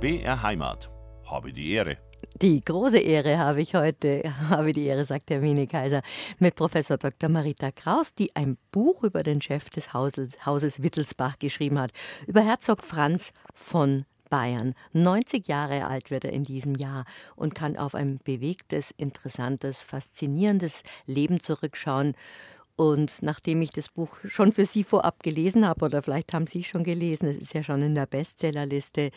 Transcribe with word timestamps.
BR 0.00 0.42
Heimat. 0.42 0.90
Habe 1.26 1.52
die 1.52 1.72
Ehre. 1.72 1.98
Die 2.40 2.64
große 2.64 2.98
Ehre 2.98 3.36
habe 3.36 3.60
ich 3.60 3.74
heute, 3.74 4.22
habe 4.48 4.72
die 4.72 4.86
Ehre, 4.86 5.04
sagt 5.04 5.28
Hermine 5.30 5.66
Kaiser, 5.66 6.00
mit 6.38 6.54
Professor 6.54 6.96
Dr. 6.96 7.28
Marita 7.28 7.70
Kraus, 7.70 8.14
die 8.14 8.34
ein 8.34 8.56
Buch 8.72 9.04
über 9.04 9.22
den 9.22 9.42
Chef 9.42 9.68
des 9.68 9.92
Hauses, 9.92 10.82
Wittelsbach 10.82 11.38
geschrieben 11.38 11.78
hat, 11.78 11.92
über 12.26 12.40
Herzog 12.40 12.82
Franz 12.82 13.34
von 13.54 14.06
Bayern. 14.30 14.74
90 14.94 15.46
Jahre 15.48 15.86
alt 15.86 16.10
wird 16.10 16.24
er 16.24 16.32
in 16.32 16.44
diesem 16.44 16.76
Jahr 16.76 17.04
und 17.36 17.54
kann 17.54 17.76
auf 17.76 17.94
ein 17.94 18.20
bewegtes, 18.24 18.94
interessantes, 18.96 19.82
faszinierendes 19.82 20.82
Leben 21.04 21.40
zurückschauen 21.40 22.14
und 22.80 23.20
nachdem 23.20 23.60
ich 23.60 23.72
das 23.72 23.90
Buch 23.90 24.16
schon 24.24 24.52
für 24.52 24.64
Sie 24.64 24.84
vorab 24.84 25.22
gelesen 25.22 25.68
habe, 25.68 25.84
oder 25.84 26.00
vielleicht 26.02 26.32
haben 26.32 26.46
Sie 26.46 26.60
es 26.60 26.66
schon 26.66 26.82
gelesen, 26.82 27.28
es 27.28 27.36
ist 27.36 27.52
ja 27.52 27.62
schon 27.62 27.82
in 27.82 27.94
der 27.94 28.06
Bestsellerliste, 28.06 29.10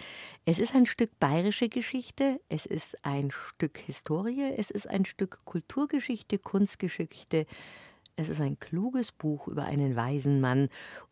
es 0.44 0.60
ist 0.60 0.76
ein 0.76 0.86
Stück 0.86 1.18
bayerische 1.18 1.70
Geschichte, 1.70 2.42
es 2.50 2.66
ist 2.66 2.98
ein 3.06 3.32
Stück 3.32 3.78
Historie, 3.78 4.52
es 4.58 4.70
ist 4.70 4.90
ein 4.90 5.06
Stück 5.06 5.40
Kulturgeschichte, 5.46 6.40
Kunstgeschichte, 6.40 7.46
es 8.18 8.28
ist 8.28 8.42
ein 8.42 8.60
kluges 8.60 9.14
Buch 9.14 9.48
über 9.48 9.64
einen 9.64 9.96
weisen 9.96 10.42
Mann 10.42 10.68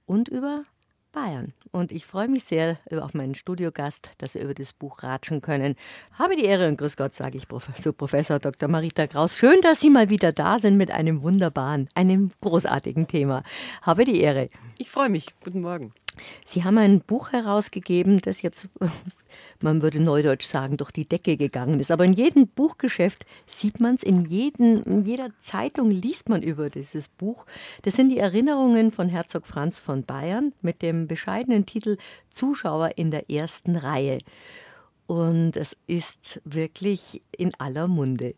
und 0.06 0.28
über 0.28 0.66
Bayern. 1.12 1.54
Und 1.72 1.92
ich 1.92 2.06
freue 2.06 2.28
mich 2.28 2.44
sehr 2.44 2.78
auf 2.92 3.14
meinen 3.14 3.36
Studiogast, 3.36 4.10
dass 4.18 4.36
wir 4.36 4.42
über 4.42 4.54
das 4.54 4.74
Buch 4.74 5.04
ratschen 5.04 5.42
können. 5.42 5.76
Habe 6.14 6.36
die 6.36 6.46
Ehre 6.46 6.68
und 6.68 6.78
Grüß 6.78 6.98
Gott, 6.98 7.14
sage 7.14 7.38
ich 7.38 7.48
zu 7.82 7.94
Professor 7.94 8.40
Dr. 8.40 8.70
Marita 8.70 9.08
Kraus. 9.08 9.38
Schön, 9.38 9.62
dass 9.62 9.80
Sie 9.80 9.90
mal 9.90 10.10
wieder 10.10 10.32
da 10.32 10.60
sind 10.60 10.78
mit 10.78 10.92
einem 10.92 11.22
wunderbaren, 11.22 11.90
einem 11.96 12.32
großartigen 12.42 13.08
Thema. 13.08 13.44
Habe 13.82 14.06
die 14.06 14.22
Ehre. 14.22 14.50
Ich 14.78 14.90
freue 14.90 15.10
mich. 15.10 15.28
Guten 15.44 15.62
Morgen. 15.62 15.94
Sie 16.46 16.64
haben 16.64 16.78
ein 16.78 17.02
Buch 17.02 17.32
herausgegeben, 17.32 18.20
das 18.22 18.42
jetzt 18.42 18.68
man 19.62 19.82
würde 19.82 20.00
neudeutsch 20.00 20.46
sagen, 20.46 20.78
durch 20.78 20.92
die 20.92 21.08
Decke 21.08 21.38
gegangen 21.38 21.80
ist. 21.80 21.92
Aber 21.92 22.06
in 22.06 22.14
jedem 22.14 22.48
Buchgeschäft 22.48 23.26
sieht 23.46 23.80
man 23.80 23.96
es, 23.96 24.04
in, 24.04 24.26
in 24.26 25.04
jeder 25.04 25.30
Zeitung 25.40 25.90
liest 25.90 26.30
man 26.30 26.42
über 26.42 26.70
dieses 26.70 27.08
Buch. 27.08 27.46
Das 27.84 27.96
sind 27.96 28.10
die 28.10 28.20
Erinnerungen 28.20 28.92
von 28.92 29.10
Herzog 29.10 29.48
Franz 29.48 29.80
von 29.80 30.04
Bayern 30.04 30.54
mit 30.62 30.82
dem 30.82 31.08
bescheidenen 31.08 31.66
Titel 31.66 31.98
Zuschauer 32.30 32.92
in 32.98 33.12
der 33.12 33.30
ersten 33.30 33.76
Reihe. 33.76 34.20
Und 35.08 35.58
es 35.58 35.76
ist 35.88 36.42
wirklich 36.46 37.22
in 37.36 37.52
aller 37.58 37.88
Munde. 37.88 38.36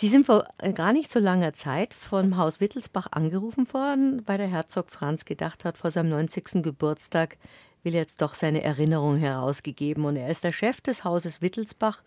Sie 0.00 0.08
sind 0.08 0.24
vor 0.24 0.44
gar 0.76 0.94
nicht 0.94 1.12
so 1.12 1.18
langer 1.18 1.52
Zeit 1.52 1.92
vom 1.92 2.38
Haus 2.38 2.58
Wittelsbach 2.58 3.08
angerufen 3.10 3.70
worden, 3.74 4.22
weil 4.24 4.38
der 4.38 4.46
Herzog 4.46 4.88
Franz 4.88 5.26
gedacht 5.26 5.66
hat, 5.66 5.76
vor 5.76 5.90
seinem 5.90 6.08
90. 6.08 6.62
Geburtstag 6.62 7.36
will 7.82 7.92
jetzt 7.92 8.22
doch 8.22 8.32
seine 8.32 8.62
Erinnerung 8.62 9.18
herausgegeben 9.18 10.06
und 10.06 10.16
er 10.16 10.30
ist 10.30 10.42
der 10.42 10.52
Chef 10.52 10.80
des 10.80 11.04
Hauses 11.04 11.42
Wittelsbach, 11.42 12.02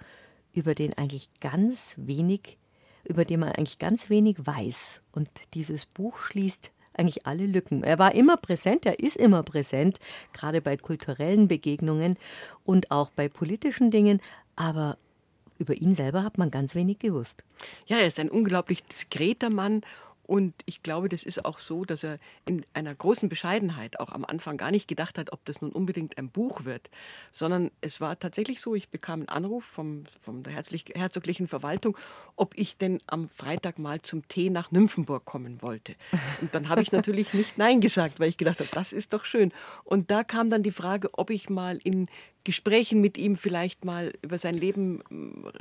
über 0.53 0.73
den 0.73 0.97
eigentlich 0.97 1.29
ganz 1.39 1.93
wenig, 1.97 2.57
über 3.03 3.25
den 3.25 3.41
man 3.41 3.51
eigentlich 3.51 3.77
ganz 3.77 4.09
wenig 4.09 4.37
weiß. 4.39 5.01
Und 5.11 5.29
dieses 5.53 5.85
Buch 5.85 6.17
schließt 6.17 6.71
eigentlich 6.93 7.27
alle 7.27 7.45
Lücken. 7.45 7.83
Er 7.83 7.99
war 7.99 8.15
immer 8.15 8.37
präsent, 8.37 8.87
er 8.87 8.97
ist 9.01 9.17
immer 9.17 9.43
präsent, 9.43 9.99
gerade 10.31 10.63
bei 10.63 10.77
kulturellen 10.77 11.47
Begegnungen 11.47 12.17
und 12.65 12.89
auch 12.89 13.11
bei 13.11 13.29
politischen 13.29 13.91
Dingen, 13.91 14.19
aber 14.55 14.97
über 15.57 15.73
ihn 15.75 15.95
selber 15.95 16.23
hat 16.23 16.37
man 16.37 16.51
ganz 16.51 16.75
wenig 16.75 16.99
gewusst. 16.99 17.43
Ja, 17.85 17.97
er 17.97 18.07
ist 18.07 18.19
ein 18.19 18.29
unglaublich 18.29 18.83
diskreter 18.83 19.49
Mann 19.49 19.81
und 20.25 20.53
ich 20.65 20.83
glaube, 20.83 21.09
das 21.09 21.23
ist 21.23 21.43
auch 21.43 21.57
so, 21.57 21.83
dass 21.83 22.03
er 22.03 22.17
in 22.45 22.65
einer 22.73 22.95
großen 22.95 23.27
Bescheidenheit 23.27 23.99
auch 23.99 24.09
am 24.09 24.23
Anfang 24.23 24.55
gar 24.55 24.71
nicht 24.71 24.87
gedacht 24.87 25.17
hat, 25.17 25.33
ob 25.33 25.43
das 25.45 25.61
nun 25.61 25.71
unbedingt 25.71 26.17
ein 26.17 26.29
Buch 26.29 26.63
wird, 26.63 26.89
sondern 27.31 27.71
es 27.81 27.99
war 27.99 28.17
tatsächlich 28.17 28.61
so, 28.61 28.73
ich 28.73 28.89
bekam 28.89 29.21
einen 29.21 29.29
Anruf 29.29 29.65
vom, 29.65 30.05
von 30.21 30.43
der 30.43 30.53
herzoglichen 30.53 31.47
Verwaltung, 31.47 31.97
ob 32.37 32.57
ich 32.57 32.77
denn 32.77 32.99
am 33.07 33.29
Freitag 33.29 33.79
mal 33.79 34.01
zum 34.01 34.25
Tee 34.29 34.49
nach 34.49 34.71
Nymphenburg 34.71 35.25
kommen 35.25 35.61
wollte. 35.61 35.95
Und 36.39 36.55
dann 36.55 36.69
habe 36.69 36.81
ich 36.81 36.91
natürlich 36.93 37.33
nicht 37.33 37.57
Nein 37.57 37.81
gesagt, 37.81 38.19
weil 38.21 38.29
ich 38.29 38.37
gedacht 38.37 38.59
habe, 38.59 38.69
das 38.71 38.93
ist 38.93 39.11
doch 39.11 39.25
schön. 39.25 39.51
Und 39.83 40.09
da 40.09 40.23
kam 40.23 40.49
dann 40.49 40.63
die 40.63 40.71
Frage, 40.71 41.09
ob 41.13 41.31
ich 41.31 41.49
mal 41.49 41.79
in 41.83 42.07
Gesprächen 42.43 42.99
mit 43.01 43.17
ihm 43.17 43.35
vielleicht 43.35 43.85
mal 43.85 44.13
über 44.21 44.37
sein 44.37 44.55
Leben 44.55 45.01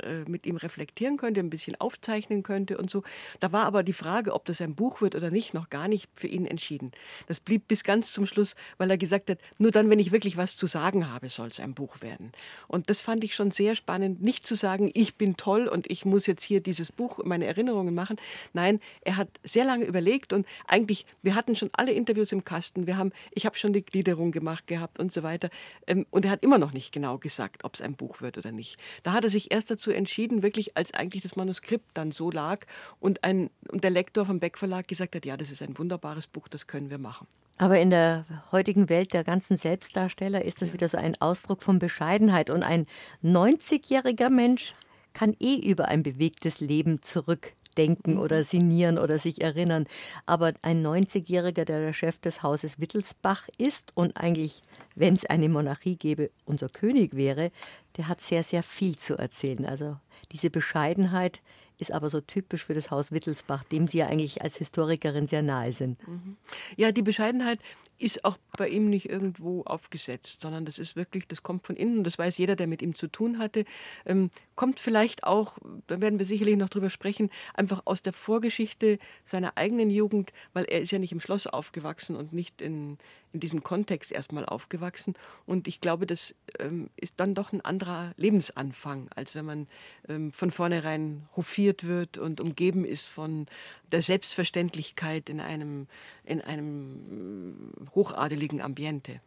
äh, 0.03 0.29
mit 0.29 0.45
ihm 0.45 0.57
reflektieren 0.57 1.17
könnte, 1.17 1.39
ein 1.39 1.49
bisschen 1.49 1.79
aufzeichnen 1.79 2.43
könnte 2.43 2.77
und 2.77 2.89
so. 2.89 3.03
Da 3.39 3.51
war 3.51 3.65
aber 3.65 3.83
die 3.83 3.93
Frage, 3.93 4.33
ob 4.33 4.45
das 4.45 4.61
ein 4.61 4.75
Buch 4.75 5.01
wird 5.01 5.15
oder 5.15 5.31
nicht, 5.31 5.53
noch 5.53 5.69
gar 5.69 5.87
nicht 5.87 6.09
für 6.13 6.27
ihn 6.27 6.45
entschieden. 6.45 6.91
Das 7.27 7.39
blieb 7.39 7.67
bis 7.67 7.83
ganz 7.83 8.11
zum 8.11 8.25
Schluss, 8.25 8.55
weil 8.77 8.89
er 8.89 8.97
gesagt 8.97 9.29
hat, 9.29 9.39
nur 9.59 9.71
dann, 9.71 9.89
wenn 9.89 9.99
ich 9.99 10.11
wirklich 10.11 10.35
was 10.35 10.55
zu 10.57 10.67
sagen 10.67 11.09
habe, 11.09 11.29
soll 11.29 11.47
es 11.47 11.59
ein 11.59 11.73
Buch 11.73 12.01
werden. 12.01 12.33
Und 12.67 12.89
das 12.89 12.99
fand 12.99 13.23
ich 13.23 13.33
schon 13.33 13.51
sehr 13.51 13.75
spannend, 13.75 14.21
nicht 14.21 14.45
zu 14.45 14.55
sagen, 14.55 14.91
ich 14.93 15.15
bin 15.15 15.37
toll 15.37 15.67
und 15.67 15.89
ich 15.89 16.03
muss 16.03 16.27
jetzt 16.27 16.43
hier 16.43 16.59
dieses 16.59 16.91
Buch, 16.91 17.19
meine 17.23 17.45
Erinnerungen 17.45 17.93
machen. 17.93 18.17
Nein, 18.51 18.81
er 19.01 19.15
hat 19.15 19.29
sehr 19.43 19.63
lange 19.63 19.85
überlegt 19.85 20.33
und 20.33 20.45
eigentlich, 20.67 21.05
wir 21.21 21.35
hatten 21.35 21.55
schon 21.55 21.69
alle 21.73 21.93
Interviews 21.93 22.31
im 22.31 22.43
Kasten, 22.43 22.87
wir 22.87 22.97
haben, 22.97 23.11
ich 23.31 23.45
habe 23.45 23.57
schon 23.57 23.71
die 23.71 23.85
Gliederung 23.85 24.31
gemacht 24.31 24.67
gehabt 24.67 24.99
und 24.99 25.13
so 25.13 25.23
weiter. 25.23 25.49
Ähm, 25.87 26.05
und 26.11 26.25
er 26.25 26.31
hat 26.31 26.43
immer 26.43 26.57
noch 26.57 26.72
nicht 26.73 26.91
genau 26.91 27.17
gesagt, 27.17 27.63
ob 27.63 27.75
es 27.75 27.81
ein 27.81 27.95
Buch 27.95 28.21
wird 28.21 28.37
oder 28.37 28.51
nicht. 28.51 28.77
Da 29.03 29.13
hat 29.13 29.23
er 29.23 29.29
sich 29.29 29.51
erst 29.51 29.71
dazu 29.71 29.91
entschieden, 29.91 30.43
wirklich 30.43 30.77
als 30.77 30.93
eigentlich 30.93 31.23
das 31.23 31.35
Manuskript 31.35 31.85
dann 31.93 32.11
so 32.11 32.31
lag 32.31 32.65
und, 32.99 33.23
ein, 33.23 33.49
und 33.69 33.83
der 33.83 33.91
Lektor 33.91 34.25
vom 34.25 34.39
Beck 34.39 34.57
Verlag 34.57 34.87
gesagt 34.87 35.15
hat, 35.15 35.25
ja, 35.25 35.37
das 35.37 35.51
ist 35.51 35.61
ein 35.61 35.77
wunderbares 35.77 36.27
Buch, 36.27 36.47
das 36.47 36.67
können 36.67 36.89
wir 36.89 36.97
machen. 36.97 37.27
Aber 37.57 37.79
in 37.79 37.91
der 37.91 38.25
heutigen 38.51 38.89
Welt 38.89 39.13
der 39.13 39.23
ganzen 39.23 39.57
Selbstdarsteller 39.57 40.43
ist 40.43 40.61
das 40.61 40.73
wieder 40.73 40.89
so 40.89 40.97
ein 40.97 41.15
Ausdruck 41.21 41.61
von 41.61 41.77
Bescheidenheit. 41.77 42.49
Und 42.49 42.63
ein 42.63 42.85
90-jähriger 43.23 44.29
Mensch 44.29 44.73
kann 45.13 45.35
eh 45.39 45.55
über 45.55 45.87
ein 45.87 46.01
bewegtes 46.01 46.59
Leben 46.59 47.01
zurück 47.03 47.53
denken 47.75 48.17
oder 48.17 48.43
sinnieren 48.43 48.97
oder 48.97 49.19
sich 49.19 49.41
erinnern. 49.41 49.85
Aber 50.25 50.53
ein 50.61 50.85
90-Jähriger, 50.85 51.65
der 51.65 51.79
der 51.79 51.93
Chef 51.93 52.17
des 52.19 52.43
Hauses 52.43 52.79
Wittelsbach 52.79 53.47
ist 53.57 53.91
und 53.95 54.17
eigentlich, 54.17 54.61
wenn 54.95 55.15
es 55.15 55.25
eine 55.25 55.49
Monarchie 55.49 55.95
gäbe, 55.95 56.31
unser 56.45 56.69
König 56.69 57.15
wäre, 57.15 57.51
der 57.97 58.07
hat 58.07 58.21
sehr, 58.21 58.43
sehr 58.43 58.63
viel 58.63 58.97
zu 58.97 59.17
erzählen. 59.17 59.65
Also 59.65 59.97
diese 60.31 60.49
Bescheidenheit 60.49 61.41
ist 61.79 61.91
aber 61.91 62.09
so 62.09 62.21
typisch 62.21 62.65
für 62.65 62.73
das 62.73 62.91
Haus 62.91 63.11
Wittelsbach, 63.11 63.63
dem 63.63 63.87
Sie 63.87 63.99
ja 63.99 64.07
eigentlich 64.07 64.41
als 64.41 64.57
Historikerin 64.57 65.27
sehr 65.27 65.41
nahe 65.41 65.71
sind. 65.71 66.05
Mhm. 66.07 66.37
Ja, 66.77 66.91
die 66.91 67.01
Bescheidenheit 67.01 67.59
ist 68.03 68.25
auch 68.25 68.37
bei 68.57 68.67
ihm 68.67 68.83
nicht 68.83 69.09
irgendwo 69.09 69.61
aufgesetzt, 69.63 70.41
sondern 70.41 70.65
das 70.65 70.77
ist 70.77 70.97
wirklich, 70.97 71.25
das 71.27 71.41
kommt 71.41 71.65
von 71.65 71.77
innen, 71.77 72.03
das 72.03 72.19
weiß 72.19 72.37
jeder, 72.37 72.57
der 72.57 72.67
mit 72.67 72.81
ihm 72.81 72.95
zu 72.95 73.07
tun 73.07 73.39
hatte. 73.39 73.63
Ähm, 74.05 74.29
kommt 74.55 74.79
vielleicht 74.79 75.23
auch, 75.23 75.57
da 75.87 76.01
werden 76.01 76.19
wir 76.19 76.25
sicherlich 76.25 76.57
noch 76.57 76.69
drüber 76.69 76.89
sprechen, 76.89 77.29
einfach 77.53 77.83
aus 77.85 78.01
der 78.01 78.11
Vorgeschichte 78.11 78.99
seiner 79.23 79.57
eigenen 79.57 79.89
Jugend, 79.89 80.33
weil 80.51 80.65
er 80.65 80.81
ist 80.81 80.91
ja 80.91 80.99
nicht 80.99 81.13
im 81.13 81.21
Schloss 81.21 81.47
aufgewachsen 81.47 82.17
und 82.17 82.33
nicht 82.33 82.61
in, 82.61 82.97
in 83.31 83.39
diesem 83.39 83.63
Kontext 83.63 84.11
erstmal 84.11 84.45
aufgewachsen. 84.45 85.15
Und 85.45 85.67
ich 85.67 85.79
glaube, 85.79 86.05
das 86.05 86.35
ähm, 86.59 86.89
ist 86.97 87.13
dann 87.17 87.33
doch 87.33 87.53
ein 87.53 87.61
anderer 87.61 88.13
Lebensanfang, 88.17 89.07
als 89.15 89.33
wenn 89.33 89.45
man 89.45 89.67
ähm, 90.09 90.31
von 90.31 90.51
vornherein 90.51 91.27
hofiert 91.35 91.85
wird 91.85 92.17
und 92.17 92.41
umgeben 92.41 92.83
ist 92.83 93.07
von 93.07 93.47
der 93.93 94.01
Selbstverständlichkeit 94.01 95.29
in 95.29 95.39
einem, 95.39 95.87
in 96.25 96.41
einem 96.41 97.71
äh, 97.87 97.95
hochadeligen 97.95 98.61
Ambiente. 98.61 99.21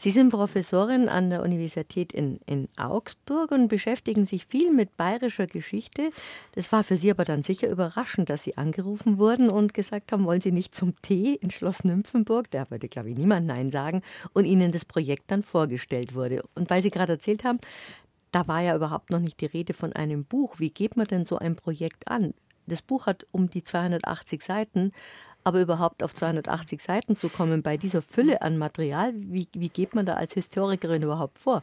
Sie 0.00 0.12
sind 0.12 0.30
Professorin 0.30 1.08
an 1.08 1.28
der 1.28 1.42
Universität 1.42 2.12
in, 2.12 2.38
in 2.46 2.68
Augsburg 2.76 3.50
und 3.50 3.66
beschäftigen 3.66 4.24
sich 4.24 4.46
viel 4.46 4.72
mit 4.72 4.96
bayerischer 4.96 5.48
Geschichte. 5.48 6.12
Das 6.52 6.70
war 6.70 6.84
für 6.84 6.96
Sie 6.96 7.10
aber 7.10 7.24
dann 7.24 7.42
sicher 7.42 7.68
überraschend, 7.68 8.30
dass 8.30 8.44
Sie 8.44 8.56
angerufen 8.56 9.18
wurden 9.18 9.50
und 9.50 9.74
gesagt 9.74 10.12
haben, 10.12 10.24
wollen 10.24 10.40
Sie 10.40 10.52
nicht 10.52 10.72
zum 10.72 10.94
Tee 11.02 11.34
in 11.34 11.50
Schloss 11.50 11.82
Nymphenburg? 11.82 12.48
Da 12.52 12.70
würde, 12.70 12.88
glaube 12.88 13.10
ich, 13.10 13.18
niemand 13.18 13.48
Nein 13.48 13.72
sagen. 13.72 14.02
Und 14.34 14.44
Ihnen 14.44 14.70
das 14.70 14.84
Projekt 14.84 15.32
dann 15.32 15.42
vorgestellt 15.42 16.14
wurde. 16.14 16.44
Und 16.54 16.70
weil 16.70 16.80
Sie 16.80 16.90
gerade 16.90 17.14
erzählt 17.14 17.42
haben, 17.42 17.58
da 18.30 18.46
war 18.46 18.60
ja 18.60 18.76
überhaupt 18.76 19.10
noch 19.10 19.20
nicht 19.20 19.40
die 19.40 19.46
Rede 19.46 19.74
von 19.74 19.92
einem 19.94 20.24
Buch. 20.24 20.60
Wie 20.60 20.70
geht 20.70 20.96
man 20.96 21.08
denn 21.08 21.24
so 21.24 21.38
ein 21.38 21.56
Projekt 21.56 22.06
an? 22.06 22.34
Das 22.68 22.82
Buch 22.82 23.06
hat 23.06 23.26
um 23.32 23.50
die 23.50 23.62
280 23.62 24.42
Seiten, 24.42 24.92
aber 25.44 25.60
überhaupt 25.60 26.02
auf 26.02 26.14
280 26.14 26.80
Seiten 26.80 27.16
zu 27.16 27.28
kommen 27.28 27.62
bei 27.62 27.76
dieser 27.76 28.02
Fülle 28.02 28.42
an 28.42 28.58
Material, 28.58 29.12
wie, 29.14 29.48
wie 29.54 29.68
geht 29.68 29.94
man 29.94 30.06
da 30.06 30.14
als 30.14 30.34
Historikerin 30.34 31.02
überhaupt 31.02 31.38
vor? 31.38 31.62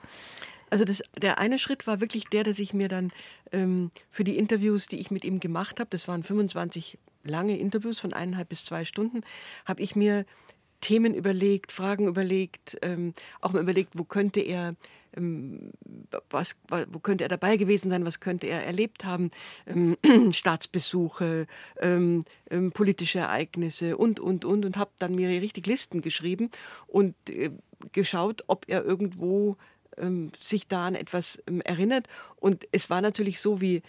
Also 0.69 0.83
das, 0.83 1.03
der 1.21 1.37
eine 1.37 1.59
Schritt 1.59 1.85
war 1.85 2.01
wirklich 2.01 2.25
der, 2.25 2.43
dass 2.43 2.59
ich 2.59 2.73
mir 2.73 2.87
dann 2.87 3.11
ähm, 3.51 3.91
für 4.09 4.23
die 4.23 4.37
Interviews, 4.37 4.87
die 4.87 4.99
ich 4.99 5.11
mit 5.11 5.23
ihm 5.23 5.39
gemacht 5.39 5.79
habe, 5.79 5.89
das 5.91 6.07
waren 6.07 6.23
25 6.23 6.97
lange 7.23 7.57
Interviews 7.57 7.99
von 7.99 8.13
eineinhalb 8.13 8.49
bis 8.49 8.65
zwei 8.65 8.85
Stunden, 8.85 9.21
habe 9.65 9.81
ich 9.81 9.95
mir 9.95 10.25
Themen 10.81 11.13
überlegt, 11.15 11.71
Fragen 11.71 12.07
überlegt, 12.07 12.77
ähm, 12.81 13.13
auch 13.41 13.53
mal 13.53 13.61
überlegt, 13.61 13.93
wo 13.93 14.03
könnte 14.03 14.39
er 14.39 14.75
was, 16.29 16.55
wo 16.89 16.99
könnte 16.99 17.23
er 17.23 17.29
dabei 17.29 17.57
gewesen 17.57 17.89
sein, 17.89 18.05
was 18.05 18.19
könnte 18.19 18.47
er 18.47 18.65
erlebt 18.65 19.05
haben, 19.05 19.31
ähm, 19.65 19.97
Staatsbesuche, 20.31 21.47
ähm, 21.79 22.23
ähm, 22.49 22.71
politische 22.71 23.19
Ereignisse 23.19 23.97
und, 23.97 24.19
und, 24.19 24.45
und, 24.45 24.65
und 24.65 24.77
habe 24.77 24.91
dann 24.99 25.15
mir 25.15 25.29
richtig 25.29 25.67
Listen 25.67 26.01
geschrieben 26.01 26.49
und 26.87 27.15
äh, 27.29 27.51
geschaut, 27.91 28.43
ob 28.47 28.65
er 28.67 28.83
irgendwo 28.83 29.57
ähm, 29.97 30.31
sich 30.39 30.67
da 30.67 30.87
an 30.87 30.95
etwas 30.95 31.41
ähm, 31.47 31.61
erinnert. 31.61 32.07
Und 32.37 32.67
es 32.71 32.89
war 32.89 33.01
natürlich 33.01 33.39
so 33.39 33.61
wie 33.61 33.81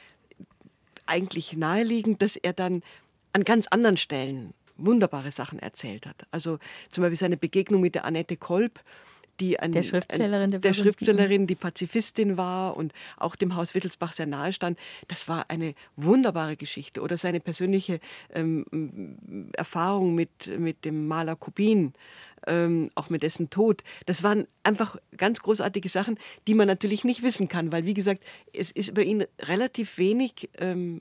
eigentlich 1.06 1.56
naheliegend, 1.56 2.22
dass 2.22 2.36
er 2.36 2.52
dann 2.52 2.82
an 3.32 3.44
ganz 3.44 3.66
anderen 3.68 3.96
Stellen 3.96 4.54
wunderbare 4.76 5.30
Sachen 5.30 5.58
erzählt 5.58 6.06
hat. 6.06 6.26
Also 6.30 6.58
zum 6.90 7.02
Beispiel 7.02 7.16
seine 7.16 7.36
Begegnung 7.36 7.80
mit 7.80 7.94
der 7.94 8.04
Annette 8.04 8.36
Kolb, 8.36 8.80
die 9.40 9.58
ein, 9.60 9.72
der 9.72 9.82
Schriftstellerin, 9.82 10.54
ein, 10.54 10.60
der 10.60 10.74
Schriftstellerin, 10.74 11.46
die 11.46 11.54
Pazifistin 11.54 12.36
war 12.36 12.76
und 12.76 12.92
auch 13.16 13.36
dem 13.36 13.54
Haus 13.54 13.74
Wittelsbach 13.74 14.12
sehr 14.12 14.26
nahe 14.26 14.52
stand. 14.52 14.78
Das 15.08 15.28
war 15.28 15.50
eine 15.50 15.74
wunderbare 15.96 16.56
Geschichte. 16.56 17.00
Oder 17.00 17.16
seine 17.16 17.40
persönliche 17.40 18.00
ähm, 18.34 19.50
Erfahrung 19.52 20.14
mit, 20.14 20.46
mit 20.58 20.84
dem 20.84 21.06
Maler 21.06 21.36
Kubin, 21.36 21.92
ähm, 22.46 22.90
auch 22.94 23.10
mit 23.10 23.22
dessen 23.22 23.50
Tod. 23.50 23.82
Das 24.06 24.22
waren 24.22 24.46
einfach 24.62 24.96
ganz 25.16 25.40
großartige 25.40 25.88
Sachen, 25.88 26.18
die 26.46 26.54
man 26.54 26.66
natürlich 26.66 27.04
nicht 27.04 27.22
wissen 27.22 27.48
kann, 27.48 27.72
weil, 27.72 27.84
wie 27.84 27.94
gesagt, 27.94 28.22
es 28.52 28.70
ist 28.70 28.88
über 28.88 29.02
ihn 29.02 29.24
relativ 29.40 29.98
wenig 29.98 30.50
ähm, 30.58 31.00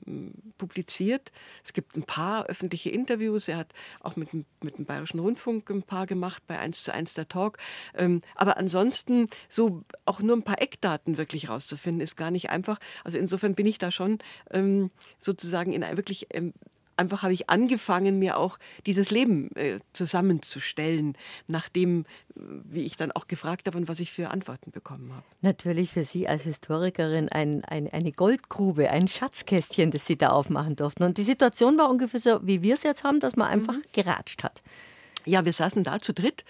publiziert. 0.58 1.32
Es 1.64 1.72
gibt 1.72 1.96
ein 1.96 2.04
paar 2.04 2.46
öffentliche 2.46 2.90
Interviews. 2.90 3.48
Er 3.48 3.58
hat 3.58 3.72
auch 4.00 4.16
mit, 4.16 4.28
mit 4.32 4.78
dem 4.78 4.84
Bayerischen 4.84 5.20
Rundfunk 5.20 5.68
ein 5.70 5.82
paar 5.82 6.06
gemacht, 6.06 6.42
bei 6.46 6.58
1 6.58 6.84
zu 6.84 6.92
1 6.92 7.14
der 7.14 7.28
Talk. 7.28 7.58
Ähm, 7.94 8.20
aber 8.34 8.56
ansonsten 8.56 9.26
so 9.48 9.84
auch 10.04 10.20
nur 10.20 10.36
ein 10.36 10.42
paar 10.42 10.60
Eckdaten 10.60 11.18
wirklich 11.18 11.48
rauszufinden, 11.48 12.00
ist 12.00 12.16
gar 12.16 12.30
nicht 12.30 12.50
einfach. 12.50 12.78
Also 13.04 13.18
insofern 13.18 13.54
bin 13.54 13.66
ich 13.66 13.78
da 13.78 13.90
schon 13.90 14.18
ähm, 14.50 14.90
sozusagen 15.18 15.72
in 15.72 15.82
wirklich 15.96 16.26
ähm, 16.30 16.52
einfach 16.96 17.22
habe 17.22 17.32
ich 17.32 17.50
angefangen, 17.50 18.18
mir 18.18 18.38
auch 18.38 18.58
dieses 18.86 19.10
Leben 19.10 19.54
äh, 19.56 19.80
zusammenzustellen, 19.92 21.16
nachdem, 21.46 22.00
äh, 22.34 22.40
wie 22.64 22.82
ich 22.82 22.96
dann 22.96 23.12
auch 23.12 23.26
gefragt 23.26 23.66
habe 23.66 23.78
und 23.78 23.88
was 23.88 24.00
ich 24.00 24.12
für 24.12 24.30
Antworten 24.30 24.70
bekommen 24.70 25.12
habe. 25.12 25.24
Natürlich 25.42 25.92
für 25.92 26.04
Sie 26.04 26.28
als 26.28 26.42
Historikerin 26.42 27.28
ein, 27.28 27.64
ein, 27.64 27.88
eine 27.92 28.12
Goldgrube, 28.12 28.90
ein 28.90 29.08
Schatzkästchen, 29.08 29.90
das 29.90 30.06
Sie 30.06 30.16
da 30.16 30.30
aufmachen 30.30 30.76
durften. 30.76 31.04
Und 31.04 31.18
die 31.18 31.24
Situation 31.24 31.78
war 31.78 31.90
ungefähr 31.90 32.20
so, 32.20 32.40
wie 32.42 32.62
wir 32.62 32.74
es 32.74 32.82
jetzt 32.82 33.04
haben, 33.04 33.20
dass 33.20 33.36
man 33.36 33.48
einfach 33.48 33.74
mhm. 33.74 33.82
geratscht 33.92 34.42
hat. 34.42 34.62
Ja, 35.28 35.44
wir 35.44 35.52
saßen 35.52 35.82
da 35.82 35.98
zu 35.98 36.14
dritt, 36.14 36.44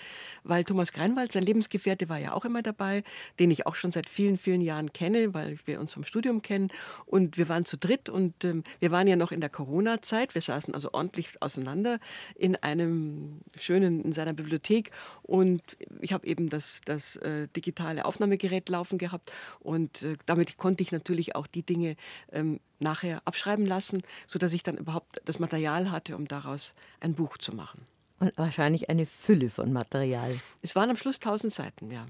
weil 0.45 0.63
Thomas 0.65 0.93
Greinwald, 0.93 1.33
sein 1.33 1.43
Lebensgefährte, 1.43 2.11
war 2.11 2.19
ja 2.19 2.35
auch 2.35 2.45
immer 2.45 2.61
dabei, 2.61 3.05
den 3.39 3.51
ich 3.51 3.67
auch 3.67 3.75
schon 3.75 3.91
seit 3.91 4.07
vielen, 4.07 4.37
vielen 4.37 4.61
Jahren 4.61 4.93
kenne, 4.93 5.33
weil 5.33 5.59
wir 5.65 5.81
uns 5.81 5.95
vom 5.95 6.05
Studium 6.05 6.43
kennen. 6.43 6.69
Und 7.07 7.39
wir 7.39 7.49
waren 7.49 7.65
zu 7.65 7.79
dritt 7.79 8.11
und 8.11 8.45
ähm, 8.45 8.65
wir 8.79 8.91
waren 8.91 9.09
ja 9.09 9.17
noch 9.17 9.33
in 9.33 9.41
der 9.41 9.49
Corona-Zeit. 9.49 10.35
Wir 10.35 10.43
saßen 10.43 10.75
also 10.75 10.93
ordentlich 10.93 11.41
auseinander 11.41 12.01
in 12.35 12.55
einem 12.57 13.41
schönen, 13.59 14.05
in 14.05 14.13
seiner 14.13 14.35
Bibliothek. 14.35 14.91
Und 15.23 15.63
ich 16.03 16.13
habe 16.13 16.27
eben 16.27 16.51
das, 16.51 16.83
das 16.85 17.17
äh, 17.17 17.49
digitale 17.49 18.05
Aufnahmegerät 18.05 18.69
laufen 18.69 18.99
gehabt. 18.99 19.33
Und 19.59 20.03
äh, 20.03 20.19
damit 20.27 20.59
konnte 20.59 20.83
ich 20.83 20.93
natürlich 20.93 21.35
auch 21.35 21.47
die 21.47 21.63
Dinge 21.63 21.97
ähm, 22.31 22.61
nachher 22.79 23.23
abschreiben 23.25 23.65
lassen, 23.65 24.03
sodass 24.27 24.53
ich 24.53 24.63
dann 24.63 24.77
überhaupt 24.77 25.23
das 25.25 25.39
Material 25.39 25.91
hatte, 25.91 26.15
um 26.15 26.29
daraus 26.29 26.75
ein 27.01 27.15
Buch 27.15 27.39
zu 27.39 27.55
machen. 27.55 27.87
Und 28.19 28.37
wahrscheinlich 28.37 28.89
eine 28.89 29.07
Fülle 29.07 29.51
von 29.51 29.73
Material. 29.73 30.41
Es 30.63 30.75
waren 30.75 30.91
am 30.91 30.97
Schluss 30.97 31.21
tausend 31.21 31.53
Seiten, 31.53 31.91
ja. 31.91 32.07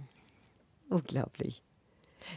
Unglaublich. 0.88 1.62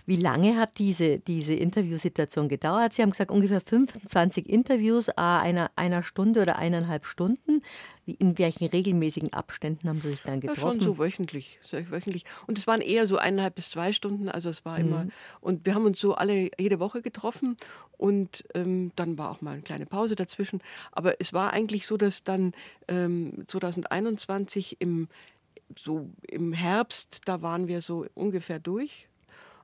Wie 0.06 0.16
lange 0.16 0.57
hat 0.57 0.77
diese, 0.77 1.19
diese 1.19 1.54
Interviewsituation 1.54 2.48
gedauert? 2.48 2.94
Sie 2.94 3.01
haben 3.01 3.12
gesagt, 3.12 3.31
ungefähr 3.31 3.62
25 3.62 4.48
Interviews, 4.48 5.10
einer, 5.10 5.71
einer 5.75 6.04
Stunde 6.04 6.42
oder 6.42 6.57
eineinhalb 6.57 7.06
Stunden. 7.06 7.62
Wie, 8.09 8.15
in 8.15 8.39
welchen 8.39 8.65
regelmäßigen 8.65 9.33
Abständen 9.33 9.88
haben 9.88 10.01
Sie 10.01 10.07
sich 10.07 10.23
dann 10.23 10.39
getroffen? 10.39 10.61
Ja, 10.61 10.71
schon 10.71 10.81
so 10.81 10.97
wöchentlich, 10.97 11.59
wöchentlich. 11.71 12.25
Und 12.47 12.57
es 12.57 12.65
waren 12.65 12.81
eher 12.81 13.06
so 13.06 13.17
eineinhalb 13.17 13.53
bis 13.53 13.69
zwei 13.69 13.94
Stunden. 13.94 14.29
Also 14.29 14.50
es 14.50 14.65
war 14.65 14.79
mhm. 14.79 14.85
immer. 14.85 15.07
Und 15.41 15.67
wir 15.67 15.75
haben 15.75 15.85
uns 15.85 16.00
so 16.00 16.15
alle 16.15 16.50
jede 16.57 16.79
Woche 16.79 17.03
getroffen 17.03 17.56
und 17.97 18.45
ähm, 18.56 18.91
dann 18.95 19.19
war 19.19 19.29
auch 19.29 19.41
mal 19.41 19.51
eine 19.51 19.61
kleine 19.61 19.85
Pause 19.85 20.15
dazwischen. 20.15 20.59
Aber 20.91 21.21
es 21.21 21.33
war 21.33 21.53
eigentlich 21.53 21.85
so, 21.85 21.97
dass 21.97 22.23
dann 22.23 22.53
ähm, 22.88 23.44
2021 23.45 24.77
im 24.79 25.07
so 25.77 26.09
im 26.27 26.51
Herbst, 26.51 27.21
da 27.25 27.44
waren 27.44 27.67
wir 27.67 27.81
so 27.81 28.07
ungefähr 28.15 28.57
durch 28.57 29.08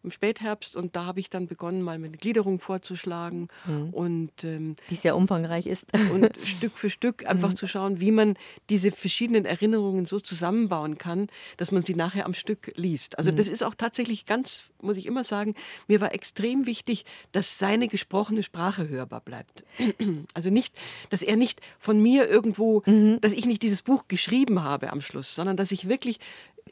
im 0.05 0.11
Spätherbst 0.11 0.75
und 0.75 0.95
da 0.95 1.05
habe 1.05 1.19
ich 1.19 1.29
dann 1.29 1.47
begonnen, 1.47 1.81
mal 1.81 1.99
meine 1.99 2.17
Gliederung 2.17 2.59
vorzuschlagen 2.59 3.49
mhm. 3.65 3.89
und 3.89 4.43
ähm, 4.43 4.75
die 4.89 4.95
sehr 4.95 5.17
umfangreich 5.17 5.65
ist 5.65 5.87
und 6.13 6.29
Stück 6.45 6.77
für 6.77 6.89
Stück 6.89 7.25
einfach 7.25 7.49
mhm. 7.49 7.55
zu 7.55 7.67
schauen, 7.67 7.99
wie 7.99 8.11
man 8.11 8.37
diese 8.69 8.91
verschiedenen 8.91 9.45
Erinnerungen 9.45 10.05
so 10.05 10.19
zusammenbauen 10.19 10.97
kann, 10.97 11.27
dass 11.57 11.71
man 11.71 11.83
sie 11.83 11.95
nachher 11.95 12.25
am 12.25 12.33
Stück 12.33 12.71
liest. 12.75 13.17
Also 13.17 13.31
mhm. 13.31 13.35
das 13.35 13.47
ist 13.47 13.63
auch 13.63 13.75
tatsächlich 13.75 14.25
ganz, 14.25 14.63
muss 14.81 14.97
ich 14.97 15.05
immer 15.05 15.23
sagen, 15.23 15.55
mir 15.87 15.99
war 15.99 16.13
extrem 16.13 16.65
wichtig, 16.65 17.05
dass 17.31 17.57
seine 17.57 17.87
gesprochene 17.87 18.43
Sprache 18.43 18.87
hörbar 18.87 19.21
bleibt. 19.21 19.63
Also 20.33 20.49
nicht, 20.49 20.73
dass 21.09 21.21
er 21.21 21.35
nicht 21.35 21.61
von 21.79 22.01
mir 22.01 22.27
irgendwo, 22.27 22.83
mhm. 22.85 23.19
dass 23.21 23.31
ich 23.31 23.45
nicht 23.45 23.63
dieses 23.63 23.81
Buch 23.81 24.05
geschrieben 24.07 24.63
habe 24.63 24.91
am 24.91 25.01
Schluss, 25.01 25.33
sondern 25.33 25.57
dass 25.57 25.71
ich 25.71 25.87
wirklich 25.87 26.19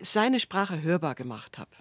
seine 0.01 0.39
Sprache 0.39 0.81
hörbar 0.81 1.15
gemacht 1.15 1.57
habe. 1.57 1.71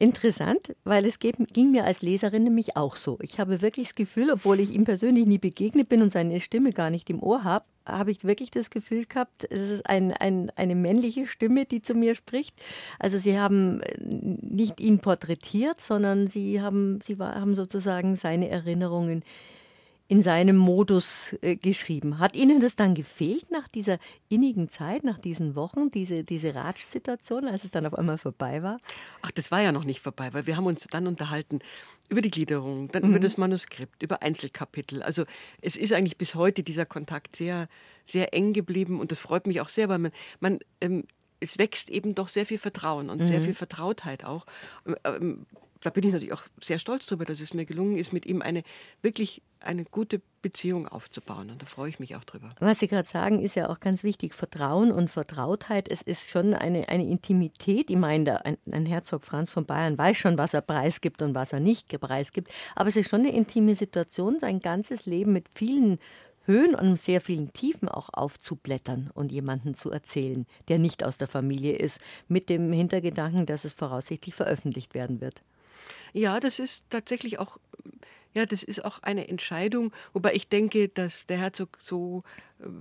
Interessant, 0.00 0.74
weil 0.84 1.04
es 1.04 1.18
ging 1.18 1.72
mir 1.72 1.84
als 1.84 2.00
Leserin 2.00 2.44
nämlich 2.44 2.74
auch 2.74 2.96
so. 2.96 3.18
Ich 3.20 3.38
habe 3.38 3.60
wirklich 3.60 3.88
das 3.88 3.94
Gefühl, 3.94 4.30
obwohl 4.30 4.58
ich 4.58 4.74
ihm 4.74 4.84
persönlich 4.84 5.26
nie 5.26 5.36
begegnet 5.36 5.90
bin 5.90 6.00
und 6.00 6.10
seine 6.10 6.40
Stimme 6.40 6.72
gar 6.72 6.88
nicht 6.88 7.10
im 7.10 7.22
Ohr 7.22 7.44
habe, 7.44 7.66
habe 7.84 8.10
ich 8.10 8.24
wirklich 8.24 8.50
das 8.50 8.70
Gefühl 8.70 9.04
gehabt, 9.04 9.44
es 9.50 9.68
ist 9.68 9.90
ein, 9.90 10.14
ein, 10.14 10.50
eine 10.56 10.74
männliche 10.74 11.26
Stimme, 11.26 11.66
die 11.66 11.82
zu 11.82 11.92
mir 11.92 12.14
spricht. 12.14 12.56
Also 12.98 13.18
Sie 13.18 13.38
haben 13.38 13.82
äh, 13.82 13.98
nicht 14.00 14.80
ihn 14.80 15.00
porträtiert, 15.00 15.82
sondern 15.82 16.28
Sie 16.28 16.62
haben, 16.62 17.00
Sie 17.06 17.18
haben 17.18 17.54
sozusagen 17.54 18.16
seine 18.16 18.48
Erinnerungen 18.48 19.22
in 20.10 20.24
seinem 20.24 20.56
Modus 20.56 21.36
äh, 21.40 21.54
geschrieben. 21.54 22.18
Hat 22.18 22.34
Ihnen 22.34 22.58
das 22.60 22.74
dann 22.74 22.94
gefehlt 22.94 23.52
nach 23.52 23.68
dieser 23.68 23.98
innigen 24.28 24.68
Zeit, 24.68 25.04
nach 25.04 25.18
diesen 25.18 25.54
Wochen, 25.54 25.88
diese, 25.88 26.24
diese 26.24 26.52
Ratschsituation, 26.52 27.46
als 27.46 27.62
es 27.62 27.70
dann 27.70 27.86
auf 27.86 27.94
einmal 27.94 28.18
vorbei 28.18 28.64
war? 28.64 28.80
Ach, 29.22 29.30
das 29.30 29.52
war 29.52 29.60
ja 29.60 29.70
noch 29.70 29.84
nicht 29.84 30.00
vorbei, 30.00 30.34
weil 30.34 30.48
wir 30.48 30.56
haben 30.56 30.66
uns 30.66 30.88
dann 30.90 31.06
unterhalten 31.06 31.60
über 32.08 32.22
die 32.22 32.30
Gliederung, 32.32 32.88
dann 32.88 33.04
mhm. 33.04 33.10
über 33.10 33.20
das 33.20 33.36
Manuskript, 33.36 34.02
über 34.02 34.20
Einzelkapitel. 34.20 35.00
Also 35.00 35.22
es 35.62 35.76
ist 35.76 35.92
eigentlich 35.92 36.18
bis 36.18 36.34
heute 36.34 36.64
dieser 36.64 36.86
Kontakt 36.86 37.36
sehr, 37.36 37.68
sehr 38.04 38.34
eng 38.34 38.52
geblieben 38.52 38.98
und 38.98 39.12
das 39.12 39.20
freut 39.20 39.46
mich 39.46 39.60
auch 39.60 39.68
sehr, 39.68 39.88
weil 39.88 39.98
man, 39.98 40.12
man 40.40 40.58
ähm, 40.80 41.04
es 41.38 41.56
wächst 41.56 41.88
eben 41.88 42.16
doch 42.16 42.26
sehr 42.26 42.46
viel 42.46 42.58
Vertrauen 42.58 43.10
und 43.10 43.20
mhm. 43.20 43.26
sehr 43.26 43.42
viel 43.42 43.54
Vertrautheit 43.54 44.24
auch. 44.24 44.44
Ähm, 45.04 45.46
da 45.80 45.90
bin 45.90 46.04
ich 46.04 46.12
natürlich 46.12 46.34
auch 46.34 46.42
sehr 46.60 46.78
stolz 46.78 47.06
darüber, 47.06 47.24
dass 47.24 47.40
es 47.40 47.54
mir 47.54 47.64
gelungen 47.64 47.96
ist, 47.96 48.12
mit 48.12 48.26
ihm 48.26 48.42
eine 48.42 48.62
wirklich 49.02 49.42
eine 49.60 49.84
gute 49.84 50.20
Beziehung 50.42 50.86
aufzubauen. 50.88 51.50
Und 51.50 51.62
da 51.62 51.66
freue 51.66 51.88
ich 51.88 52.00
mich 52.00 52.16
auch 52.16 52.24
drüber. 52.24 52.50
Was 52.60 52.80
Sie 52.80 52.88
gerade 52.88 53.08
sagen, 53.08 53.40
ist 53.40 53.56
ja 53.56 53.68
auch 53.68 53.80
ganz 53.80 54.04
wichtig. 54.04 54.34
Vertrauen 54.34 54.90
und 54.90 55.10
Vertrautheit. 55.10 55.88
Es 55.90 56.02
ist 56.02 56.30
schon 56.30 56.54
eine, 56.54 56.88
eine 56.88 57.06
Intimität. 57.06 57.90
Ich 57.90 57.96
meine, 57.96 58.44
ein, 58.44 58.56
ein 58.70 58.86
Herzog 58.86 59.24
Franz 59.24 59.52
von 59.52 59.66
Bayern 59.66 59.98
weiß 59.98 60.16
schon, 60.16 60.38
was 60.38 60.54
er 60.54 60.62
preisgibt 60.62 61.22
und 61.22 61.34
was 61.34 61.52
er 61.52 61.60
nicht 61.60 61.88
preisgibt. 62.00 62.50
Aber 62.74 62.88
es 62.88 62.96
ist 62.96 63.10
schon 63.10 63.20
eine 63.20 63.32
intime 63.32 63.74
Situation, 63.74 64.38
sein 64.38 64.60
ganzes 64.60 65.06
Leben 65.06 65.32
mit 65.32 65.46
vielen 65.54 65.98
Höhen 66.44 66.74
und 66.74 67.00
sehr 67.00 67.20
vielen 67.20 67.52
Tiefen 67.52 67.88
auch 67.88 68.08
aufzublättern 68.12 69.10
und 69.14 69.30
jemanden 69.30 69.74
zu 69.74 69.90
erzählen, 69.90 70.46
der 70.68 70.78
nicht 70.78 71.04
aus 71.04 71.18
der 71.18 71.28
Familie 71.28 71.76
ist, 71.76 72.00
mit 72.28 72.48
dem 72.48 72.72
Hintergedanken, 72.72 73.46
dass 73.46 73.64
es 73.64 73.72
voraussichtlich 73.72 74.34
veröffentlicht 74.34 74.94
werden 74.94 75.20
wird. 75.20 75.42
Ja, 76.12 76.40
das 76.40 76.58
ist 76.58 76.84
tatsächlich 76.90 77.38
auch, 77.38 77.58
ja, 78.34 78.46
das 78.46 78.62
ist 78.62 78.84
auch 78.84 79.02
eine 79.02 79.28
Entscheidung, 79.28 79.92
wobei 80.12 80.34
ich 80.34 80.48
denke, 80.48 80.88
dass 80.88 81.26
der 81.26 81.38
Herzog 81.38 81.76
so, 81.78 82.22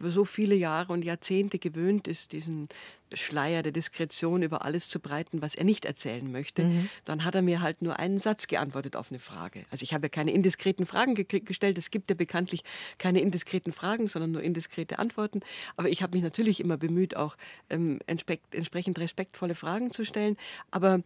so 0.04 0.26
viele 0.26 0.56
Jahre 0.56 0.94
und 0.94 1.04
Jahrzehnte 1.04 1.60
gewöhnt 1.60 2.08
ist, 2.08 2.34
diesen 2.34 2.70
Schleier 3.14 3.64
der 3.64 3.72
Diskretion 3.72 4.44
über 4.44 4.66
alles 4.66 4.88
zu 4.90 5.00
breiten, 5.00 5.42
was 5.42 5.56
er 5.56 5.64
nicht 5.64 5.86
erzählen 5.86 6.32
möchte. 6.32 6.64
Mhm. 6.64 6.90
Dann 7.06 7.24
hat 7.24 7.36
er 7.36 7.42
mir 7.42 7.62
halt 7.62 7.82
nur 7.82 7.98
einen 7.98 8.20
Satz 8.20 8.48
geantwortet 8.48 8.96
auf 8.96 9.10
eine 9.12 9.20
Frage. 9.20 9.66
Also 9.72 9.84
ich 9.84 9.94
habe 9.94 10.06
ja 10.06 10.10
keine 10.10 10.32
indiskreten 10.32 10.86
Fragen 10.86 11.16
ge 11.16 11.26
gestellt. 11.40 11.78
Es 11.78 11.92
gibt 11.92 12.10
ja 12.10 12.16
bekanntlich 12.16 12.64
keine 12.98 13.22
indiskreten 13.22 13.74
Fragen, 13.74 14.08
sondern 14.08 14.32
nur 14.32 14.44
indiskrete 14.44 15.00
Antworten. 15.00 15.42
Aber 15.76 15.90
ich 15.90 16.04
habe 16.04 16.16
mich 16.16 16.24
natürlich 16.24 16.60
immer 16.60 16.78
bemüht, 16.78 17.16
auch 17.16 17.36
ähm, 17.70 18.00
entsprechend 18.06 19.00
respektvolle 19.00 19.56
Fragen 19.56 19.92
zu 19.92 20.06
stellen. 20.06 20.38
Aber 20.72 20.90
er 20.90 21.04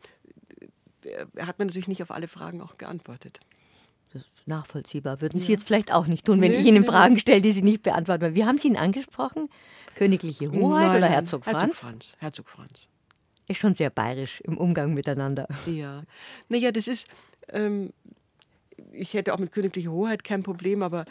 hat 1.40 1.60
mir 1.60 1.66
natürlich 1.66 1.88
nicht 1.88 2.02
auf 2.02 2.12
alle 2.12 2.28
Fragen 2.28 2.62
auch 2.62 2.78
geantwortet. 2.78 3.40
Das 4.14 4.22
ist 4.22 4.48
nachvollziehbar. 4.48 5.22
Würden 5.22 5.42
Sie 5.42 5.52
jetzt 5.52 5.66
vielleicht 5.66 5.92
auch 5.92 6.06
nicht 6.06 6.26
tun, 6.26 6.40
wenn 6.40 6.52
nee, 6.52 6.60
ich 6.60 6.66
Ihnen 6.66 6.86
Fragen 6.86 7.18
stelle, 7.18 7.42
die 7.42 7.52
Sie 7.52 7.64
nicht 7.64 7.82
beantworten. 7.82 8.36
Wie 8.36 8.46
haben 8.46 8.60
Sie 8.60 8.68
ihn 8.68 8.78
angesprochen? 8.78 9.50
Königliche 9.96 10.52
Hoheit 10.52 10.88
nein, 10.88 10.98
oder 10.98 11.08
Herzog 11.08 11.46
Franz? 11.46 11.62
Herzog 11.62 11.76
Franz. 11.76 12.16
Herzog 12.20 12.50
Franz. 12.50 12.88
Ist 13.48 13.60
schon 13.60 13.74
sehr 13.74 13.90
bayerisch 13.90 14.40
im 14.42 14.58
Umgang 14.58 14.94
miteinander. 14.94 15.48
Ja. 15.66 16.04
Naja, 16.48 16.72
das 16.72 16.88
ist. 16.88 17.08
Ähm, 17.50 17.92
ich 18.92 19.14
hätte 19.14 19.34
auch 19.34 19.40
mit 19.40 19.52
Königliche 19.52 19.92
Hoheit 19.92 20.24
kein 20.24 20.44
Problem, 20.44 20.84
aber 20.84 21.06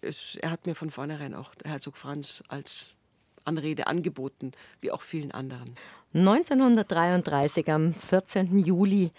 es, 0.00 0.36
er 0.40 0.50
hat 0.50 0.66
mir 0.66 0.74
von 0.74 0.90
vornherein 0.90 1.34
auch 1.34 1.50
Herzog 1.64 1.96
Franz 1.96 2.44
als 2.48 2.94
Anrede 3.44 3.86
angeboten, 3.86 4.52
wie 4.80 4.90
auch 4.90 5.02
vielen 5.02 5.32
anderen. 5.32 5.74
1933, 6.14 7.70
am 7.70 7.94
14. 7.94 8.58
Juli, 8.58 9.12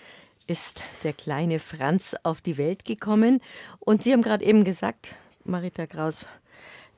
ist 0.48 0.82
der 1.04 1.14
kleine 1.14 1.60
Franz 1.60 2.16
auf 2.24 2.42
die 2.42 2.58
Welt 2.58 2.84
gekommen. 2.84 3.40
Und 3.80 4.04
Sie 4.04 4.12
haben 4.12 4.22
gerade 4.22 4.44
eben 4.44 4.64
gesagt, 4.64 5.16
Marita 5.46 5.88
Kraus, 5.88 6.26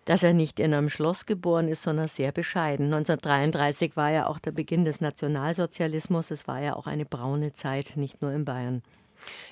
dass 0.06 0.24
er 0.24 0.34
nicht 0.34 0.60
in 0.60 0.74
einem 0.74 0.89
Schloss 0.89 1.25
geboren 1.25 1.68
ist, 1.68 1.84
sondern 1.84 2.08
sehr 2.08 2.32
bescheiden. 2.32 2.88
1933 2.88 3.96
war 3.96 4.12
ja 4.12 4.27
auch 4.27 4.39
der 4.39 4.51
Beginn 4.51 4.86
des 4.86 5.01
Nationalsozialismus. 5.01 6.32
Es 6.32 6.48
war 6.48 6.62
ja 6.62 6.75
auch 6.75 6.88
eine 6.88 7.06
braune 7.06 7.53
Zeit, 7.53 7.94
nicht 7.96 8.22
nur 8.22 8.32
in 8.32 8.44
Bayern. 8.44 8.82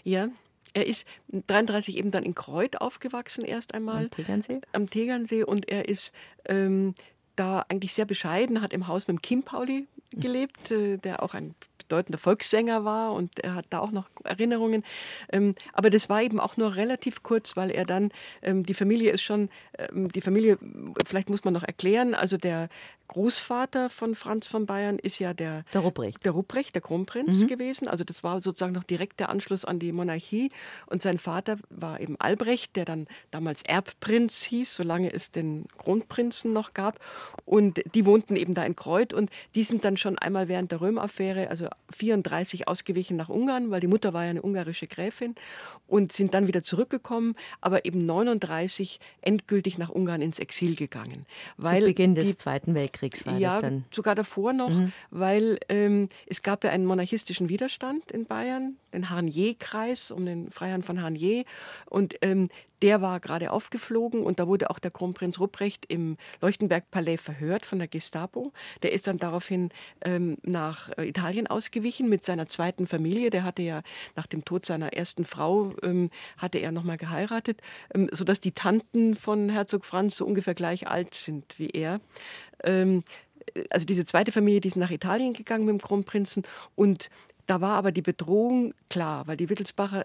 Ja, 0.03 0.29
er 0.73 0.87
ist 0.87 1.05
33 1.29 1.97
eben 1.97 2.11
dann 2.11 2.23
in 2.23 2.35
Kreuth 2.35 2.79
aufgewachsen 2.81 3.45
erst 3.45 3.73
einmal. 3.73 4.05
Am 4.05 4.11
Tegernsee? 4.11 4.61
Am 4.73 4.89
Tegernsee 4.89 5.43
und 5.43 5.69
er 5.69 5.87
ist 5.87 6.11
ähm, 6.45 6.93
da 7.35 7.65
eigentlich 7.69 7.93
sehr 7.93 8.05
bescheiden, 8.05 8.61
hat 8.61 8.73
im 8.73 8.87
Haus 8.87 9.07
mit 9.07 9.17
dem 9.17 9.21
Kim 9.21 9.43
Pauli 9.43 9.87
gelebt, 10.11 10.71
äh, 10.71 10.97
der 10.97 11.23
auch 11.23 11.33
ein 11.33 11.55
bedeutender 11.77 12.17
Volkssänger 12.17 12.85
war 12.85 13.13
und 13.13 13.39
er 13.39 13.55
hat 13.55 13.65
da 13.69 13.79
auch 13.79 13.91
noch 13.91 14.07
Erinnerungen. 14.23 14.83
Ähm, 15.31 15.55
aber 15.73 15.89
das 15.89 16.09
war 16.09 16.21
eben 16.21 16.39
auch 16.39 16.57
nur 16.57 16.75
relativ 16.75 17.23
kurz, 17.23 17.57
weil 17.57 17.69
er 17.69 17.85
dann, 17.85 18.11
ähm, 18.41 18.65
die 18.65 18.73
Familie 18.73 19.11
ist 19.11 19.23
schon, 19.23 19.49
ähm, 19.77 20.11
die 20.11 20.21
Familie, 20.21 20.57
vielleicht 21.05 21.29
muss 21.29 21.43
man 21.43 21.53
noch 21.53 21.63
erklären, 21.63 22.15
also 22.15 22.37
der 22.37 22.69
Großvater 23.11 23.89
von 23.89 24.15
Franz 24.15 24.47
von 24.47 24.65
Bayern 24.65 24.97
ist 24.97 25.19
ja 25.19 25.33
der, 25.33 25.65
der 25.73 25.81
Ruprecht, 25.81 26.23
der, 26.23 26.31
Ruprecht, 26.31 26.75
der 26.75 26.81
Kronprinz 26.81 27.41
mhm. 27.41 27.47
gewesen. 27.47 27.89
Also 27.89 28.05
das 28.05 28.23
war 28.23 28.39
sozusagen 28.39 28.71
noch 28.71 28.85
direkt 28.85 29.19
der 29.19 29.27
Anschluss 29.27 29.65
an 29.65 29.79
die 29.79 29.91
Monarchie. 29.91 30.49
Und 30.85 31.01
sein 31.01 31.17
Vater 31.17 31.57
war 31.69 31.99
eben 31.99 32.15
Albrecht, 32.19 32.77
der 32.77 32.85
dann 32.85 33.07
damals 33.29 33.63
Erbprinz 33.63 34.43
hieß, 34.43 34.73
solange 34.73 35.11
es 35.11 35.29
den 35.29 35.65
Kronprinzen 35.77 36.53
noch 36.53 36.73
gab. 36.73 36.99
Und 37.43 37.81
die 37.93 38.05
wohnten 38.05 38.37
eben 38.37 38.53
da 38.53 38.63
in 38.63 38.77
Kreuth 38.77 39.13
und 39.13 39.29
die 39.55 39.63
sind 39.63 39.83
dann 39.83 39.97
schon 39.97 40.17
einmal 40.17 40.47
während 40.47 40.71
der 40.71 40.79
Römaffäre, 40.79 41.49
also 41.49 41.67
34 41.93 42.69
ausgewichen 42.69 43.17
nach 43.17 43.27
Ungarn, 43.27 43.71
weil 43.71 43.81
die 43.81 43.87
Mutter 43.87 44.13
war 44.13 44.23
ja 44.23 44.29
eine 44.29 44.41
ungarische 44.41 44.87
Gräfin 44.87 45.35
und 45.85 46.13
sind 46.13 46.33
dann 46.33 46.47
wieder 46.47 46.63
zurückgekommen, 46.63 47.35
aber 47.59 47.83
eben 47.83 48.05
39 48.05 49.01
endgültig 49.19 49.77
nach 49.77 49.89
Ungarn 49.89 50.21
ins 50.21 50.39
Exil 50.39 50.77
gegangen. 50.77 51.25
Weil 51.57 51.81
Zu 51.81 51.87
Beginn 51.87 52.15
des 52.15 52.37
Zweiten 52.37 52.73
Weltkriegs. 52.73 53.00
Weltkriegs 53.01 53.25
war 53.25 53.37
ja, 53.37 53.53
das 53.53 53.61
dann? 53.61 53.85
sogar 53.91 54.15
davor 54.15 54.53
noch, 54.53 54.69
mhm. 54.69 54.93
weil 55.09 55.59
ähm, 55.69 56.07
es 56.27 56.41
gab 56.41 56.63
ja 56.63 56.71
einen 56.71 56.85
monarchistischen 56.85 57.49
Widerstand 57.49 58.11
in 58.11 58.25
Bayern, 58.25 58.77
den 58.93 59.09
Harnier-Kreis 59.09 60.11
um 60.11 60.25
den 60.25 60.51
Freiherrn 60.51 60.83
von 60.83 61.01
Harnier. 61.01 61.43
Und 61.89 62.15
ähm, 62.21 62.49
der 62.81 63.01
war 63.01 63.19
gerade 63.19 63.51
aufgeflogen 63.51 64.23
und 64.23 64.39
da 64.39 64.47
wurde 64.47 64.69
auch 64.69 64.79
der 64.79 64.91
Kronprinz 64.91 65.39
Rupprecht 65.39 65.85
im 65.87 66.17
Leuchtenberg-Palais 66.41 67.17
verhört 67.17 67.65
von 67.65 67.77
der 67.77 67.87
Gestapo. 67.87 68.53
Der 68.81 68.91
ist 68.91 69.07
dann 69.07 69.17
daraufhin 69.17 69.69
ähm, 70.03 70.37
nach 70.41 70.89
äh, 70.97 71.07
Italien 71.07 71.47
ausgewichen 71.47 72.09
mit 72.09 72.23
seiner 72.23 72.47
zweiten 72.47 72.87
Familie. 72.87 73.29
Der 73.29 73.43
hatte 73.43 73.61
ja 73.61 73.83
nach 74.15 74.25
dem 74.25 74.45
Tod 74.45 74.65
seiner 74.65 74.93
ersten 74.93 75.25
Frau, 75.25 75.73
ähm, 75.83 76.09
hatte 76.37 76.57
er 76.57 76.71
nochmal 76.71 76.97
geheiratet, 76.97 77.61
ähm, 77.93 78.09
sodass 78.11 78.39
die 78.39 78.53
Tanten 78.53 79.15
von 79.15 79.49
Herzog 79.49 79.85
Franz 79.85 80.15
so 80.15 80.25
ungefähr 80.25 80.55
gleich 80.55 80.87
alt 80.87 81.13
sind 81.13 81.59
wie 81.59 81.69
er. 81.69 82.01
Ähm, 82.63 83.03
also 83.69 83.85
diese 83.85 84.05
zweite 84.05 84.31
Familie, 84.31 84.61
die 84.61 84.69
ist 84.69 84.77
nach 84.77 84.91
Italien 84.91 85.33
gegangen 85.33 85.65
mit 85.65 85.73
dem 85.73 85.81
Kronprinzen 85.81 86.43
und 86.75 87.09
da 87.47 87.59
war 87.59 87.75
aber 87.75 87.91
die 87.91 88.01
Bedrohung 88.01 88.73
klar, 88.89 89.27
weil 89.27 89.35
die 89.35 89.49
Wittelsbacher 89.49 90.03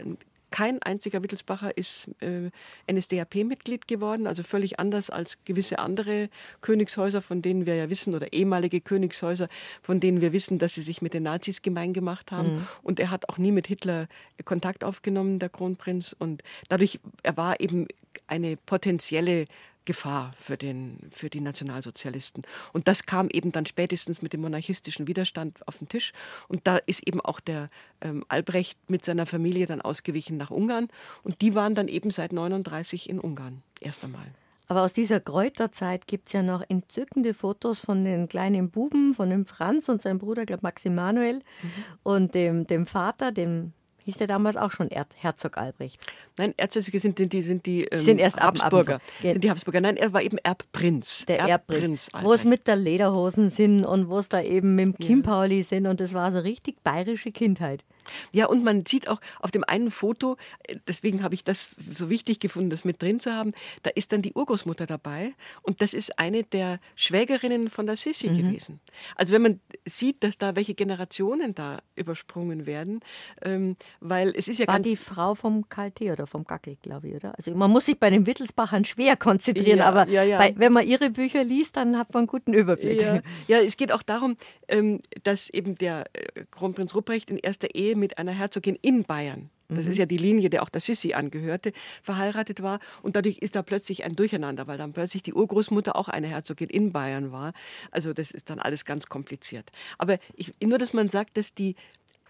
kein 0.51 0.81
einziger 0.83 1.23
Wittelsbacher 1.23 1.77
ist 1.77 2.09
äh, 2.21 2.51
NSDAP-Mitglied 2.91 3.89
geworden, 3.89 4.27
also 4.27 4.43
völlig 4.43 4.79
anders 4.79 5.11
als 5.11 5.39
gewisse 5.45 5.79
andere 5.79 6.31
Königshäuser, 6.61 7.21
von 7.21 7.43
denen 7.43 7.67
wir 7.67 7.75
ja 7.75 7.91
wissen, 7.91 8.15
oder 8.15 8.33
ehemalige 8.33 8.81
Königshäuser, 8.81 9.49
von 9.83 10.01
denen 10.01 10.21
wir 10.21 10.33
wissen, 10.33 10.59
dass 10.59 10.75
sie 10.75 10.83
sich 10.83 11.03
mit 11.03 11.15
den 11.15 11.25
Nazis 11.25 11.63
gemein 11.63 11.93
gemacht 11.93 12.33
haben. 12.33 12.55
Mhm. 12.55 12.67
Und 12.83 13.01
er 13.01 13.11
hat 13.11 13.29
auch 13.29 13.39
nie 13.39 13.53
mit 13.53 13.67
Hitler 13.67 14.09
Kontakt 14.45 14.85
aufgenommen, 14.85 15.39
der 15.39 15.49
Kronprinz. 15.49 16.15
Und 16.19 16.43
dadurch, 16.69 17.01
er 17.23 17.37
war 17.37 17.61
eben 17.61 17.87
eine 18.29 18.57
potenzielle 18.57 19.47
Gefahr 19.87 20.33
für, 20.39 20.57
den, 20.57 20.99
für 21.11 21.31
die 21.31 21.41
Nationalsozialisten. 21.41 22.43
Und 22.73 22.89
das 22.89 23.07
kam 23.07 23.29
eben 23.31 23.53
dann 23.53 23.65
spätestens 23.65 24.21
mit 24.21 24.33
dem 24.35 24.43
monarchistischen 24.43 25.07
Widerstand 25.07 25.67
auf 25.67 25.79
den 25.79 25.89
Tisch. 25.89 26.13
Und 26.49 26.67
da 26.67 26.77
ist 26.77 27.07
eben 27.09 27.21
auch 27.23 27.41
der 27.41 27.71
ähm, 28.03 28.25
Albrecht 28.29 28.79
mit 28.89 29.05
seiner 29.05 29.25
Familie 29.25 29.67
dann 29.67 29.81
ausgewichen 29.81 30.37
nach 30.37 30.51
Ungarn. 30.51 30.89
Und 31.23 31.41
die 31.41 31.55
waren 31.55 31.75
dann 31.75 31.89
eben 31.89 32.11
seit 32.11 32.33
39 32.33 33.09
in 33.09 33.19
Ungarn 33.19 33.63
erst 33.81 34.05
einmal. 34.05 34.27
Aber 34.69 34.83
aus 34.83 34.93
dieser 34.93 35.21
Kräuterzeit 35.21 36.07
gibt 36.09 36.27
es 36.27 36.33
ja 36.33 36.43
noch 36.43 36.63
entzückende 36.69 37.35
Fotos 37.35 37.79
von 37.79 38.05
den 38.05 38.29
kleinen 38.29 38.71
Buben, 38.71 39.15
von 39.15 39.31
dem 39.31 39.47
Franz 39.47 39.89
und 39.89 40.03
seinem 40.03 40.19
Bruder, 40.19 40.45
glaube 40.45 40.63
Max 40.65 40.85
Emanuel, 40.85 41.37
mhm. 41.37 41.71
und 42.03 42.35
dem, 42.35 42.67
dem 42.67 42.87
Vater, 42.87 43.31
dem 43.31 43.73
hieß 44.07 44.19
der 44.19 44.29
damals 44.29 44.57
auch 44.57 44.71
schon 44.71 44.89
er 44.89 45.05
Herzog 45.17 45.59
Albrecht. 45.59 46.01
Nein, 46.39 46.55
Erzherzöge 46.57 47.01
sind 47.01 47.19
die, 47.19 47.43
sind 47.43 47.67
die, 47.67 47.85
ähm, 47.85 48.01
sind 48.01 48.19
erst 48.19 48.41
Habsburger. 48.41 49.01
Sind 49.21 49.43
die 49.43 49.51
Habsburger. 49.51 49.81
Nein, 49.81 49.97
er 49.97 50.13
war 50.13 50.23
eben 50.23 50.39
Erbprinz. 50.39 51.25
Der 51.27 51.41
Erbprinz. 51.41 52.09
Erbprinz 52.09 52.09
wo 52.23 52.33
es 52.33 52.45
mit 52.45 52.69
der 52.69 52.77
Lederhosen 52.77 53.51
sind 53.51 53.85
und 53.85 54.09
wo 54.09 54.19
es 54.19 54.29
da 54.29 54.41
eben 54.41 54.77
mit 54.77 54.85
dem 54.85 54.97
Kim. 54.99 55.23
Pauli 55.23 55.63
sind 55.63 55.87
und 55.87 55.99
das 55.99 56.15
war 56.15 56.31
so 56.31 56.39
richtig 56.39 56.83
bayerische 56.85 57.33
Kindheit. 57.33 57.85
Ja, 58.33 58.47
und 58.47 58.65
man 58.65 58.85
sieht 58.87 59.09
auch 59.09 59.21
auf 59.41 59.51
dem 59.51 59.65
einen 59.65 59.91
Foto, 59.91 60.37
äh, 60.67 60.77
deswegen 60.87 61.23
habe 61.23 61.35
ich 61.35 61.45
das 61.45 61.77
so 61.95 62.11
wichtig 62.11 62.41
gefunden, 62.41 62.71
das 62.71 62.85
mit 62.85 63.01
drin 63.03 63.21
zu 63.21 63.33
haben, 63.33 63.53
da 63.83 63.91
ist 63.91 64.13
dann 64.13 64.23
die 64.23 64.33
Urgroßmutter 64.33 64.87
dabei 64.87 65.35
und 65.63 65.81
das 65.83 65.95
ist 65.95 66.19
eine 66.19 66.45
der 66.45 66.81
Schwägerinnen 66.95 67.71
von 67.71 67.87
der 67.87 67.97
Sissi 67.97 68.29
mhm. 68.29 68.37
gewesen. 68.37 68.81
Also 69.17 69.35
wenn 69.35 69.43
man 69.43 69.61
sieht, 69.87 70.23
dass 70.23 70.39
da 70.39 70.57
welche 70.57 70.75
Generationen 70.75 71.55
da 71.55 71.81
übersprungen 71.95 72.67
werden, 72.67 73.01
ähm, 73.43 73.77
weil 74.01 74.33
es 74.37 74.49
ist 74.49 74.59
ja 74.59 74.67
War 74.67 74.81
die 74.81 74.97
Frau 74.97 75.35
vom 75.35 75.69
Kalte 75.69 76.13
oder 76.13 76.27
vom 76.27 76.45
Gackel, 76.45 76.77
glaube 76.81 77.09
ich, 77.09 77.15
oder? 77.15 77.37
Also 77.37 77.55
man 77.55 77.71
muss 77.71 77.87
sich 77.87 77.99
bei 77.99 78.11
den 78.11 78.27
Wittelsbachern 78.27 78.85
schwer 78.85 79.17
konzentrieren, 79.17 79.79
ja, 79.79 79.87
aber 79.87 80.09
ja, 80.09 80.23
ja. 80.23 80.39
Bei, 80.39 80.55
wenn 80.57 80.73
man 80.73 80.87
ihre 80.87 81.11
Bücher 81.11 81.45
liest, 81.45 81.77
dann 81.77 81.99
hat 81.99 82.13
man 82.15 82.23
einen 82.23 82.27
guten 82.27 82.53
Überblick. 82.53 83.01
Ja, 83.49 83.59
es 83.59 83.77
geht 83.77 83.93
auch 83.93 84.03
darum, 84.03 84.37
ähm, 84.69 85.01
dass 85.23 85.51
eben 85.51 85.77
der 85.77 86.07
äh, 86.13 86.45
Kronprinz 86.51 86.95
Rupprecht 86.95 87.31
in 87.31 87.39
erster 87.39 87.75
Ehe 87.75 87.96
mit 87.97 88.19
einer 88.19 88.33
Herzogin 88.33 88.77
in 88.81 89.05
Bayern 89.05 89.51
das 89.69 89.87
mhm. 89.87 89.91
ist 89.91 89.99
ja 89.99 90.07
die 90.07 90.17
Linie, 90.17 90.51
der 90.51 90.63
auch 90.63 90.69
der 90.69 90.81
Sissi 90.81 91.15
angehörte, 91.15 91.73
verheiratet 92.03 92.63
war. 92.63 92.79
Und 93.03 93.17
dadurch 93.17 93.39
ist 93.39 93.57
da 93.57 93.63
plötzlich 93.63 94.05
ein 94.05 94.13
Durcheinander, 94.13 94.67
weil 94.67 94.79
dann 94.79 94.93
plötzlich 94.93 95.23
die 95.23 95.35
Urgroßmutter 95.35 95.97
auch 95.97 96.09
eine 96.09 96.29
Herzogin 96.29 96.69
in 96.69 96.93
Bayern 96.93 97.33
war. 97.33 97.53
Also 97.91 98.13
das 98.13 98.31
ist 98.31 98.51
dann 98.51 98.61
alles 98.61 98.85
ganz 98.85 99.07
kompliziert. 99.07 99.71
Aber 99.99 100.19
ich, 100.35 100.53
nur, 100.63 100.79
dass 100.79 100.93
man 100.93 101.09
sagt, 101.09 101.37
dass, 101.37 101.55
die, 101.55 101.75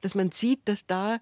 dass 0.01 0.15
man 0.15 0.33
sieht, 0.33 0.61
dass 0.67 0.87
da, 0.87 1.19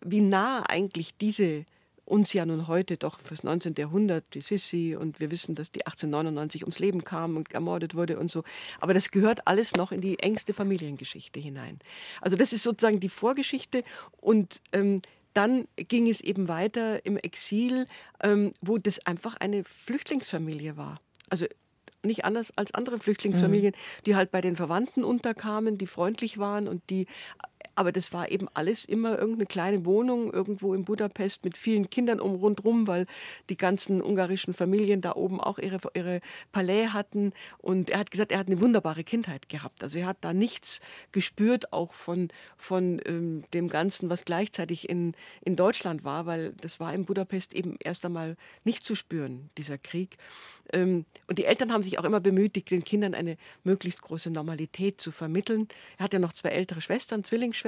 wie 0.00 0.20
nah 0.20 0.62
eigentlich 0.68 1.16
diese 1.18 1.66
uns 2.04 2.32
ja 2.32 2.44
nun 2.44 2.68
heute 2.68 2.96
doch 2.96 3.18
fürs 3.20 3.44
19. 3.44 3.74
Jahrhundert, 3.78 4.24
die 4.34 4.40
Sissi, 4.40 4.96
und 4.98 5.20
wir 5.20 5.30
wissen, 5.30 5.54
dass 5.54 5.70
die 5.70 5.86
1899 5.86 6.62
ums 6.62 6.78
Leben 6.78 7.04
kam 7.04 7.36
und 7.36 7.52
ermordet 7.52 7.94
wurde 7.94 8.18
und 8.18 8.30
so. 8.30 8.42
Aber 8.80 8.94
das 8.94 9.10
gehört 9.10 9.46
alles 9.46 9.74
noch 9.74 9.92
in 9.92 10.00
die 10.00 10.18
engste 10.18 10.52
Familiengeschichte 10.52 11.40
hinein. 11.40 11.78
Also 12.20 12.36
das 12.36 12.52
ist 12.52 12.62
sozusagen 12.62 13.00
die 13.00 13.08
Vorgeschichte 13.08 13.84
und 14.20 14.60
ähm, 14.72 15.00
dann 15.34 15.66
ging 15.76 16.08
es 16.08 16.20
eben 16.20 16.48
weiter 16.48 17.06
im 17.06 17.16
Exil, 17.16 17.86
ähm, 18.22 18.50
wo 18.60 18.78
das 18.78 19.04
einfach 19.06 19.36
eine 19.36 19.64
Flüchtlingsfamilie 19.64 20.76
war. 20.76 21.00
Also 21.30 21.46
nicht 22.04 22.24
anders 22.24 22.52
als 22.56 22.74
andere 22.74 22.98
Flüchtlingsfamilien, 22.98 23.72
mhm. 23.72 24.02
die 24.04 24.16
halt 24.16 24.30
bei 24.30 24.40
den 24.40 24.56
Verwandten 24.56 25.04
unterkamen, 25.04 25.78
die 25.78 25.86
freundlich 25.86 26.38
waren 26.38 26.68
und 26.68 26.82
die 26.90 27.06
aber 27.74 27.92
das 27.92 28.12
war 28.12 28.30
eben 28.30 28.48
alles 28.54 28.84
immer 28.84 29.18
irgendeine 29.18 29.46
kleine 29.46 29.84
Wohnung 29.84 30.32
irgendwo 30.32 30.74
in 30.74 30.84
Budapest 30.84 31.44
mit 31.44 31.56
vielen 31.56 31.88
Kindern 31.90 32.20
um 32.20 32.34
rundherum, 32.34 32.86
weil 32.86 33.06
die 33.48 33.56
ganzen 33.56 34.02
ungarischen 34.02 34.54
Familien 34.54 35.00
da 35.00 35.14
oben 35.14 35.40
auch 35.40 35.58
ihre, 35.58 35.78
ihre 35.94 36.20
Palais 36.52 36.88
hatten. 36.88 37.32
Und 37.58 37.90
er 37.90 38.00
hat 38.00 38.10
gesagt, 38.10 38.32
er 38.32 38.38
hat 38.38 38.48
eine 38.48 38.60
wunderbare 38.60 39.04
Kindheit 39.04 39.48
gehabt. 39.48 39.82
Also 39.82 39.98
er 39.98 40.06
hat 40.06 40.18
da 40.20 40.32
nichts 40.32 40.80
gespürt, 41.12 41.72
auch 41.72 41.92
von, 41.94 42.28
von 42.56 43.00
ähm, 43.06 43.44
dem 43.54 43.68
Ganzen, 43.68 44.10
was 44.10 44.24
gleichzeitig 44.24 44.88
in, 44.88 45.12
in 45.42 45.56
Deutschland 45.56 46.04
war, 46.04 46.26
weil 46.26 46.52
das 46.60 46.78
war 46.78 46.92
in 46.92 47.04
Budapest 47.04 47.54
eben 47.54 47.76
erst 47.80 48.04
einmal 48.04 48.36
nicht 48.64 48.84
zu 48.84 48.94
spüren, 48.94 49.50
dieser 49.56 49.78
Krieg. 49.78 50.16
Ähm, 50.72 51.06
und 51.26 51.38
die 51.38 51.44
Eltern 51.44 51.72
haben 51.72 51.82
sich 51.82 51.98
auch 51.98 52.04
immer 52.04 52.20
bemüht, 52.20 52.54
den 52.70 52.84
Kindern 52.84 53.14
eine 53.14 53.36
möglichst 53.64 54.02
große 54.02 54.30
Normalität 54.30 55.00
zu 55.00 55.10
vermitteln. 55.10 55.68
Er 55.98 56.04
hat 56.04 56.12
ja 56.12 56.18
noch 56.18 56.32
zwei 56.32 56.50
ältere 56.50 56.80
Schwestern, 56.80 57.24
Zwillingsschwestern, 57.24 57.61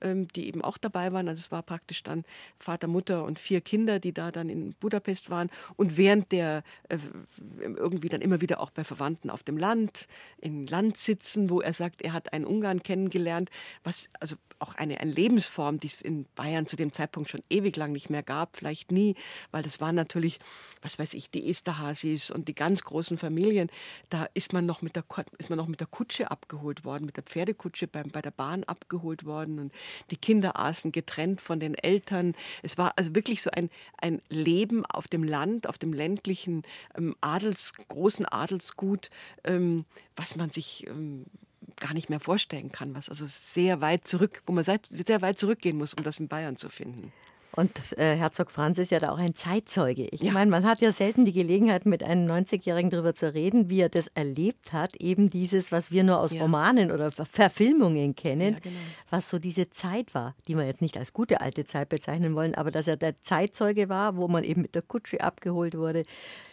ähm, 0.00 0.28
die 0.28 0.46
eben 0.46 0.62
auch 0.62 0.78
dabei 0.78 1.12
waren. 1.12 1.28
Also 1.28 1.40
es 1.40 1.50
war 1.50 1.62
praktisch 1.62 2.02
dann 2.02 2.24
Vater, 2.58 2.86
Mutter 2.86 3.24
und 3.24 3.38
vier 3.38 3.60
Kinder, 3.60 3.98
die 3.98 4.12
da 4.12 4.30
dann 4.30 4.48
in 4.48 4.74
Budapest 4.74 5.30
waren. 5.30 5.50
Und 5.76 5.96
während 5.96 6.32
der 6.32 6.62
äh, 6.88 6.98
irgendwie 7.60 8.08
dann 8.08 8.20
immer 8.20 8.40
wieder 8.40 8.60
auch 8.60 8.70
bei 8.70 8.84
Verwandten 8.84 9.30
auf 9.30 9.42
dem 9.42 9.56
Land, 9.56 10.06
in 10.38 10.64
Landsitzen, 10.64 11.50
wo 11.50 11.60
er 11.60 11.72
sagt, 11.72 12.02
er 12.02 12.12
hat 12.12 12.32
einen 12.32 12.44
Ungarn 12.44 12.82
kennengelernt, 12.82 13.50
was 13.84 14.08
also 14.20 14.36
auch 14.60 14.74
eine, 14.74 15.00
eine 15.00 15.10
Lebensform, 15.10 15.80
die 15.80 15.86
es 15.86 16.00
in 16.00 16.26
Bayern 16.34 16.66
zu 16.66 16.76
dem 16.76 16.92
Zeitpunkt 16.92 17.30
schon 17.30 17.42
ewig 17.48 17.76
lang 17.76 17.92
nicht 17.92 18.10
mehr 18.10 18.22
gab, 18.22 18.56
vielleicht 18.56 18.92
nie, 18.92 19.16
weil 19.50 19.62
das 19.62 19.80
war 19.80 19.92
natürlich, 19.92 20.38
was 20.82 20.98
weiß 20.98 21.14
ich, 21.14 21.30
die 21.30 21.48
Esterhazys 21.48 22.30
und 22.30 22.46
die 22.46 22.54
ganz 22.54 22.82
großen 22.82 23.16
Familien. 23.16 23.70
Da 24.10 24.28
ist 24.34 24.52
man 24.52 24.66
noch 24.66 24.82
mit 24.82 24.96
der, 24.96 25.04
ist 25.38 25.48
man 25.48 25.56
noch 25.56 25.66
mit 25.66 25.80
der 25.80 25.86
Kutsche 25.86 26.30
abgeholt 26.30 26.84
worden, 26.84 27.06
mit 27.06 27.16
der 27.16 27.24
Pferdekutsche 27.24 27.86
beim, 27.86 28.10
bei 28.10 28.20
der 28.20 28.30
Bahn 28.30 28.64
abgeholt 28.64 28.99
abgeholt 29.00 29.24
worden 29.24 29.58
und 29.58 29.72
die 30.10 30.16
Kinder 30.16 30.58
aßen 30.58 30.92
getrennt 30.92 31.40
von 31.40 31.60
den 31.60 31.74
Eltern. 31.74 32.34
Es 32.62 32.78
war 32.78 32.92
also 32.96 33.14
wirklich 33.14 33.42
so 33.42 33.50
ein, 33.50 33.70
ein 33.98 34.20
Leben 34.28 34.84
auf 34.86 35.08
dem 35.08 35.24
Land, 35.24 35.66
auf 35.66 35.78
dem 35.78 35.92
ländlichen 35.92 36.62
ähm, 36.96 37.16
Adels, 37.20 37.72
großen 37.88 38.26
Adelsgut, 38.26 39.10
ähm, 39.44 39.84
was 40.16 40.36
man 40.36 40.50
sich 40.50 40.86
ähm, 40.86 41.26
gar 41.76 41.94
nicht 41.94 42.10
mehr 42.10 42.20
vorstellen 42.20 42.72
kann, 42.72 42.94
was 42.94 43.08
also 43.08 43.24
sehr 43.26 43.80
weit 43.80 44.06
zurück, 44.06 44.42
wo 44.46 44.52
man 44.52 44.64
sehr 44.64 45.22
weit 45.22 45.38
zurückgehen 45.38 45.78
muss, 45.78 45.94
um 45.94 46.04
das 46.04 46.18
in 46.18 46.28
Bayern 46.28 46.56
zu 46.56 46.68
finden. 46.68 47.12
Und 47.52 47.98
äh, 47.98 48.16
Herzog 48.16 48.50
Franz 48.50 48.78
ist 48.78 48.90
ja 48.90 49.00
da 49.00 49.10
auch 49.10 49.18
ein 49.18 49.34
Zeitzeuge. 49.34 50.06
Ich 50.12 50.22
ja. 50.22 50.32
meine, 50.32 50.50
man 50.50 50.64
hat 50.64 50.80
ja 50.80 50.92
selten 50.92 51.24
die 51.24 51.32
Gelegenheit, 51.32 51.84
mit 51.84 52.02
einem 52.04 52.30
90-Jährigen 52.30 52.90
darüber 52.90 53.14
zu 53.14 53.34
reden, 53.34 53.68
wie 53.68 53.80
er 53.80 53.88
das 53.88 54.06
erlebt 54.08 54.72
hat. 54.72 54.96
Eben 54.96 55.30
dieses, 55.30 55.72
was 55.72 55.90
wir 55.90 56.04
nur 56.04 56.20
aus 56.20 56.32
ja. 56.32 56.42
Romanen 56.42 56.92
oder 56.92 57.10
Verfilmungen 57.10 58.14
kennen, 58.14 58.54
ja, 58.54 58.60
genau. 58.60 58.76
was 59.10 59.28
so 59.28 59.38
diese 59.38 59.70
Zeit 59.70 60.14
war, 60.14 60.36
die 60.46 60.56
wir 60.56 60.64
jetzt 60.64 60.82
nicht 60.82 60.96
als 60.96 61.12
gute 61.12 61.40
alte 61.40 61.64
Zeit 61.64 61.88
bezeichnen 61.88 62.34
wollen, 62.34 62.54
aber 62.54 62.70
dass 62.70 62.86
er 62.86 62.96
der 62.96 63.20
Zeitzeuge 63.20 63.88
war, 63.88 64.16
wo 64.16 64.28
man 64.28 64.44
eben 64.44 64.62
mit 64.62 64.74
der 64.74 64.82
Kutsche 64.82 65.20
abgeholt 65.20 65.76
wurde. 65.76 66.04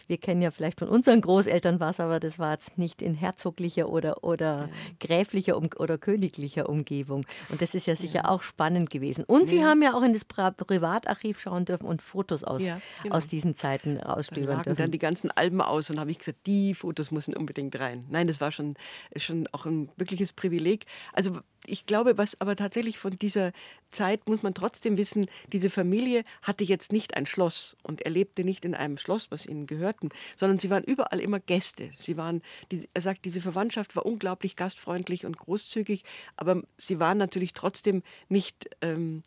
Wir 0.08 0.18
kennen 0.18 0.42
ja 0.42 0.50
vielleicht 0.50 0.80
von 0.80 0.88
unseren 0.88 1.20
Großeltern 1.20 1.80
was, 1.80 2.00
aber 2.00 2.18
das 2.18 2.38
war 2.38 2.52
jetzt 2.52 2.78
nicht 2.78 3.02
in 3.02 3.14
herzoglicher 3.14 3.88
oder, 3.88 4.24
oder 4.24 4.68
gräflicher 4.98 5.56
um, 5.56 5.68
oder 5.76 5.98
königlicher 5.98 6.68
Umgebung. 6.68 7.26
Und 7.50 7.62
das 7.62 7.74
ist 7.74 7.86
ja 7.86 7.94
sicher 7.94 8.30
auch 8.30 8.42
spannend 8.42 8.90
gewesen. 8.90 9.24
Und 9.24 9.46
Sie 9.46 9.64
haben 9.64 9.82
ja 9.82 9.94
auch 9.94 10.02
in 10.02 10.12
das 10.12 10.24
Privat 10.24 10.56
Privatarchiv 10.56 11.40
schauen 11.40 11.64
dürfen 11.64 11.86
und 11.86 12.02
Fotos 12.02 12.42
aus, 12.44 12.62
ja, 12.62 12.80
genau. 13.02 13.16
aus 13.16 13.28
diesen 13.28 13.54
Zeiten 13.54 14.00
ausstöbern 14.00 14.62
dürfen. 14.62 14.78
dann 14.78 14.90
die 14.90 14.98
ganzen 14.98 15.30
Alben 15.30 15.60
aus 15.60 15.90
und 15.90 16.00
habe 16.00 16.10
ich 16.10 16.18
gesagt, 16.18 16.46
die 16.46 16.74
Fotos 16.74 17.10
müssen 17.10 17.34
unbedingt 17.34 17.78
rein. 17.78 18.06
Nein, 18.08 18.26
das 18.26 18.40
war 18.40 18.52
schon, 18.52 18.74
schon 19.16 19.46
auch 19.52 19.66
ein 19.66 19.90
wirkliches 19.96 20.32
Privileg. 20.32 20.86
Also 21.12 21.38
ich 21.66 21.86
glaube, 21.86 22.16
was 22.18 22.40
aber 22.40 22.56
tatsächlich 22.56 22.98
von 22.98 23.16
dieser 23.16 23.52
Zeit 23.90 24.28
muss 24.28 24.42
man 24.42 24.54
trotzdem 24.54 24.96
wissen, 24.96 25.26
diese 25.52 25.70
Familie 25.70 26.24
hatte 26.42 26.64
jetzt 26.64 26.92
nicht 26.92 27.16
ein 27.16 27.26
Schloss 27.26 27.76
und 27.82 28.02
er 28.02 28.10
lebte 28.10 28.44
nicht 28.44 28.64
in 28.64 28.74
einem 28.74 28.96
Schloss, 28.96 29.30
was 29.30 29.46
ihnen 29.46 29.66
gehörten, 29.98 30.10
sondern 30.36 30.58
sie 30.58 30.70
waren 30.70 30.84
überall 30.84 31.20
immer 31.20 31.40
Gäste. 31.40 31.90
Sie 31.96 32.16
waren, 32.16 32.42
die, 32.70 32.88
er 32.94 33.02
sagt, 33.02 33.24
diese 33.24 33.40
Verwandtschaft 33.40 33.96
war 33.96 34.06
unglaublich 34.06 34.56
gastfreundlich 34.56 35.26
und 35.26 35.36
großzügig, 35.36 36.04
aber 36.36 36.62
sie 36.78 37.00
waren 37.00 37.18
natürlich 37.18 37.52
trotzdem 37.52 38.02
nicht 38.28 38.68
ähm, 38.80 39.22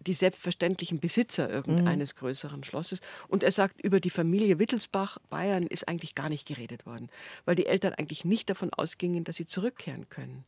die 0.00 0.14
selbstverständlichen 0.14 1.00
Besitzer 1.00 1.48
irgendeines 1.48 2.14
mhm. 2.14 2.18
größeren 2.18 2.64
Schlosses. 2.64 3.00
Und 3.28 3.42
er 3.42 3.52
sagt, 3.52 3.80
über 3.82 4.00
die 4.00 4.10
Familie 4.10 4.58
Wittelsbach, 4.58 5.18
Bayern, 5.30 5.66
ist 5.66 5.88
eigentlich 5.88 6.14
gar 6.14 6.28
nicht 6.28 6.46
geredet 6.46 6.86
worden, 6.86 7.08
weil 7.44 7.54
die 7.54 7.66
Eltern 7.66 7.94
eigentlich 7.94 8.24
nicht 8.24 8.50
davon 8.50 8.72
ausgingen, 8.72 9.24
dass 9.24 9.36
sie 9.36 9.46
zurückkehren 9.46 10.08
können. 10.08 10.44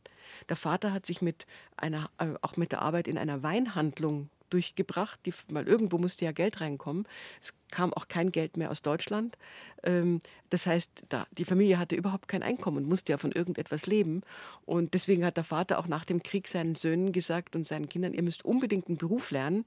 Der 0.47 0.55
Vater 0.55 0.93
hat 0.93 1.05
sich 1.05 1.21
mit 1.21 1.45
einer, 1.77 2.09
äh, 2.17 2.33
auch 2.41 2.57
mit 2.57 2.71
der 2.71 2.81
Arbeit 2.81 3.07
in 3.07 3.17
einer 3.17 3.43
Weinhandlung 3.43 4.29
durchgebracht, 4.49 5.19
die, 5.25 5.33
weil 5.49 5.67
irgendwo 5.67 5.97
musste 5.97 6.25
ja 6.25 6.31
Geld 6.31 6.61
reinkommen. 6.61 7.07
Es 7.41 7.53
kam 7.71 7.93
auch 7.93 8.07
kein 8.07 8.31
Geld 8.31 8.57
mehr 8.57 8.71
aus 8.71 8.81
Deutschland. 8.81 9.37
Ähm, 9.83 10.21
das 10.49 10.65
heißt, 10.65 10.89
da, 11.09 11.27
die 11.37 11.45
Familie 11.45 11.79
hatte 11.79 11.95
überhaupt 11.95 12.27
kein 12.27 12.43
Einkommen 12.43 12.77
und 12.77 12.87
musste 12.87 13.11
ja 13.11 13.17
von 13.17 13.31
irgendetwas 13.31 13.85
leben. 13.85 14.21
Und 14.65 14.93
deswegen 14.93 15.25
hat 15.25 15.37
der 15.37 15.43
Vater 15.43 15.79
auch 15.79 15.87
nach 15.87 16.05
dem 16.05 16.23
Krieg 16.23 16.47
seinen 16.47 16.75
Söhnen 16.75 17.11
gesagt 17.11 17.55
und 17.55 17.65
seinen 17.65 17.89
Kindern, 17.89 18.13
ihr 18.13 18.23
müsst 18.23 18.45
unbedingt 18.45 18.87
einen 18.87 18.97
Beruf 18.97 19.31
lernen, 19.31 19.65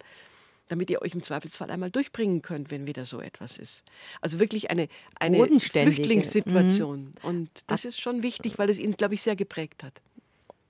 damit 0.69 0.91
ihr 0.91 1.03
euch 1.03 1.15
im 1.15 1.23
Zweifelsfall 1.23 1.71
einmal 1.71 1.91
durchbringen 1.91 2.41
könnt, 2.41 2.71
wenn 2.71 2.87
wieder 2.87 3.05
so 3.05 3.21
etwas 3.21 3.59
ist. 3.59 3.85
Also 4.21 4.39
wirklich 4.39 4.71
eine, 4.71 4.89
eine 5.19 5.37
Flüchtlingssituation. 5.37 7.01
Mhm. 7.01 7.15
Und 7.23 7.51
das 7.67 7.85
ist 7.85 8.01
schon 8.01 8.23
wichtig, 8.23 8.59
weil 8.59 8.71
es 8.71 8.79
ihn, 8.79 8.97
glaube 8.97 9.15
ich, 9.15 9.23
sehr 9.23 9.37
geprägt 9.37 9.83
hat. 9.83 10.01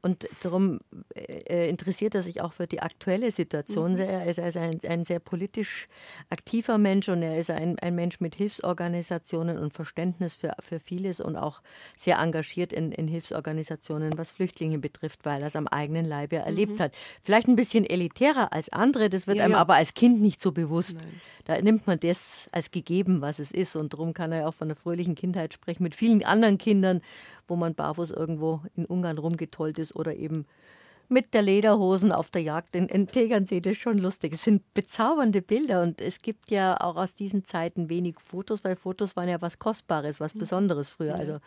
Und 0.05 0.29
darum 0.43 0.81
äh, 1.15 1.69
interessiert 1.69 2.17
er 2.17 2.25
sich 2.25 2.41
auch 2.41 2.53
für 2.53 2.67
die 2.67 2.83
aktuelle 2.83 3.31
Situation. 3.31 3.93
Mhm. 3.93 4.01
Er 4.01 4.27
ist 4.27 4.41
also 4.41 4.59
ein, 4.59 4.81
ein, 4.87 5.05
sehr 5.05 5.21
politisch 5.21 5.87
aktiver 6.29 6.77
Mensch 6.77 7.09
und 7.09 7.23
er 7.23 7.39
ist 7.39 7.51
ein, 7.51 7.79
ein 7.79 7.95
Mensch 7.95 8.19
mit 8.19 8.35
Hilfsorganisationen 8.35 9.59
und 9.59 9.73
Verständnis 9.73 10.35
für, 10.35 10.57
für 10.59 10.81
vieles 10.81 11.21
und 11.21 11.37
auch 11.37 11.63
sehr 11.97 12.19
engagiert 12.19 12.73
in, 12.73 12.91
in 12.91 13.07
Hilfsorganisationen, 13.07 14.19
was 14.19 14.33
Flüchtlinge 14.33 14.79
betrifft, 14.79 15.21
weil 15.23 15.41
er 15.41 15.47
es 15.47 15.55
am 15.55 15.69
eigenen 15.69 16.05
Leib 16.05 16.33
ja 16.33 16.41
erlebt 16.41 16.81
mhm. 16.81 16.83
hat. 16.83 16.93
Vielleicht 17.23 17.47
ein 17.47 17.57
bisschen 17.57 17.85
elitärer 17.85 18.53
als 18.53 18.71
andere, 18.71 19.09
das 19.09 19.29
wird 19.29 19.37
ja, 19.37 19.45
einem 19.45 19.53
ja. 19.53 19.59
aber 19.59 19.77
als 19.77 19.95
Kind 19.95 20.21
nicht 20.21 20.43
so 20.43 20.51
bewusst. 20.51 20.97
Nein. 20.97 21.21
Da 21.45 21.61
nimmt 21.61 21.87
man 21.87 21.99
das 21.99 22.49
als 22.53 22.71
gegeben, 22.71 23.21
was 23.21 23.39
es 23.39 23.51
ist. 23.51 23.77
Und 23.77 23.93
darum 23.93 24.15
kann 24.15 24.33
er 24.33 24.41
ja 24.41 24.47
auch 24.49 24.55
von 24.55 24.69
einer 24.69 24.77
fröhlichen 24.77 25.15
Kindheit 25.15 25.53
sprechen 25.53 25.83
mit 25.83 25.95
vielen 25.95 26.25
anderen 26.25 26.59
Kindern, 26.59 27.01
wo 27.49 27.57
man 27.57 27.75
barfuß 27.75 28.11
irgendwo 28.11 28.61
in 28.75 28.85
Ungarn 28.87 29.19
rumgetollt 29.19 29.79
ist 29.79 29.95
oder 29.95 30.15
eben 30.15 30.47
mit 31.13 31.35
der 31.35 31.43
Lederhosen 31.43 32.11
auf 32.11 32.31
der 32.31 32.43
Jagd 32.43 32.75
in, 32.75 32.89
in 32.89 33.07
Tegernsee, 33.07 33.61
das 33.61 33.73
ist 33.73 33.83
schon 33.83 33.99
lustig. 33.99 34.33
Es 34.33 34.45
sind 34.45 34.63
bezaubernde 34.75 35.43
Bilder 35.43 35.83
und 35.83 36.01
es 36.01 36.23
gibt 36.23 36.51
ja 36.51 36.81
auch 36.81 36.97
aus 36.97 37.15
diesen 37.15 37.45
Zeiten 37.45 37.89
wenig 37.89 38.17
Fotos, 38.19 38.65
weil 38.65 38.77
Fotos 38.77 39.15
waren 39.15 39.29
ja 39.29 39.41
was 39.41 39.59
Kostbares, 39.59 40.21
was 40.21 40.35
mhm. 40.35 40.41
Besonderes 40.41 40.89
früher. 40.89 41.15
Also 41.15 41.39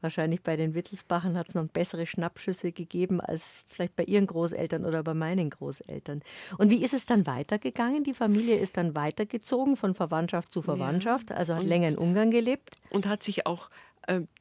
wahrscheinlich 0.00 0.42
bei 0.42 0.56
den 0.56 0.74
Wittelsbachern 0.74 1.36
hat 1.36 1.48
es 1.48 1.54
noch 1.54 1.66
bessere 1.66 2.06
Schnappschüsse 2.06 2.70
gegeben 2.70 3.20
als 3.20 3.64
vielleicht 3.66 3.96
bei 3.96 4.04
ihren 4.04 4.26
Großeltern 4.26 4.84
oder 4.84 5.02
bei 5.02 5.14
meinen 5.14 5.50
Großeltern. 5.50 6.22
Und 6.58 6.70
wie 6.70 6.82
ist 6.84 6.94
es 6.94 7.06
dann 7.06 7.26
weitergegangen? 7.26 8.04
Die 8.04 8.14
Familie 8.14 8.56
ist 8.58 8.76
dann 8.76 8.94
weitergezogen 8.94 9.76
von 9.76 9.94
Verwandtschaft 9.94 10.52
zu 10.52 10.62
Verwandtschaft, 10.62 11.32
also 11.32 11.56
hat 11.56 11.64
länger 11.64 11.88
in 11.88 11.98
Ungarn 11.98 12.30
gelebt. 12.30 12.76
Und 12.90 13.06
hat 13.06 13.22
sich 13.22 13.46
auch 13.46 13.70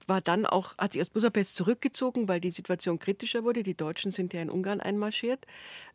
war 0.07 0.21
dann 0.21 0.45
auch, 0.45 0.77
hat 0.77 0.93
sich 0.93 1.01
aus 1.01 1.09
Budapest 1.09 1.55
zurückgezogen, 1.55 2.27
weil 2.27 2.39
die 2.39 2.51
Situation 2.51 2.99
kritischer 2.99 3.43
wurde. 3.43 3.63
Die 3.63 3.75
Deutschen 3.75 4.11
sind 4.11 4.33
ja 4.33 4.41
in 4.41 4.49
Ungarn 4.49 4.79
einmarschiert. 4.79 5.45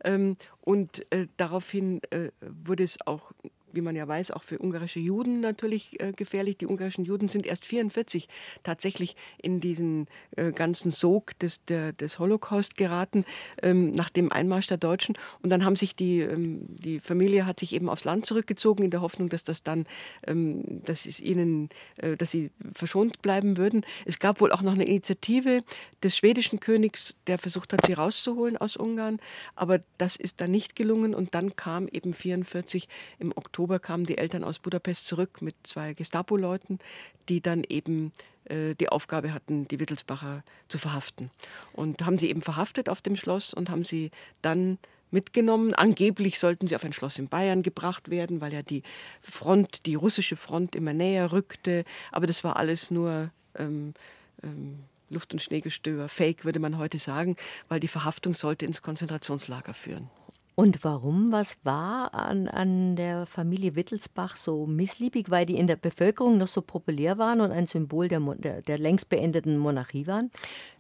Ähm, 0.05 0.37
und 0.61 1.11
äh, 1.13 1.27
daraufhin 1.37 2.01
äh, 2.11 2.31
wurde 2.41 2.85
es 2.85 2.99
auch 3.07 3.33
wie 3.73 3.81
man 3.81 3.97
ja 3.97 4.07
weiß, 4.07 4.31
auch 4.31 4.43
für 4.43 4.59
ungarische 4.59 5.01
Juden 5.01 5.41
natürlich 5.41 6.01
äh, 6.01 6.13
gefährlich. 6.13 6.57
Die 6.59 6.67
ungarischen 6.67 7.05
Juden 7.05 7.29
sind 7.29 7.47
erst 7.47 7.65
1944 7.65 8.29
tatsächlich 8.63 9.17
in 9.39 9.61
diesen 9.61 10.07
äh, 10.37 10.53
ganzen 10.53 10.91
Sog 10.91 11.39
des, 11.39 11.65
der, 11.65 11.93
des 11.93 12.19
Holocaust 12.19 12.77
geraten, 12.77 13.25
ähm, 13.63 13.93
nach 13.93 14.11
dem 14.11 14.33
Einmarsch 14.33 14.67
der 14.67 14.77
Deutschen. 14.77 15.17
Und 15.43 15.51
dann 15.51 15.65
haben 15.65 15.77
sich 15.77 15.97
die, 15.97 16.21
ähm, 16.21 16.67
die 16.69 17.01
Familie 17.01 17.47
hat 17.47 17.61
sich 17.61 17.75
eben 17.75 17.89
aufs 17.89 18.05
Land 18.05 18.27
zurückgezogen, 18.27 18.85
in 18.85 18.91
der 18.91 19.01
Hoffnung, 19.01 19.29
dass 19.29 19.45
das 19.45 19.63
dann, 19.63 19.87
ähm, 20.27 20.83
dass 20.85 21.07
es 21.07 21.21
ihnen, 21.21 21.71
äh, 21.97 22.17
dass 22.17 22.31
sie 22.31 22.51
verschont 22.75 23.23
bleiben 23.23 23.57
würden. 23.57 23.85
Es 24.05 24.19
gab 24.19 24.41
wohl 24.41 24.53
auch 24.53 24.63
noch 24.63 24.73
eine 24.75 24.85
Initiative 24.85 25.63
des 26.03 26.17
schwedischen 26.17 26.61
Königs, 26.61 27.15
der 27.27 27.39
versucht 27.39 27.73
hat, 27.73 27.87
sie 27.87 27.93
rauszuholen 27.93 28.57
aus 28.57 28.77
Ungarn. 28.77 29.19
Aber 29.55 29.81
das 29.99 30.17
ist 30.17 30.41
dann 30.41 30.51
nicht 30.51 30.77
gelungen. 30.77 31.15
Und 31.15 31.35
dann 31.35 31.57
kam 31.57 31.89
eben 31.89 32.13
1944 32.13 32.89
im 33.19 33.33
Oktober 33.37 33.62
Oktober 33.63 33.79
kamen 33.79 34.07
die 34.07 34.19
Eltern 34.19 34.43
aus 34.43 34.59
Budapest 34.59 35.07
zurück 35.07 35.41
mit 35.41 35.55
zwei 35.63 35.95
Gestapo-Leuten, 35.95 36.81
die 37.29 37.41
dann 37.41 37.63
eben 37.63 38.11
äh, 38.47 38.75
die 38.75 38.89
Aufgabe 38.89 39.33
hatten, 39.33 39.69
die 39.69 39.79
Wittelsbacher 39.79 40.43
zu 40.67 40.79
verhaften. 40.79 41.31
Und 41.73 42.05
haben 42.05 42.19
sie 42.19 42.29
eben 42.29 42.43
verhaftet 42.43 42.89
auf 42.89 43.03
dem 43.03 43.15
Schloss 43.15 43.55
und 43.55 43.71
haben 43.71 43.85
sie 43.85 44.11
dann 44.43 44.79
mitgenommen. 45.13 45.75
Angeblich 45.75 46.41
sollten 46.41 46.67
sie 46.67 46.75
auf 46.75 46.83
ein 46.83 46.93
Schloss 46.93 47.21
in 47.21 47.29
Bayern 47.29 47.63
gebracht 47.63 48.11
werden, 48.11 48.41
weil 48.41 48.53
ja 48.53 48.63
die 48.63 48.83
Front, 49.21 49.87
die 49.87 49.95
russische 49.95 50.35
Front 50.35 50.75
immer 50.75 50.93
näher 50.93 51.31
rückte. 51.31 51.85
Aber 52.11 52.27
das 52.27 52.43
war 52.43 52.57
alles 52.57 52.91
nur 52.91 53.31
ähm, 53.57 53.95
ähm, 54.43 54.81
Luft- 55.09 55.35
und 55.35 55.41
Schneegestöber, 55.41 56.09
Fake 56.09 56.45
würde 56.45 56.59
man 56.59 56.79
heute 56.79 56.99
sagen, 56.99 57.37
weil 57.69 57.79
die 57.79 57.87
Verhaftung 57.87 58.35
sollte 58.35 58.67
ins 58.67 58.83
Konzentrationslager 58.83 59.73
führen. 59.73 60.11
Und 60.55 60.85
warum? 60.85 61.33
Was 61.33 61.57
war 61.65 62.15
an, 62.15 62.47
an 62.47 62.95
der 62.95 63.25
Familie 63.25 63.75
Wittelsbach 63.75 64.37
so 64.37 64.67
missliebig? 64.67 65.31
Weil 65.31 65.47
die 65.47 65.57
in 65.57 65.67
der 65.67 65.77
Bevölkerung 65.77 66.37
noch 66.37 66.49
so 66.49 66.61
populär 66.61 67.17
waren 67.17 67.41
und 67.41 67.53
ein 67.53 67.67
Symbol 67.67 68.09
der, 68.09 68.21
der, 68.21 68.63
der 68.63 68.79
längst 68.79 69.09
beendeten 69.09 69.57
Monarchie 69.57 70.07
waren? 70.07 70.31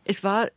Es 0.04 0.22
war 0.22 0.48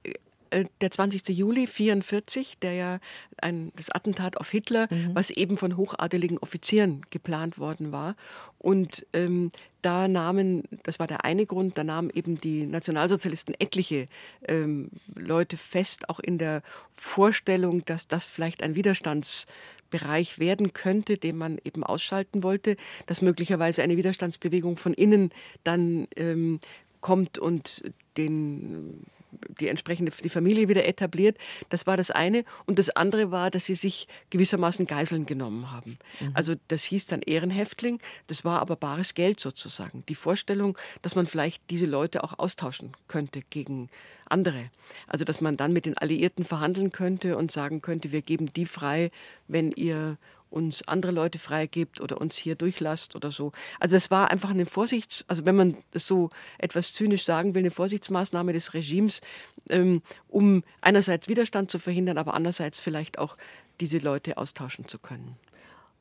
der 0.64 0.92
20. 0.92 1.30
Juli 1.30 1.62
1944, 1.62 2.60
der 2.60 2.74
ja 2.74 3.00
ein, 3.38 3.72
das 3.76 3.90
Attentat 3.90 4.38
auf 4.38 4.50
Hitler, 4.50 4.88
mhm. 4.90 5.12
was 5.14 5.30
eben 5.30 5.58
von 5.58 5.78
hochadeligen 5.78 6.38
Offizieren 6.38 7.02
geplant 7.10 7.58
worden 7.60 7.92
war. 7.92 8.16
Und 8.58 9.06
ähm, 9.14 9.52
da 9.82 10.08
nahmen, 10.08 10.64
das 10.84 11.00
war 11.00 11.08
der 11.08 11.26
eine 11.26 11.46
Grund, 11.46 11.78
da 11.78 11.84
nahmen 11.84 12.10
eben 12.14 12.38
die 12.38 12.66
Nationalsozialisten 12.66 13.56
etliche 13.60 14.08
ähm, 14.48 14.90
Leute 15.14 15.58
fest, 15.58 16.10
auch 16.10 16.20
in 16.20 16.38
der 16.38 16.64
Vorstellung, 16.96 17.86
dass 17.86 18.08
das 18.08 18.26
vielleicht 18.26 18.64
ein 18.64 18.76
Widerstandsbereich 18.76 20.40
werden 20.40 20.74
könnte, 20.74 21.18
den 21.18 21.38
man 21.38 21.60
eben 21.64 21.84
ausschalten 21.84 22.42
wollte, 22.42 22.78
dass 23.06 23.22
möglicherweise 23.22 23.84
eine 23.84 23.98
Widerstandsbewegung 23.98 24.78
von 24.78 24.94
innen 24.94 25.32
dann 25.64 26.08
ähm, 26.16 26.60
kommt 27.02 27.38
und 27.38 27.84
den 28.18 29.06
die 29.60 29.68
entsprechende 29.68 30.12
die 30.24 30.30
Familie 30.30 30.68
wieder 30.68 30.86
etabliert. 30.86 31.38
Das 31.70 31.88
war 31.88 31.98
das 31.98 32.12
eine. 32.12 32.46
Und 32.66 32.80
das 32.80 32.90
andere 32.90 33.32
war, 33.32 33.52
dass 33.52 33.66
sie 33.66 33.76
sich 33.76 34.08
gewissermaßen 34.30 34.86
Geiseln 34.86 35.26
genommen 35.26 35.72
haben. 35.72 35.98
Mhm. 36.20 36.32
Also 36.34 36.54
das 36.68 36.84
hieß 36.84 37.06
dann 37.08 37.22
Ehrenhäftling. 37.22 38.00
Das 38.28 38.46
war 38.46 38.60
aber 38.60 38.76
bares 38.76 39.14
Geld 39.14 39.40
sozusagen. 39.40 40.04
Die 40.08 40.16
Vorstellung, 40.16 40.78
dass 41.02 41.16
man 41.16 41.28
vielleicht 41.28 41.70
diese 41.70 41.86
Leute 41.86 42.24
auch 42.24 42.40
austauschen 42.40 42.94
könnte 43.08 43.42
gegen 43.50 43.90
andere. 44.28 44.70
Also 45.08 45.26
dass 45.26 45.42
man 45.42 45.58
dann 45.58 45.74
mit 45.74 45.86
den 45.86 45.98
Alliierten 45.98 46.46
verhandeln 46.46 46.92
könnte 46.92 47.38
und 47.38 47.52
sagen 47.52 47.82
könnte, 47.82 48.12
wir 48.12 48.22
geben 48.22 48.52
die 48.54 48.66
frei, 48.66 49.12
wenn 49.48 49.72
ihr 49.72 50.18
uns 50.50 50.88
andere 50.88 51.12
Leute 51.12 51.40
freigibt 51.40 52.02
oder 52.02 52.20
uns 52.22 52.36
hier 52.36 52.56
durchlasst 52.56 53.16
oder 53.16 53.32
so. 53.32 53.52
Also 53.80 53.96
es 53.96 54.12
war 54.12 54.32
einfach 54.32 54.50
eine 54.50 54.66
Vorsichts, 54.66 55.26
also 55.28 55.46
wenn 55.46 55.56
man 55.56 55.78
so 55.94 56.30
etwas 56.58 56.94
zynisch 56.94 57.26
sagen 57.26 57.56
will, 57.56 57.62
eine 57.62 57.72
Vorsichtsmaßnahme 57.72 58.54
des 58.54 58.74
Regimes, 58.74 59.22
ähm, 59.70 60.02
um 60.28 60.64
einerseits 60.82 61.28
Widerstand 61.28 61.72
zu 61.72 61.80
verhindern, 61.80 62.18
aber 62.18 62.34
andererseits 62.34 62.80
vielleicht 62.80 63.20
auch 63.20 63.38
diese 63.80 63.98
Leute 63.98 64.38
austauschen 64.38 64.88
zu 64.88 65.00
können. 65.00 65.38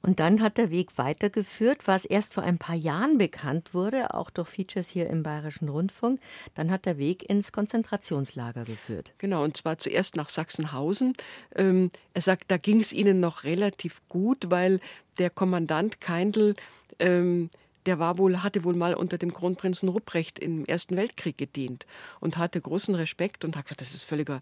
Und 0.05 0.21
dann 0.21 0.43
hat 0.43 0.59
der 0.59 0.71
Weg 0.71 0.99
weitergeführt, 0.99 1.87
was 1.87 2.05
erst 2.05 2.35
vor 2.35 2.43
ein 2.43 2.59
paar 2.59 2.77
Jahren 2.77 3.17
bekannt 3.17 3.73
wurde, 3.73 4.12
auch 4.12 4.29
durch 4.29 4.49
Features 4.49 4.88
hier 4.88 5.09
im 5.09 5.23
Bayerischen 5.23 5.71
Rundfunk. 5.71 6.21
Dann 6.55 6.71
hat 6.71 6.85
der 6.85 6.99
Weg 6.99 7.29
ins 7.31 7.53
Konzentrationslager 7.53 8.64
geführt. 8.64 9.14
Genau, 9.17 9.43
und 9.43 9.57
zwar 9.57 9.79
zuerst 9.79 10.17
nach 10.17 10.29
Sachsenhausen. 10.29 11.14
Ähm, 11.55 11.88
er 12.12 12.21
sagt, 12.21 12.51
da 12.51 12.59
ging 12.59 12.81
es 12.81 12.93
ihnen 12.93 13.19
noch 13.19 13.45
relativ 13.45 14.07
gut, 14.11 14.51
weil 14.51 14.81
der 15.19 15.31
Kommandant 15.31 16.03
Keindl 16.03 16.55
ähm, 16.99 17.49
der 17.87 17.99
war 17.99 18.18
wohl, 18.18 18.42
hatte 18.42 18.64
wohl 18.64 18.75
mal 18.75 18.94
unter 18.94 19.18
dem 19.18 19.33
Kronprinzen 19.33 19.88
Rupprecht 19.88 20.38
im 20.38 20.64
Ersten 20.64 20.97
Weltkrieg 20.97 21.37
gedient 21.37 21.87
und 22.20 22.38
hatte 22.38 22.61
großen 22.61 22.94
Respekt 22.94 23.44
und 23.44 23.57
hat 23.57 23.64
gesagt, 23.64 23.81
das 23.81 23.94
ist 23.94 24.05
völlig 24.05 24.29
äh, 24.29 24.40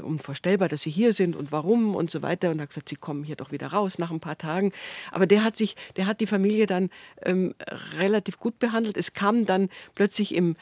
unvorstellbar, 0.00 0.68
dass 0.68 0.82
Sie 0.82 0.90
hier 0.90 1.12
sind 1.12 1.36
und 1.36 1.52
warum 1.52 1.94
und 1.94 2.10
so 2.10 2.22
weiter. 2.22 2.50
Und 2.50 2.60
hat 2.60 2.70
gesagt, 2.70 2.88
Sie 2.88 2.96
kommen 2.96 3.24
hier 3.24 3.36
doch 3.36 3.52
wieder 3.52 3.68
raus 3.68 3.98
nach 3.98 4.10
ein 4.10 4.20
paar 4.20 4.38
Tagen. 4.38 4.72
Aber 5.10 5.26
der 5.26 5.44
hat 5.44 5.56
sich, 5.56 5.76
der 5.96 6.06
hat 6.06 6.20
die 6.20 6.26
Familie 6.26 6.66
dann 6.66 6.90
ähm, 7.22 7.54
relativ 7.96 8.38
gut 8.38 8.58
behandelt. 8.58 8.96
Es 8.96 9.12
kam 9.12 9.46
dann 9.46 9.68
plötzlich 9.94 10.34
im, 10.34 10.56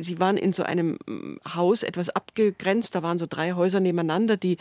Sie 0.00 0.20
waren 0.20 0.36
in 0.36 0.52
so 0.52 0.62
einem 0.62 0.98
ähm, 1.08 1.40
Haus 1.54 1.82
etwas 1.82 2.10
abgegrenzt, 2.10 2.94
da 2.94 3.02
waren 3.02 3.18
so 3.18 3.26
drei 3.28 3.52
Häuser 3.52 3.80
nebeneinander, 3.80 4.36
die 4.36 4.58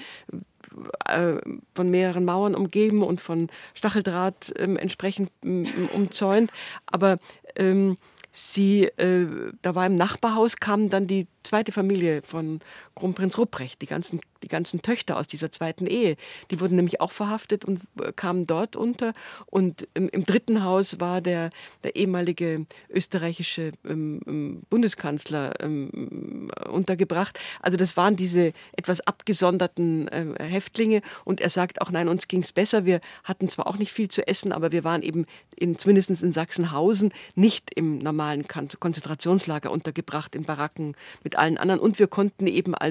äh, 1.05 1.35
von 1.73 1.89
mehreren 1.89 2.25
Mauern 2.25 2.55
umgeben 2.55 3.03
und 3.03 3.21
von 3.21 3.49
Stacheldraht 3.73 4.53
ähm, 4.57 4.77
entsprechend 4.77 5.31
ähm, 5.43 5.67
umzäunt. 5.93 6.51
Aber 6.91 7.17
ähm, 7.55 7.97
sie, 8.31 8.83
äh, 8.83 9.27
da 9.61 9.75
war 9.75 9.85
im 9.85 9.95
Nachbarhaus, 9.95 10.57
kam 10.57 10.89
dann 10.89 11.07
die 11.07 11.27
zweite 11.43 11.71
Familie 11.71 12.21
von 12.21 12.59
Kronprinz 12.99 13.37
Rupprecht, 13.37 13.81
die 13.81 13.85
ganzen, 13.85 14.19
die 14.43 14.47
ganzen 14.47 14.81
Töchter 14.81 15.17
aus 15.17 15.27
dieser 15.27 15.51
zweiten 15.51 15.87
Ehe. 15.87 16.17
Die 16.51 16.59
wurden 16.59 16.75
nämlich 16.75 17.01
auch 17.01 17.11
verhaftet 17.11 17.65
und 17.65 17.81
äh, 18.01 18.11
kamen 18.11 18.45
dort 18.45 18.75
unter. 18.75 19.13
Und 19.45 19.87
im, 19.93 20.09
im 20.09 20.25
dritten 20.25 20.63
Haus 20.63 20.99
war 20.99 21.21
der, 21.21 21.49
der 21.83 21.95
ehemalige 21.95 22.65
österreichische 22.89 23.71
ähm, 23.87 24.19
ähm 24.27 24.61
Bundeskanzler 24.69 25.53
ähm, 25.61 26.51
untergebracht. 26.69 27.39
Also 27.61 27.77
das 27.77 27.95
waren 27.97 28.15
diese 28.15 28.53
etwas 28.73 28.99
abgesonderten 29.01 30.07
äh, 30.09 30.43
Häftlinge. 30.43 31.01
Und 31.23 31.41
er 31.41 31.49
sagt 31.49 31.81
auch, 31.81 31.91
nein, 31.91 32.07
uns 32.09 32.27
ging 32.27 32.43
es 32.43 32.51
besser. 32.51 32.85
Wir 32.85 32.99
hatten 33.23 33.49
zwar 33.49 33.67
auch 33.67 33.77
nicht 33.77 33.91
viel 33.91 34.09
zu 34.09 34.27
essen, 34.27 34.51
aber 34.51 34.71
wir 34.71 34.83
waren 34.83 35.01
eben 35.01 35.25
in, 35.55 35.77
zumindest 35.77 36.09
in 36.09 36.31
Sachsenhausen 36.31 37.13
nicht 37.35 37.71
im 37.75 37.99
normalen 37.99 38.45
Konzentrationslager 38.47 39.71
untergebracht, 39.71 40.35
in 40.35 40.43
Baracken 40.43 40.95
mit 41.23 41.37
allen 41.37 41.57
anderen. 41.57 41.79
Und 41.79 41.99
wir 41.99 42.07
konnten 42.07 42.47
eben 42.47 42.75
als 42.75 42.88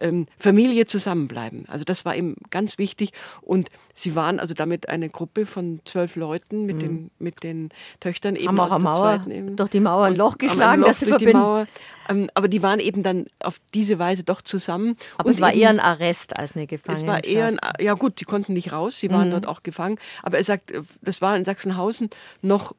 ähm, 0.00 0.26
Familie 0.38 0.86
zusammenbleiben. 0.86 1.64
Also 1.68 1.84
das 1.84 2.04
war 2.04 2.16
eben 2.16 2.36
ganz 2.50 2.78
wichtig. 2.78 3.12
Und 3.42 3.70
sie 3.94 4.14
waren 4.14 4.40
also 4.40 4.54
damit 4.54 4.88
eine 4.88 5.08
Gruppe 5.08 5.46
von 5.46 5.80
zwölf 5.84 6.16
Leuten 6.16 6.66
mit, 6.66 6.76
mhm. 6.76 6.80
den, 6.80 7.10
mit 7.18 7.42
den 7.42 7.70
Töchtern 8.00 8.36
eben 8.36 8.48
haben 8.48 8.60
auch 8.60 8.72
aus 8.72 8.82
Mauer, 8.82 9.26
eben. 9.28 9.56
durch 9.56 9.70
die 9.70 9.80
Mauer 9.80 10.06
ein 10.06 10.16
Loch 10.16 10.38
geschlagen, 10.38 10.82
Loch 10.82 10.88
dass 10.88 11.00
sie 11.00 11.06
verbinden. 11.06 11.66
Ähm, 12.08 12.30
aber 12.34 12.48
die 12.48 12.62
waren 12.62 12.78
eben 12.78 13.02
dann 13.02 13.26
auf 13.40 13.60
diese 13.74 13.98
Weise 13.98 14.22
doch 14.22 14.42
zusammen. 14.42 14.96
Aber 15.16 15.26
Und 15.26 15.32
es 15.32 15.40
war 15.40 15.52
eher 15.52 15.70
ein 15.70 15.80
Arrest 15.80 16.36
als 16.36 16.54
eine 16.54 16.66
Gefangenschaft. 16.66 17.26
Es 17.26 17.34
war 17.34 17.36
eher 17.36 17.46
ein, 17.46 17.58
ja 17.80 17.94
gut, 17.94 18.18
sie 18.18 18.24
konnten 18.24 18.52
nicht 18.52 18.72
raus, 18.72 18.98
sie 18.98 19.10
waren 19.10 19.28
mhm. 19.28 19.32
dort 19.32 19.48
auch 19.48 19.62
gefangen. 19.62 19.98
Aber 20.22 20.38
er 20.38 20.44
sagt, 20.44 20.72
das 21.02 21.20
war 21.20 21.36
in 21.36 21.44
Sachsenhausen 21.44 22.10
noch 22.42 22.74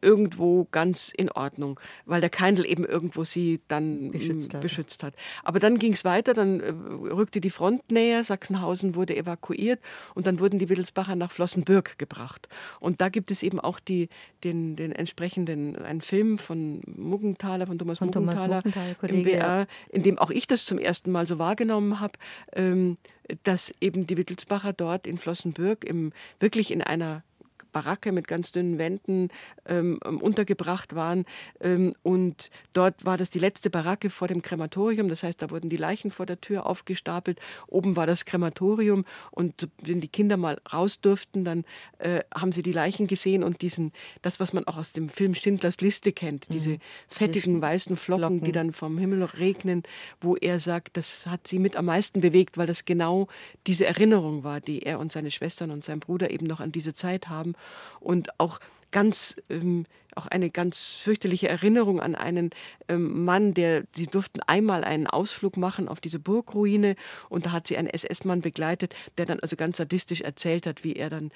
irgendwo 0.00 0.66
ganz 0.70 1.12
in 1.16 1.30
Ordnung, 1.30 1.80
weil 2.06 2.20
der 2.20 2.30
Keindl 2.30 2.64
eben 2.66 2.84
irgendwo 2.84 3.24
sie 3.24 3.60
dann 3.68 4.10
beschützt 4.10 4.54
hat. 4.54 4.60
Beschützt 4.60 5.02
hat. 5.02 5.14
Aber 5.42 5.60
dann 5.60 5.78
ging 5.78 5.92
es 5.92 6.04
weiter, 6.04 6.34
dann 6.34 6.60
äh, 6.60 6.70
rückte 6.70 7.40
die 7.40 7.50
Front 7.50 7.90
näher, 7.90 8.24
Sachsenhausen 8.24 8.94
wurde 8.94 9.16
evakuiert 9.16 9.80
und 10.14 10.26
dann 10.26 10.40
wurden 10.40 10.58
die 10.58 10.68
Wittelsbacher 10.68 11.16
nach 11.16 11.32
Flossenbürg 11.32 11.98
gebracht. 11.98 12.48
Und 12.80 13.00
da 13.00 13.08
gibt 13.08 13.30
es 13.30 13.42
eben 13.42 13.60
auch 13.60 13.80
die, 13.80 14.08
den, 14.42 14.76
den 14.76 14.92
entsprechenden, 14.92 15.76
einen 15.76 16.00
Film 16.00 16.38
von 16.38 16.80
Muggenthaler, 16.86 17.66
von 17.66 17.78
Thomas 17.78 17.98
von 17.98 18.08
Muggenthaler, 18.08 18.62
Thomas 18.62 18.96
im 19.02 19.22
BR, 19.24 19.66
in 19.90 20.02
dem 20.02 20.18
auch 20.18 20.30
ich 20.30 20.46
das 20.46 20.64
zum 20.64 20.78
ersten 20.78 21.12
Mal 21.12 21.26
so 21.26 21.38
wahrgenommen 21.38 22.00
habe, 22.00 22.18
ähm, 22.52 22.96
dass 23.42 23.72
eben 23.80 24.06
die 24.06 24.16
Wittelsbacher 24.16 24.72
dort 24.72 25.06
in 25.06 25.18
Flossenbürg 25.18 25.84
im, 25.84 26.12
wirklich 26.40 26.70
in 26.70 26.82
einer 26.82 27.22
Baracke 27.74 28.12
mit 28.12 28.28
ganz 28.28 28.52
dünnen 28.52 28.78
Wänden 28.78 29.28
ähm, 29.66 29.98
ähm, 30.06 30.18
untergebracht 30.18 30.94
waren. 30.94 31.26
Ähm, 31.60 31.92
und 32.02 32.50
dort 32.72 33.04
war 33.04 33.18
das 33.18 33.28
die 33.28 33.40
letzte 33.40 33.68
Baracke 33.68 34.08
vor 34.08 34.28
dem 34.28 34.40
Krematorium. 34.40 35.08
Das 35.08 35.22
heißt, 35.22 35.42
da 35.42 35.50
wurden 35.50 35.68
die 35.68 35.76
Leichen 35.76 36.10
vor 36.10 36.24
der 36.24 36.40
Tür 36.40 36.64
aufgestapelt. 36.64 37.38
Oben 37.66 37.96
war 37.96 38.06
das 38.06 38.24
Krematorium 38.24 39.04
und 39.32 39.68
wenn 39.82 40.00
die 40.00 40.08
Kinder 40.08 40.36
mal 40.36 40.58
raus 40.72 41.00
durften, 41.00 41.44
dann 41.44 41.64
äh, 41.98 42.20
haben 42.34 42.52
sie 42.52 42.62
die 42.62 42.72
Leichen 42.72 43.08
gesehen 43.08 43.42
und 43.42 43.60
diesen, 43.60 43.92
das, 44.22 44.38
was 44.40 44.52
man 44.52 44.66
auch 44.66 44.76
aus 44.76 44.92
dem 44.92 45.08
Film 45.08 45.34
Schindlers 45.34 45.80
Liste 45.80 46.12
kennt, 46.12 46.46
diese 46.52 46.70
mhm. 46.70 46.78
fettigen 47.08 47.60
weißen 47.60 47.96
Flocken, 47.96 48.20
Flocken, 48.20 48.44
die 48.44 48.52
dann 48.52 48.72
vom 48.72 48.98
Himmel 48.98 49.24
regnen, 49.24 49.82
wo 50.20 50.36
er 50.36 50.60
sagt, 50.60 50.96
das 50.96 51.26
hat 51.26 51.48
sie 51.48 51.58
mit 51.58 51.74
am 51.74 51.86
meisten 51.86 52.20
bewegt, 52.20 52.56
weil 52.56 52.68
das 52.68 52.84
genau 52.84 53.26
diese 53.66 53.84
Erinnerung 53.84 54.44
war, 54.44 54.60
die 54.60 54.82
er 54.82 55.00
und 55.00 55.10
seine 55.10 55.32
Schwestern 55.32 55.72
und 55.72 55.82
sein 55.82 55.98
Bruder 55.98 56.30
eben 56.30 56.46
noch 56.46 56.60
an 56.60 56.70
diese 56.70 56.94
Zeit 56.94 57.28
haben 57.28 57.54
und 58.00 58.38
auch 58.38 58.60
ganz 58.90 59.36
ähm, 59.50 59.86
auch 60.16 60.26
eine 60.26 60.50
ganz 60.50 60.92
fürchterliche 61.02 61.48
Erinnerung 61.48 62.00
an 62.00 62.14
einen 62.14 62.50
ähm, 62.88 63.24
Mann, 63.24 63.54
der 63.54 63.84
sie 63.94 64.06
durften 64.06 64.40
einmal 64.46 64.84
einen 64.84 65.06
Ausflug 65.06 65.56
machen 65.56 65.88
auf 65.88 66.00
diese 66.00 66.18
Burgruine 66.18 66.96
und 67.28 67.46
da 67.46 67.52
hat 67.52 67.66
sie 67.66 67.76
einen 67.76 67.88
SS-Mann 67.88 68.40
begleitet, 68.40 68.94
der 69.18 69.26
dann 69.26 69.40
also 69.40 69.56
ganz 69.56 69.76
sadistisch 69.76 70.20
erzählt 70.20 70.66
hat, 70.66 70.84
wie 70.84 70.94
er 70.94 71.10
dann 71.10 71.30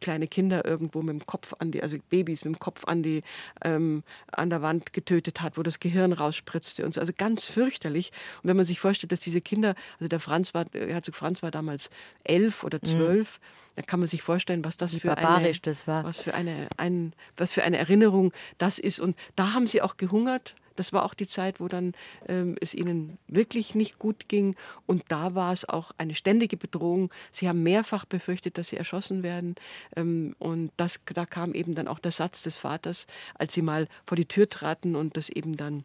kleine 0.00 0.26
Kinder 0.26 0.64
irgendwo 0.64 1.02
mit 1.02 1.20
dem 1.20 1.26
Kopf 1.26 1.54
an 1.58 1.72
die, 1.72 1.82
also 1.82 1.96
Babys 2.10 2.44
mit 2.44 2.54
dem 2.54 2.58
Kopf 2.58 2.84
an 2.86 3.02
die 3.02 3.22
ähm, 3.62 4.02
an 4.32 4.50
der 4.50 4.62
Wand 4.62 4.92
getötet 4.92 5.40
hat, 5.40 5.56
wo 5.56 5.62
das 5.62 5.80
Gehirn 5.80 6.12
rausspritzte 6.12 6.84
und 6.84 6.94
so. 6.94 7.00
Also 7.00 7.12
ganz 7.16 7.44
fürchterlich. 7.44 8.12
Und 8.42 8.48
wenn 8.48 8.56
man 8.56 8.66
sich 8.66 8.80
vorstellt, 8.80 9.12
dass 9.12 9.20
diese 9.20 9.40
Kinder, 9.40 9.74
also 9.98 10.08
der 10.08 10.20
Franz 10.20 10.54
war, 10.54 10.66
Herzog 10.72 11.14
Franz 11.14 11.42
war 11.42 11.50
damals 11.50 11.90
elf 12.24 12.64
oder 12.64 12.78
mhm. 12.82 12.86
zwölf, 12.86 13.40
mhm 13.40 13.64
da 13.76 13.82
kann 13.82 13.98
man 13.98 14.08
sich 14.08 14.22
vorstellen, 14.22 14.64
was 14.64 14.76
das 14.76 14.94
Wie 14.94 15.00
für 15.00 15.16
eine, 15.18 15.52
das 15.62 15.88
war. 15.88 16.04
was 16.04 16.20
für 16.20 16.34
eine, 16.34 16.68
ein, 16.76 17.12
was 17.36 17.52
für 17.52 17.64
eine 17.64 17.78
Erinnerung 17.78 18.23
das 18.58 18.78
ist. 18.78 19.00
Und 19.00 19.16
da 19.36 19.52
haben 19.52 19.66
sie 19.66 19.82
auch 19.82 19.96
gehungert. 19.96 20.54
Das 20.76 20.92
war 20.92 21.04
auch 21.04 21.14
die 21.14 21.26
Zeit, 21.26 21.60
wo 21.60 21.68
dann 21.68 21.92
ähm, 22.26 22.56
es 22.60 22.74
ihnen 22.74 23.18
wirklich 23.28 23.74
nicht 23.74 23.98
gut 23.98 24.28
ging. 24.28 24.56
Und 24.86 25.04
da 25.08 25.34
war 25.34 25.52
es 25.52 25.68
auch 25.68 25.92
eine 25.98 26.14
ständige 26.14 26.56
Bedrohung. 26.56 27.10
Sie 27.30 27.48
haben 27.48 27.62
mehrfach 27.62 28.04
befürchtet, 28.04 28.58
dass 28.58 28.68
sie 28.68 28.76
erschossen 28.76 29.22
werden. 29.22 29.54
Ähm, 29.96 30.34
und 30.38 30.72
das, 30.76 30.98
da 31.06 31.26
kam 31.26 31.54
eben 31.54 31.74
dann 31.74 31.88
auch 31.88 32.00
der 32.00 32.10
Satz 32.10 32.42
des 32.42 32.56
Vaters, 32.56 33.06
als 33.34 33.54
sie 33.54 33.62
mal 33.62 33.88
vor 34.06 34.16
die 34.16 34.26
Tür 34.26 34.48
traten 34.48 34.96
und 34.96 35.16
das 35.16 35.28
eben 35.28 35.56
dann 35.56 35.84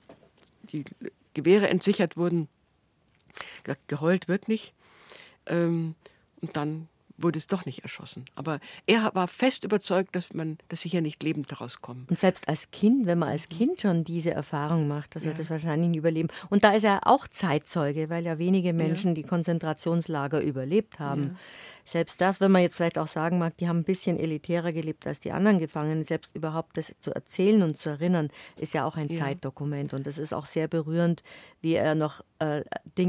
die 0.72 0.86
Gewehre 1.34 1.70
entsichert 1.70 2.18
wurden. 2.18 2.48
Geheult 3.88 4.28
wird 4.28 4.48
nicht. 4.48 4.74
Ähm, 5.46 5.96
und 6.42 6.56
dann 6.56 6.88
wurde 7.22 7.40
es 7.40 7.48
doch 7.48 7.66
nicht 7.66 7.80
erschossen. 7.80 8.26
Aber 8.36 8.60
er 8.86 9.12
war 9.14 9.28
fest 9.28 9.64
überzeugt, 9.64 10.16
dass 10.16 10.34
man, 10.34 10.58
dass 10.70 10.82
sie 10.82 10.90
hier 10.90 11.02
nicht 11.02 11.22
lebend 11.24 11.52
daraus 11.52 11.82
kommen. 11.82 12.06
Und 12.10 12.20
selbst 12.20 12.48
als 12.48 12.72
Kind, 12.72 13.06
wenn 13.06 13.20
man 13.20 13.30
als 13.30 13.50
Kind 13.50 13.82
schon 13.82 14.04
diese 14.04 14.32
Erfahrung 14.32 14.88
macht, 14.88 15.16
dass 15.16 15.24
ja. 15.24 15.32
er 15.32 15.38
das 15.38 15.50
wahrscheinlich 15.50 15.90
nicht 15.90 15.98
überleben. 15.98 16.30
Und 16.50 16.64
da 16.64 16.72
ist 16.72 16.84
er 16.84 17.08
auch 17.08 17.28
Zeitzeuge, 17.28 18.10
weil 18.10 18.26
ja 18.26 18.38
wenige 18.38 18.74
Menschen 18.74 19.10
ja. 19.10 19.14
die 19.16 19.24
Konzentrationslager 19.24 20.42
überlebt 20.42 21.00
haben. 21.00 21.24
Ja. 21.24 21.36
Selbst 21.86 22.22
das, 22.22 22.40
wenn 22.40 22.52
man 22.52 22.62
jetzt 22.62 22.76
vielleicht 22.76 23.00
auch 23.00 23.08
sagen 23.08 23.40
mag, 23.40 23.58
die 23.58 23.68
haben 23.68 23.80
ein 23.80 23.84
bisschen 23.84 24.20
elitärer 24.20 24.72
gelebt 24.72 25.08
als 25.08 25.20
die 25.20 25.32
anderen 25.32 25.58
Gefangenen, 25.58 26.04
selbst 26.04 26.36
überhaupt 26.36 26.78
das 26.78 26.94
zu 27.00 27.14
erzählen 27.16 27.64
und 27.64 27.78
zu 27.78 27.90
erinnern, 27.90 28.30
ist 28.58 28.74
ja 28.74 28.86
auch 28.86 28.96
ein 28.96 29.12
Zeitdokument. 29.12 29.96
Und 29.96 30.06
das 30.06 30.20
ist 30.20 30.32
auch 30.34 30.46
sehr 30.46 30.68
berührend, 30.68 31.24
wie 31.62 31.74
er 31.74 31.96
noch 31.96 32.24
äh, 32.38 32.62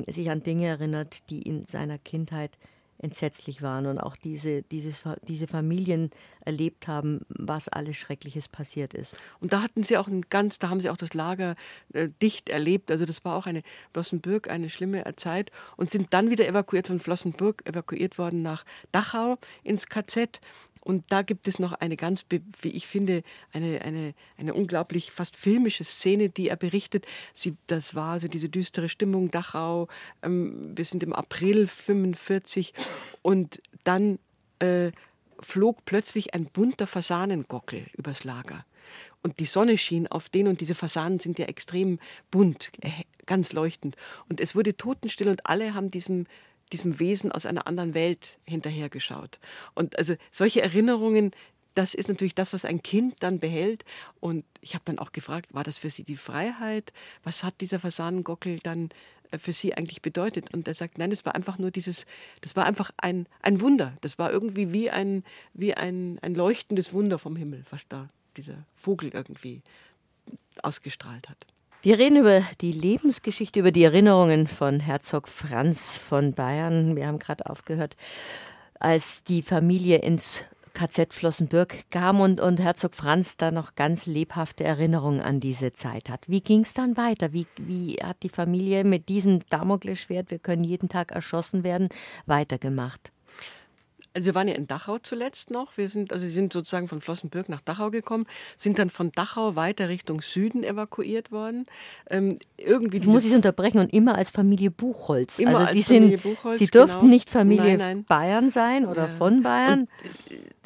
sich 0.07 0.31
an 0.31 0.43
Dinge 0.43 0.67
erinnert, 0.67 1.29
die 1.29 1.43
in 1.43 1.67
seiner 1.67 1.99
Kindheit 1.99 2.57
entsetzlich 3.03 3.63
waren 3.63 3.87
und 3.87 3.99
auch 3.99 4.17
diese, 4.17 4.63
dieses, 4.63 5.05
diese 5.23 5.47
Familien 5.47 6.11
erlebt 6.45 6.87
haben, 6.89 7.21
was 7.29 7.69
alles 7.69 7.97
Schreckliches 7.97 8.49
passiert 8.49 8.95
ist. 8.95 9.15
Und 9.41 9.53
da 9.53 9.63
hatten 9.63 9.83
sie 9.83 9.97
auch 9.97 10.07
ein 10.07 10.23
ganz, 10.29 10.59
da 10.59 10.69
haben 10.69 10.81
sie 10.81 10.91
auch 10.91 10.97
das 10.97 11.15
Lager 11.15 11.57
äh, 11.93 12.09
dicht 12.23 12.49
erlebt. 12.49 12.91
Also 12.91 13.07
das 13.07 13.25
war 13.25 13.37
auch 13.37 13.47
eine 13.47 13.63
Flossenbürg, 13.93 14.51
eine 14.51 14.71
schlimme 14.71 15.05
Zeit 15.17 15.51
und 15.77 15.91
sind 15.91 16.13
dann 16.13 16.31
wieder 16.31 16.47
evakuiert 16.47 16.89
von 16.89 17.01
Flossenbürg, 17.01 17.67
evakuiert 17.67 18.19
worden 18.19 18.43
nach 18.43 18.65
Dachau 18.93 19.39
ins 19.63 19.87
KZ. 19.87 20.41
Und 20.81 21.05
da 21.09 21.23
gibt 21.23 21.47
es 21.47 21.59
noch 21.59 21.73
eine 21.73 21.97
ganz, 21.97 22.25
wie 22.63 22.69
ich 22.69 22.87
finde, 22.87 23.23
eine, 23.53 23.83
eine, 23.83 24.15
eine 24.39 24.55
unglaublich 24.55 25.11
fast 25.11 25.37
filmische 25.37 25.85
Szene, 25.85 26.31
die 26.31 26.49
er 26.49 26.57
berichtet. 26.57 27.07
Sie, 27.35 27.57
das 27.67 27.95
war 27.95 28.19
so 28.19 28.29
diese 28.29 28.49
düstere 28.49 28.89
Stimmung, 28.89 29.31
Dachau, 29.31 29.89
ähm, 30.23 30.73
wir 30.75 30.85
sind 30.85 31.03
im 31.03 31.13
April 31.13 31.67
45 31.67 32.73
und 33.23 33.63
dann 33.85 34.19
äh, 34.59 34.93
flog 35.41 35.85
plötzlich 35.85 36.35
ein 36.35 36.47
bunter 36.47 36.87
Fasanengockel 36.87 37.87
übers 37.97 38.25
Lager. 38.25 38.65
Und 39.23 39.39
die 39.39 39.47
Sonne 39.47 39.77
schien 39.77 40.07
auf 40.07 40.29
den 40.31 40.49
und 40.49 40.61
diese 40.61 40.75
Fasanen 40.75 41.19
sind 41.19 41.39
ja 41.39 41.45
extrem 41.45 41.99
bunt, 42.31 42.73
äh, 42.81 42.91
ganz 43.27 43.53
leuchtend. 43.53 43.97
Und 44.29 44.41
es 44.41 44.55
wurde 44.55 44.77
totenstill 44.77 45.29
und 45.29 45.47
alle 45.47 45.75
haben 45.75 45.91
diesem 45.91 46.27
diesem 46.73 46.99
Wesen 46.99 47.33
aus 47.33 47.47
einer 47.47 47.67
anderen 47.67 47.95
Welt 47.95 48.39
hinterhergeschaut. 48.45 49.39
Und 49.75 49.99
also 49.99 50.15
solche 50.31 50.63
Erinnerungen, 50.63 51.33
das 51.75 51.95
ist 51.95 52.09
natürlich 52.09 52.35
das, 52.35 52.53
was 52.53 52.65
ein 52.65 52.83
Kind 52.83 53.17
dann 53.21 53.39
behält. 53.39 53.85
Und 54.21 54.45
ich 54.61 54.75
habe 54.75 54.85
dann 54.85 54.99
auch 54.99 55.13
gefragt, 55.13 55.55
war 55.55 55.65
das 55.65 55.79
für 55.79 55.91
Sie 55.91 56.05
die 56.05 56.17
Freiheit? 56.17 56.93
Was 57.23 57.45
hat 57.45 57.61
dieser 57.61 57.79
Fasanengockel 57.79 58.59
dann 58.63 58.91
äh, 59.31 59.39
für 59.39 59.53
Sie 59.53 59.75
eigentlich 59.75 60.03
bedeutet? 60.03 60.53
Und 60.53 60.67
er 60.69 60.75
sagt, 60.75 60.99
nein, 60.99 61.13
es 61.13 61.25
war 61.25 61.35
einfach 61.35 61.59
nur 61.59 61.71
dieses, 61.71 62.07
das 62.41 62.57
war 62.57 62.67
einfach 62.67 62.91
ein, 62.97 63.27
ein 63.43 63.61
Wunder. 63.61 63.97
Das 64.01 64.19
war 64.19 64.33
irgendwie 64.33 64.73
wie 64.73 64.91
ein, 64.91 65.25
wie 65.55 65.75
ein, 65.75 66.19
ein 66.23 66.35
leuchtendes 66.35 66.93
Wunder 66.93 67.19
vom 67.19 67.37
Himmel, 67.37 67.65
was 67.71 67.87
da 67.89 68.09
dieser 68.37 68.65
Vogel 68.77 69.11
irgendwie 69.13 69.63
ausgestrahlt 70.63 71.29
hat. 71.29 71.47
Wir 71.83 71.99
reden 71.99 72.19
über 72.19 72.43
die 72.61 72.73
Lebensgeschichte, 72.73 73.59
über 73.59 73.73
die 73.73 73.85
Erinnerungen 73.85 74.47
von 74.47 74.81
Herzog 74.81 75.29
Franz 75.29 75.97
von 75.97 76.35
Bayern. 76.35 76.95
Wir 76.95 77.07
haben 77.07 77.19
gerade 77.19 77.47
aufgehört, 77.49 77.97
als 78.79 79.25
die 79.25 79.41
Familie 79.41 79.97
ins 79.97 80.45
KZ 80.75 81.15
Flossenbürg 81.15 81.85
kam 81.89 82.21
und, 82.21 82.39
und 82.39 82.61
Herzog 82.61 82.95
Franz 82.95 83.39
da 83.39 83.51
noch 83.51 83.77
ganz 83.77 84.05
lebhafte 84.05 84.63
Erinnerungen 84.63 85.23
an 85.23 85.41
diese 85.41 85.73
Zeit 85.73 86.11
hat. 86.11 86.29
Wie 86.29 86.43
ging 86.43 86.61
es 86.61 86.75
dann 86.75 86.99
weiter? 86.99 87.33
Wie, 87.33 87.47
wie 87.57 87.95
hat 87.95 88.23
die 88.25 88.29
Familie 88.29 88.85
mit 88.85 89.09
diesem 89.09 89.41
Damoklesschwert, 89.49 90.31
wir 90.31 90.39
können 90.39 90.65
jeden 90.65 90.91
Tag 90.91 91.13
erschossen 91.13 91.65
werden, 91.65 91.89
weitergemacht? 92.27 93.11
Also 94.13 94.27
wir 94.27 94.35
waren 94.35 94.49
ja 94.49 94.55
in 94.55 94.67
Dachau 94.67 94.99
zuletzt 94.99 95.51
noch. 95.51 95.77
Wir 95.77 95.89
sind, 95.89 96.13
also 96.13 96.27
sind 96.27 96.53
sozusagen 96.53 96.89
von 96.89 97.01
Flossenbürg 97.01 97.49
nach 97.49 97.61
Dachau 97.61 97.91
gekommen, 97.91 98.27
sind 98.57 98.79
dann 98.79 98.91
von 98.91 99.13
Dachau 99.13 99.57
weiter 99.57 99.89
Richtung 99.89 100.21
Süden 100.21 100.65
evakuiert 100.65 101.31
worden. 101.31 101.67
Ähm, 102.09 102.39
irgendwie 102.57 102.99
ich 102.99 103.07
muss 103.07 103.25
ich 103.25 103.35
unterbrechen 103.35 103.79
und 103.79 103.93
immer 103.93 104.17
als 104.17 104.31
Familie 104.31 104.71
Buchholz. 104.71 105.39
Immer 105.39 105.59
also 105.59 105.73
die 105.73 105.79
als 105.79 105.87
Familie 105.87 106.19
sind, 106.19 106.23
Buchholz, 106.23 106.59
Sie 106.59 106.67
durften 106.67 107.01
genau. 107.01 107.13
nicht 107.13 107.31
Familie 107.31 107.77
nein, 107.77 107.79
nein. 107.79 108.05
Bayern 108.05 108.51
sein 108.51 108.87
oder 108.87 109.03
ja. 109.03 109.09
von 109.09 109.43
Bayern. 109.43 109.81
Und 109.81 109.89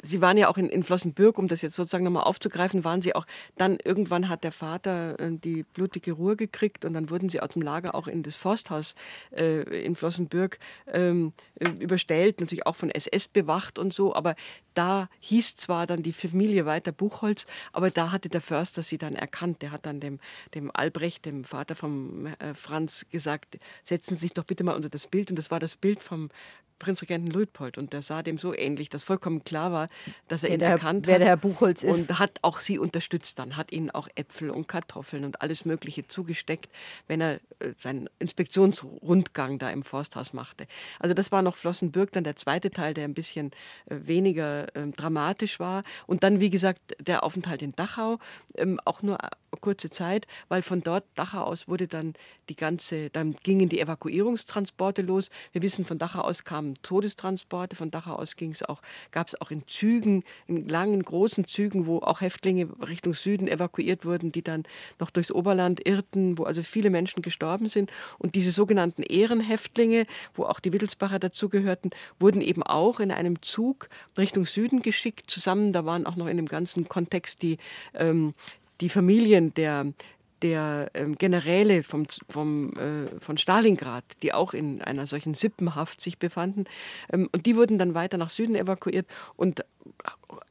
Sie 0.05 0.21
waren 0.21 0.37
ja 0.37 0.49
auch 0.49 0.57
in, 0.57 0.69
in 0.69 0.83
Flossenbürg, 0.83 1.37
um 1.37 1.47
das 1.47 1.61
jetzt 1.61 1.75
sozusagen 1.75 2.03
nochmal 2.03 2.23
aufzugreifen, 2.23 2.83
waren 2.83 3.01
Sie 3.01 3.15
auch, 3.15 3.25
dann 3.57 3.77
irgendwann 3.83 4.29
hat 4.29 4.43
der 4.43 4.51
Vater 4.51 5.19
äh, 5.19 5.31
die 5.31 5.63
blutige 5.63 6.13
Ruhe 6.13 6.35
gekriegt 6.35 6.85
und 6.85 6.93
dann 6.93 7.09
wurden 7.09 7.29
Sie 7.29 7.41
aus 7.41 7.49
dem 7.49 7.61
Lager 7.61 7.95
auch 7.95 8.07
in 8.07 8.23
das 8.23 8.35
Forsthaus 8.35 8.95
äh, 9.35 9.61
in 9.83 9.95
Flossenbürg 9.95 10.59
ähm, 10.91 11.33
äh, 11.59 11.69
überstellt, 11.79 12.39
natürlich 12.39 12.67
auch 12.67 12.75
von 12.75 12.89
SS 12.89 13.27
bewacht 13.27 13.79
und 13.79 13.93
so, 13.93 14.15
aber 14.15 14.35
da 14.75 15.09
hieß 15.19 15.55
zwar 15.55 15.87
dann 15.87 16.03
die 16.03 16.13
Familie 16.13 16.65
weiter 16.65 16.91
Buchholz, 16.91 17.45
aber 17.73 17.89
da 17.89 18.11
hatte 18.11 18.29
der 18.29 18.41
Förster 18.41 18.81
sie 18.81 18.97
dann 18.97 19.15
erkannt. 19.15 19.61
Der 19.61 19.71
hat 19.71 19.85
dann 19.85 19.99
dem, 19.99 20.19
dem 20.53 20.71
Albrecht, 20.73 21.25
dem 21.25 21.43
Vater 21.43 21.75
von 21.75 22.27
äh, 22.39 22.53
Franz, 22.53 23.05
gesagt, 23.11 23.57
setzen 23.83 24.15
Sie 24.15 24.21
sich 24.21 24.33
doch 24.33 24.43
bitte 24.43 24.63
mal 24.63 24.75
unter 24.75 24.89
das 24.89 25.07
Bild. 25.07 25.29
Und 25.29 25.37
das 25.37 25.51
war 25.51 25.59
das 25.59 25.75
Bild 25.75 26.03
vom 26.03 26.29
Prinzregenten 26.77 27.31
Luitpold 27.31 27.77
und 27.77 27.93
der 27.93 28.01
sah 28.01 28.21
dem 28.21 28.37
so 28.37 28.53
ähnlich, 28.53 28.89
dass 28.89 29.03
vollkommen 29.03 29.43
klar 29.45 29.71
war, 29.71 29.89
dass 30.27 30.43
er 30.43 30.49
wer 30.49 30.55
ihn 30.55 30.59
der, 30.59 30.69
erkannt 30.71 31.07
wer 31.07 31.15
hat. 31.15 31.19
Wer 31.19 31.25
der 31.25 31.27
Herr 31.29 31.37
Buchholz 31.37 31.83
ist. 31.83 32.09
Und 32.09 32.19
hat 32.19 32.39
auch 32.41 32.59
sie 32.59 32.77
unterstützt 32.77 33.39
dann, 33.39 33.55
hat 33.55 33.71
ihnen 33.71 33.91
auch 33.91 34.09
Äpfel 34.15 34.49
und 34.49 34.67
Kartoffeln 34.67 35.23
und 35.23 35.41
alles 35.41 35.63
Mögliche 35.63 36.07
zugesteckt, 36.07 36.69
wenn 37.07 37.21
er 37.21 37.35
äh, 37.59 37.71
seinen 37.79 38.09
Inspektionsrundgang 38.19 39.57
da 39.57 39.69
im 39.69 39.83
Forsthaus 39.83 40.33
machte. 40.33 40.67
Also 40.99 41.13
das 41.13 41.31
war 41.31 41.41
noch 41.41 41.55
Flossenbürg, 41.55 42.11
dann 42.11 42.25
der 42.25 42.35
zweite 42.35 42.71
Teil, 42.71 42.93
der 42.93 43.05
ein 43.05 43.13
bisschen 43.13 43.51
äh, 43.85 43.95
weniger 44.01 44.64
äh, 44.73 44.87
dramatisch 44.95 45.59
war. 45.59 45.83
Und 46.07 46.23
dann, 46.23 46.39
wie 46.39 46.49
gesagt, 46.49 46.95
der 46.99 47.23
Aufenthalt 47.23 47.61
in 47.61 47.73
Dachau, 47.75 48.19
ähm, 48.55 48.79
auch 48.85 49.01
nur 49.01 49.23
äh, 49.23 49.29
kurze 49.61 49.89
Zeit, 49.89 50.27
weil 50.49 50.61
von 50.61 50.81
dort, 50.81 51.05
Dachau 51.15 51.43
aus, 51.43 51.67
wurde 51.67 51.87
dann 51.87 52.13
die 52.49 52.55
ganze, 52.55 53.09
dann 53.09 53.35
gingen 53.43 53.69
die 53.69 53.79
Evakuierungstransporte 53.79 55.01
los. 55.01 55.29
Wir 55.51 55.61
wissen, 55.61 55.85
von 55.85 55.97
Dachau 55.97 56.21
aus 56.21 56.43
kamen 56.43 56.75
Todestransporte, 56.83 57.75
von 57.75 57.91
Dachau 57.91 58.15
aus 58.15 58.35
ging 58.35 58.51
es 58.51 58.63
auch, 58.63 58.81
gab 59.11 59.27
es 59.27 59.39
auch 59.41 59.51
in 59.51 59.67
Zügen, 59.67 60.23
in 60.47 60.67
langen, 60.67 61.03
großen 61.03 61.47
Zügen, 61.47 61.87
wo 61.87 61.99
auch 61.99 62.21
Häftlinge 62.21 62.67
Richtung 62.87 63.13
Süden 63.13 63.47
evakuiert 63.47 64.05
wurden, 64.05 64.31
die 64.31 64.43
dann 64.43 64.63
noch 64.99 65.09
durchs 65.09 65.31
Oberland 65.31 65.85
irrten, 65.85 66.37
wo 66.37 66.43
also 66.43 66.61
viele 66.63 66.89
Menschen 66.89 67.21
gestorben 67.21 67.69
sind. 67.69 67.91
Und 68.17 68.35
diese 68.35 68.51
sogenannten 68.51 69.03
Ehrenhäftlinge, 69.03 70.05
wo 70.33 70.43
auch 70.43 70.59
die 70.59 70.73
Wittelsbacher 70.73 71.19
dazugehörten, 71.19 71.91
wurden 72.19 72.41
eben 72.41 72.63
auch 72.63 72.99
in 72.99 73.11
einem 73.11 73.41
Zug 73.41 73.89
Richtung 74.17 74.45
Süden 74.55 74.81
geschickt. 74.81 75.29
Zusammen, 75.29 75.71
da 75.71 75.85
waren 75.85 76.07
auch 76.07 76.15
noch 76.15 76.27
in 76.27 76.37
dem 76.37 76.47
ganzen 76.47 76.89
Kontext 76.89 77.41
die 77.41 77.57
ähm, 77.93 78.33
die 78.81 78.89
Familien 78.89 79.53
der 79.53 79.93
der 80.41 80.91
ähm, 80.93 81.17
Generäle 81.17 81.81
vom, 81.81 82.05
vom, 82.29 82.73
äh, 82.73 83.19
von 83.19 83.37
Stalingrad, 83.37 84.03
die 84.21 84.33
auch 84.33 84.53
in 84.53 84.81
einer 84.81 85.07
solchen 85.07 85.33
Sippenhaft 85.33 86.01
sich 86.01 86.19
befanden. 86.19 86.65
Ähm, 87.11 87.29
und 87.31 87.45
die 87.45 87.55
wurden 87.55 87.77
dann 87.77 87.95
weiter 87.95 88.17
nach 88.17 88.29
Süden 88.29 88.55
evakuiert. 88.55 89.07
Und 89.37 89.63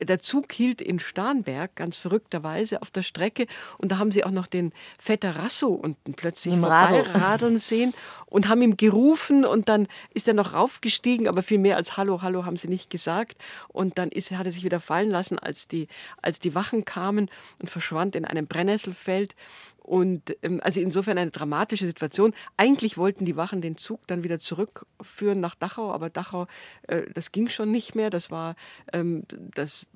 der 0.01 0.23
Zug 0.23 0.53
hielt 0.53 0.81
in 0.81 0.99
Starnberg 0.99 1.75
ganz 1.77 1.97
verrückterweise 1.97 2.83
auf 2.83 2.91
der 2.91 3.03
Strecke 3.03 3.47
und 3.79 3.91
da 3.91 3.99
haben 3.99 4.11
sie 4.11 4.25
auch 4.25 4.31
noch 4.31 4.47
den 4.47 4.73
Vetter 4.99 5.37
Rasso 5.37 5.69
unten 5.69 6.15
plötzlich 6.15 6.55
radeln 6.63 7.59
sehen 7.59 7.95
und 8.35 8.49
haben 8.49 8.63
ihm 8.63 8.77
gerufen 8.77 9.45
und 9.45 9.69
dann 9.69 9.87
ist 10.13 10.27
er 10.27 10.35
noch 10.35 10.55
raufgestiegen, 10.55 11.29
aber 11.29 11.41
viel 11.41 11.61
mehr 11.61 11.77
als 11.77 11.97
Hallo, 11.97 12.21
Hallo 12.21 12.45
haben 12.45 12.57
sie 12.57 12.67
nicht 12.67 12.91
gesagt. 12.91 13.37
Und 13.69 13.97
dann 13.97 14.09
ist, 14.09 14.33
hat 14.33 14.45
er 14.45 14.51
sich 14.51 14.65
wieder 14.65 14.81
fallen 14.81 15.09
lassen, 15.09 15.39
als 15.39 15.69
die, 15.69 15.87
als 16.21 16.41
die 16.41 16.53
Wachen 16.53 16.85
kamen 16.85 17.31
und 17.61 17.71
verschwand 17.71 18.17
in 18.17 18.25
einem 18.25 18.49
Brennnesselfeld 18.49 19.37
und 19.85 20.35
ähm, 20.43 20.61
also 20.63 20.81
insofern 20.81 21.19
eine 21.19 21.31
dramatische 21.31 21.85
Situation. 21.85 22.33
Eigentlich 22.57 22.97
wollten 22.97 23.27
die 23.27 23.37
Wachen 23.37 23.61
den 23.61 23.77
Zug 23.77 24.07
dann 24.07 24.25
wieder 24.25 24.39
zurückführen 24.39 25.41
nach 25.41 25.55
Dachau, 25.55 25.93
aber 25.93 26.09
Dachau, 26.09 26.47
äh, 26.89 27.03
das 27.13 27.33
ging 27.33 27.51
schon 27.51 27.71
nicht 27.71 27.95
mehr. 27.95 28.09
Das 28.09 28.31
war, 28.31 28.57
ähm, 28.95 29.25
das, 29.55 29.87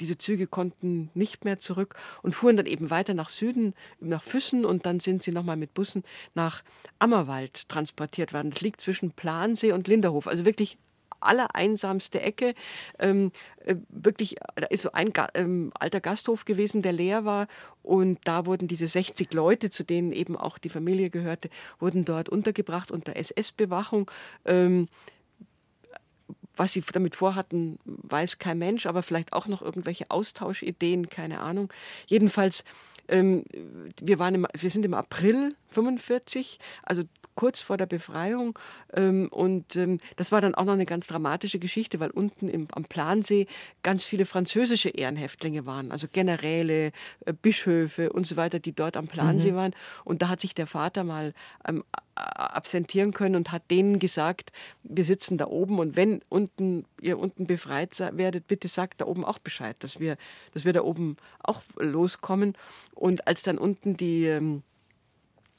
diese 0.00 0.18
Züge 0.18 0.48
konnten 0.48 1.10
nicht 1.14 1.44
mehr 1.44 1.60
zurück 1.60 1.94
und 2.22 2.34
fuhren 2.34 2.56
dann 2.56 2.66
eben 2.66 2.90
weiter 2.90 3.14
nach 3.14 3.28
Süden, 3.28 3.74
nach 4.00 4.24
Füssen 4.24 4.64
und 4.64 4.84
dann 4.84 4.98
sind 4.98 5.22
sie 5.22 5.30
nochmal 5.30 5.56
mit 5.56 5.74
Bussen 5.74 6.02
nach 6.34 6.64
Ammerwald 6.98 7.68
transportiert 7.68 8.32
worden. 8.32 8.50
Das 8.50 8.62
liegt 8.62 8.80
zwischen 8.80 9.12
Plansee 9.12 9.70
und 9.70 9.86
Linderhof, 9.86 10.26
also 10.26 10.44
wirklich 10.44 10.76
allereinsamste 11.24 12.20
Ecke. 12.20 12.54
Ähm, 12.98 13.30
äh, 13.64 13.76
wirklich, 13.88 14.36
da 14.54 14.66
ist 14.66 14.82
so 14.82 14.92
ein 14.92 15.12
ähm, 15.34 15.72
alter 15.78 16.00
Gasthof 16.00 16.44
gewesen, 16.44 16.82
der 16.82 16.92
leer 16.92 17.24
war. 17.24 17.46
Und 17.82 18.18
da 18.24 18.46
wurden 18.46 18.68
diese 18.68 18.88
60 18.88 19.32
Leute, 19.32 19.70
zu 19.70 19.84
denen 19.84 20.12
eben 20.12 20.36
auch 20.36 20.58
die 20.58 20.68
Familie 20.68 21.10
gehörte, 21.10 21.50
wurden 21.78 22.04
dort 22.04 22.28
untergebracht 22.28 22.90
unter 22.90 23.16
SS-Bewachung. 23.16 24.10
Ähm, 24.44 24.86
was 26.56 26.72
sie 26.72 26.82
damit 26.92 27.16
vorhatten, 27.16 27.78
weiß 27.84 28.38
kein 28.38 28.58
Mensch, 28.58 28.86
aber 28.86 29.02
vielleicht 29.02 29.32
auch 29.32 29.46
noch 29.46 29.62
irgendwelche 29.62 30.10
Austauschideen, 30.10 31.08
keine 31.08 31.40
Ahnung. 31.40 31.72
Jedenfalls, 32.06 32.64
ähm, 33.08 33.44
wir, 34.00 34.18
waren 34.18 34.34
im, 34.34 34.46
wir 34.56 34.70
sind 34.70 34.84
im 34.84 34.94
April 34.94 35.56
45, 35.70 36.58
also 36.84 37.02
kurz 37.34 37.60
vor 37.60 37.76
der 37.76 37.86
Befreiung. 37.86 38.58
Ähm, 38.92 39.28
und 39.30 39.76
ähm, 39.76 40.00
das 40.16 40.32
war 40.32 40.40
dann 40.40 40.54
auch 40.54 40.64
noch 40.64 40.72
eine 40.72 40.86
ganz 40.86 41.06
dramatische 41.06 41.58
Geschichte, 41.58 42.00
weil 42.00 42.10
unten 42.10 42.48
im, 42.48 42.68
am 42.72 42.84
Plansee 42.84 43.46
ganz 43.82 44.04
viele 44.04 44.24
französische 44.24 44.90
Ehrenhäftlinge 44.90 45.66
waren, 45.66 45.92
also 45.92 46.06
Generäle, 46.10 46.92
äh, 47.24 47.32
Bischöfe 47.32 48.12
und 48.12 48.26
so 48.26 48.36
weiter, 48.36 48.58
die 48.58 48.72
dort 48.72 48.96
am 48.96 49.06
Plansee 49.06 49.52
mhm. 49.52 49.56
waren. 49.56 49.74
Und 50.04 50.22
da 50.22 50.28
hat 50.28 50.40
sich 50.40 50.54
der 50.54 50.66
Vater 50.66 51.04
mal 51.04 51.34
ähm, 51.66 51.84
absentieren 52.14 53.12
können 53.12 53.36
und 53.36 53.50
hat 53.50 53.70
denen 53.70 53.98
gesagt, 53.98 54.52
wir 54.84 55.04
sitzen 55.04 55.36
da 55.36 55.46
oben 55.46 55.78
und 55.80 55.96
wenn 55.96 56.22
unten 56.28 56.84
ihr 57.00 57.18
unten 57.18 57.46
befreit 57.46 57.98
werdet, 57.98 58.46
bitte 58.46 58.68
sagt 58.68 59.00
da 59.00 59.06
oben 59.06 59.24
auch 59.24 59.38
Bescheid, 59.38 59.76
dass 59.80 60.00
wir, 60.00 60.16
dass 60.52 60.64
wir 60.64 60.72
da 60.72 60.82
oben 60.82 61.16
auch 61.40 61.62
loskommen. 61.78 62.54
Und 62.94 63.26
als 63.26 63.42
dann 63.42 63.58
unten 63.58 63.96
die 63.96 64.26
ähm, 64.26 64.62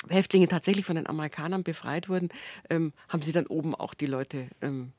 Häftlinge 0.10 0.48
tatsächlich 0.48 0.86
von 0.86 0.96
den 0.96 1.08
Amerikanern 1.08 1.64
befreit 1.64 2.10
wurden, 2.10 2.30
ähm, 2.70 2.94
haben 3.10 3.22
sie 3.22 3.32
dann 3.32 3.48
oben 3.48 3.76
auch 3.76 3.94
die 3.94 4.06
Leute 4.06 4.48
ähm, 4.62 4.94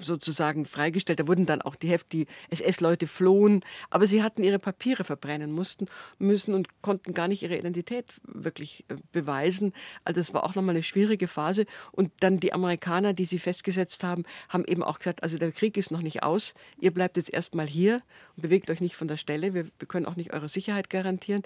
sozusagen 0.00 0.66
freigestellt. 0.66 1.20
Da 1.20 1.28
wurden 1.28 1.46
dann 1.46 1.62
auch 1.62 1.76
die 1.76 1.88
Hälfte, 1.88 2.08
die 2.10 2.26
SS-Leute 2.50 3.06
flohen, 3.06 3.64
aber 3.90 4.06
sie 4.06 4.22
hatten 4.22 4.42
ihre 4.42 4.58
Papiere 4.58 5.04
verbrennen 5.04 5.52
mussten, 5.52 5.86
müssen 6.18 6.54
und 6.54 6.82
konnten 6.82 7.14
gar 7.14 7.28
nicht 7.28 7.42
ihre 7.42 7.56
Identität 7.56 8.06
wirklich 8.24 8.84
äh, 8.88 8.96
beweisen. 9.12 9.72
Also 10.04 10.20
das 10.20 10.34
war 10.34 10.44
auch 10.44 10.54
nochmal 10.54 10.74
eine 10.74 10.82
schwierige 10.82 11.28
Phase. 11.28 11.66
Und 11.92 12.12
dann 12.20 12.40
die 12.40 12.52
Amerikaner, 12.52 13.12
die 13.12 13.24
sie 13.24 13.38
festgesetzt 13.38 14.04
haben, 14.04 14.24
haben 14.48 14.64
eben 14.64 14.82
auch 14.82 14.98
gesagt, 14.98 15.22
also 15.22 15.38
der 15.38 15.52
Krieg 15.52 15.76
ist 15.76 15.90
noch 15.90 16.02
nicht 16.02 16.22
aus, 16.22 16.54
ihr 16.80 16.92
bleibt 16.92 17.16
jetzt 17.16 17.32
erstmal 17.32 17.66
hier 17.66 18.02
und 18.36 18.42
bewegt 18.42 18.70
euch 18.70 18.80
nicht 18.80 18.96
von 18.96 19.08
der 19.08 19.16
Stelle, 19.16 19.54
wir, 19.54 19.66
wir 19.78 19.88
können 19.88 20.06
auch 20.06 20.16
nicht 20.16 20.32
eure 20.32 20.48
Sicherheit 20.48 20.90
garantieren. 20.90 21.42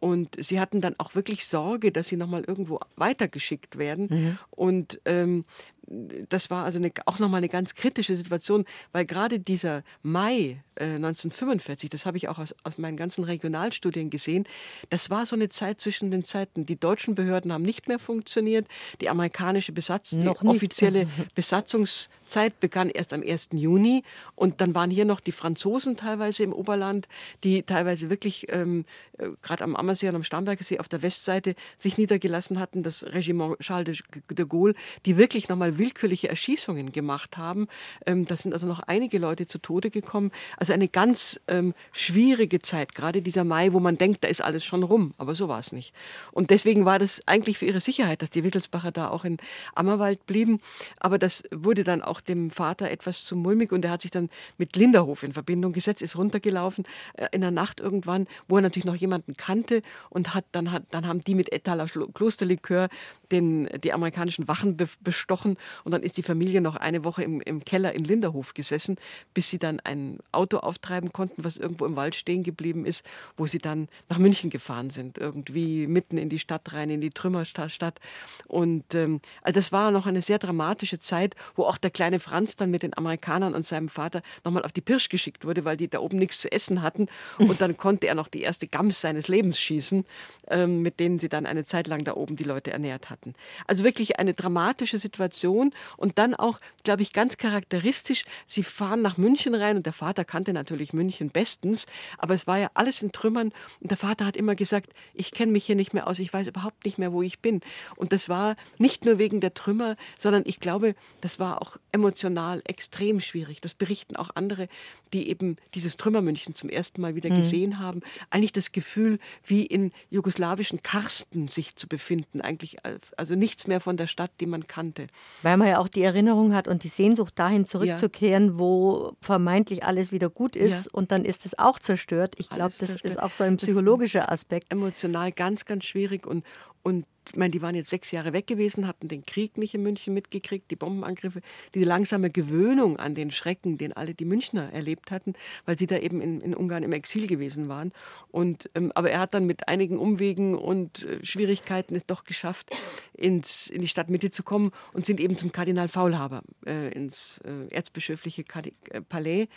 Und 0.00 0.36
sie 0.38 0.60
hatten 0.60 0.80
dann 0.80 0.94
auch 0.98 1.14
wirklich 1.14 1.46
Sorge, 1.46 1.90
dass 1.90 2.08
sie 2.08 2.16
nochmal 2.16 2.44
irgendwo 2.44 2.78
weitergeschickt 2.96 3.78
werden. 3.78 4.06
Mhm. 4.10 4.38
Und 4.50 5.00
ähm, 5.04 5.44
das 5.90 6.50
war 6.50 6.64
also 6.64 6.78
eine, 6.78 6.92
auch 7.06 7.18
nochmal 7.18 7.38
eine 7.38 7.48
ganz 7.48 7.74
kritische 7.74 8.14
Situation, 8.14 8.64
weil 8.92 9.06
gerade 9.06 9.40
dieser 9.40 9.82
Mai 10.02 10.62
äh, 10.74 10.84
1945, 10.84 11.88
das 11.88 12.04
habe 12.04 12.16
ich 12.16 12.28
auch 12.28 12.38
aus, 12.38 12.54
aus 12.62 12.78
meinen 12.78 12.96
ganzen 12.96 13.24
Regionalstudien 13.24 14.10
gesehen, 14.10 14.44
das 14.90 15.08
war 15.10 15.24
so 15.24 15.34
eine 15.34 15.48
Zeit 15.48 15.80
zwischen 15.80 16.10
den 16.10 16.24
Zeiten. 16.24 16.66
Die 16.66 16.78
deutschen 16.78 17.14
Behörden 17.14 17.52
haben 17.52 17.62
nicht 17.62 17.88
mehr 17.88 17.98
funktioniert, 17.98 18.66
die 19.00 19.08
amerikanische 19.08 19.72
Besatz, 19.72 20.10
die 20.10 20.28
offizielle 20.28 21.06
Besatzungszeit 21.34 22.60
begann 22.60 22.90
erst 22.90 23.12
am 23.12 23.22
1. 23.22 23.50
Juni 23.52 24.02
und 24.34 24.60
dann 24.60 24.74
waren 24.74 24.90
hier 24.90 25.04
noch 25.04 25.20
die 25.20 25.32
Franzosen 25.32 25.96
teilweise 25.96 26.42
im 26.42 26.52
Oberland, 26.52 27.08
die 27.44 27.62
teilweise 27.62 28.10
wirklich 28.10 28.46
ähm, 28.52 28.84
äh, 29.16 29.28
gerade 29.40 29.64
am 29.64 29.74
Ammersee 29.74 30.08
und 30.08 30.16
am 30.16 30.24
Starnberger 30.24 30.64
See 30.64 30.78
auf 30.78 30.88
der 30.88 31.02
Westseite 31.02 31.54
sich 31.78 31.96
niedergelassen 31.96 32.58
hatten, 32.58 32.82
das 32.82 33.04
Regiment 33.04 33.58
Charles 33.60 34.02
de 34.30 34.46
Gaulle, 34.46 34.74
die 35.06 35.16
wirklich 35.16 35.48
nochmal 35.48 35.77
willkürliche 35.78 36.28
Erschießungen 36.28 36.92
gemacht 36.92 37.36
haben. 37.36 37.68
Ähm, 38.06 38.26
da 38.26 38.36
sind 38.36 38.52
also 38.52 38.66
noch 38.66 38.80
einige 38.80 39.18
Leute 39.18 39.46
zu 39.46 39.58
Tode 39.58 39.90
gekommen. 39.90 40.30
Also 40.56 40.72
eine 40.72 40.88
ganz 40.88 41.40
ähm, 41.48 41.74
schwierige 41.92 42.60
Zeit, 42.60 42.94
gerade 42.94 43.22
dieser 43.22 43.44
Mai, 43.44 43.72
wo 43.72 43.80
man 43.80 43.98
denkt, 43.98 44.24
da 44.24 44.28
ist 44.28 44.42
alles 44.42 44.64
schon 44.64 44.82
rum. 44.82 45.14
Aber 45.18 45.34
so 45.34 45.48
war 45.48 45.58
es 45.58 45.72
nicht. 45.72 45.94
Und 46.32 46.50
deswegen 46.50 46.84
war 46.84 46.98
das 46.98 47.20
eigentlich 47.26 47.58
für 47.58 47.66
ihre 47.66 47.80
Sicherheit, 47.80 48.22
dass 48.22 48.30
die 48.30 48.44
Wittelsbacher 48.44 48.92
da 48.92 49.08
auch 49.08 49.24
in 49.24 49.38
Ammerwald 49.74 50.26
blieben. 50.26 50.60
Aber 50.98 51.18
das 51.18 51.44
wurde 51.52 51.84
dann 51.84 52.02
auch 52.02 52.20
dem 52.20 52.50
Vater 52.50 52.90
etwas 52.90 53.24
zu 53.24 53.36
mulmig 53.36 53.72
und 53.72 53.84
er 53.84 53.90
hat 53.90 54.02
sich 54.02 54.10
dann 54.10 54.28
mit 54.56 54.76
Linderhof 54.76 55.22
in 55.22 55.32
Verbindung 55.32 55.72
gesetzt, 55.72 56.02
ist 56.02 56.16
runtergelaufen 56.16 56.84
äh, 57.14 57.28
in 57.32 57.40
der 57.40 57.50
Nacht 57.50 57.80
irgendwann, 57.80 58.26
wo 58.48 58.56
er 58.56 58.62
natürlich 58.62 58.84
noch 58.84 58.96
jemanden 58.96 59.36
kannte 59.36 59.82
und 60.10 60.34
hat 60.34 60.44
dann, 60.52 60.72
hat, 60.72 60.84
dann 60.90 61.06
haben 61.06 61.20
die 61.20 61.34
mit 61.34 61.52
Etaler 61.52 61.86
Klosterlikör 61.86 62.88
den, 63.32 63.68
die 63.82 63.92
amerikanischen 63.92 64.48
Wachen 64.48 64.76
bestochen 65.00 65.56
und 65.84 65.92
dann 65.92 66.02
ist 66.02 66.16
die 66.16 66.22
Familie 66.22 66.60
noch 66.60 66.76
eine 66.76 67.04
Woche 67.04 67.22
im, 67.22 67.40
im 67.40 67.64
Keller 67.64 67.94
in 67.94 68.04
Linderhof 68.04 68.54
gesessen, 68.54 68.96
bis 69.34 69.50
sie 69.50 69.58
dann 69.58 69.80
ein 69.80 70.18
Auto 70.32 70.58
auftreiben 70.58 71.12
konnten, 71.12 71.44
was 71.44 71.56
irgendwo 71.56 71.86
im 71.86 71.96
Wald 71.96 72.14
stehen 72.14 72.42
geblieben 72.42 72.86
ist, 72.86 73.04
wo 73.36 73.46
sie 73.46 73.58
dann 73.58 73.88
nach 74.08 74.18
München 74.18 74.50
gefahren 74.50 74.90
sind, 74.90 75.18
irgendwie 75.18 75.86
mitten 75.86 76.18
in 76.18 76.28
die 76.28 76.38
Stadt 76.38 76.72
rein, 76.72 76.90
in 76.90 77.00
die 77.00 77.10
Trümmerstadt. 77.10 78.00
Und 78.46 78.94
ähm, 78.94 79.20
also 79.42 79.58
das 79.58 79.72
war 79.72 79.90
noch 79.90 80.06
eine 80.06 80.22
sehr 80.22 80.38
dramatische 80.38 80.98
Zeit, 80.98 81.34
wo 81.54 81.64
auch 81.64 81.78
der 81.78 81.90
kleine 81.90 82.20
Franz 82.20 82.56
dann 82.56 82.70
mit 82.70 82.82
den 82.82 82.96
Amerikanern 82.96 83.54
und 83.54 83.64
seinem 83.64 83.88
Vater 83.88 84.22
nochmal 84.44 84.64
auf 84.64 84.72
die 84.72 84.80
Pirsch 84.80 85.08
geschickt 85.08 85.44
wurde, 85.44 85.64
weil 85.64 85.76
die 85.76 85.88
da 85.88 85.98
oben 85.98 86.18
nichts 86.18 86.40
zu 86.40 86.50
essen 86.50 86.82
hatten. 86.82 87.06
Und 87.38 87.60
dann 87.60 87.76
konnte 87.76 88.06
er 88.06 88.14
noch 88.14 88.28
die 88.28 88.42
erste 88.42 88.66
Gams 88.66 89.00
seines 89.00 89.28
Lebens 89.28 89.58
schießen, 89.58 90.04
ähm, 90.48 90.82
mit 90.82 91.00
denen 91.00 91.18
sie 91.18 91.28
dann 91.28 91.46
eine 91.46 91.64
Zeit 91.64 91.86
lang 91.86 92.04
da 92.04 92.14
oben 92.14 92.36
die 92.36 92.44
Leute 92.44 92.70
ernährt 92.70 93.10
hatten. 93.18 93.34
Also 93.66 93.84
wirklich 93.84 94.18
eine 94.18 94.34
dramatische 94.34 94.98
Situation 94.98 95.08
Situation 95.08 95.72
und 95.96 96.18
dann 96.18 96.34
auch, 96.34 96.58
glaube 96.84 97.02
ich, 97.02 97.12
ganz 97.12 97.36
charakteristisch, 97.36 98.24
sie 98.46 98.62
fahren 98.62 99.02
nach 99.02 99.16
München 99.16 99.54
rein 99.54 99.76
und 99.76 99.86
der 99.86 99.92
Vater 99.92 100.24
kannte 100.24 100.52
natürlich 100.52 100.92
München 100.92 101.30
bestens, 101.30 101.86
aber 102.18 102.34
es 102.34 102.46
war 102.46 102.58
ja 102.58 102.70
alles 102.74 103.02
in 103.02 103.12
Trümmern 103.12 103.52
und 103.80 103.90
der 103.90 103.96
Vater 103.96 104.26
hat 104.26 104.36
immer 104.36 104.54
gesagt, 104.54 104.92
ich 105.14 105.32
kenne 105.32 105.52
mich 105.52 105.66
hier 105.66 105.76
nicht 105.76 105.94
mehr 105.94 106.06
aus, 106.06 106.18
ich 106.18 106.32
weiß 106.32 106.46
überhaupt 106.46 106.84
nicht 106.84 106.98
mehr, 106.98 107.12
wo 107.12 107.22
ich 107.22 107.40
bin. 107.40 107.60
Und 107.96 108.12
das 108.12 108.28
war 108.28 108.56
nicht 108.78 109.04
nur 109.04 109.18
wegen 109.18 109.40
der 109.40 109.54
Trümmer, 109.54 109.96
sondern 110.18 110.42
ich 110.46 110.60
glaube, 110.60 110.94
das 111.20 111.38
war 111.38 111.62
auch 111.62 111.76
emotional 111.92 112.62
extrem 112.64 113.20
schwierig. 113.20 113.60
Das 113.60 113.74
berichten 113.74 114.16
auch 114.16 114.30
andere, 114.34 114.68
die 115.12 115.28
eben 115.28 115.56
dieses 115.74 115.96
Trümmermünchen 115.96 116.54
zum 116.54 116.68
ersten 116.68 117.00
Mal 117.00 117.14
wieder 117.14 117.30
mhm. 117.30 117.36
gesehen 117.36 117.78
haben. 117.78 118.00
Eigentlich 118.30 118.52
das 118.52 118.72
Gefühl, 118.72 119.18
wie 119.44 119.64
in 119.64 119.92
jugoslawischen 120.10 120.82
Karsten 120.82 121.48
sich 121.48 121.76
zu 121.76 121.88
befinden, 121.88 122.40
eigentlich 122.40 122.78
also 123.16 123.34
nichts 123.34 123.66
mehr 123.66 123.80
von 123.80 123.96
der 123.96 124.06
Stadt, 124.06 124.30
die 124.40 124.46
man 124.46 124.66
kannte. 124.66 125.06
Weil 125.42 125.56
man 125.56 125.68
ja 125.68 125.78
auch 125.78 125.88
die 125.88 126.02
Erinnerung 126.02 126.54
hat 126.54 126.68
und 126.68 126.82
die 126.82 126.88
Sehnsucht 126.88 127.38
dahin 127.38 127.66
zurückzukehren, 127.66 128.46
ja. 128.46 128.58
wo 128.58 129.12
vermeintlich 129.20 129.84
alles 129.84 130.12
wieder 130.12 130.30
gut 130.30 130.56
ist 130.56 130.86
ja. 130.86 130.90
und 130.92 131.10
dann 131.10 131.24
ist 131.24 131.46
es 131.46 131.58
auch 131.58 131.78
zerstört. 131.78 132.34
Ich 132.38 132.48
glaube, 132.48 132.74
das 132.78 132.90
zerstört. 132.90 133.14
ist 133.14 133.22
auch 133.22 133.32
so 133.32 133.44
ein 133.44 133.56
psychologischer 133.56 134.30
Aspekt. 134.30 134.72
Emotional 134.72 135.32
ganz, 135.32 135.64
ganz 135.64 135.84
schwierig 135.84 136.26
und, 136.26 136.44
und 136.82 137.06
ich 137.30 137.36
meine, 137.36 137.50
die 137.50 137.62
waren 137.62 137.74
jetzt 137.74 137.90
sechs 137.90 138.10
Jahre 138.10 138.32
weg 138.32 138.46
gewesen, 138.46 138.86
hatten 138.86 139.08
den 139.08 139.24
Krieg 139.26 139.58
nicht 139.58 139.74
in 139.74 139.82
München 139.82 140.14
mitgekriegt, 140.14 140.70
die 140.70 140.76
Bombenangriffe, 140.76 141.40
diese 141.74 141.84
langsame 141.84 142.30
Gewöhnung 142.30 142.98
an 142.98 143.14
den 143.14 143.30
Schrecken, 143.30 143.78
den 143.78 143.92
alle 143.92 144.14
die 144.14 144.24
Münchner 144.24 144.72
erlebt 144.72 145.10
hatten, 145.10 145.34
weil 145.66 145.78
sie 145.78 145.86
da 145.86 145.98
eben 145.98 146.20
in, 146.20 146.40
in 146.40 146.54
Ungarn 146.54 146.82
im 146.82 146.92
Exil 146.92 147.26
gewesen 147.26 147.68
waren. 147.68 147.92
Und, 148.30 148.70
ähm, 148.74 148.92
aber 148.94 149.10
er 149.10 149.20
hat 149.20 149.34
dann 149.34 149.46
mit 149.46 149.68
einigen 149.68 149.98
Umwegen 149.98 150.54
und 150.54 151.04
äh, 151.04 151.24
Schwierigkeiten 151.24 151.94
es 151.94 152.06
doch 152.06 152.24
geschafft, 152.24 152.74
ins, 153.12 153.68
in 153.68 153.80
die 153.80 153.88
Stadtmitte 153.88 154.30
zu 154.30 154.42
kommen 154.42 154.72
und 154.92 155.04
sind 155.04 155.20
eben 155.20 155.36
zum 155.36 155.52
Kardinal 155.52 155.88
Faulhaber 155.88 156.42
äh, 156.66 156.92
ins 156.92 157.40
äh, 157.44 157.72
erzbischöfliche 157.74 158.44
Kadi 158.44 158.74
äh, 158.90 159.00
Palais, 159.00 159.48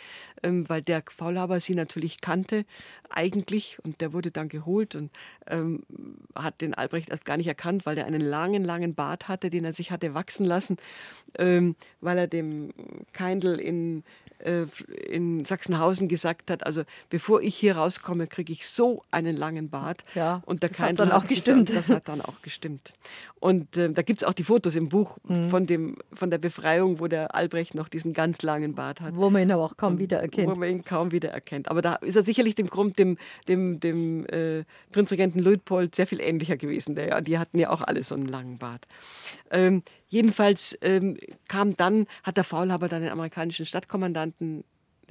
ähm, 0.42 0.68
weil 0.68 0.82
der 0.82 1.02
Faulhaber 1.08 1.60
sie 1.60 1.74
natürlich 1.74 2.20
kannte 2.20 2.64
eigentlich 3.08 3.78
und 3.84 4.00
der 4.00 4.12
wurde 4.12 4.30
dann 4.30 4.48
geholt 4.48 4.94
und 4.94 5.10
ähm, 5.46 5.82
hat 6.34 6.60
den 6.60 6.74
Albrecht 6.74 7.08
erst 7.10 7.24
gar 7.24 7.36
nicht 7.36 7.46
erkannt 7.46 7.61
erkannt, 7.62 7.86
weil 7.86 7.96
er 7.96 8.06
einen 8.06 8.20
langen, 8.20 8.64
langen 8.64 8.94
Bart 8.94 9.28
hatte, 9.28 9.48
den 9.48 9.64
er 9.64 9.72
sich 9.72 9.92
hatte 9.92 10.14
wachsen 10.14 10.44
lassen, 10.44 10.76
ähm, 11.38 11.76
weil 12.00 12.18
er 12.18 12.26
dem 12.26 12.70
Keindl 13.12 13.60
in 13.60 14.02
in 15.08 15.44
Sachsenhausen 15.44 16.08
gesagt 16.08 16.50
hat, 16.50 16.66
also 16.66 16.82
bevor 17.10 17.40
ich 17.42 17.56
hier 17.56 17.76
rauskomme, 17.76 18.26
kriege 18.26 18.52
ich 18.52 18.66
so 18.66 19.02
einen 19.10 19.36
langen 19.36 19.70
Bart. 19.70 20.02
Ja, 20.14 20.42
und 20.46 20.62
der 20.62 20.70
das 20.70 20.80
hat 20.80 20.98
dann 20.98 21.12
auch 21.12 21.26
gestimmt. 21.26 21.74
Das 21.74 21.88
hat 21.88 22.08
dann 22.08 22.20
auch 22.20 22.42
gestimmt. 22.42 22.92
Und 23.40 23.76
äh, 23.76 23.90
da 23.90 24.02
gibt 24.02 24.22
es 24.22 24.28
auch 24.28 24.34
die 24.34 24.44
Fotos 24.44 24.74
im 24.74 24.88
Buch 24.88 25.18
mhm. 25.24 25.48
von, 25.48 25.66
dem, 25.66 25.96
von 26.14 26.30
der 26.30 26.38
Befreiung, 26.38 27.00
wo 27.00 27.08
der 27.08 27.34
Albrecht 27.34 27.74
noch 27.74 27.88
diesen 27.88 28.12
ganz 28.12 28.42
langen 28.42 28.74
Bart 28.74 29.00
hat. 29.00 29.16
Wo 29.16 29.30
man 29.30 29.42
ihn 29.42 29.52
aber 29.52 29.64
auch 29.64 29.76
kaum 29.76 29.98
wiedererkennt. 29.98 30.48
Wo 30.48 30.58
man 30.58 30.68
ihn 30.68 30.84
kaum 30.84 31.12
wiedererkennt. 31.12 31.68
Aber 31.68 31.82
da 31.82 31.94
ist 31.94 32.16
er 32.16 32.22
sicherlich 32.22 32.54
dem 32.54 32.68
Grund 32.68 32.98
dem, 32.98 33.18
dem, 33.48 33.80
dem 33.80 34.26
äh, 34.26 34.64
Prinzregenten 34.92 35.42
Luitpold 35.42 35.94
sehr 35.94 36.06
viel 36.06 36.20
ähnlicher 36.20 36.56
gewesen. 36.56 36.94
Der, 36.94 37.20
die 37.20 37.38
hatten 37.38 37.58
ja 37.58 37.70
auch 37.70 37.82
alle 37.82 38.02
so 38.02 38.14
einen 38.14 38.26
langen 38.26 38.58
Bart. 38.58 38.86
Ähm, 39.50 39.82
Jedenfalls 40.12 40.76
ähm, 40.82 41.16
kam 41.48 41.74
dann, 41.74 42.06
hat 42.22 42.36
der 42.36 42.44
Faulhaber 42.44 42.86
dann 42.88 43.00
den 43.00 43.10
amerikanischen 43.10 43.64
Stadtkommandanten 43.64 44.62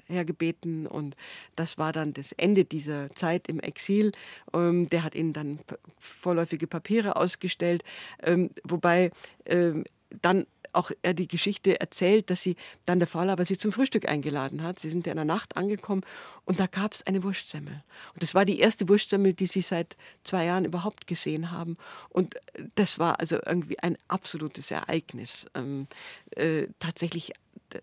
hergebeten 0.05 0.85
und 0.85 1.15
das 1.55 1.79
war 1.79 1.91
dann 1.91 2.13
das 2.13 2.33
Ende 2.33 2.65
dieser 2.65 3.09
Zeit 3.15 3.47
im 3.47 3.59
Exil. 3.59 4.11
Ähm, 4.53 4.87
der 4.89 5.03
hat 5.03 5.15
ihnen 5.15 5.33
dann 5.33 5.57
vorläufige 5.97 6.67
Papiere 6.67 7.15
ausgestellt, 7.15 7.83
ähm, 8.21 8.51
wobei 8.63 9.09
ähm, 9.47 9.85
dann 10.21 10.45
auch 10.73 10.91
er 11.01 11.13
die 11.13 11.27
Geschichte 11.27 11.79
erzählt, 11.79 12.29
dass 12.29 12.41
sie 12.41 12.55
dann 12.85 12.99
der 12.99 13.07
Faulhaber 13.07 13.45
sie 13.45 13.57
zum 13.57 13.71
Frühstück 13.71 14.07
eingeladen 14.07 14.63
hat. 14.63 14.79
Sie 14.79 14.89
sind 14.89 15.07
in 15.07 15.15
der 15.15 15.25
Nacht 15.25 15.57
angekommen 15.57 16.03
und 16.45 16.59
da 16.59 16.67
gab 16.67 16.93
es 16.93 17.05
eine 17.05 17.23
Wurstsemmel. 17.23 17.83
Und 18.13 18.23
das 18.23 18.33
war 18.33 18.45
die 18.45 18.59
erste 18.59 18.87
Wurstsemmel, 18.89 19.33
die 19.33 19.47
sie 19.47 19.61
seit 19.61 19.95
zwei 20.23 20.45
Jahren 20.45 20.65
überhaupt 20.65 21.07
gesehen 21.07 21.51
haben. 21.51 21.77
Und 22.09 22.35
das 22.75 22.99
war 22.99 23.19
also 23.19 23.37
irgendwie 23.45 23.79
ein 23.79 23.97
absolutes 24.07 24.71
Ereignis, 24.71 25.47
ähm, 25.53 25.87
äh, 26.31 26.67
tatsächlich 26.79 27.31
äh, 27.71 27.79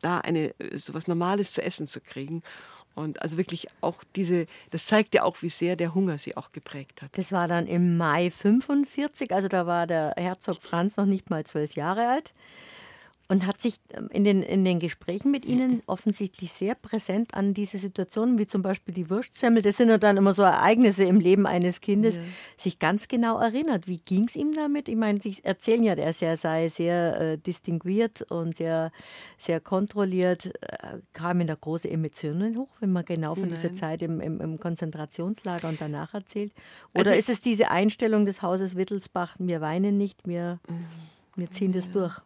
da 0.00 0.18
eine 0.18 0.54
so 0.74 0.94
was 0.94 1.06
Normales 1.08 1.52
zu 1.52 1.62
essen 1.62 1.86
zu 1.86 2.00
kriegen. 2.00 2.42
Und 2.94 3.22
also 3.22 3.36
wirklich 3.36 3.68
auch 3.80 4.02
diese, 4.16 4.46
das 4.70 4.86
zeigt 4.86 5.14
ja 5.14 5.22
auch, 5.22 5.42
wie 5.42 5.48
sehr 5.48 5.76
der 5.76 5.94
Hunger 5.94 6.18
sie 6.18 6.36
auch 6.36 6.52
geprägt 6.52 7.02
hat. 7.02 7.10
Das 7.16 7.32
war 7.32 7.48
dann 7.48 7.66
im 7.66 7.96
Mai 7.96 8.30
45, 8.30 9.32
also 9.32 9.48
da 9.48 9.66
war 9.66 9.86
der 9.86 10.14
Herzog 10.16 10.60
Franz 10.60 10.96
noch 10.96 11.06
nicht 11.06 11.30
mal 11.30 11.44
zwölf 11.44 11.74
Jahre 11.74 12.08
alt 12.08 12.32
und 13.30 13.46
hat 13.46 13.60
sich 13.60 13.76
ähm, 13.92 14.08
in 14.12 14.24
den, 14.24 14.42
in 14.42 14.64
den 14.64 14.80
Gesprächen 14.80 15.30
mit 15.30 15.44
Ihnen 15.44 15.82
offensichtlich 15.86 16.52
sehr 16.52 16.74
präsent 16.74 17.32
an 17.32 17.54
diese 17.54 17.78
Situationen, 17.78 18.38
wie 18.38 18.46
zum 18.46 18.60
Beispiel 18.60 18.92
die 18.92 19.08
Wurstsemmel, 19.08 19.62
das 19.62 19.76
sind 19.76 19.88
ja 19.88 19.98
dann 19.98 20.16
immer 20.16 20.32
so 20.32 20.42
Ereignisse 20.42 21.04
im 21.04 21.20
Leben 21.20 21.46
eines 21.46 21.80
Kindes, 21.80 22.16
ja. 22.16 22.22
sich 22.58 22.80
ganz 22.80 23.06
genau 23.06 23.38
erinnert. 23.38 23.86
Wie 23.86 23.98
ging 23.98 24.24
es 24.24 24.34
ihm 24.34 24.52
damit? 24.52 24.88
Ich 24.88 24.96
meine, 24.96 25.20
Sie 25.20 25.36
erzählen 25.44 25.84
ja, 25.84 25.94
er 25.94 26.12
sei, 26.12 26.34
sei 26.34 26.68
sehr 26.68 27.20
äh, 27.20 27.38
distinguiert 27.38 28.22
und 28.22 28.56
sehr, 28.56 28.90
sehr 29.38 29.60
kontrolliert. 29.60 30.46
Äh, 30.46 30.98
kamen 31.12 31.46
da 31.46 31.54
große 31.54 31.88
Emotionen 31.88 32.56
hoch, 32.58 32.70
wenn 32.80 32.90
man 32.90 33.04
genau 33.04 33.36
von 33.36 33.44
Nein. 33.44 33.52
dieser 33.52 33.72
Zeit 33.74 34.02
im, 34.02 34.20
im, 34.20 34.40
im, 34.40 34.58
Konzentrationslager 34.58 35.68
und 35.68 35.80
danach 35.80 36.14
erzählt? 36.14 36.52
Oder 36.94 37.10
also 37.10 37.20
ist 37.20 37.28
es 37.28 37.40
diese 37.40 37.70
Einstellung 37.70 38.26
des 38.26 38.42
Hauses 38.42 38.74
Wittelsbach, 38.74 39.36
wir 39.38 39.60
weinen 39.60 39.96
nicht, 39.96 40.26
wir, 40.26 40.58
wir 41.36 41.50
ziehen 41.52 41.72
ja. 41.72 41.78
das 41.78 41.92
durch? 41.92 42.20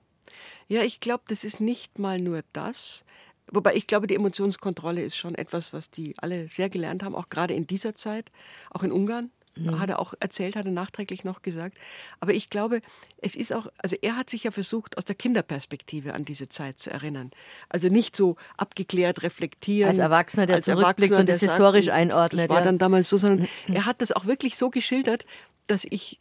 Ja, 0.69 0.83
ich 0.83 1.01
glaube, 1.01 1.25
das 1.29 1.45
ist 1.45 1.61
nicht 1.61 1.99
mal 1.99 2.19
nur 2.19 2.43
das. 2.53 3.05
Wobei 3.51 3.75
ich 3.75 3.87
glaube, 3.87 4.07
die 4.07 4.15
Emotionskontrolle 4.15 5.03
ist 5.03 5.17
schon 5.17 5.35
etwas, 5.35 5.73
was 5.73 5.91
die 5.91 6.15
alle 6.19 6.49
sehr 6.49 6.71
gelernt 6.71 7.03
haben, 7.03 7.15
auch 7.15 7.29
gerade 7.29 7.55
in 7.55 7.67
dieser 7.67 7.95
Zeit, 7.95 8.31
auch 8.71 8.83
in 8.83 8.93
Ungarn. 8.93 9.31
Mhm. 9.57 9.79
Hat 9.79 9.89
er 9.89 10.01
auch 10.01 10.15
erzählt, 10.19 10.57
hat 10.57 10.67
er 10.67 10.73
nachträglich 10.73 11.23
noch 11.23 11.43
gesagt. 11.43 11.77
Aber 12.19 12.33
ich 12.33 12.51
glaube, 12.51 12.81
es 13.19 13.37
ist 13.37 13.53
auch, 13.53 13.69
also 13.79 13.97
er 14.03 14.17
hat 14.17 14.29
sich 14.29 14.45
ja 14.45 14.51
versucht, 14.51 14.99
aus 14.99 15.05
der 15.05 15.15
Kinderperspektive 15.15 16.15
an 16.15 16.25
diese 16.25 16.49
Zeit 16.49 16.79
zu 16.79 16.91
erinnern. 16.91 17.31
Also 17.69 17.89
nicht 17.89 18.17
so 18.17 18.37
abgeklärt, 18.57 19.23
reflektieren. 19.23 19.89
Als 19.89 19.99
Erwachsener, 19.99 20.47
der 20.47 20.57
als 20.57 20.65
zurückblickt 20.65 21.13
Erwachsener, 21.13 21.21
und 21.21 21.29
das 21.29 21.41
historisch 21.41 21.87
sagt, 21.87 21.97
einordnet. 21.97 22.51
war 22.51 22.59
ja. 22.59 22.65
dann 22.65 22.79
damals 22.79 23.09
so, 23.09 23.17
sondern 23.17 23.49
mhm. 23.69 23.75
er 23.75 23.87
hat 23.87 24.01
das 24.01 24.11
auch 24.11 24.25
wirklich 24.25 24.57
so 24.57 24.71
geschildert, 24.71 25.25
dass 25.67 25.85
ich 25.89 26.19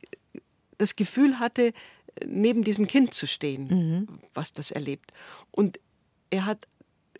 das 0.77 0.95
Gefühl 0.95 1.39
hatte, 1.39 1.73
neben 2.25 2.63
diesem 2.63 2.87
Kind 2.87 3.13
zu 3.13 3.27
stehen, 3.27 3.67
mhm. 3.67 4.07
was 4.33 4.53
das 4.53 4.71
erlebt. 4.71 5.11
Und 5.51 5.79
er 6.29 6.45
hat 6.45 6.67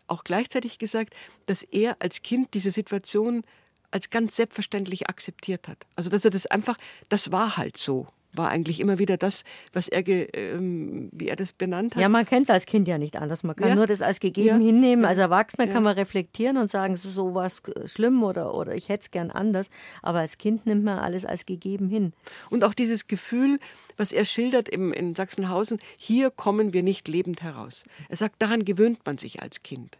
auch 0.07 0.23
gleichzeitig 0.23 0.79
gesagt, 0.79 1.13
dass 1.45 1.63
er 1.63 1.97
als 1.99 2.21
Kind 2.21 2.53
diese 2.53 2.71
Situation 2.71 3.43
als 3.91 4.09
ganz 4.09 4.35
selbstverständlich 4.35 5.07
akzeptiert 5.07 5.67
hat. 5.67 5.85
Also 5.95 6.09
dass 6.09 6.25
er 6.25 6.31
das 6.31 6.47
einfach, 6.47 6.77
das 7.09 7.31
war 7.31 7.57
halt 7.57 7.77
so 7.77 8.07
war 8.33 8.49
eigentlich 8.49 8.79
immer 8.79 8.99
wieder 8.99 9.17
das, 9.17 9.43
was 9.71 9.87
er, 9.87 10.07
ähm, 10.07 11.09
wie 11.11 11.27
er 11.27 11.35
das 11.35 11.53
benannt 11.53 11.95
hat. 11.95 12.01
Ja, 12.01 12.09
man 12.09 12.25
kennt 12.25 12.45
es 12.45 12.49
als 12.49 12.65
Kind 12.65 12.87
ja 12.87 12.97
nicht 12.97 13.15
anders. 13.15 13.43
Man 13.43 13.55
kann 13.55 13.69
ja. 13.69 13.75
nur 13.75 13.87
das 13.87 14.01
als 14.01 14.19
gegeben 14.19 14.61
ja. 14.61 14.65
hinnehmen. 14.65 15.05
Als 15.05 15.17
Erwachsener 15.17 15.67
kann 15.67 15.83
man 15.83 15.95
reflektieren 15.95 16.57
und 16.57 16.71
sagen, 16.71 16.95
so, 16.95 17.09
so 17.09 17.33
war 17.33 17.45
es 17.45 17.61
schlimm 17.85 18.23
oder, 18.23 18.53
oder 18.53 18.75
ich 18.75 18.89
hätte 18.89 19.03
es 19.03 19.11
gern 19.11 19.31
anders. 19.31 19.69
Aber 20.01 20.19
als 20.19 20.37
Kind 20.37 20.65
nimmt 20.65 20.83
man 20.83 20.99
alles 20.99 21.25
als 21.25 21.45
gegeben 21.45 21.87
hin. 21.89 22.13
Und 22.49 22.63
auch 22.63 22.73
dieses 22.73 23.07
Gefühl, 23.07 23.59
was 23.97 24.11
er 24.11 24.25
schildert 24.25 24.69
im, 24.69 24.91
in 24.93 25.15
Sachsenhausen, 25.15 25.79
hier 25.97 26.31
kommen 26.31 26.73
wir 26.73 26.83
nicht 26.83 27.07
lebend 27.07 27.41
heraus. 27.43 27.83
Er 28.09 28.17
sagt, 28.17 28.41
daran 28.41 28.65
gewöhnt 28.65 28.99
man 29.05 29.17
sich 29.17 29.41
als 29.41 29.63
Kind. 29.63 29.97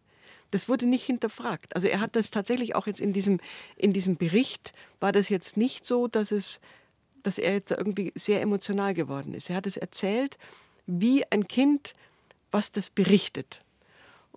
Das 0.52 0.70
wurde 0.70 0.86
nicht 0.86 1.04
hinterfragt. 1.04 1.76
Also 1.76 1.88
er 1.88 2.00
hat 2.00 2.16
das 2.16 2.30
tatsächlich 2.30 2.76
auch 2.76 2.86
jetzt 2.86 3.02
in 3.02 3.12
diesem, 3.12 3.40
in 3.76 3.92
diesem 3.92 4.18
Bericht, 4.18 4.72
war 5.00 5.12
das 5.12 5.30
jetzt 5.30 5.58
nicht 5.58 5.84
so, 5.84 6.08
dass 6.08 6.32
es 6.32 6.60
dass 7.24 7.38
er 7.38 7.54
jetzt 7.54 7.72
irgendwie 7.72 8.12
sehr 8.16 8.42
emotional 8.42 8.94
geworden 8.94 9.34
ist. 9.34 9.50
Er 9.50 9.56
hat 9.56 9.68
es 9.68 9.78
erzählt, 9.78 10.38
wie 10.86 11.26
ein 11.32 11.48
Kind, 11.48 11.94
was 12.52 12.72
das 12.72 12.90
berichtet. 12.90 13.62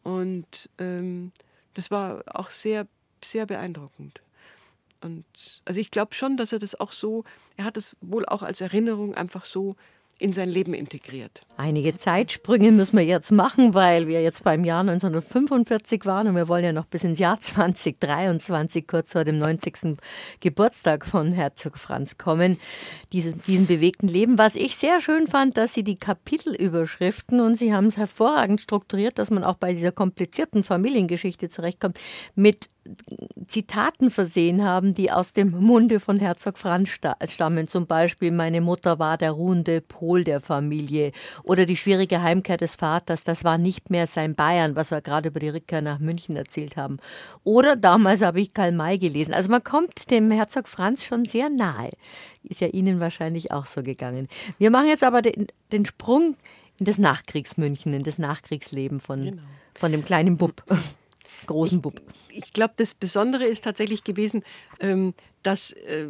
Und 0.03 0.71
ähm, 0.79 1.33
das 1.75 1.91
war 1.91 2.23
auch 2.27 2.51
sehr, 2.51 2.87
sehr 3.23 3.45
beeindruckend. 3.47 4.21
Und 5.01 5.25
also 5.65 5.81
ich 5.81 5.91
glaube 5.91 6.15
schon, 6.15 6.37
dass 6.37 6.53
er 6.53 6.59
das 6.59 6.79
auch 6.79 6.93
so, 6.93 7.25
er 7.57 7.65
hat 7.65 7.77
es 7.77 7.97
wohl 8.01 8.25
auch 8.25 8.43
als 8.43 8.61
Erinnerung 8.61 9.15
einfach 9.15 9.45
so 9.45 9.77
in 10.19 10.33
sein 10.33 10.49
Leben 10.49 10.73
integriert. 10.73 11.43
Einige 11.57 11.95
Zeitsprünge 11.95 12.73
müssen 12.73 12.97
wir 12.97 13.05
jetzt 13.05 13.33
machen, 13.33 13.75
weil 13.75 14.07
wir 14.09 14.23
jetzt 14.23 14.45
beim 14.45 14.65
Jahr 14.65 14.81
1945 14.81 16.07
waren 16.07 16.29
und 16.29 16.37
wir 16.37 16.49
wollen 16.49 16.65
ja 16.65 16.73
noch 16.73 16.87
bis 16.87 17.05
ins 17.05 17.19
Jahr 17.19 17.41
2023, 17.41 18.87
kurz 18.87 19.13
vor 19.13 19.25
dem 19.25 19.39
90. 19.39 19.99
Geburtstag 20.41 21.07
von 21.07 21.33
Herzog 21.33 21.79
Franz 21.79 22.17
kommen, 22.17 22.59
dieses, 23.13 23.37
diesen 23.39 23.67
bewegten 23.67 24.09
Leben. 24.09 24.39
Was 24.39 24.55
ich 24.55 24.77
sehr 24.77 25.01
schön 25.01 25.27
fand, 25.27 25.57
dass 25.57 25.75
Sie 25.75 25.85
die 25.85 25.97
Kapitelüberschriften 25.97 27.41
und 27.41 27.57
Sie 27.57 27.75
haben 27.75 27.87
es 27.87 27.97
hervorragend 27.97 28.61
strukturiert, 28.61 29.19
dass 29.19 29.31
man 29.31 29.45
auch 29.45 29.57
bei 29.57 29.73
dieser 29.75 29.93
komplizierten 29.93 30.63
Familiengeschichte 30.63 31.49
zurechtkommt, 31.49 31.99
mit 32.35 32.69
Zitaten 33.47 34.11
versehen 34.11 34.65
haben, 34.65 34.95
die 34.95 35.13
aus 35.13 35.33
dem 35.33 35.49
Munde 35.49 36.01
von 36.01 36.19
Herzog 36.19 36.59
Franz 36.59 36.99
stammen. 37.27 37.69
Zum 37.69 37.87
Beispiel, 37.87 38.31
meine 38.31 38.61
Mutter 38.61 38.99
war 38.99 39.17
der 39.17 39.33
ruhende 39.33 39.81
Pol 39.81 40.25
der 40.25 40.41
Familie 40.41 41.13
oder 41.43 41.67
die 41.67 41.77
schwierige 41.77 42.23
Heimkehr 42.23 42.57
des 42.57 42.75
Vaters, 42.75 43.25
das 43.25 43.45
war 43.45 43.59
nicht 43.59 43.91
mehr 43.91 44.07
sein 44.07 44.35
Bayern, 44.35 44.77
was 44.77 44.91
wir 44.91 45.01
gerade 45.01 45.29
über 45.29 45.41
die 45.41 45.49
Rückkehr 45.49 45.83
nach 45.83 45.99
München 45.99 46.37
erzählt 46.37 46.77
haben. 46.77 46.99
Oder 47.45 47.77
damals 47.77 48.23
habe 48.23 48.41
ich 48.41 48.53
Karl 48.53 48.73
May 48.73 48.99
gelesen. 48.99 49.35
Also 49.35 49.51
man 49.51 49.63
kommt 49.63 50.11
dem 50.11 50.31
Herzog 50.31 50.69
Franz 50.69 51.05
schon 51.05 51.25
sehr 51.25 51.49
nahe. 51.49 51.91
Ist 52.43 52.61
ja 52.61 52.69
Ihnen 52.69 53.01
wahrscheinlich 53.01 53.53
auch 53.53 53.67
so 53.67 53.83
gegangen. 53.83 54.29
Wir 54.59 54.71
machen 54.71 54.89
jetzt 54.89 55.05
aber 55.05 55.23
den, 55.23 55.47
den 55.73 55.85
Sprung 55.85 56.37
in 56.79 56.87
das 56.87 56.99
Nachkriegsmünchen, 56.99 57.95
in 57.95 58.03
das 58.03 58.19
Nachkriegsleben 58.19 59.01
von, 59.01 59.25
genau. 59.25 59.43
von 59.75 59.93
dem 59.93 60.05
kleinen 60.05 60.37
Bub 60.37 60.63
großen 61.47 61.81
Bub. 61.81 62.01
Ich, 62.29 62.39
ich 62.39 62.53
glaube, 62.53 62.75
das 62.77 62.95
Besondere 62.95 63.45
ist 63.45 63.65
tatsächlich 63.65 64.05
gewesen, 64.05 64.43
ähm, 64.81 65.15
dass 65.43 65.73
äh, 65.73 66.09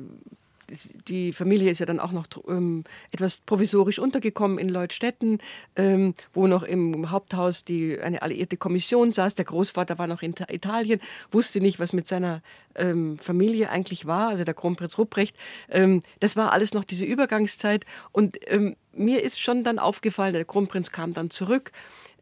die 1.08 1.32
Familie 1.32 1.70
ist 1.70 1.78
ja 1.78 1.86
dann 1.86 2.00
auch 2.00 2.12
noch 2.12 2.26
ähm, 2.48 2.84
etwas 3.10 3.38
provisorisch 3.38 3.98
untergekommen 3.98 4.58
in 4.58 4.68
Leutstetten, 4.68 5.38
ähm, 5.76 6.14
wo 6.32 6.46
noch 6.46 6.62
im 6.62 7.10
Haupthaus 7.10 7.64
die, 7.64 7.98
eine 8.00 8.22
alliierte 8.22 8.56
Kommission 8.56 9.12
saß. 9.12 9.34
Der 9.36 9.44
Großvater 9.44 9.98
war 9.98 10.06
noch 10.06 10.22
in 10.22 10.34
Italien, 10.48 11.00
wusste 11.30 11.60
nicht, 11.60 11.78
was 11.78 11.92
mit 11.92 12.06
seiner 12.06 12.42
ähm, 12.76 13.18
Familie 13.18 13.70
eigentlich 13.70 14.06
war, 14.06 14.28
also 14.28 14.44
der 14.44 14.54
Kronprinz 14.54 14.98
Rupprecht. 14.98 15.36
Ähm, 15.68 16.02
das 16.20 16.36
war 16.36 16.52
alles 16.52 16.74
noch 16.74 16.84
diese 16.84 17.04
Übergangszeit. 17.04 17.84
Und 18.12 18.38
ähm, 18.46 18.76
mir 18.92 19.22
ist 19.22 19.40
schon 19.40 19.64
dann 19.64 19.78
aufgefallen, 19.78 20.32
der 20.32 20.44
Kronprinz 20.44 20.90
kam 20.92 21.12
dann 21.12 21.30
zurück 21.30 21.72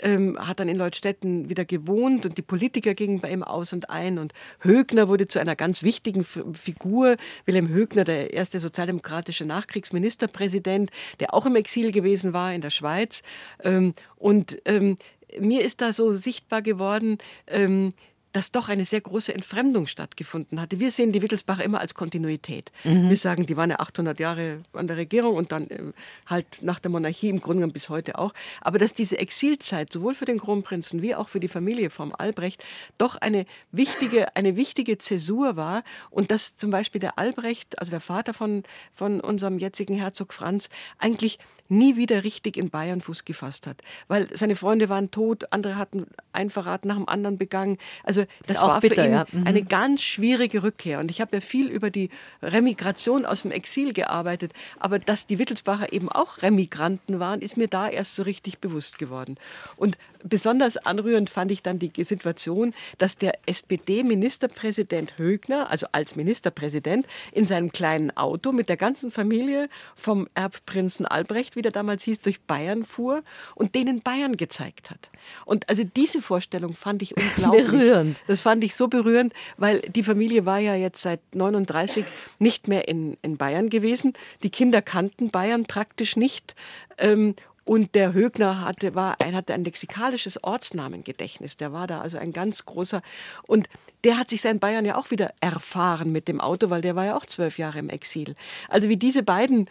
ähm, 0.01 0.39
hat 0.39 0.61
dann 0.61 0.69
in 0.69 0.77
Leutstetten 0.77 1.49
wieder 1.49 1.65
gewohnt 1.65 2.27
und 2.27 2.37
die 2.37 2.43
Politiker 2.43 2.95
gingen 2.95 3.21
bei 3.21 3.31
ihm 3.31 3.43
aus 3.43 3.73
und 3.73 3.91
ein 3.91 4.19
und 4.19 4.33
Högner 4.61 5.09
wurde 5.09 5.29
zu 5.29 5.39
einer 5.39 5.57
ganz 5.57 5.83
wichtigen 5.83 6.21
F 6.21 6.41
Figur. 6.53 7.17
Wilhelm 7.47 7.69
Högner, 7.69 8.05
der 8.05 8.33
erste 8.33 8.61
sozialdemokratische 8.61 9.45
Nachkriegsministerpräsident, 9.45 10.91
der 11.21 11.33
auch 11.35 11.47
im 11.47 11.57
Exil 11.57 11.93
gewesen 11.93 12.33
war 12.33 12.53
in 12.53 12.61
der 12.61 12.71
Schweiz. 12.71 13.23
Ähm, 13.63 13.95
und 14.17 14.61
ähm, 14.65 14.97
mir 15.39 15.63
ist 15.63 15.81
da 15.81 15.93
so 15.93 16.13
sichtbar 16.13 16.63
geworden, 16.63 17.19
ähm, 17.47 17.95
dass 18.35 18.51
doch 18.51 18.69
eine 18.69 18.85
sehr 18.85 19.01
große 19.01 19.33
Entfremdung 19.33 19.87
stattgefunden 19.87 20.61
hatte. 20.61 20.81
Wir 20.81 20.91
sehen 20.91 21.13
die 21.13 21.23
Wittelsbacher 21.23 21.63
immer 21.63 21.81
als 21.81 21.95
Kontinuität. 21.95 22.73
Mhm. 22.83 23.09
Wir 23.09 23.17
sagen, 23.17 23.47
die 23.47 23.57
waren 23.57 23.71
ja 23.71 23.79
800 23.79 24.19
Jahre 24.19 24.63
an 24.73 24.89
der 24.89 24.97
Regierung 24.97 25.37
und 25.37 25.53
dann 25.53 25.69
äh, 25.69 25.79
halt 26.27 26.47
nach 26.61 26.81
der 26.81 26.91
Monarchie 26.91 27.29
im 27.29 27.41
Grunde 27.41 27.59
genommen 27.59 27.73
bis 27.73 27.89
heute 27.89 28.19
auch. 28.19 28.35
Aber 28.61 28.79
dass 28.79 28.93
diese 28.93 29.19
Exilzeit 29.19 29.93
sowohl 29.93 30.17
für 30.17 30.25
den 30.25 30.41
Kronprinzen 30.41 31.01
wie 31.01 31.15
auch 31.15 31.29
für 31.29 31.39
die 31.39 31.47
Familie 31.47 31.91
vom 31.91 32.13
Albrecht 32.13 32.65
doch 32.99 33.15
eine 33.15 33.47
wichtige, 33.71 34.35
eine 34.35 34.57
wichtige 34.57 34.99
Zäsur 34.99 35.55
war 35.55 35.85
und 36.11 36.33
dass 36.33 36.57
zum 36.57 36.73
Beispiel 36.73 37.01
der 37.01 37.21
Albrecht, 37.21 37.79
also 37.79 37.91
der 37.91 38.01
Vater 38.01 38.35
von, 38.35 38.65
von 38.93 39.21
unserem 39.21 39.59
jetzigen 39.59 39.95
Herzog 39.95 40.35
Franz, 40.35 40.71
eigentlich 40.99 41.39
nie 41.69 41.97
wieder 41.97 42.25
richtig 42.25 42.57
in 42.57 42.71
Bayern 42.71 43.01
Fuß 43.01 43.25
gefasst 43.25 43.67
hat. 43.67 43.83
Weil 44.09 44.29
seine 44.37 44.57
Freunde 44.57 44.89
waren 44.89 45.11
tot, 45.11 45.53
andere 45.53 45.77
hatten 45.77 46.07
ein 46.33 46.51
Verrat 46.51 46.85
nach 46.85 46.97
dem 46.97 47.09
anderen 47.09 47.39
begangen. 47.39 47.79
Also 48.03 48.24
das, 48.47 48.61
war 48.61 48.81
bitter, 48.81 49.03
für 49.03 49.09
ihn 49.09 49.13
ja. 49.13 49.27
mhm. 49.31 49.47
eine 49.47 49.63
ganz 49.63 50.03
schwierige 50.03 50.63
Rückkehr. 50.63 51.01
Und 51.01 51.11
ich 51.11 51.21
habe 51.21 51.37
ja 51.37 51.41
viel 51.41 51.69
über 51.69 51.91
die 51.91 52.11
Remigration 52.43 53.25
aus 53.25 53.43
dem 53.43 53.51
Exil 53.51 53.93
gearbeitet. 53.93 54.53
Aber 54.79 54.99
dass 54.99 55.27
die 55.27 55.39
Wittelsbacher 55.39 55.93
eben 55.93 56.09
auch 56.09 56.43
Remigranten 56.43 57.21
waren, 57.21 57.41
ist 57.41 57.57
mir 57.57 57.69
da 57.69 57.89
erst 57.89 58.15
so 58.15 58.23
richtig 58.23 58.59
bewusst 58.59 58.99
geworden. 58.99 59.37
Und 59.77 59.99
besonders 60.25 60.77
anrührend 60.79 61.31
fand 61.31 61.51
ich 61.51 61.63
dann 61.63 61.79
die 61.79 61.93
Situation, 62.03 62.75
dass 62.99 63.17
der 63.17 63.35
SPD-Ministerpräsident 63.47 65.19
Högner, 65.19 65.71
also 65.71 65.87
als 65.93 66.17
Ministerpräsident, 66.17 67.07
in 67.33 67.47
seinem 67.47 67.71
kleinen 67.71 68.17
Auto 68.17 68.51
mit 68.51 68.69
der 68.69 68.77
ganzen 68.77 69.11
Familie 69.11 69.69
vom 69.95 70.27
Erbprinzen 70.35 71.07
Albrecht, 71.07 71.57
wie 71.57 71.63
der 71.63 71.73
damals 71.73 72.03
hieß, 72.05 72.21
durch 72.21 72.41
Bayern 72.41 72.85
fuhr 72.85 73.23
und 73.55 73.75
denen 73.75 74.01
Bayern 74.01 74.37
gezeigt 74.37 74.91
hat. 74.91 75.11
Und 75.45 75.69
also 75.69 75.85
diese 75.85 76.23
Vorstellung 76.23 76.75
fand 76.75 77.03
ich 77.03 77.17
unglaublich. 77.17 77.67
Berührend. 77.67 78.21
Das 78.27 78.41
fand 78.41 78.65
ich 78.65 78.75
so 78.75 78.89
berührend, 78.89 79.33
weil 79.59 79.81
die 79.81 80.03
Familie 80.03 80.47
war 80.47 80.59
ja 80.59 80.75
jetzt 80.75 81.03
seit 81.03 81.21
39 81.35 82.05
nicht 82.39 82.67
mehr 82.67 82.89
in, 82.89 83.19
in 83.23 83.37
Bayern 83.37 83.69
gewesen. 83.69 84.15
Die 84.43 84.51
Kinder 84.51 84.81
kannten 84.81 85.31
Bayern 85.31 85.65
praktisch 85.65 86.17
nicht. 86.17 86.55
Ähm, 86.99 87.35
und 87.65 87.95
der 87.95 88.13
Högner 88.13 88.61
hatte, 88.61 88.95
war, 88.95 89.17
hatte 89.21 89.55
ein 89.55 89.65
lexikalisches 89.65 90.43
Ortsnamengedächtnis. 90.45 91.57
Der 91.57 91.73
war 91.73 91.87
da 91.87 92.01
also 92.01 92.19
ein 92.19 92.33
ganz 92.33 92.67
großer. 92.67 93.01
Und 93.47 93.69
der 94.05 94.19
hat 94.19 94.29
sich 94.29 94.43
sein 94.43 94.59
Bayern 94.59 94.85
ja 94.85 94.97
auch 94.97 95.11
wieder 95.11 95.33
erfahren 95.41 96.13
mit 96.13 96.29
dem 96.29 96.41
Auto, 96.41 96.69
weil 96.69 96.83
der 96.83 96.95
war 96.95 97.07
ja 97.07 97.17
auch 97.17 97.25
zwölf 97.25 97.59
Jahre 97.59 97.79
im 97.79 97.89
Exil. 97.89 98.37
Also 98.69 98.91
wie 98.91 98.99
diese 98.99 99.23
beiden 99.23 99.69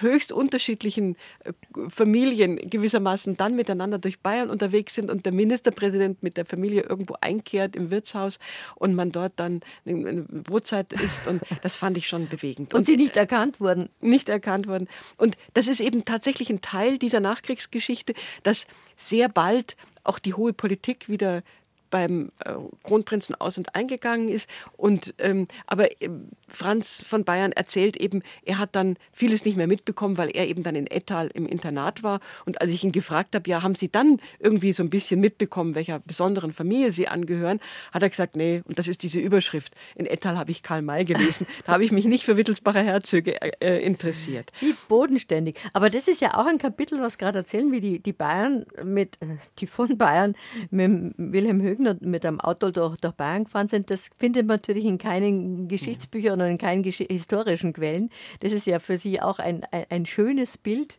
höchst 0.00 0.32
unterschiedlichen 0.32 1.16
äh, 1.44 1.52
Familien 1.88 2.56
gewissermaßen 2.56 3.36
dann 3.36 3.56
miteinander 3.56 3.98
durch 3.98 4.20
Bayern 4.20 4.50
unterwegs 4.50 4.94
sind 4.94 5.10
und 5.10 5.24
der 5.24 5.32
Ministerpräsident 5.32 6.22
mit 6.22 6.36
der 6.36 6.44
Familie 6.44 6.82
irgendwo 6.82 7.14
einkehrt 7.20 7.76
im 7.76 7.90
Wirtshaus 7.90 8.38
und 8.74 8.94
man 8.94 9.12
dort 9.12 9.34
dann 9.36 9.60
eine 9.86 10.22
Brotzeit 10.22 10.92
isst 10.92 11.26
und 11.26 11.42
das 11.62 11.76
fand 11.76 11.96
ich 11.96 12.08
schon 12.08 12.28
bewegend. 12.28 12.74
Und, 12.74 12.80
und 12.80 12.84
sie 12.84 12.96
nicht 12.96 13.16
erkannt 13.16 13.60
wurden. 13.60 13.88
Nicht 14.00 14.28
erkannt 14.28 14.66
wurden. 14.66 14.88
Und 15.16 15.36
das 15.54 15.68
ist 15.68 15.80
eben 15.80 16.04
tatsächlich 16.04 16.50
ein 16.50 16.60
Teil 16.60 16.98
dieser 16.98 17.20
Nachkriegsgeschichte, 17.20 18.14
dass 18.42 18.66
sehr 18.96 19.28
bald 19.28 19.76
auch 20.04 20.18
die 20.18 20.34
hohe 20.34 20.52
Politik 20.52 21.08
wieder 21.08 21.42
beim 21.90 22.30
äh, 22.44 22.54
Kronprinzen 22.82 23.34
aus 23.34 23.58
und 23.58 23.74
eingegangen 23.74 24.28
ist. 24.28 24.48
Und 24.76 25.14
ähm, 25.18 25.46
aber 25.66 25.90
äh, 26.02 26.08
Franz 26.48 27.04
von 27.06 27.24
Bayern 27.24 27.52
erzählt 27.52 27.96
eben, 27.96 28.22
er 28.44 28.58
hat 28.58 28.74
dann 28.74 28.96
vieles 29.12 29.44
nicht 29.44 29.56
mehr 29.56 29.66
mitbekommen, 29.66 30.18
weil 30.18 30.30
er 30.30 30.48
eben 30.48 30.62
dann 30.62 30.74
in 30.74 30.86
Ettal 30.86 31.30
im 31.34 31.46
Internat 31.46 32.02
war. 32.02 32.20
Und 32.44 32.60
als 32.60 32.70
ich 32.70 32.84
ihn 32.84 32.92
gefragt 32.92 33.34
habe, 33.34 33.48
ja, 33.48 33.62
haben 33.62 33.74
Sie 33.74 33.90
dann 33.90 34.18
irgendwie 34.38 34.72
so 34.72 34.82
ein 34.82 34.90
bisschen 34.90 35.20
mitbekommen, 35.20 35.74
welcher 35.74 36.00
besonderen 36.00 36.52
Familie 36.52 36.92
Sie 36.92 37.08
angehören, 37.08 37.60
hat 37.92 38.02
er 38.02 38.10
gesagt, 38.10 38.36
nee, 38.36 38.62
und 38.64 38.78
das 38.78 38.88
ist 38.88 39.02
diese 39.02 39.20
Überschrift. 39.20 39.74
In 39.94 40.06
Ettal 40.06 40.36
habe 40.36 40.50
ich 40.50 40.62
Karl 40.62 40.82
May 40.82 41.04
gelesen. 41.04 41.46
Da 41.66 41.74
habe 41.74 41.84
ich 41.84 41.92
mich 41.92 42.06
nicht 42.06 42.24
für 42.24 42.36
Wittelsbacher 42.36 42.82
Herzöge 42.82 43.40
äh, 43.60 43.84
interessiert. 43.84 44.50
Wie 44.60 44.74
bodenständig. 44.88 45.58
Aber 45.72 45.90
das 45.90 46.08
ist 46.08 46.20
ja 46.20 46.34
auch 46.34 46.46
ein 46.46 46.58
Kapitel, 46.58 47.00
was 47.00 47.18
gerade 47.18 47.38
erzählen, 47.38 47.70
wie 47.70 47.80
die, 47.80 47.98
die 48.00 48.12
Bayern 48.12 48.64
mit, 48.82 49.16
äh, 49.20 49.36
die 49.58 49.66
von 49.66 49.96
Bayern 49.98 50.34
mit 50.70 51.14
Wilhelm 51.16 51.60
Högner 51.80 51.96
mit 52.00 52.24
einem 52.24 52.40
Auto 52.40 52.70
durch, 52.70 52.96
durch 52.96 53.14
Bayern 53.14 53.44
gefahren 53.44 53.68
sind. 53.68 53.90
Das 53.90 54.10
findet 54.18 54.46
man 54.46 54.56
natürlich 54.56 54.84
in 54.84 54.98
keinen 54.98 55.68
Geschichtsbüchern 55.68 56.40
und 56.40 56.46
in 56.46 56.58
keinen 56.58 56.84
historischen 56.84 57.72
Quellen. 57.72 58.10
Das 58.40 58.52
ist 58.52 58.66
ja 58.66 58.78
für 58.78 58.96
Sie 58.96 59.20
auch 59.20 59.38
ein, 59.38 59.64
ein, 59.70 59.86
ein 59.90 60.06
schönes 60.06 60.58
Bild 60.58 60.98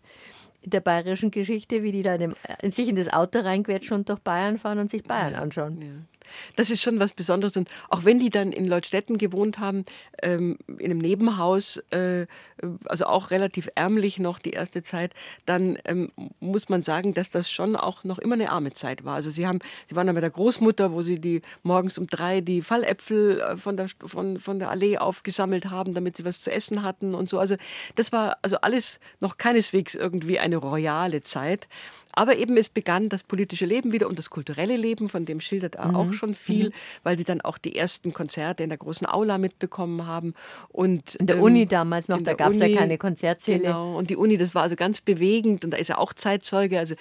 der 0.63 0.79
bayerischen 0.79 1.31
Geschichte, 1.31 1.81
wie 1.83 1.91
die 1.91 2.03
da 2.03 2.15
in, 2.15 2.35
in 2.61 2.71
sich 2.71 2.87
in 2.87 2.95
das 2.95 3.11
Auto 3.11 3.39
reinquetschen 3.39 3.97
und 3.97 4.09
durch 4.09 4.19
Bayern 4.19 4.57
fahren 4.57 4.79
und 4.79 4.91
sich 4.91 5.03
Bayern 5.03 5.35
anschauen. 5.35 5.81
Ja. 5.81 5.87
Das 6.55 6.69
ist 6.69 6.81
schon 6.81 6.99
was 6.99 7.13
Besonderes. 7.13 7.57
Und 7.57 7.69
auch 7.89 8.05
wenn 8.05 8.19
die 8.19 8.29
dann 8.29 8.51
in 8.51 8.65
Leutstetten 8.65 9.17
gewohnt 9.17 9.59
haben, 9.59 9.83
ähm, 10.21 10.57
in 10.67 10.91
einem 10.91 10.99
Nebenhaus, 10.99 11.77
äh, 11.91 12.27
also 12.85 13.05
auch 13.05 13.31
relativ 13.31 13.69
ärmlich 13.75 14.19
noch 14.19 14.39
die 14.39 14.51
erste 14.51 14.83
Zeit, 14.83 15.13
dann 15.45 15.77
ähm, 15.85 16.11
muss 16.39 16.69
man 16.69 16.83
sagen, 16.83 17.13
dass 17.13 17.29
das 17.29 17.51
schon 17.51 17.75
auch 17.75 18.03
noch 18.03 18.19
immer 18.19 18.35
eine 18.35 18.51
arme 18.51 18.71
Zeit 18.71 19.03
war. 19.03 19.15
Also 19.15 19.29
sie 19.29 19.47
haben, 19.47 19.59
sie 19.89 19.95
waren 19.95 20.07
dann 20.07 20.15
bei 20.15 20.21
der 20.21 20.29
Großmutter, 20.29 20.91
wo 20.91 21.01
sie 21.01 21.19
die 21.19 21.41
morgens 21.63 21.97
um 21.97 22.07
drei 22.07 22.41
die 22.41 22.61
Falläpfel 22.61 23.39
äh, 23.39 23.57
von 23.57 23.77
der, 23.77 23.87
von, 24.05 24.39
von 24.39 24.59
der 24.59 24.69
Allee 24.69 24.97
aufgesammelt 24.97 25.69
haben, 25.69 25.93
damit 25.93 26.17
sie 26.17 26.25
was 26.25 26.41
zu 26.41 26.51
essen 26.51 26.83
hatten 26.83 27.15
und 27.15 27.29
so. 27.29 27.39
Also 27.39 27.55
das 27.95 28.11
war 28.11 28.37
also 28.41 28.57
alles 28.57 28.99
noch 29.19 29.37
keineswegs 29.37 29.95
irgendwie 29.95 30.39
eine 30.39 30.57
royale 30.57 31.21
Zeit. 31.21 31.67
Aber 32.13 32.35
eben 32.35 32.57
es 32.57 32.69
begann 32.69 33.09
das 33.09 33.23
politische 33.23 33.65
Leben 33.65 33.91
wieder 33.91 34.07
und 34.07 34.19
das 34.19 34.29
kulturelle 34.29 34.77
Leben, 34.77 35.09
von 35.09 35.25
dem 35.25 35.39
schildert 35.39 35.75
er 35.75 35.89
mhm. 35.89 35.95
auch 35.95 36.13
schon 36.13 36.35
viel, 36.35 36.69
mhm. 36.69 36.73
weil 37.03 37.17
sie 37.17 37.23
dann 37.23 37.41
auch 37.41 37.57
die 37.57 37.75
ersten 37.75 38.13
Konzerte 38.13 38.63
in 38.63 38.69
der 38.69 38.77
großen 38.77 39.07
Aula 39.07 39.37
mitbekommen 39.37 40.05
haben. 40.07 40.33
Und, 40.69 41.15
in 41.15 41.27
der 41.27 41.37
ähm, 41.37 41.43
Uni 41.43 41.65
damals 41.65 42.07
noch, 42.07 42.21
da 42.21 42.33
gab 42.33 42.51
es 42.51 42.59
ja 42.59 42.73
keine 42.73 42.97
Konzertsäle. 42.97 43.59
Genau, 43.59 43.97
und 43.97 44.09
die 44.09 44.15
Uni, 44.15 44.37
das 44.37 44.55
war 44.55 44.63
also 44.63 44.75
ganz 44.75 45.01
bewegend 45.01 45.65
und 45.65 45.71
da 45.71 45.77
ist 45.77 45.89
er 45.89 45.99
auch 45.99 46.13
Zeitzeuge. 46.13 46.79
Also 46.79 46.95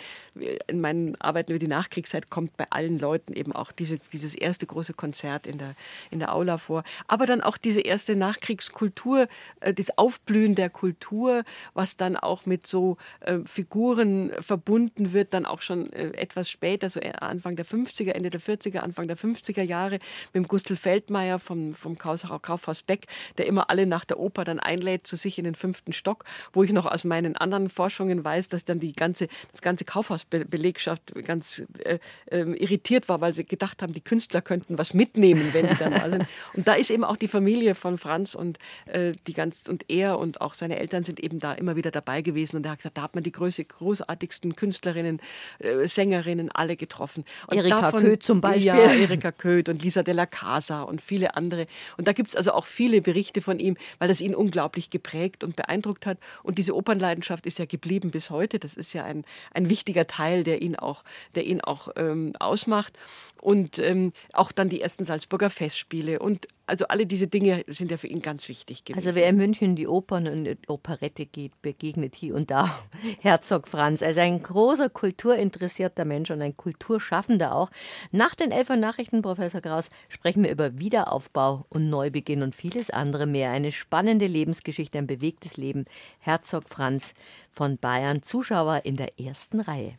in 0.66 0.80
meinen 0.80 1.20
Arbeiten 1.20 1.52
über 1.52 1.58
die 1.58 1.66
Nachkriegszeit 1.66 2.30
kommt 2.30 2.56
bei 2.56 2.66
allen 2.70 2.98
Leuten 2.98 3.32
eben 3.34 3.52
auch 3.52 3.72
diese, 3.72 3.98
dieses 4.12 4.34
erste 4.34 4.66
große 4.66 4.94
Konzert 4.94 5.46
in 5.46 5.58
der, 5.58 5.74
in 6.10 6.18
der 6.18 6.34
Aula 6.34 6.58
vor. 6.58 6.84
Aber 7.08 7.26
dann 7.26 7.40
auch 7.40 7.56
diese 7.56 7.80
erste 7.80 8.16
Nachkriegskultur, 8.16 9.28
äh, 9.60 9.74
das 9.74 9.96
Aufblühen 9.98 10.54
der 10.54 10.70
Kultur, 10.70 11.42
was 11.74 11.96
dann 11.96 12.16
auch 12.16 12.46
mit 12.46 12.66
so 12.66 12.96
äh, 13.20 13.38
Figuren 13.44 14.30
verbunden 14.40 14.99
wird, 15.12 15.34
dann 15.34 15.46
auch 15.46 15.60
schon 15.60 15.92
äh, 15.92 16.12
etwas 16.12 16.50
später, 16.50 16.90
so 16.90 17.00
Anfang 17.00 17.56
der 17.56 17.66
50er, 17.66 18.12
Ende 18.12 18.30
der 18.30 18.40
40er, 18.40 18.78
Anfang 18.78 19.08
der 19.08 19.16
50er 19.16 19.62
Jahre, 19.62 19.98
mit 20.32 20.44
dem 20.44 20.48
Gustl 20.48 20.76
Feldmeier 20.76 21.38
vom, 21.38 21.74
vom 21.74 21.98
Kaufhaus 21.98 22.82
Beck, 22.82 23.06
der 23.38 23.46
immer 23.46 23.70
alle 23.70 23.86
nach 23.86 24.04
der 24.04 24.18
Oper 24.18 24.44
dann 24.44 24.60
einlädt 24.60 25.06
zu 25.06 25.16
sich 25.16 25.38
in 25.38 25.44
den 25.44 25.54
fünften 25.54 25.92
Stock, 25.92 26.24
wo 26.52 26.62
ich 26.62 26.72
noch 26.72 26.86
aus 26.86 27.04
meinen 27.04 27.36
anderen 27.36 27.68
Forschungen 27.68 28.24
weiß, 28.24 28.48
dass 28.48 28.64
dann 28.64 28.80
die 28.80 28.92
ganze, 28.92 29.28
das 29.52 29.62
ganze 29.62 29.84
Kaufhausbelegschaft 29.84 31.14
ganz 31.24 31.62
äh, 31.84 31.98
äh, 32.26 32.42
irritiert 32.54 33.08
war, 33.08 33.20
weil 33.20 33.32
sie 33.32 33.44
gedacht 33.44 33.82
haben, 33.82 33.92
die 33.92 34.00
Künstler 34.00 34.42
könnten 34.42 34.78
was 34.78 34.94
mitnehmen, 34.94 35.50
wenn 35.52 35.66
die 35.66 35.76
dann 35.76 35.92
mal 35.92 36.10
sind. 36.10 36.26
Und 36.54 36.68
da 36.68 36.74
ist 36.74 36.90
eben 36.90 37.04
auch 37.04 37.16
die 37.16 37.28
Familie 37.28 37.74
von 37.74 37.98
Franz 37.98 38.34
und 38.34 38.58
äh, 38.86 39.12
die 39.26 39.32
ganz 39.32 39.68
und 39.68 39.84
er 39.88 40.18
und 40.18 40.40
auch 40.40 40.54
seine 40.54 40.78
Eltern 40.78 41.04
sind 41.04 41.20
eben 41.20 41.38
da 41.38 41.52
immer 41.52 41.76
wieder 41.76 41.90
dabei 41.90 42.22
gewesen 42.22 42.56
und 42.56 42.66
er 42.66 42.72
hat 42.72 42.78
gesagt, 42.78 42.96
da 42.96 43.02
hat 43.02 43.14
man 43.14 43.24
die 43.24 43.32
größte, 43.32 43.64
großartigsten 43.64 44.56
Künstlerinnen, 44.90 45.20
äh, 45.58 45.88
Sängerinnen 45.88 46.50
alle 46.52 46.76
getroffen. 46.76 47.24
Und 47.46 47.56
Erika 47.56 47.80
davon, 47.80 48.02
Köth 48.02 48.22
zum 48.22 48.40
Beispiel. 48.40 48.66
Ja, 48.66 48.76
Erika 48.76 49.32
Köth 49.32 49.68
und 49.68 49.82
Lisa 49.82 50.02
de 50.02 50.14
la 50.14 50.26
Casa 50.26 50.82
und 50.82 51.00
viele 51.00 51.36
andere. 51.36 51.66
Und 51.96 52.08
da 52.08 52.12
gibt 52.12 52.30
es 52.30 52.36
also 52.36 52.52
auch 52.52 52.64
viele 52.66 53.00
Berichte 53.00 53.40
von 53.40 53.58
ihm, 53.58 53.76
weil 53.98 54.08
das 54.08 54.20
ihn 54.20 54.34
unglaublich 54.34 54.90
geprägt 54.90 55.44
und 55.44 55.56
beeindruckt 55.56 56.06
hat. 56.06 56.18
Und 56.42 56.58
diese 56.58 56.74
Opernleidenschaft 56.74 57.46
ist 57.46 57.58
ja 57.58 57.64
geblieben 57.64 58.10
bis 58.10 58.30
heute. 58.30 58.58
Das 58.58 58.74
ist 58.74 58.92
ja 58.92 59.04
ein, 59.04 59.24
ein 59.52 59.68
wichtiger 59.68 60.06
Teil, 60.06 60.44
der 60.44 60.62
ihn 60.62 60.76
auch, 60.76 61.04
der 61.34 61.44
ihn 61.44 61.60
auch 61.60 61.88
ähm, 61.96 62.32
ausmacht. 62.38 62.98
Und 63.40 63.78
ähm, 63.78 64.12
auch 64.32 64.52
dann 64.52 64.68
die 64.68 64.80
ersten 64.80 65.04
Salzburger 65.04 65.50
Festspiele 65.50 66.18
und 66.18 66.46
also 66.70 66.86
alle 66.88 67.06
diese 67.06 67.26
Dinge 67.26 67.64
sind 67.66 67.90
ja 67.90 67.96
für 67.96 68.06
ihn 68.06 68.22
ganz 68.22 68.48
wichtig 68.48 68.84
gewesen. 68.84 69.06
Also 69.06 69.14
wer 69.16 69.28
in 69.28 69.36
München 69.36 69.76
die 69.76 69.88
Opern 69.88 70.26
und 70.28 70.44
die 70.44 70.56
Operette 70.68 71.26
geht, 71.26 71.60
begegnet 71.62 72.14
hier 72.14 72.34
und 72.34 72.50
da 72.50 72.78
Herzog 73.20 73.68
Franz. 73.68 74.02
Also 74.02 74.20
ein 74.20 74.42
großer 74.42 74.88
kulturinteressierter 74.88 76.04
Mensch 76.04 76.30
und 76.30 76.40
ein 76.40 76.56
Kulturschaffender 76.56 77.54
auch. 77.54 77.70
Nach 78.12 78.34
den 78.34 78.52
Elfer 78.52 78.76
Nachrichten, 78.76 79.20
Professor 79.20 79.60
Kraus, 79.60 79.88
sprechen 80.08 80.44
wir 80.44 80.50
über 80.50 80.78
Wiederaufbau 80.78 81.66
und 81.68 81.90
Neubeginn 81.90 82.42
und 82.42 82.54
vieles 82.54 82.90
andere 82.90 83.26
mehr. 83.26 83.50
Eine 83.50 83.72
spannende 83.72 84.26
Lebensgeschichte, 84.26 84.98
ein 84.98 85.06
bewegtes 85.06 85.56
Leben. 85.56 85.84
Herzog 86.20 86.68
Franz 86.68 87.14
von 87.50 87.78
Bayern, 87.78 88.22
Zuschauer 88.22 88.82
in 88.84 88.96
der 88.96 89.18
ersten 89.18 89.60
Reihe. 89.60 89.98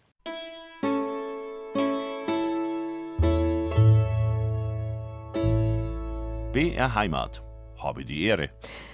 BR 6.62 6.93
Heimat. 6.93 7.41
Habe 7.76 8.05
die 8.05 8.22
Ehre. 8.26 8.51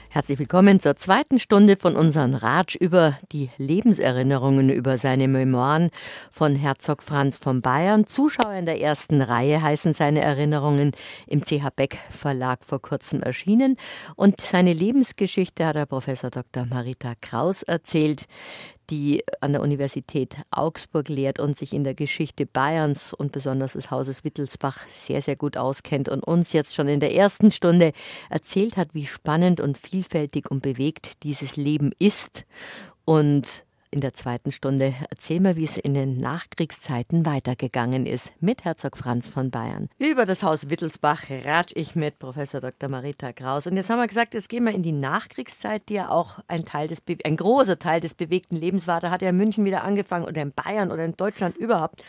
Herzlich 0.10 0.40
willkommen 0.40 0.80
zur 0.80 0.96
zweiten 0.96 1.38
Stunde 1.38 1.76
von 1.76 1.98
unserem 1.98 2.34
Ratsch 2.34 2.78
über 2.78 3.18
die 3.34 3.50
Lebenserinnerungen 3.58 4.70
über 4.70 4.98
seine 4.98 5.28
Memoiren 5.28 5.90
von 6.32 6.56
Herzog 6.56 7.04
Franz 7.04 7.38
von 7.38 7.62
Bayern. 7.62 8.08
Zuschauer 8.08 8.54
in 8.54 8.66
der 8.66 8.80
ersten 8.80 9.22
Reihe 9.22 9.62
heißen 9.62 9.94
seine 9.94 10.22
Erinnerungen 10.22 10.94
im 11.28 11.42
CH 11.42 11.70
Beck 11.76 11.98
Verlag 12.10 12.64
vor 12.64 12.82
kurzem 12.82 13.22
erschienen. 13.22 13.76
Und 14.16 14.40
seine 14.40 14.72
Lebensgeschichte 14.72 15.66
hat 15.66 15.76
der 15.76 15.88
Professor 15.88 16.30
Dr. 16.30 16.66
Marita 16.66 17.16
Kraus 17.20 17.64
erzählt 17.64 18.28
die 18.90 19.24
an 19.42 19.52
der 19.52 19.62
Universität 19.62 20.36
Augsburg 20.52 21.10
lehrt 21.10 21.40
und 21.40 21.58
sich 21.58 21.74
in 21.74 21.84
der 21.84 21.94
Geschichte 21.94 22.46
Bayerns 22.46 23.14
und 23.14 23.32
besonders 23.32 23.74
des 23.74 23.92
Hauses 23.92 24.24
Wittelsbach 24.24 24.88
sehr, 24.96 25.22
sehr 25.22 25.36
gut 25.36 25.58
auskennt 25.58 26.10
und 26.10 26.24
uns 26.24 26.54
jetzt 26.54 26.74
schon 26.74 26.88
in 26.88 27.00
der 27.00 27.14
ersten 27.14 27.52
Stunde 27.52 27.92
erzählt 28.30 28.78
hat, 28.78 28.94
wie 28.94 29.06
spannend 29.06 29.60
und 29.60 29.78
vielfältig 29.78 30.50
und 30.50 30.62
bewegt 30.62 31.24
dieses 31.24 31.56
Leben 31.56 31.92
ist. 32.00 32.46
Und 33.06 33.67
in 33.90 34.02
der 34.02 34.14
zweiten 34.14 34.52
Stunde 34.52 34.94
erzählen 35.10 35.44
wir, 35.44 35.56
wie 35.56 35.64
es 35.64 35.78
in 35.78 35.94
den 35.94 36.18
Nachkriegszeiten 36.18 37.26
weitergegangen 37.26 38.06
ist 38.06 38.32
mit 38.42 38.66
Herzog 38.66 38.98
Franz 38.98 39.28
von 39.28 39.50
Bayern. 39.50 39.90
Über 39.98 40.26
das 40.26 40.44
Haus 40.44 40.70
Wittelsbach 40.70 41.30
ratsch 41.30 41.72
ich 41.76 41.96
mit 41.96 42.20
Professor 42.20 42.60
Dr. 42.60 42.90
Marita 42.90 43.32
Kraus. 43.32 43.66
Und 43.66 43.78
jetzt 43.78 43.90
haben 43.90 44.00
wir 44.00 44.08
gesagt, 44.08 44.34
jetzt 44.34 44.50
gehen 44.50 44.66
wir 44.66 44.74
in 44.74 44.84
die 44.84 44.92
Nachkriegszeit, 44.92 45.88
die 45.90 45.96
ja 45.96 46.10
auch 46.10 46.40
ein 46.48 46.66
Teil 46.66 46.88
des, 46.88 47.02
ein 47.24 47.38
großer 47.38 47.80
Teil 47.80 48.02
des 48.02 48.14
bewegten 48.14 48.58
Lebens 48.58 48.88
war. 48.88 49.00
Da 49.00 49.10
hat 49.10 49.22
ja 49.22 49.30
in 49.30 49.38
München 49.38 49.64
wieder 49.64 49.84
angefangen 49.84 50.26
oder 50.26 50.42
in 50.42 50.52
Bayern 50.52 50.92
oder 50.92 51.06
in 51.06 51.16
Deutschland 51.16 51.56
überhaupt. 51.56 52.04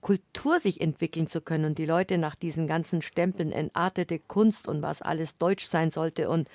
Kultur 0.00 0.60
sich 0.60 0.80
entwickeln 0.80 1.26
zu 1.26 1.40
können 1.40 1.64
und 1.64 1.78
die 1.78 1.86
Leute 1.86 2.18
nach 2.18 2.36
diesen 2.36 2.68
ganzen 2.68 3.02
Stempeln 3.02 3.50
entartete 3.50 4.20
Kunst 4.20 4.68
und 4.68 4.80
was 4.80 5.02
alles 5.02 5.36
deutsch 5.38 5.66
sein 5.66 5.90
sollte 5.90 6.28
und, 6.28 6.48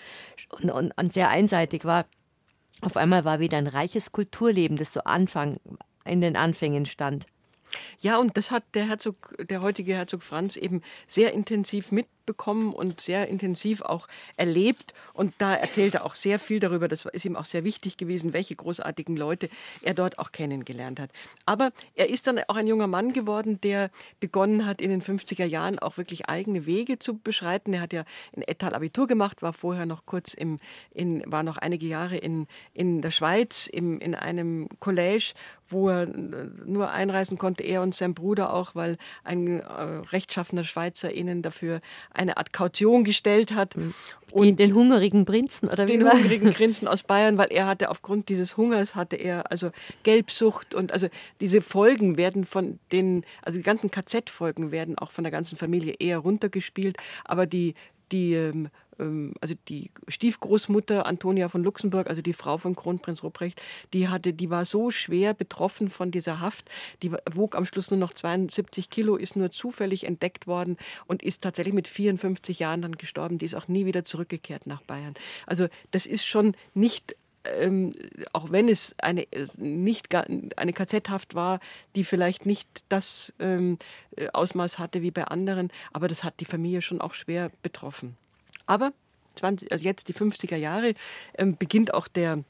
und, 0.61 0.71
und 0.71 1.13
sehr 1.13 1.27
einseitig 1.27 1.83
war, 1.83 2.05
auf 2.81 2.97
einmal 2.97 3.25
war 3.25 3.39
wieder 3.39 3.57
ein 3.57 3.67
reiches 3.67 4.11
Kulturleben, 4.11 4.77
das 4.77 4.93
so 4.93 5.01
Anfang, 5.01 5.57
in 6.05 6.21
den 6.21 6.35
Anfängen 6.35 6.85
stand. 6.85 7.25
Ja, 7.99 8.17
und 8.17 8.37
das 8.37 8.51
hat 8.51 8.63
der 8.73 8.87
Herzog, 8.87 9.35
der 9.39 9.61
heutige 9.61 9.95
Herzog 9.95 10.23
Franz 10.23 10.55
eben 10.55 10.81
sehr 11.07 11.33
intensiv 11.33 11.91
mit 11.91 12.07
mitbekommen 12.23 12.73
und 12.73 13.01
sehr 13.01 13.27
intensiv 13.27 13.81
auch 13.81 14.07
erlebt. 14.37 14.93
Und 15.13 15.33
da 15.39 15.53
erzählt 15.55 15.95
er 15.95 16.05
auch 16.05 16.15
sehr 16.15 16.39
viel 16.39 16.59
darüber. 16.59 16.87
Das 16.87 17.05
ist 17.05 17.25
ihm 17.25 17.35
auch 17.35 17.45
sehr 17.45 17.65
wichtig 17.65 17.97
gewesen, 17.97 18.31
welche 18.33 18.55
großartigen 18.55 19.17
Leute 19.17 19.49
er 19.81 19.93
dort 19.93 20.19
auch 20.19 20.31
kennengelernt 20.31 20.99
hat. 20.99 21.11
Aber 21.45 21.71
er 21.95 22.09
ist 22.09 22.25
dann 22.25 22.39
auch 22.47 22.55
ein 22.55 22.67
junger 22.67 22.87
Mann 22.87 23.11
geworden, 23.11 23.59
der 23.61 23.91
begonnen 24.21 24.65
hat, 24.65 24.79
in 24.81 24.89
den 24.89 25.01
50er 25.01 25.45
Jahren 25.45 25.79
auch 25.79 25.97
wirklich 25.97 26.29
eigene 26.29 26.65
Wege 26.65 26.97
zu 26.97 27.17
beschreiten. 27.17 27.73
Er 27.73 27.81
hat 27.81 27.93
ja 27.93 28.05
in 28.31 28.41
Ettal 28.41 28.73
Abitur 28.73 29.05
gemacht, 29.05 29.41
war 29.41 29.53
vorher 29.53 29.85
noch 29.85 30.05
kurz 30.05 30.33
im, 30.33 30.59
in, 30.93 31.23
war 31.25 31.43
noch 31.43 31.57
einige 31.57 31.87
Jahre 31.87 32.17
in, 32.17 32.47
in 32.73 33.01
der 33.01 33.11
Schweiz 33.11 33.67
im, 33.67 33.99
in 33.99 34.15
einem 34.15 34.69
College, 34.79 35.33
wo 35.73 35.89
er 35.89 36.05
nur 36.05 36.91
einreisen 36.91 37.37
konnte, 37.37 37.63
er 37.63 37.81
und 37.81 37.93
sein 37.93 38.13
Bruder 38.13 38.53
auch, 38.53 38.75
weil 38.75 38.97
ein 39.23 39.59
äh, 39.59 39.63
rechtschaffener 40.11 40.63
Schweizer 40.63 41.13
ihnen 41.13 41.41
dafür 41.41 41.81
eine 42.13 42.37
Art 42.37 42.53
Kaution 42.53 43.03
gestellt 43.03 43.53
hat. 43.53 43.75
Mhm. 43.75 43.93
Und 44.31 44.59
den, 44.59 44.73
hungrigen 44.73 45.25
Prinzen 45.25 45.69
oder 45.69 45.87
wie 45.87 45.97
Den 45.97 46.09
hungrigen 46.09 46.53
Prinzen 46.55 46.87
aus 46.87 47.03
Bayern, 47.03 47.37
weil 47.37 47.51
er 47.51 47.67
hatte 47.67 47.91
aufgrund 47.91 48.29
dieses 48.29 48.57
Hungers 48.57 48.95
hatte 48.95 49.15
er 49.15 49.51
also 49.51 49.71
Gelbsucht 50.03 50.73
und 50.73 50.91
also 50.91 51.07
diese 51.39 51.61
Folgen 51.61 52.17
werden 52.17 52.45
von 52.45 52.79
den, 52.91 53.25
also 53.43 53.59
die 53.59 53.63
ganzen 53.63 53.91
KZ-Folgen 53.91 54.71
werden 54.71 54.97
auch 54.97 55.11
von 55.11 55.23
der 55.23 55.31
ganzen 55.31 55.57
Familie 55.57 55.95
eher 55.99 56.19
runtergespielt, 56.19 56.97
aber 57.25 57.45
die 57.45 57.75
die 58.11 58.33
ähm, 58.35 58.69
also 58.97 59.55
die 59.67 59.91
Stiefgroßmutter 60.07 61.05
Antonia 61.05 61.49
von 61.49 61.63
Luxemburg, 61.63 62.09
also 62.09 62.21
die 62.21 62.33
Frau 62.33 62.57
von 62.57 62.75
Kronprinz 62.75 63.23
Ruprecht, 63.23 63.61
die 63.93 64.07
hatte, 64.07 64.33
die 64.33 64.49
war 64.49 64.65
so 64.65 64.91
schwer 64.91 65.33
betroffen 65.33 65.89
von 65.89 66.11
dieser 66.11 66.39
Haft, 66.39 66.69
die 67.01 67.11
wog 67.31 67.55
am 67.55 67.65
Schluss 67.65 67.91
nur 67.91 67.99
noch 67.99 68.13
72 68.13 68.89
Kilo, 68.89 69.15
ist 69.15 69.35
nur 69.35 69.51
zufällig 69.51 70.05
entdeckt 70.05 70.47
worden 70.47 70.77
und 71.05 71.23
ist 71.23 71.41
tatsächlich 71.41 71.73
mit 71.73 71.87
54 71.87 72.59
Jahren 72.59 72.81
dann 72.81 72.97
gestorben. 72.97 73.37
Die 73.37 73.45
ist 73.45 73.55
auch 73.55 73.67
nie 73.67 73.85
wieder 73.85 74.03
zurückgekehrt 74.03 74.67
nach 74.67 74.81
Bayern. 74.81 75.13
Also 75.47 75.67
das 75.91 76.05
ist 76.05 76.25
schon 76.25 76.55
nicht 76.73 77.15
ähm, 77.45 77.93
auch 78.31 78.51
wenn 78.51 78.69
es 78.69 78.95
eine 78.99 79.23
äh, 79.33 79.47
nicht 79.57 80.13
eine 80.15 80.73
KZ-Haft 80.73 81.35
war, 81.35 81.59
die 81.95 82.03
vielleicht 82.03 82.45
nicht 82.45 82.69
das 82.89 83.33
ähm, 83.39 83.77
äh, 84.15 84.29
Ausmaß 84.31 84.79
hatte 84.79 85.01
wie 85.01 85.11
bei 85.11 85.25
anderen, 85.25 85.69
aber 85.91 86.07
das 86.07 86.23
hat 86.23 86.39
die 86.39 86.45
Familie 86.45 86.81
schon 86.81 87.01
auch 87.01 87.13
schwer 87.13 87.51
betroffen. 87.61 88.15
Aber 88.65 88.93
20, 89.35 89.71
also 89.71 89.83
jetzt 89.83 90.07
die 90.07 90.13
50er 90.13 90.55
Jahre 90.55 90.93
ähm, 91.37 91.57
beginnt 91.57 91.93
auch 91.93 92.07
der 92.07 92.43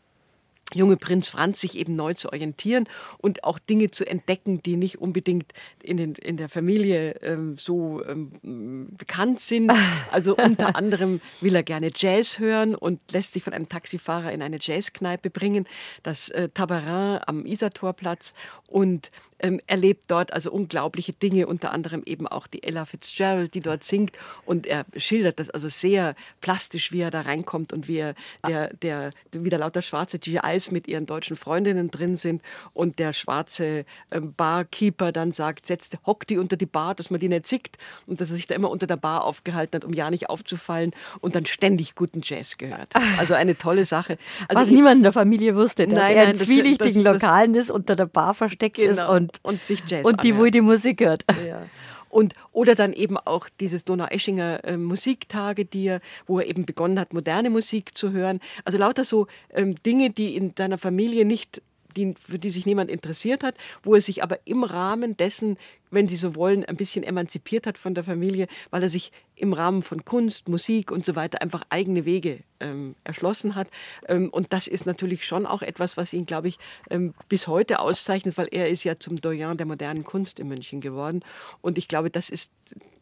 junge 0.73 0.97
Prinz 0.97 1.27
Franz 1.27 1.61
sich 1.61 1.77
eben 1.77 1.93
neu 1.93 2.13
zu 2.13 2.29
orientieren 2.29 2.87
und 3.19 3.43
auch 3.43 3.59
Dinge 3.59 3.91
zu 3.91 4.05
entdecken, 4.05 4.61
die 4.63 4.75
nicht 4.75 4.99
unbedingt 4.99 5.53
in, 5.81 5.97
den, 5.97 6.15
in 6.15 6.37
der 6.37 6.49
Familie 6.49 7.11
ähm, 7.21 7.57
so 7.57 8.03
ähm, 8.05 8.89
bekannt 8.97 9.39
sind. 9.39 9.71
Also 10.11 10.35
unter 10.35 10.75
anderem 10.75 11.21
will 11.41 11.55
er 11.55 11.63
gerne 11.63 11.91
Jazz 11.93 12.39
hören 12.39 12.75
und 12.75 12.99
lässt 13.11 13.33
sich 13.33 13.43
von 13.43 13.53
einem 13.53 13.69
Taxifahrer 13.69 14.31
in 14.31 14.41
eine 14.41 14.57
Jazzkneipe 14.59 15.29
bringen, 15.29 15.67
das 16.01 16.29
äh, 16.29 16.49
Tabarin 16.49 17.19
am 17.25 17.45
Isartorplatz 17.45 18.33
und 18.67 19.11
ähm, 19.43 19.59
erlebt 19.67 20.05
dort 20.07 20.33
also 20.33 20.51
unglaubliche 20.51 21.13
Dinge, 21.13 21.45
unter 21.47 21.71
anderem 21.71 22.01
eben 22.05 22.27
auch 22.27 22.47
die 22.47 22.63
Ella 22.63 22.85
Fitzgerald, 22.85 23.53
die 23.53 23.59
dort 23.59 23.83
singt. 23.83 24.13
Und 24.45 24.65
er 24.65 24.85
schildert 24.95 25.39
das 25.39 25.49
also 25.49 25.69
sehr 25.69 26.15
plastisch, 26.41 26.91
wie 26.91 27.01
er 27.01 27.11
da 27.11 27.21
reinkommt 27.21 27.73
und 27.73 27.87
wie 27.87 27.97
er 27.97 28.15
der, 28.47 28.73
der 28.81 29.11
wieder 29.31 29.57
lauter 29.57 29.81
schwarze 29.81 30.17
GIs 30.19 30.71
mit 30.71 30.87
ihren 30.87 31.05
deutschen 31.05 31.35
Freundinnen 31.35 31.91
drin 31.91 32.15
sind 32.15 32.41
und 32.73 32.99
der 32.99 33.13
schwarze 33.13 33.85
ähm, 34.11 34.33
Barkeeper 34.33 35.11
dann 35.11 35.31
sagt, 35.31 35.67
setzt, 35.67 35.97
hockt 36.05 36.29
die 36.29 36.37
unter 36.37 36.55
die 36.55 36.65
Bar, 36.65 36.95
dass 36.95 37.09
man 37.09 37.19
die 37.19 37.29
nicht 37.29 37.47
sieht 37.47 37.77
und 38.07 38.21
dass 38.21 38.29
er 38.29 38.35
sich 38.35 38.47
da 38.47 38.55
immer 38.55 38.69
unter 38.69 38.87
der 38.87 38.97
Bar 38.97 39.23
aufgehalten 39.23 39.75
hat, 39.75 39.85
um 39.85 39.93
ja 39.93 40.09
nicht 40.09 40.29
aufzufallen 40.29 40.91
und 41.19 41.35
dann 41.35 41.45
ständig 41.45 41.95
guten 41.95 42.21
Jazz 42.23 42.57
gehört. 42.57 42.89
Also 43.17 43.33
eine 43.33 43.57
tolle 43.57 43.85
Sache. 43.85 44.17
Also 44.47 44.61
Was 44.61 44.69
niemand 44.69 44.97
in 44.97 45.03
der 45.03 45.13
Familie 45.13 45.55
wusste, 45.55 45.87
dass 45.87 45.97
nein, 45.97 46.17
er 46.17 46.29
in 46.29 46.35
zwielichtigen 46.35 47.03
das, 47.03 47.13
das, 47.13 47.21
Lokalen 47.21 47.55
ist, 47.55 47.71
unter 47.71 47.95
der 47.95 48.05
Bar 48.05 48.33
versteckt 48.33 48.75
genau. 48.75 48.91
ist 48.91 49.03
und 49.03 49.32
und 49.41 49.63
sich 49.63 49.81
Jazz 49.87 50.05
Und 50.05 50.23
die, 50.23 50.37
wo 50.37 50.45
die 50.45 50.61
Musik 50.61 51.01
hört. 51.01 51.25
Ja. 51.47 51.65
Und, 52.09 52.35
oder 52.51 52.75
dann 52.75 52.93
eben 52.93 53.17
auch 53.17 53.49
dieses 53.59 53.85
Donau-Eschinger 53.85 54.63
äh, 54.65 54.77
Musiktage, 54.77 55.65
die 55.65 55.87
er, 55.87 56.01
wo 56.27 56.39
er 56.39 56.47
eben 56.47 56.63
begonnen 56.63 56.99
hat, 56.99 57.11
moderne 57.11 57.49
Musik 57.49 57.97
zu 57.97 58.11
hören. 58.11 58.39
Also 58.65 58.77
lauter 58.77 59.03
so 59.03 59.25
ähm, 59.49 59.73
Dinge, 59.83 60.11
die 60.11 60.35
in 60.35 60.53
deiner 60.53 60.77
Familie 60.77 61.25
nicht 61.25 61.63
die, 61.97 62.13
für 62.27 62.37
die 62.37 62.51
sich 62.51 62.65
niemand 62.65 62.91
interessiert 62.91 63.43
hat, 63.43 63.55
wo 63.81 63.95
er 63.95 64.01
sich 64.01 64.21
aber 64.23 64.39
im 64.45 64.63
Rahmen 64.63 65.17
dessen 65.17 65.57
wenn 65.93 66.07
Sie 66.07 66.15
so 66.15 66.35
wollen, 66.35 66.65
ein 66.65 66.75
bisschen 66.75 67.03
emanzipiert 67.03 67.67
hat 67.67 67.77
von 67.77 67.93
der 67.93 68.03
Familie, 68.03 68.47
weil 68.69 68.83
er 68.83 68.89
sich 68.89 69.11
im 69.35 69.53
Rahmen 69.53 69.81
von 69.81 70.05
Kunst, 70.05 70.47
Musik 70.47 70.91
und 70.91 71.05
so 71.05 71.15
weiter 71.15 71.41
einfach 71.41 71.63
eigene 71.69 72.05
Wege 72.05 72.39
ähm, 72.59 72.95
erschlossen 73.03 73.55
hat. 73.55 73.67
Ähm, 74.07 74.29
und 74.29 74.53
das 74.53 74.67
ist 74.67 74.85
natürlich 74.85 75.25
schon 75.25 75.45
auch 75.45 75.61
etwas, 75.61 75.97
was 75.97 76.13
ihn, 76.13 76.25
glaube 76.25 76.47
ich, 76.47 76.59
ähm, 76.89 77.13
bis 77.29 77.47
heute 77.47 77.79
auszeichnet, 77.79 78.37
weil 78.37 78.47
er 78.51 78.69
ist 78.69 78.83
ja 78.83 78.99
zum 78.99 79.19
Doyen 79.21 79.57
der 79.57 79.65
modernen 79.65 80.03
Kunst 80.03 80.39
in 80.39 80.47
München 80.47 80.81
geworden. 80.81 81.23
Und 81.61 81.77
ich 81.77 81.87
glaube, 81.87 82.09
das 82.09 82.29
ist 82.29 82.51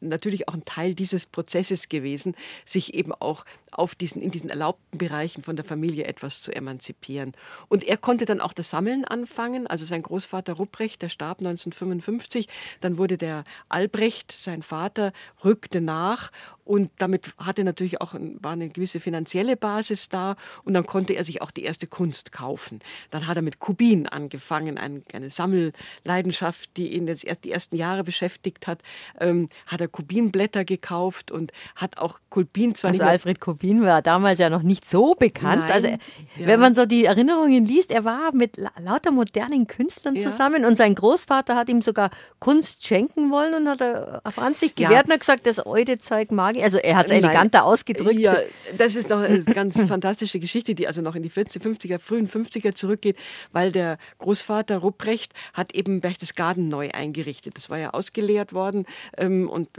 natürlich 0.02 0.48
auch 0.48 0.54
ein 0.54 0.66
Teil 0.66 0.96
dieses 0.96 1.26
Prozesses 1.26 1.88
gewesen, 1.88 2.36
sich 2.66 2.94
eben 2.94 3.14
auch 3.14 3.46
auf 3.72 3.96
diesen, 3.96 4.22
in 4.22 4.32
diesen 4.32 4.50
erlaubten 4.50 4.98
Bereichen 4.98 5.44
von 5.44 5.56
der 5.56 5.64
Familie 5.64 6.06
etwas 6.06 6.42
zu 6.42 6.54
emanzipieren. 6.54 7.34
Und 7.70 7.84
er 7.84 7.98
konnte 7.98 8.26
dann 8.26 8.42
auch 8.42 8.54
das 8.54 8.72
Sammeln 8.72 9.06
anfangen. 9.06 9.68
Also 9.68 9.86
sein 9.86 10.02
Großvater 10.02 10.54
Rupprecht, 10.54 11.02
der 11.02 11.10
starb 11.10 11.40
1955, 11.40 12.48
dann 12.82 12.98
wurde 12.98 13.18
der 13.18 13.44
Albrecht, 13.70 14.32
sein 14.32 14.62
Vater, 14.62 15.14
rückte 15.44 15.82
nach 15.82 16.32
und 16.64 16.92
damit 16.98 17.34
hatte 17.38 17.64
natürlich 17.64 18.02
auch 18.02 18.14
war 18.14 18.52
eine 18.52 18.70
gewisse 18.70 19.00
finanzielle 19.00 19.58
Basis 19.58 20.10
da 20.10 20.36
und 20.64 20.74
dann 20.74 20.86
konnte 20.86 21.14
er 21.14 21.24
sich 21.24 21.42
auch 21.42 21.52
die 21.52 21.64
erste 21.64 21.88
Kunst 21.88 22.32
kaufen. 22.32 22.80
Dann 23.10 23.28
hat 23.28 23.36
er 23.36 23.42
mit 23.42 23.60
Kubin 23.60 24.08
angefangen, 24.08 24.78
eine, 24.78 25.02
eine 25.14 25.30
Sammelleidenschaft, 25.30 26.76
die 26.78 26.94
ihn 26.94 27.08
jetzt 27.08 27.26
die 27.44 27.52
ersten 27.52 27.76
Jahre 27.76 28.04
beschäftigt 28.04 28.68
hat. 28.68 28.80
Ähm, 29.20 29.50
hat 29.68 29.82
er 29.82 29.88
Kubinblätter 29.88 30.66
gekauft 30.66 31.32
und 31.32 31.52
hat 31.76 31.98
auch 31.98 32.20
Kubin 32.30 32.76
zwar 32.76 32.92
also 32.92 33.04
Alfred 33.04 33.40
Kubin 33.40 33.84
war 33.84 34.02
damals 34.02 34.40
ja 34.40 34.50
noch 34.50 34.64
nicht 34.64 34.90
so 34.90 35.16
bekannt. 35.16 35.64
Nein, 35.64 35.72
also 35.72 35.88
ja. 35.88 35.98
wenn 36.38 36.60
man 36.60 36.76
so 36.76 36.86
die 36.86 37.06
Erinnerungen 37.06 37.66
liest, 37.66 37.92
er 37.92 38.06
war 38.06 38.34
mit 38.34 38.58
lauter 38.58 39.12
modernen 39.12 39.68
Künstlern 39.68 40.16
ja. 40.16 40.22
zusammen 40.22 40.66
und 40.66 40.78
sein 40.78 40.96
Großvater 40.96 41.56
hat 41.56 41.70
ihm 41.70 41.82
sogar 41.82 42.12
Kunst 42.40 42.86
schenken 42.86 43.32
wollen 43.32 43.54
und 43.54 43.68
hat 43.68 43.82
er 43.82 44.22
auf 44.24 44.40
Ansicht 44.40 44.76
gewährt 44.76 44.92
ja. 44.94 45.02
und 45.06 45.14
hat 45.14 45.20
gesagt, 45.20 45.46
das 45.46 45.60
alte 45.60 45.98
Zeug 45.98 46.32
mag 46.32 46.56
also 46.64 46.78
er 46.78 46.96
hat 46.96 47.08
es 47.08 47.12
eleganter 47.12 47.66
ausgedrückt. 47.66 48.20
Ja, 48.20 48.38
das 48.78 48.96
ist 48.96 49.10
noch 49.10 49.20
eine 49.20 49.44
ganz 49.44 49.80
fantastische 49.88 50.40
Geschichte, 50.40 50.76
die 50.76 50.88
also 50.88 51.02
noch 51.02 51.16
in 51.16 51.24
die 51.24 51.30
40, 51.30 51.62
50er, 51.62 52.00
frühen 52.00 52.28
50er 52.28 52.74
zurückgeht, 52.76 53.18
weil 53.52 53.72
der 53.72 53.98
Großvater 54.20 54.78
Rupprecht 54.78 55.34
hat 55.54 55.74
eben 55.74 56.02
Berchtesgaden 56.02 56.68
neu 56.68 56.90
eingerichtet. 56.92 57.58
Das 57.58 57.70
war 57.70 57.78
ja 57.78 57.92
ausgeleert 57.92 58.54
worden 58.54 58.86
ähm, 59.18 59.50
und 59.50 59.70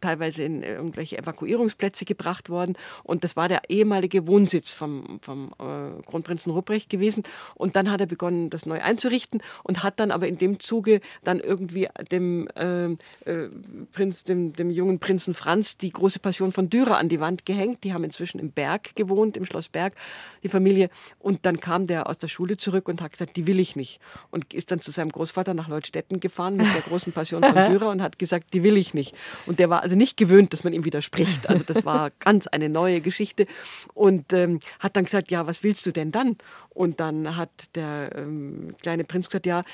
teilweise 0.00 0.42
in 0.42 0.62
irgendwelche 0.62 1.18
Evakuierungsplätze 1.18 2.04
gebracht 2.04 2.50
worden. 2.50 2.76
Und 3.04 3.24
das 3.24 3.36
war 3.36 3.48
der 3.48 3.62
ehemalige 3.68 4.26
Wohnsitz 4.26 4.70
vom, 4.70 5.20
vom 5.22 5.52
äh, 5.58 6.02
Kronprinzen 6.06 6.52
Rupprecht 6.52 6.90
gewesen. 6.90 7.24
Und 7.54 7.76
dann 7.76 7.90
hat 7.90 8.00
er 8.00 8.06
begonnen, 8.06 8.50
das 8.50 8.66
neu 8.66 8.80
einzurichten 8.80 9.42
und 9.64 9.82
hat 9.82 10.00
dann 10.00 10.10
aber 10.10 10.26
in 10.28 10.38
dem 10.38 10.60
Zuge 10.60 11.00
dann 11.24 11.40
irgendwie 11.40 11.88
dem 12.10 12.48
äh, 12.56 12.86
äh, 13.24 13.48
Prinz, 13.92 14.24
dem, 14.24 14.52
dem 14.52 14.70
jungen 14.70 14.98
Prinzen 14.98 15.34
Franz 15.34 15.76
die 15.76 15.90
große 15.90 16.17
Passion 16.18 16.52
von 16.52 16.70
Dürer 16.70 16.98
an 16.98 17.08
die 17.08 17.20
Wand 17.20 17.46
gehängt. 17.46 17.84
Die 17.84 17.92
haben 17.92 18.04
inzwischen 18.04 18.38
im 18.38 18.50
Berg 18.50 18.94
gewohnt, 18.96 19.36
im 19.36 19.44
Schloss 19.44 19.68
Berg, 19.68 19.94
die 20.42 20.48
Familie. 20.48 20.90
Und 21.18 21.46
dann 21.46 21.60
kam 21.60 21.86
der 21.86 22.08
aus 22.08 22.18
der 22.18 22.28
Schule 22.28 22.56
zurück 22.56 22.88
und 22.88 23.00
hat 23.00 23.12
gesagt, 23.12 23.36
die 23.36 23.46
will 23.46 23.60
ich 23.60 23.76
nicht. 23.76 24.00
Und 24.30 24.52
ist 24.54 24.70
dann 24.70 24.80
zu 24.80 24.90
seinem 24.90 25.10
Großvater 25.10 25.54
nach 25.54 25.68
Leutstetten 25.68 26.20
gefahren 26.20 26.56
mit 26.56 26.66
der 26.74 26.82
großen 26.82 27.12
Passion 27.12 27.42
von 27.42 27.54
Dürer 27.70 27.90
und 27.90 28.02
hat 28.02 28.18
gesagt, 28.18 28.52
die 28.54 28.62
will 28.62 28.76
ich 28.76 28.94
nicht. 28.94 29.14
Und 29.46 29.58
der 29.58 29.70
war 29.70 29.82
also 29.82 29.96
nicht 29.96 30.16
gewöhnt, 30.16 30.52
dass 30.52 30.64
man 30.64 30.72
ihm 30.72 30.84
widerspricht. 30.84 31.48
Also 31.48 31.62
das 31.66 31.84
war 31.84 32.10
ganz 32.18 32.46
eine 32.46 32.68
neue 32.68 33.00
Geschichte. 33.00 33.46
Und 33.94 34.32
ähm, 34.32 34.60
hat 34.80 34.96
dann 34.96 35.04
gesagt, 35.04 35.30
ja, 35.30 35.46
was 35.46 35.62
willst 35.62 35.86
du 35.86 35.92
denn 35.92 36.12
dann? 36.12 36.36
Und 36.78 37.00
dann 37.00 37.36
hat 37.36 37.50
der 37.74 38.12
ähm, 38.14 38.76
kleine 38.80 39.02
Prinz 39.02 39.28
gesagt, 39.28 39.46
ja, 39.46 39.64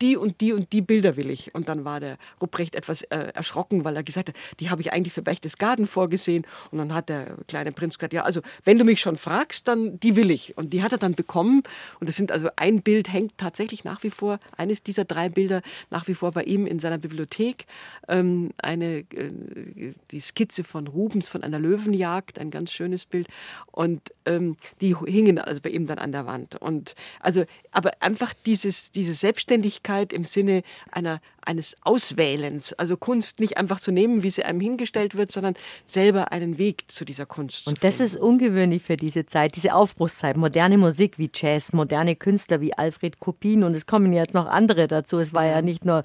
die 0.00 0.16
und 0.16 0.40
die 0.40 0.52
und 0.52 0.72
die 0.72 0.80
Bilder 0.80 1.16
will 1.16 1.28
ich. 1.28 1.52
Und 1.56 1.68
dann 1.68 1.84
war 1.84 1.98
der 1.98 2.18
Ruprecht 2.40 2.76
etwas 2.76 3.02
äh, 3.02 3.32
erschrocken, 3.34 3.84
weil 3.84 3.96
er 3.96 4.04
gesagt 4.04 4.28
hat, 4.28 4.36
die 4.60 4.70
habe 4.70 4.80
ich 4.80 4.92
eigentlich 4.92 5.12
für 5.12 5.22
Berchtesgaden 5.22 5.88
vorgesehen. 5.88 6.46
Und 6.70 6.78
dann 6.78 6.94
hat 6.94 7.08
der 7.08 7.36
kleine 7.48 7.72
Prinz 7.72 7.98
gesagt, 7.98 8.12
ja, 8.12 8.22
also 8.22 8.42
wenn 8.64 8.78
du 8.78 8.84
mich 8.84 9.00
schon 9.00 9.16
fragst, 9.16 9.66
dann 9.66 9.98
die 9.98 10.14
will 10.14 10.30
ich. 10.30 10.56
Und 10.56 10.72
die 10.72 10.84
hat 10.84 10.92
er 10.92 10.98
dann 10.98 11.16
bekommen. 11.16 11.64
Und 11.98 12.08
das 12.08 12.14
sind 12.14 12.30
also 12.30 12.48
ein 12.54 12.82
Bild 12.82 13.12
hängt 13.12 13.38
tatsächlich 13.38 13.82
nach 13.82 14.04
wie 14.04 14.10
vor, 14.10 14.38
eines 14.56 14.84
dieser 14.84 15.04
drei 15.04 15.28
Bilder 15.28 15.62
nach 15.90 16.06
wie 16.06 16.14
vor 16.14 16.30
bei 16.30 16.44
ihm 16.44 16.68
in 16.68 16.78
seiner 16.78 16.98
Bibliothek. 16.98 17.66
Ähm, 18.06 18.52
eine, 18.62 18.98
äh, 18.98 19.94
die 20.12 20.20
Skizze 20.20 20.62
von 20.62 20.86
Rubens 20.86 21.28
von 21.28 21.42
einer 21.42 21.58
Löwenjagd, 21.58 22.38
ein 22.38 22.52
ganz 22.52 22.70
schönes 22.70 23.04
Bild. 23.04 23.26
Und 23.72 24.12
ähm, 24.26 24.56
die 24.80 24.94
hingen 24.96 25.40
also 25.40 25.60
bei 25.60 25.70
ihm 25.70 25.88
dann 25.88 25.98
an 25.98 26.12
der 26.12 26.26
Wand. 26.26 26.51
Und 26.54 26.94
also, 27.20 27.44
aber 27.70 27.90
einfach 28.00 28.34
dieses, 28.46 28.90
diese 28.90 29.14
Selbstständigkeit 29.14 30.12
im 30.12 30.24
Sinne 30.24 30.62
einer, 30.90 31.20
eines 31.44 31.76
Auswählens, 31.82 32.72
also 32.74 32.96
Kunst 32.96 33.40
nicht 33.40 33.56
einfach 33.56 33.80
zu 33.80 33.92
nehmen, 33.92 34.22
wie 34.22 34.30
sie 34.30 34.44
einem 34.44 34.60
hingestellt 34.60 35.16
wird, 35.16 35.32
sondern 35.32 35.54
selber 35.86 36.32
einen 36.32 36.58
Weg 36.58 36.84
zu 36.88 37.04
dieser 37.04 37.26
Kunst. 37.26 37.66
Und 37.66 37.82
das 37.82 38.00
ist 38.00 38.16
ungewöhnlich 38.16 38.82
für 38.82 38.96
diese 38.96 39.26
Zeit, 39.26 39.56
diese 39.56 39.74
Aufbruchszeit. 39.74 40.36
Moderne 40.36 40.78
Musik 40.78 41.18
wie 41.18 41.30
Jazz, 41.32 41.72
moderne 41.72 42.16
Künstler 42.16 42.60
wie 42.60 42.74
Alfred 42.74 43.18
Kopin 43.20 43.64
und 43.64 43.74
es 43.74 43.86
kommen 43.86 44.12
jetzt 44.12 44.34
noch 44.34 44.46
andere 44.46 44.88
dazu. 44.88 45.18
Es 45.18 45.34
war 45.34 45.46
ja 45.46 45.62
nicht 45.62 45.84
nur 45.84 46.04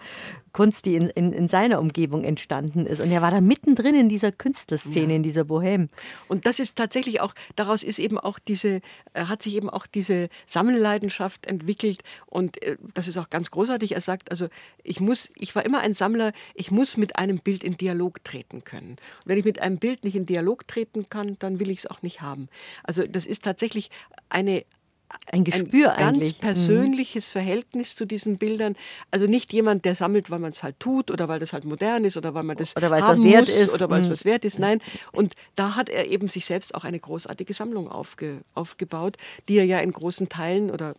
Kunst, 0.57 0.85
die 0.85 0.95
in, 0.95 1.09
in, 1.09 1.33
in 1.33 1.47
seiner 1.47 1.79
Umgebung 1.79 2.23
entstanden 2.23 2.87
ist. 2.87 2.99
Und 2.99 3.11
er 3.11 3.21
war 3.21 3.29
da 3.29 3.41
mittendrin 3.41 3.93
in 3.93 4.09
dieser 4.09 4.31
Künstlerszene, 4.31 5.09
ja. 5.09 5.15
in 5.17 5.21
dieser 5.21 5.43
Bohème. 5.43 5.89
Und 6.29 6.47
das 6.47 6.57
ist 6.57 6.75
tatsächlich 6.75 7.21
auch, 7.21 7.35
daraus 7.55 7.83
ist 7.83 7.99
eben 7.99 8.17
auch 8.17 8.39
diese, 8.39 8.81
äh, 9.13 9.25
hat 9.25 9.43
sich 9.43 9.53
eben 9.53 9.69
auch 9.69 9.85
diese 9.85 10.29
Sammelleidenschaft 10.47 11.45
entwickelt. 11.45 12.01
Und 12.25 12.59
äh, 12.63 12.77
das 12.95 13.07
ist 13.07 13.19
auch 13.19 13.29
ganz 13.29 13.51
großartig. 13.51 13.91
Er 13.91 14.01
sagt, 14.01 14.31
also 14.31 14.47
ich 14.83 14.99
muss, 14.99 15.29
ich 15.35 15.53
war 15.53 15.63
immer 15.63 15.81
ein 15.81 15.93
Sammler, 15.93 16.33
ich 16.55 16.71
muss 16.71 16.97
mit 16.97 17.19
einem 17.19 17.37
Bild 17.37 17.63
in 17.63 17.77
Dialog 17.77 18.23
treten 18.23 18.63
können. 18.63 18.93
Und 18.93 19.25
wenn 19.25 19.37
ich 19.37 19.45
mit 19.45 19.61
einem 19.61 19.77
Bild 19.77 20.03
nicht 20.05 20.15
in 20.15 20.25
Dialog 20.25 20.67
treten 20.67 21.07
kann, 21.07 21.35
dann 21.37 21.59
will 21.59 21.69
ich 21.69 21.77
es 21.77 21.85
auch 21.85 22.01
nicht 22.01 22.21
haben. 22.21 22.49
Also 22.81 23.05
das 23.05 23.27
ist 23.27 23.43
tatsächlich 23.43 23.91
eine 24.29 24.65
ein 25.31 25.43
Gespür 25.43 25.93
ein 25.93 25.97
ganz 25.97 26.17
eigentlich. 26.17 26.37
Mhm. 26.37 26.41
persönliches 26.41 27.27
mhm. 27.27 27.31
Verhältnis 27.31 27.95
zu 27.95 28.05
diesen 28.05 28.37
Bildern. 28.37 28.75
Also 29.11 29.25
nicht 29.25 29.53
jemand, 29.53 29.85
der 29.85 29.95
sammelt, 29.95 30.29
weil 30.29 30.39
man 30.39 30.51
es 30.51 30.63
halt 30.63 30.79
tut 30.79 31.11
oder 31.11 31.27
weil 31.27 31.39
das 31.39 31.53
halt 31.53 31.65
modern 31.65 32.05
ist 32.05 32.17
oder 32.17 32.33
weil 32.33 32.43
man 32.43 32.57
das 32.57 32.75
oder 32.75 32.91
weil 32.91 33.01
es 33.01 33.07
was 33.07 33.23
wert 33.23 33.49
ist 33.49 33.73
oder 33.73 33.89
weil 33.89 34.01
es 34.01 34.07
mhm. 34.07 34.11
was 34.11 34.25
wert 34.25 34.45
ist. 34.45 34.59
Nein. 34.59 34.81
Und 35.11 35.33
da 35.55 35.75
hat 35.75 35.89
er 35.89 36.07
eben 36.07 36.27
sich 36.27 36.45
selbst 36.45 36.75
auch 36.75 36.83
eine 36.83 36.99
großartige 36.99 37.53
Sammlung 37.53 37.89
aufge, 37.89 38.41
aufgebaut, 38.53 39.17
die 39.47 39.57
er 39.57 39.65
ja 39.65 39.79
in 39.79 39.91
großen 39.91 40.29
Teilen 40.29 40.71
oder 40.71 40.95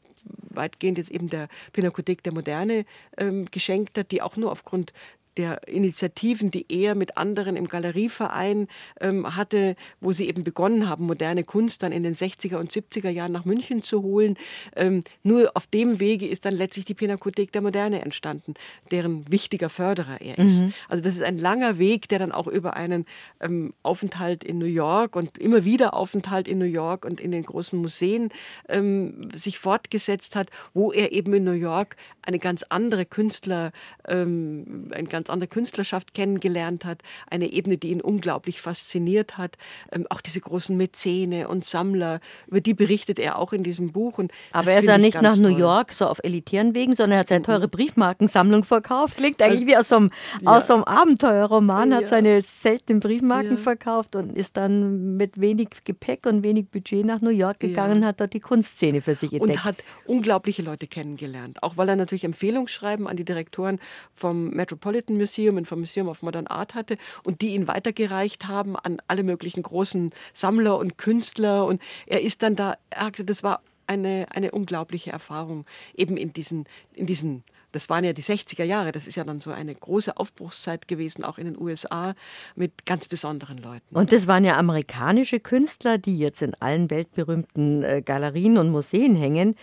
weitgehend 0.50 0.98
jetzt 0.98 1.10
eben 1.10 1.28
der 1.28 1.48
Pinakothek 1.72 2.22
der 2.22 2.32
Moderne 2.32 2.84
ähm, 3.16 3.46
geschenkt 3.50 3.96
hat, 3.98 4.10
die 4.10 4.22
auch 4.22 4.36
nur 4.36 4.50
aufgrund 4.50 4.92
der 5.38 5.66
Initiativen, 5.68 6.50
die 6.50 6.66
er 6.68 6.94
mit 6.94 7.16
anderen 7.16 7.56
im 7.56 7.68
Galerieverein 7.68 8.68
ähm, 9.00 9.36
hatte, 9.36 9.76
wo 10.00 10.12
sie 10.12 10.28
eben 10.28 10.44
begonnen 10.44 10.88
haben, 10.88 11.06
moderne 11.06 11.44
Kunst 11.44 11.82
dann 11.82 11.92
in 11.92 12.02
den 12.02 12.14
60er 12.14 12.56
und 12.56 12.72
70er 12.72 13.08
Jahren 13.08 13.32
nach 13.32 13.44
München 13.44 13.82
zu 13.82 14.02
holen. 14.02 14.36
Ähm, 14.76 15.02
nur 15.22 15.50
auf 15.54 15.66
dem 15.68 16.00
Wege 16.00 16.26
ist 16.26 16.44
dann 16.44 16.54
letztlich 16.54 16.84
die 16.84 16.94
Pinakothek 16.94 17.52
der 17.52 17.62
Moderne 17.62 18.02
entstanden, 18.02 18.54
deren 18.90 19.30
wichtiger 19.30 19.68
Förderer 19.68 20.20
er 20.20 20.38
ist. 20.38 20.62
Mhm. 20.62 20.74
Also 20.88 21.02
das 21.02 21.14
ist 21.14 21.22
ein 21.22 21.38
langer 21.38 21.78
Weg, 21.78 22.08
der 22.08 22.18
dann 22.18 22.32
auch 22.32 22.48
über 22.48 22.76
einen 22.76 23.06
ähm, 23.40 23.72
Aufenthalt 23.82 24.42
in 24.42 24.58
New 24.58 24.66
York 24.66 25.14
und 25.14 25.38
immer 25.38 25.64
wieder 25.64 25.94
Aufenthalt 25.94 26.48
in 26.48 26.58
New 26.58 26.64
York 26.64 27.04
und 27.04 27.20
in 27.20 27.30
den 27.30 27.44
großen 27.44 27.78
Museen 27.78 28.30
ähm, 28.68 29.30
sich 29.34 29.58
fortgesetzt 29.58 30.34
hat, 30.34 30.50
wo 30.74 30.90
er 30.90 31.12
eben 31.12 31.32
in 31.32 31.44
New 31.44 31.52
York 31.52 31.96
eine 32.22 32.38
ganz 32.38 32.64
andere 32.64 33.06
Künstler, 33.06 33.72
ähm, 34.06 34.90
ein 34.92 35.06
ganz 35.06 35.27
andere 35.30 35.48
Künstlerschaft 35.48 36.14
kennengelernt 36.14 36.84
hat, 36.84 37.02
eine 37.30 37.50
Ebene, 37.50 37.78
die 37.78 37.90
ihn 37.90 38.00
unglaublich 38.00 38.60
fasziniert 38.60 39.38
hat. 39.38 39.56
Ähm, 39.92 40.06
auch 40.10 40.20
diese 40.20 40.40
großen 40.40 40.76
Mäzene 40.76 41.48
und 41.48 41.64
Sammler, 41.64 42.20
über 42.46 42.60
die 42.60 42.74
berichtet 42.74 43.18
er 43.18 43.38
auch 43.38 43.52
in 43.52 43.62
diesem 43.62 43.92
Buch. 43.92 44.18
Und 44.18 44.32
Aber 44.52 44.72
er 44.72 44.80
ist 44.80 44.86
ja 44.86 44.98
nicht 44.98 45.20
nach 45.20 45.36
New 45.36 45.56
York 45.56 45.92
so 45.92 46.06
auf 46.06 46.20
elitären 46.22 46.74
Wegen, 46.74 46.94
sondern 46.94 47.12
er 47.12 47.20
hat 47.20 47.28
seine 47.28 47.42
teure 47.42 47.66
mhm. 47.66 47.70
Briefmarkensammlung 47.70 48.64
verkauft. 48.64 49.16
Klingt 49.16 49.42
eigentlich 49.42 49.66
wie 49.66 49.76
aus 49.76 49.88
so 49.88 49.96
einem, 49.96 50.10
ja. 50.42 50.56
aus 50.56 50.66
so 50.66 50.74
einem 50.74 50.84
Abenteuerroman, 50.84 51.94
hat 51.94 52.02
ja. 52.02 52.08
seine 52.08 52.40
seltenen 52.42 53.00
Briefmarken 53.00 53.56
ja. 53.56 53.62
verkauft 53.62 54.16
und 54.16 54.36
ist 54.36 54.56
dann 54.56 55.16
mit 55.16 55.40
wenig 55.40 55.68
Gepäck 55.84 56.26
und 56.26 56.42
wenig 56.42 56.68
Budget 56.70 57.04
nach 57.04 57.20
New 57.20 57.30
York 57.30 57.60
gegangen, 57.60 58.04
hat 58.04 58.20
dort 58.20 58.32
die 58.32 58.40
Kunstszene 58.40 59.00
für 59.00 59.14
sich 59.14 59.32
entdeckt. 59.32 59.58
Und 59.58 59.64
hat 59.64 59.76
unglaubliche 60.06 60.62
Leute 60.62 60.86
kennengelernt. 60.86 61.62
Auch 61.62 61.76
weil 61.76 61.88
er 61.88 61.96
natürlich 61.96 62.24
Empfehlungsschreiben 62.24 63.06
an 63.06 63.16
die 63.16 63.24
Direktoren 63.24 63.78
vom 64.14 64.50
Metropolitan 64.50 65.17
Museum 65.18 65.56
und 65.56 65.68
vom 65.68 65.80
Museum 65.80 66.08
of 66.08 66.22
Modern 66.22 66.46
Art 66.46 66.74
hatte 66.74 66.96
und 67.24 67.42
die 67.42 67.54
ihn 67.54 67.68
weitergereicht 67.68 68.46
haben 68.46 68.76
an 68.76 69.02
alle 69.06 69.22
möglichen 69.22 69.62
großen 69.62 70.12
Sammler 70.32 70.78
und 70.78 70.96
Künstler. 70.96 71.66
Und 71.66 71.82
er 72.06 72.22
ist 72.22 72.42
dann 72.42 72.56
da, 72.56 72.76
er 72.90 73.08
sagte, 73.08 73.24
das 73.24 73.42
war 73.42 73.62
eine, 73.86 74.26
eine 74.30 74.50
unglaubliche 74.50 75.10
Erfahrung, 75.10 75.64
eben 75.96 76.16
in 76.16 76.32
diesen, 76.32 76.66
in 76.92 77.06
diesen 77.06 77.42
das 77.72 77.90
waren 77.90 78.02
ja 78.02 78.14
die 78.14 78.22
60er 78.22 78.64
Jahre, 78.64 78.92
das 78.92 79.06
ist 79.06 79.16
ja 79.16 79.24
dann 79.24 79.40
so 79.40 79.50
eine 79.50 79.74
große 79.74 80.16
Aufbruchszeit 80.16 80.88
gewesen, 80.88 81.22
auch 81.22 81.36
in 81.36 81.44
den 81.44 81.60
USA, 81.60 82.14
mit 82.54 82.86
ganz 82.86 83.08
besonderen 83.08 83.58
Leuten. 83.58 83.94
Und 83.94 84.10
das 84.10 84.26
waren 84.26 84.42
ja 84.42 84.56
amerikanische 84.56 85.38
Künstler, 85.38 85.98
die 85.98 86.18
jetzt 86.18 86.40
in 86.40 86.54
allen 86.60 86.90
weltberühmten 86.90 87.82
äh, 87.82 88.02
Galerien 88.02 88.56
und 88.56 88.70
Museen 88.70 89.14
hängen. 89.14 89.54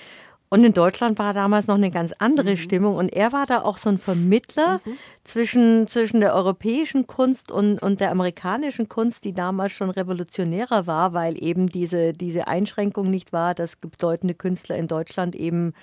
Und 0.50 0.64
in 0.64 0.74
Deutschland 0.74 1.18
war 1.18 1.34
damals 1.34 1.68
noch 1.68 1.76
eine 1.76 1.92
ganz 1.92 2.14
andere 2.20 2.52
mhm. 2.52 2.58
Stimmung. 2.58 2.96
Und 2.96 3.10
er 3.10 3.34
war 3.34 3.46
da 3.46 3.64
auch 3.64 3.78
so 3.78 3.90
ein 3.90 3.98
Vermittler 3.98 4.80
mhm. 4.86 4.98
zwischen, 5.24 5.88
zwischen 5.88 6.22
der 6.22 6.36
europäischen 6.36 7.08
Kunst 7.08 7.52
und, 7.52 7.82
und 7.82 8.00
der 8.00 8.12
amerikanischen 8.12 8.88
Kunst, 8.88 9.24
die 9.24 9.34
damals 9.34 9.72
schon 9.72 9.90
revolutionärer 9.90 10.88
war, 10.88 11.14
weil 11.14 11.42
eben 11.44 11.68
diese, 11.68 12.14
diese 12.14 12.48
Einschränkung 12.48 13.10
nicht 13.10 13.34
war, 13.34 13.56
dass 13.56 13.76
bedeutende 13.76 14.36
Künstler 14.36 14.78
in 14.78 14.88
Deutschland 14.88 15.36
eben 15.36 15.74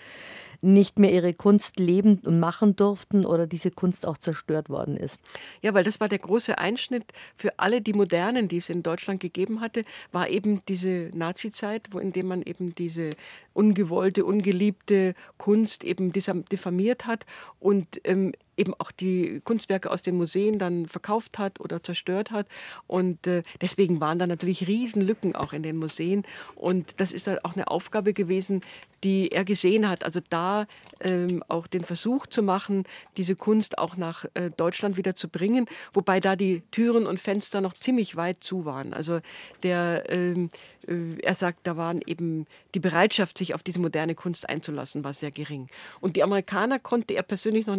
nicht 0.63 0.99
mehr 0.99 1.13
ihre 1.13 1.35
Kunst 1.35 1.79
leben 1.81 2.21
und 2.25 2.39
machen 2.39 2.77
durften 2.77 3.27
oder 3.27 3.47
diese 3.47 3.71
Kunst 3.71 4.07
auch 4.07 4.17
zerstört 4.17 4.71
worden 4.71 4.97
ist. 4.97 5.19
Ja, 5.61 5.75
weil 5.75 5.83
das 5.83 6.01
war 6.01 6.09
der 6.09 6.21
große 6.21 6.57
Einschnitt 6.57 7.13
für 7.37 7.59
alle 7.59 7.81
die 7.81 7.93
Modernen, 7.93 8.47
die 8.47 8.59
es 8.59 8.71
in 8.71 8.83
Deutschland 8.83 9.21
gegeben 9.21 9.61
hatte, 9.61 9.85
war 10.13 10.29
eben 10.29 10.63
diese 10.69 11.11
Nazi-Zeit, 11.15 11.89
wo 11.91 11.99
in 11.99 12.13
dem 12.13 12.29
man 12.29 12.43
eben 12.43 12.75
diese 12.77 13.17
ungewollte, 13.53 14.25
ungeliebte 14.25 15.15
Kunst 15.37 15.83
eben 15.85 16.13
diffamiert 16.13 17.07
hat 17.07 17.27
und 17.59 18.01
ähm, 18.05 18.33
eben 18.57 18.75
auch 18.75 18.91
die 18.91 19.41
Kunstwerke 19.45 19.91
aus 19.91 20.03
den 20.03 20.17
Museen 20.17 20.59
dann 20.59 20.87
verkauft 20.87 21.39
hat 21.39 21.61
oder 21.61 21.83
zerstört 21.83 22.31
hat. 22.31 22.47
Und 22.87 23.27
äh, 23.27 23.43
deswegen 23.61 24.01
waren 24.01 24.19
da 24.19 24.27
natürlich 24.27 24.67
Riesenlücken 24.67 25.35
auch 25.35 25.53
in 25.53 25.63
den 25.63 25.77
Museen. 25.77 26.25
Und 26.55 27.01
das 27.01 27.13
ist 27.13 27.27
dann 27.27 27.39
auch 27.41 27.55
eine 27.55 27.69
Aufgabe 27.69 28.13
gewesen, 28.13 28.63
die 29.05 29.33
er 29.33 29.45
gesehen 29.45 29.89
hat. 29.89 30.05
Also 30.05 30.21
da 30.31 30.67
ähm, 31.01 31.43
auch 31.49 31.67
den 31.67 31.85
Versuch 31.85 32.27
zu 32.27 32.43
machen, 32.43 32.85
diese 33.17 33.37
Kunst 33.37 33.79
auch 33.79 33.97
nach 33.97 34.25
äh, 34.35 34.51
Deutschland 34.51 34.97
wieder 34.97 35.15
zu 35.15 35.29
bringen, 35.29 35.67
wobei 35.93 36.21
da 36.21 36.37
die 36.37 36.63
Türen 36.71 37.07
und 37.07 37.19
Fenster 37.19 37.61
noch 37.61 37.75
ziemlich 37.75 38.17
weit 38.17 38.45
zu 38.45 38.65
waren. 38.65 38.93
Also 38.95 39.21
der 39.63 40.05
ähm, 40.09 40.47
äh, 40.47 40.49
er 40.87 41.35
sagt, 41.35 41.67
da 41.67 41.77
waren 41.77 42.01
eben 42.07 42.47
die 42.75 42.81
Bereitschaft, 42.81 43.39
sich 43.39 43.55
auf 43.55 43.63
diese 43.63 43.81
moderne 43.81 44.15
Kunst 44.15 44.49
einzulassen, 44.49 45.05
war 45.05 45.13
sehr 45.13 45.31
gering. 45.31 45.69
Und 46.01 46.17
die 46.17 46.23
Amerikaner 46.23 46.79
konnte 46.79 47.15
er 47.15 47.23
persönlich 47.23 47.67
noch 47.67 47.79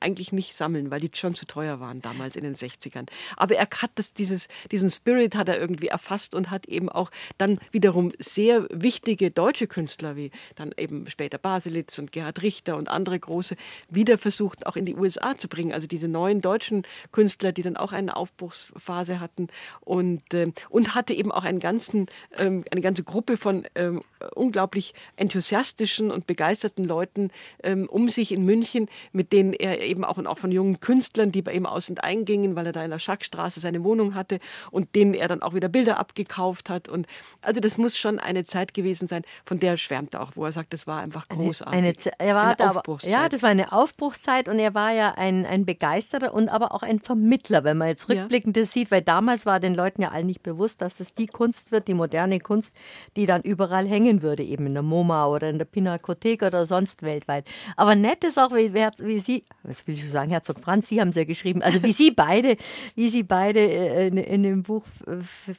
eigentlich 0.00 0.32
nicht 0.32 0.56
sammeln, 0.56 0.90
weil 0.90 1.00
die 1.00 1.10
schon 1.14 1.34
zu 1.34 1.46
teuer 1.46 1.80
waren 1.80 2.02
damals 2.02 2.36
in 2.36 2.44
den 2.44 2.54
60ern. 2.54 3.08
Aber 3.36 3.54
er 3.54 3.68
hat 3.82 3.90
das, 3.96 4.12
dieses, 4.12 4.48
diesen 4.70 4.90
Spirit 4.90 5.34
hat 5.34 5.48
er 5.48 5.58
irgendwie 5.58 5.88
erfasst 5.88 6.34
und 6.34 6.50
hat 6.50 6.66
eben 6.66 6.88
auch 6.88 7.10
dann 7.38 7.58
wiederum 7.72 8.12
sehr 8.18 8.66
wichtige 8.70 9.30
deutsche 9.30 9.66
Künstler 9.66 10.16
wie 10.16 10.30
dann 10.54 10.72
eben 10.76 11.08
später 11.08 11.38
Baselitz 11.38 11.98
und 11.98 12.12
Gerhard 12.12 12.42
Richter 12.42 12.76
und 12.76 12.88
andere 12.88 13.18
große 13.18 13.56
wieder 13.88 14.18
versucht 14.18 14.66
auch 14.66 14.76
in 14.76 14.86
die 14.86 14.94
USA 14.94 15.36
zu 15.36 15.48
bringen. 15.48 15.72
Also 15.72 15.86
diese 15.86 16.08
neuen 16.08 16.40
deutschen 16.40 16.82
Künstler, 17.12 17.52
die 17.52 17.62
dann 17.62 17.76
auch 17.76 17.92
eine 17.92 18.16
Aufbruchsphase 18.16 19.20
hatten 19.20 19.48
und, 19.80 20.34
äh, 20.34 20.52
und 20.70 20.94
hatte 20.94 21.14
eben 21.14 21.32
auch 21.32 21.44
einen 21.44 21.60
ganzen 21.60 22.06
äh, 22.30 22.43
ähm, 22.44 22.64
eine 22.70 22.80
ganze 22.80 23.04
Gruppe 23.04 23.36
von 23.36 23.66
ähm, 23.74 24.00
unglaublich 24.34 24.94
enthusiastischen 25.16 26.10
und 26.10 26.26
begeisterten 26.26 26.84
Leuten 26.84 27.30
ähm, 27.62 27.88
um 27.90 28.08
sich 28.08 28.32
in 28.32 28.44
München, 28.44 28.88
mit 29.12 29.32
denen 29.32 29.52
er 29.52 29.82
eben 29.82 30.04
auch 30.04 30.16
und 30.16 30.26
auch 30.26 30.38
von 30.38 30.52
jungen 30.52 30.80
Künstlern, 30.80 31.32
die 31.32 31.42
bei 31.42 31.52
ihm 31.52 31.66
aus 31.66 31.90
und 31.90 32.02
eingingen, 32.02 32.56
weil 32.56 32.66
er 32.66 32.72
da 32.72 32.84
in 32.84 32.90
der 32.90 32.98
Schackstraße 32.98 33.60
seine 33.60 33.84
Wohnung 33.84 34.14
hatte 34.14 34.40
und 34.70 34.94
denen 34.94 35.14
er 35.14 35.28
dann 35.28 35.42
auch 35.42 35.54
wieder 35.54 35.68
Bilder 35.68 35.98
abgekauft 35.98 36.70
hat. 36.70 36.88
Und 36.88 37.06
also 37.42 37.60
das 37.60 37.78
muss 37.78 37.98
schon 37.98 38.18
eine 38.18 38.44
Zeit 38.44 38.74
gewesen 38.74 39.08
sein, 39.08 39.22
von 39.44 39.60
der 39.60 39.74
er 39.74 39.76
schwärmt 39.78 40.16
auch, 40.16 40.32
wo 40.34 40.44
er 40.44 40.52
sagt, 40.52 40.72
das 40.72 40.86
war 40.86 41.00
einfach 41.00 41.28
großartig. 41.28 41.76
Eine, 41.76 41.88
eine, 41.88 42.12
er 42.18 42.34
war 42.34 42.44
eine 42.44 42.56
da 42.56 42.70
Aufbruchszeit. 42.70 43.12
ja, 43.12 43.28
das 43.28 43.42
war 43.42 43.50
eine 43.50 43.72
Aufbruchszeit 43.72 44.48
und 44.48 44.58
er 44.58 44.74
war 44.74 44.92
ja 44.92 45.14
ein, 45.16 45.44
ein 45.46 45.66
Begeisterer 45.66 46.32
und 46.32 46.48
aber 46.48 46.72
auch 46.72 46.82
ein 46.82 47.00
Vermittler, 47.00 47.64
wenn 47.64 47.76
man 47.76 47.88
jetzt 47.88 48.08
rückblickend 48.08 48.56
ja. 48.56 48.64
sieht, 48.64 48.90
weil 48.90 49.02
damals 49.02 49.46
war 49.46 49.60
den 49.60 49.74
Leuten 49.74 50.02
ja 50.02 50.10
allen 50.10 50.26
nicht 50.26 50.42
bewusst, 50.42 50.80
dass 50.80 51.00
es 51.00 51.14
die 51.14 51.26
Kunst 51.26 51.72
wird, 51.72 51.88
die 51.88 51.94
moderne 51.94 52.33
moderne 52.34 52.40
Kunst, 52.40 52.74
die 53.16 53.26
dann 53.26 53.42
überall 53.42 53.86
hängen 53.86 54.22
würde, 54.22 54.42
eben 54.42 54.66
in 54.66 54.74
der 54.74 54.82
MoMA 54.82 55.26
oder 55.26 55.48
in 55.50 55.58
der 55.58 55.64
Pinakothek 55.64 56.42
oder 56.42 56.66
sonst 56.66 57.02
weltweit. 57.02 57.46
Aber 57.76 57.94
nett 57.94 58.24
ist 58.24 58.38
auch, 58.38 58.52
wie, 58.52 58.74
wie 58.74 59.18
Sie, 59.18 59.44
was 59.62 59.86
will 59.86 59.94
ich 59.94 60.02
schon 60.02 60.10
sagen, 60.10 60.30
Herzog 60.30 60.60
Franz, 60.60 60.88
Sie 60.88 61.00
haben 61.00 61.08
es 61.08 61.16
ja 61.16 61.24
geschrieben, 61.24 61.62
also 61.62 61.82
wie 61.82 61.92
Sie 61.92 62.10
beide, 62.10 62.56
wie 62.94 63.08
Sie 63.08 63.22
beide 63.22 63.60
äh, 63.60 64.08
in, 64.08 64.16
in 64.16 64.42
dem 64.42 64.62
Buch 64.62 64.84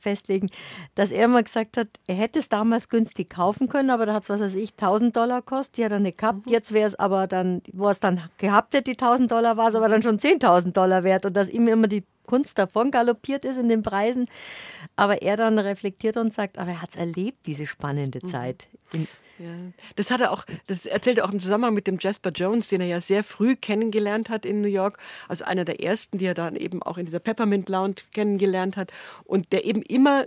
festlegen, 0.02 0.50
dass 0.96 1.12
er 1.12 1.26
immer 1.26 1.44
gesagt 1.44 1.78
hat, 1.78 1.88
er 2.08 2.16
hätte 2.16 2.40
es 2.40 2.50
damals 2.50 2.90
günstig 2.90 3.30
kaufen 3.30 3.68
können, 3.68 3.90
aber 3.90 4.06
da 4.06 4.14
hat 4.14 4.24
es, 4.24 4.30
was 4.30 4.42
weiß 4.42 4.56
ich, 4.56 4.72
1000 4.72 5.16
Dollar 5.16 5.42
kostet, 5.42 5.78
die 5.78 5.86
hat 5.86 5.92
er 5.92 6.00
nicht 6.00 6.18
gehabt. 6.18 6.46
Mhm. 6.46 6.52
Jetzt 6.52 6.74
wäre 6.74 6.88
es 6.88 6.96
aber 6.96 7.28
dann, 7.28 7.62
wo 7.74 7.86
er 7.86 7.92
es 7.92 8.00
dann 8.00 8.22
gehabt 8.38 8.74
hätte, 8.74 8.84
die 8.84 8.92
1000 8.92 9.32
Dollar, 9.32 9.58
war 9.58 9.70
es 9.70 9.76
aber 9.76 9.90
dann 9.90 10.02
schon 10.02 10.20
10.000 10.20 10.72
Dollar 10.72 11.04
wert 11.04 11.26
und 11.26 11.36
dass 11.36 11.50
ihm 11.50 11.68
immer 11.68 11.88
die 11.88 12.04
Kunst 12.26 12.58
davon 12.58 12.92
galoppiert 12.92 13.46
ist 13.46 13.58
in 13.58 13.70
den 13.70 13.84
Preisen. 13.84 14.28
Aber 14.96 15.22
er 15.22 15.38
dann 15.38 15.60
reflektiert 15.60 16.18
und 16.18 16.34
sagt, 16.34 16.58
aber 16.58 16.72
er 16.72 16.82
hat 16.82 16.92
es 16.92 16.96
erlebt, 16.96 17.46
diese 17.46 17.66
spannende 17.66 18.20
mhm. 18.22 18.30
Zeit. 18.30 18.68
In 18.92 19.08
ja. 19.38 19.48
Das 19.98 20.12
hat 20.12 20.22
er 20.22 20.32
auch, 20.32 20.46
das 20.68 20.86
erzählt 20.86 21.18
er 21.18 21.26
auch 21.26 21.32
im 21.32 21.40
Zusammenhang 21.40 21.74
mit 21.74 21.88
dem 21.88 21.98
Jasper 22.00 22.30
Jones, 22.30 22.70
den 22.70 22.82
er 22.82 22.88
ja 22.88 23.02
sehr 23.02 23.24
früh 23.24 23.56
kennengelernt 23.56 24.30
hat 24.30 24.46
in 24.46 24.62
New 24.62 24.70
York, 24.70 24.98
also 25.28 25.44
einer 25.44 25.66
der 25.66 25.84
ersten, 25.84 26.18
die 26.18 26.26
er 26.26 26.34
dann 26.34 26.56
eben 26.56 26.82
auch 26.82 26.98
in 26.98 27.06
dieser 27.06 27.20
Peppermint 27.20 27.68
Lounge 27.68 27.96
kennengelernt 28.14 28.78
hat 28.78 28.92
und 29.26 29.52
der 29.52 29.66
eben 29.66 29.82
immer 29.82 30.26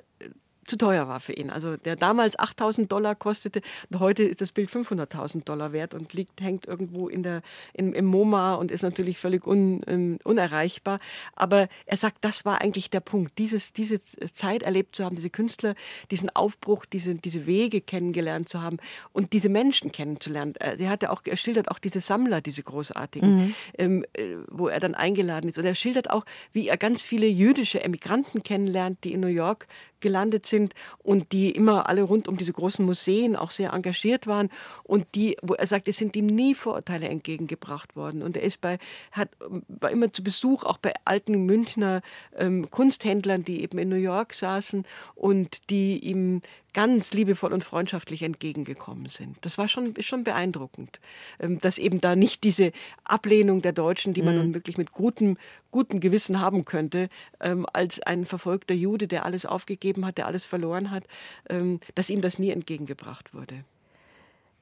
zu 0.68 0.76
teuer 0.76 1.08
war 1.08 1.20
für 1.20 1.32
ihn. 1.32 1.50
Also 1.50 1.76
der 1.76 1.96
damals 1.96 2.38
8000 2.38 2.90
Dollar 2.90 3.14
kostete, 3.14 3.62
und 3.90 4.00
heute 4.00 4.22
ist 4.22 4.40
das 4.40 4.52
Bild 4.52 4.70
500.000 4.70 5.44
Dollar 5.44 5.72
wert 5.72 5.94
und 5.94 6.12
liegt, 6.12 6.40
hängt 6.40 6.66
irgendwo 6.66 7.08
in 7.08 7.22
der, 7.22 7.42
in, 7.72 7.92
im 7.92 8.04
MoMA 8.04 8.54
und 8.54 8.70
ist 8.70 8.82
natürlich 8.82 9.18
völlig 9.18 9.46
un, 9.46 9.82
um, 9.84 10.18
unerreichbar. 10.24 11.00
Aber 11.34 11.68
er 11.86 11.96
sagt, 11.96 12.18
das 12.22 12.44
war 12.44 12.60
eigentlich 12.60 12.90
der 12.90 13.00
Punkt, 13.00 13.38
dieses, 13.38 13.72
diese 13.72 14.00
Zeit 14.32 14.62
erlebt 14.62 14.96
zu 14.96 15.04
haben, 15.04 15.16
diese 15.16 15.30
Künstler, 15.30 15.74
diesen 16.10 16.30
Aufbruch, 16.30 16.84
diese, 16.84 17.14
diese 17.14 17.46
Wege 17.46 17.80
kennengelernt 17.80 18.48
zu 18.48 18.62
haben 18.62 18.78
und 19.12 19.32
diese 19.32 19.48
Menschen 19.48 19.92
kennenzulernen. 19.92 20.54
Er 20.56 20.90
hatte 20.90 21.10
auch, 21.10 21.22
er 21.24 21.36
schildert 21.36 21.70
auch 21.70 21.78
diese 21.78 22.00
Sammler, 22.00 22.40
diese 22.40 22.62
großartigen, 22.62 23.36
mhm. 23.36 23.54
ähm, 23.76 24.04
äh, 24.12 24.36
wo 24.48 24.68
er 24.68 24.80
dann 24.80 24.94
eingeladen 24.94 25.48
ist. 25.48 25.58
Und 25.58 25.64
er 25.64 25.74
schildert 25.74 26.10
auch, 26.10 26.24
wie 26.52 26.68
er 26.68 26.76
ganz 26.76 27.02
viele 27.02 27.26
jüdische 27.26 27.82
Emigranten 27.82 28.42
kennenlernt, 28.42 29.04
die 29.04 29.12
in 29.12 29.20
New 29.20 29.26
York 29.26 29.66
gelandet 30.00 30.46
sind 30.46 30.74
und 30.98 31.32
die 31.32 31.50
immer 31.50 31.88
alle 31.88 32.02
rund 32.02 32.28
um 32.28 32.36
diese 32.36 32.52
großen 32.52 32.84
Museen 32.84 33.36
auch 33.36 33.50
sehr 33.50 33.72
engagiert 33.72 34.26
waren 34.26 34.50
und 34.84 35.06
die, 35.14 35.36
wo 35.42 35.54
er 35.54 35.66
sagt, 35.66 35.88
es 35.88 35.96
sind 35.96 36.16
ihm 36.16 36.26
nie 36.26 36.54
Vorurteile 36.54 37.08
entgegengebracht 37.08 37.96
worden. 37.96 38.22
Und 38.22 38.36
er 38.36 38.42
ist 38.42 38.60
bei, 38.60 38.78
hat, 39.12 39.30
war 39.68 39.90
immer 39.90 40.12
zu 40.12 40.22
Besuch 40.22 40.64
auch 40.64 40.78
bei 40.78 40.92
alten 41.04 41.46
Münchner 41.46 42.02
ähm, 42.36 42.70
Kunsthändlern, 42.70 43.44
die 43.44 43.62
eben 43.62 43.78
in 43.78 43.88
New 43.88 43.96
York 43.96 44.34
saßen 44.34 44.84
und 45.14 45.70
die 45.70 45.98
ihm 45.98 46.40
ganz 46.78 47.12
liebevoll 47.12 47.52
und 47.52 47.64
freundschaftlich 47.64 48.22
entgegengekommen 48.22 49.06
sind. 49.06 49.36
Das 49.40 49.58
war 49.58 49.66
schon, 49.66 49.96
ist 49.96 50.06
schon 50.06 50.22
beeindruckend, 50.22 51.00
ähm, 51.40 51.58
dass 51.58 51.76
eben 51.76 52.00
da 52.00 52.14
nicht 52.14 52.44
diese 52.44 52.70
Ablehnung 53.02 53.62
der 53.62 53.72
Deutschen, 53.72 54.14
die 54.14 54.22
man 54.22 54.36
mhm. 54.36 54.42
nun 54.42 54.54
wirklich 54.54 54.78
mit 54.78 54.92
gutem, 54.92 55.38
gutem 55.72 55.98
Gewissen 55.98 56.38
haben 56.38 56.64
könnte, 56.64 57.08
ähm, 57.40 57.66
als 57.72 58.00
ein 58.02 58.24
verfolgter 58.24 58.74
Jude, 58.74 59.08
der 59.08 59.24
alles 59.24 59.44
aufgegeben 59.44 60.06
hat, 60.06 60.18
der 60.18 60.28
alles 60.28 60.44
verloren 60.44 60.92
hat, 60.92 61.02
ähm, 61.48 61.80
dass 61.96 62.10
ihm 62.10 62.20
das 62.20 62.38
nie 62.38 62.50
entgegengebracht 62.50 63.34
wurde. 63.34 63.64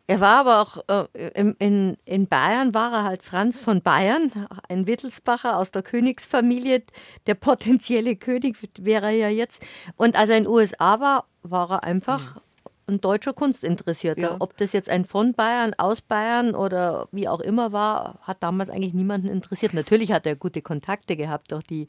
Er 0.08 0.20
war 0.20 0.40
aber 0.40 0.60
auch 0.60 1.08
äh, 1.14 1.52
in, 1.58 1.96
in 2.04 2.28
Bayern, 2.28 2.74
war 2.74 2.92
er 2.92 3.04
halt 3.04 3.24
Franz 3.24 3.60
von 3.60 3.82
Bayern, 3.82 4.30
ein 4.68 4.86
Wittelsbacher 4.86 5.56
aus 5.56 5.72
der 5.72 5.82
Königsfamilie. 5.82 6.84
Der 7.26 7.34
potenzielle 7.34 8.14
König 8.14 8.56
wäre 8.78 9.06
er 9.06 9.12
ja 9.12 9.28
jetzt. 9.28 9.64
Und 9.96 10.14
als 10.16 10.30
er 10.30 10.38
in 10.38 10.44
den 10.44 10.52
USA 10.52 11.00
war, 11.00 11.26
war 11.42 11.70
er 11.70 11.84
einfach 11.84 12.40
ein 12.88 13.00
deutscher 13.00 13.32
Kunstinteressierter. 13.32 14.20
Ja. 14.20 14.36
Ob 14.38 14.56
das 14.56 14.72
jetzt 14.72 14.88
ein 14.88 15.04
von 15.04 15.34
Bayern, 15.34 15.74
aus 15.76 16.00
Bayern 16.00 16.54
oder 16.54 17.08
wie 17.12 17.28
auch 17.28 17.40
immer 17.40 17.72
war, 17.72 18.18
hat 18.22 18.42
damals 18.42 18.70
eigentlich 18.70 18.94
niemanden 18.94 19.28
interessiert. 19.28 19.74
Natürlich 19.74 20.12
hat 20.12 20.26
er 20.26 20.36
gute 20.36 20.62
Kontakte 20.62 21.16
gehabt 21.16 21.52
durch 21.52 21.64
die, 21.64 21.88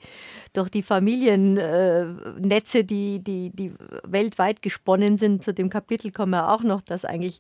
durch 0.54 0.70
die 0.70 0.82
Familiennetze, 0.82 2.84
die, 2.84 3.24
die, 3.24 3.52
die 3.52 3.74
weltweit 4.04 4.62
gesponnen 4.62 5.18
sind. 5.18 5.44
Zu 5.44 5.54
dem 5.54 5.70
Kapitel 5.70 6.12
kommen 6.12 6.32
wir 6.32 6.52
auch 6.52 6.64
noch, 6.64 6.82
dass 6.82 7.06
eigentlich 7.06 7.40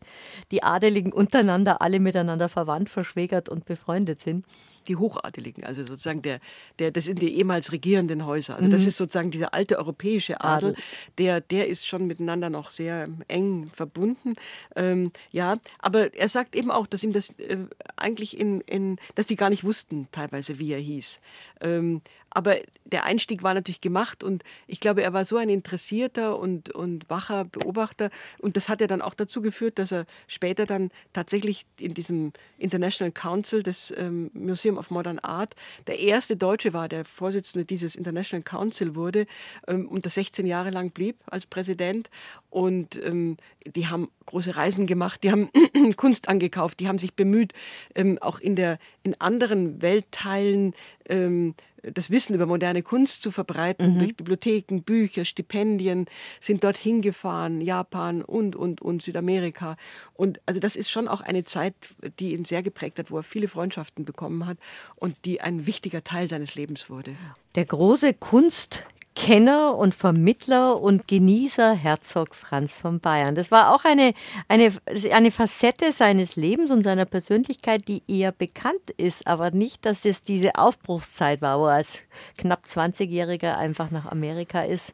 die 0.51 0.63
Adeligen 0.63 1.11
untereinander 1.11 1.81
alle 1.81 1.99
miteinander 1.99 2.49
verwandt, 2.49 2.89
verschwägert 2.89 3.49
und 3.49 3.65
befreundet 3.65 4.21
sind 4.21 4.45
die 4.88 4.95
Hochadeligen, 4.95 5.63
also 5.63 5.85
sozusagen 5.85 6.21
der, 6.21 6.39
der, 6.79 6.91
das 6.91 7.05
sind 7.05 7.21
die 7.21 7.38
ehemals 7.38 7.71
regierenden 7.71 8.25
Häuser. 8.25 8.55
Also 8.55 8.69
das 8.69 8.81
mhm. 8.81 8.88
ist 8.88 8.97
sozusagen 8.97 9.31
dieser 9.31 9.53
alte 9.53 9.77
europäische 9.77 10.41
Adel, 10.41 10.71
Adel, 10.71 10.83
der, 11.17 11.41
der 11.41 11.67
ist 11.67 11.88
schon 11.88 12.07
miteinander 12.07 12.49
noch 12.49 12.69
sehr 12.69 13.07
eng 13.27 13.69
verbunden. 13.73 14.35
Ähm, 14.75 15.11
ja, 15.31 15.57
aber 15.79 16.13
er 16.15 16.29
sagt 16.29 16.55
eben 16.55 16.71
auch, 16.71 16.88
dass 16.88 17.03
ihm 17.03 17.13
das 17.13 17.31
äh, 17.39 17.57
eigentlich 17.95 18.39
in, 18.39 18.61
in, 18.61 18.97
dass 19.15 19.27
die 19.27 19.35
gar 19.35 19.49
nicht 19.49 19.63
wussten 19.63 20.07
teilweise, 20.11 20.59
wie 20.59 20.71
er 20.71 20.79
hieß. 20.79 21.19
Ähm, 21.61 22.01
aber 22.38 22.57
der 22.85 23.03
Einstieg 23.03 23.41
war 23.41 23.55
natürlich 23.55 23.81
gemacht 23.81 24.23
und 24.23 24.43
ich 24.67 24.79
glaube, 24.79 25.01
er 25.01 25.11
war 25.11 25.25
so 25.25 25.38
ein 25.38 25.49
interessierter 25.49 26.38
und, 26.38 26.69
und 26.69 27.09
wacher 27.09 27.45
Beobachter. 27.45 28.11
Und 28.38 28.55
das 28.55 28.69
hat 28.69 28.79
ja 28.79 28.85
dann 28.85 29.01
auch 29.01 29.15
dazu 29.15 29.41
geführt, 29.41 29.79
dass 29.79 29.91
er 29.91 30.05
später 30.27 30.67
dann 30.67 30.91
tatsächlich 31.13 31.65
in 31.79 31.95
diesem 31.95 32.33
International 32.59 33.11
Council 33.11 33.63
des 33.63 33.91
ähm, 33.97 34.29
Museum 34.35 34.77
of 34.77 34.91
Modern 34.91 35.17
Art 35.17 35.55
der 35.88 35.97
erste 35.97 36.38
Deutsche 36.38 36.73
war, 36.73 36.88
der 36.88 37.05
Vorsitzende 37.05 37.65
dieses 37.65 37.95
International 37.95 38.43
Council 38.43 38.93
wurde 38.93 39.25
ähm, 39.67 39.88
und 39.88 40.05
das 40.05 40.13
16 40.13 40.45
Jahre 40.45 40.69
lang 40.69 40.91
blieb 40.91 41.17
als 41.25 41.47
Präsident 41.47 42.11
und 42.57 42.99
ähm, 43.05 43.37
die 43.75 43.85
haben 43.85 44.09
große 44.25 44.55
Reisen 44.55 44.87
gemacht, 44.87 45.21
die 45.21 45.31
haben 45.31 45.51
Kunst 45.95 46.27
angekauft, 46.27 46.79
die 46.79 46.87
haben 46.87 46.97
sich 46.97 47.13
bemüht, 47.13 47.53
ähm, 47.93 48.17
auch 48.19 48.39
in, 48.39 48.55
der, 48.55 48.79
in 49.03 49.13
anderen 49.21 49.83
Weltteilen 49.83 50.73
ähm, 51.07 51.53
das 51.83 52.09
Wissen 52.09 52.33
über 52.33 52.47
moderne 52.47 52.81
Kunst 52.81 53.21
zu 53.21 53.29
verbreiten, 53.29 53.93
mhm. 53.93 53.99
durch 53.99 54.15
Bibliotheken, 54.15 54.81
Bücher, 54.81 55.23
Stipendien, 55.23 56.07
sind 56.41 56.63
dorthin 56.63 57.03
gefahren, 57.03 57.61
Japan 57.61 58.23
und, 58.23 58.55
und, 58.55 58.81
und 58.81 59.03
Südamerika. 59.03 59.77
Und 60.15 60.41
also 60.47 60.59
das 60.59 60.75
ist 60.75 60.89
schon 60.89 61.07
auch 61.07 61.21
eine 61.21 61.43
Zeit, 61.43 61.75
die 62.19 62.33
ihn 62.33 62.43
sehr 62.43 62.63
geprägt 62.63 62.97
hat, 62.97 63.11
wo 63.11 63.17
er 63.17 63.23
viele 63.23 63.47
Freundschaften 63.47 64.03
bekommen 64.03 64.47
hat 64.47 64.57
und 64.95 65.25
die 65.25 65.41
ein 65.41 65.67
wichtiger 65.67 66.03
Teil 66.03 66.27
seines 66.27 66.55
Lebens 66.55 66.89
wurde. 66.89 67.11
Der 67.53 67.65
große 67.65 68.15
Kunst 68.15 68.87
Kenner 69.20 69.76
und 69.76 69.95
Vermittler 69.95 70.80
und 70.80 71.07
Genießer 71.07 71.74
Herzog 71.74 72.36
Franz 72.36 72.78
von 72.78 72.99
Bayern. 72.99 73.34
Das 73.34 73.49
war 73.49 73.74
auch 73.74 73.84
eine, 73.84 74.13
eine, 74.47 74.72
eine 75.11 75.32
Facette 75.32 75.91
seines 75.91 76.36
Lebens 76.36 76.70
und 76.70 76.84
seiner 76.84 77.05
Persönlichkeit, 77.05 77.88
die 77.88 78.03
eher 78.07 78.32
bekannt 78.32 78.91
ist, 78.95 79.26
aber 79.26 79.49
nicht, 79.49 79.88
dass 79.88 80.05
es 80.05 80.22
diese 80.22 80.53
Aufbruchszeit 80.55 81.41
war, 81.41 81.59
wo 81.59 81.65
er 81.65 81.78
als 81.78 82.03
knapp 82.38 82.65
20-Jähriger 82.65 83.57
einfach 83.57 83.89
nach 83.89 84.05
Amerika 84.05 84.61
ist 84.61 84.93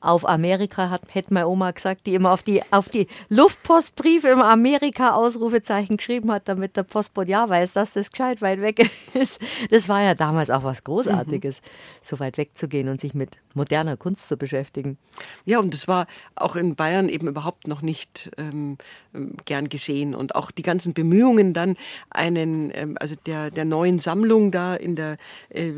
auf 0.00 0.28
Amerika, 0.28 0.90
hat, 0.90 1.02
hätte 1.12 1.34
meine 1.34 1.48
Oma 1.48 1.70
gesagt, 1.70 2.06
die 2.06 2.14
immer 2.14 2.32
auf 2.32 2.42
die, 2.42 2.62
auf 2.70 2.88
die 2.88 3.06
Luftpostbriefe 3.28 4.28
im 4.28 4.40
Amerika-Ausrufezeichen 4.40 5.96
geschrieben 5.98 6.32
hat, 6.32 6.48
damit 6.48 6.76
der 6.76 6.84
Postbote 6.84 7.30
ja 7.30 7.48
weiß, 7.48 7.72
dass 7.74 7.92
das 7.92 8.10
gescheit 8.10 8.42
weit 8.42 8.60
weg 8.60 8.90
ist. 9.14 9.38
Das 9.70 9.88
war 9.88 10.02
ja 10.02 10.14
damals 10.14 10.50
auch 10.50 10.64
was 10.64 10.84
Großartiges, 10.84 11.60
mhm. 11.60 11.66
so 12.04 12.20
weit 12.20 12.38
wegzugehen 12.38 12.88
und 12.88 13.00
sich 13.00 13.14
mit 13.14 13.38
moderner 13.54 13.96
Kunst 13.96 14.28
zu 14.28 14.36
beschäftigen. 14.36 14.96
Ja, 15.44 15.58
und 15.58 15.74
das 15.74 15.88
war 15.88 16.06
auch 16.34 16.56
in 16.56 16.76
Bayern 16.76 17.08
eben 17.08 17.28
überhaupt 17.28 17.66
noch 17.66 17.82
nicht 17.82 18.30
ähm, 18.38 18.78
gern 19.44 19.68
gesehen. 19.68 20.14
Und 20.14 20.34
auch 20.34 20.50
die 20.50 20.62
ganzen 20.62 20.94
Bemühungen 20.94 21.52
dann 21.52 21.76
einen, 22.10 22.70
ähm, 22.74 22.96
also 23.00 23.16
der, 23.26 23.50
der 23.50 23.64
neuen 23.64 23.98
Sammlung 23.98 24.50
da 24.50 24.74
in 24.74 24.96
der, 24.96 25.16
äh, 25.50 25.72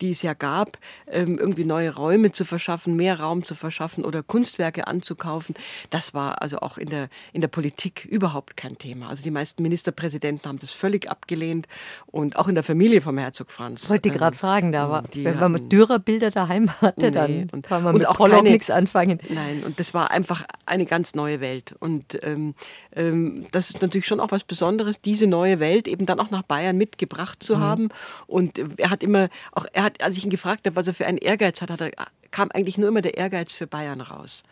die 0.00 0.12
es 0.12 0.22
ja 0.22 0.34
gab, 0.34 0.78
ähm, 1.08 1.38
irgendwie 1.38 1.64
neue 1.64 1.94
Räume 1.94 2.32
zu 2.32 2.44
verschaffen, 2.44 2.96
mehr 2.96 3.20
Raum 3.20 3.44
zu 3.44 3.49
verschaffen 3.54 4.04
oder 4.04 4.22
Kunstwerke 4.22 4.86
anzukaufen, 4.86 5.54
das 5.90 6.14
war 6.14 6.42
also 6.42 6.58
auch 6.58 6.78
in 6.78 6.88
der, 6.88 7.08
in 7.32 7.40
der 7.40 7.48
Politik 7.48 8.04
überhaupt 8.04 8.56
kein 8.56 8.78
Thema. 8.78 9.08
Also 9.08 9.22
die 9.22 9.30
meisten 9.30 9.62
Ministerpräsidenten 9.62 10.48
haben 10.48 10.58
das 10.58 10.72
völlig 10.72 11.10
abgelehnt 11.10 11.66
und 12.06 12.36
auch 12.36 12.48
in 12.48 12.54
der 12.54 12.64
Familie 12.64 13.00
vom 13.00 13.18
Herzog 13.18 13.50
Franz. 13.50 13.84
Ich 13.84 13.90
wollte 13.90 14.08
ähm, 14.08 14.14
gerade 14.14 14.36
fragen, 14.36 14.72
da 14.72 14.88
war, 14.90 15.04
wenn 15.12 15.38
man 15.38 15.52
mit 15.52 15.72
Dürer-Bilder 15.72 16.30
daheim 16.30 16.70
hatte, 16.80 17.06
nee, 17.06 17.10
dann 17.10 17.50
und, 17.50 17.66
kann 17.66 17.82
man 17.82 17.94
mit 17.94 18.06
auch 18.06 18.16
Pollock 18.16 18.42
nichts 18.42 18.70
anfangen. 18.70 19.20
Nein, 19.28 19.62
und 19.64 19.78
das 19.80 19.94
war 19.94 20.10
einfach 20.10 20.44
eine 20.66 20.86
ganz 20.86 21.14
neue 21.14 21.40
Welt. 21.40 21.74
Und 21.78 22.22
ähm, 22.22 22.54
ähm, 22.94 23.46
das 23.50 23.70
ist 23.70 23.82
natürlich 23.82 24.06
schon 24.06 24.20
auch 24.20 24.30
was 24.30 24.44
Besonderes, 24.44 25.00
diese 25.00 25.26
neue 25.26 25.60
Welt 25.60 25.88
eben 25.88 26.06
dann 26.06 26.20
auch 26.20 26.30
nach 26.30 26.42
Bayern 26.42 26.76
mitgebracht 26.76 27.42
zu 27.42 27.56
mhm. 27.56 27.60
haben. 27.60 27.88
Und 28.26 28.60
er 28.78 28.90
hat 28.90 29.02
immer, 29.02 29.28
auch 29.52 29.66
er 29.72 29.84
hat, 29.84 30.02
als 30.02 30.16
ich 30.16 30.24
ihn 30.24 30.30
gefragt 30.30 30.66
habe, 30.66 30.76
was 30.76 30.86
er 30.86 30.94
für 30.94 31.06
einen 31.06 31.18
Ehrgeiz 31.18 31.60
hat, 31.60 31.70
hat 31.70 31.80
er, 31.80 31.90
kam 32.30 32.50
eigentlich 32.52 32.78
nur 32.78 32.88
immer 32.88 33.02
der 33.02 33.16
Ehrgeiz 33.16 33.52
für 33.52 33.66
Bayern 33.66 34.00
raus. 34.00 34.42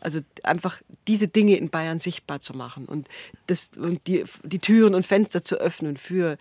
Also 0.00 0.20
einfach 0.42 0.80
diese 1.06 1.28
Dinge 1.28 1.56
in 1.56 1.68
Bayern 1.68 1.98
sichtbar 1.98 2.40
zu 2.40 2.54
machen 2.54 2.86
und, 2.86 3.08
das, 3.46 3.70
und 3.76 4.06
die, 4.06 4.24
die 4.42 4.58
Türen 4.58 4.94
und 4.94 5.04
Fenster 5.04 5.42
zu 5.42 5.56
öffnen 5.56 5.98
für 5.98 6.38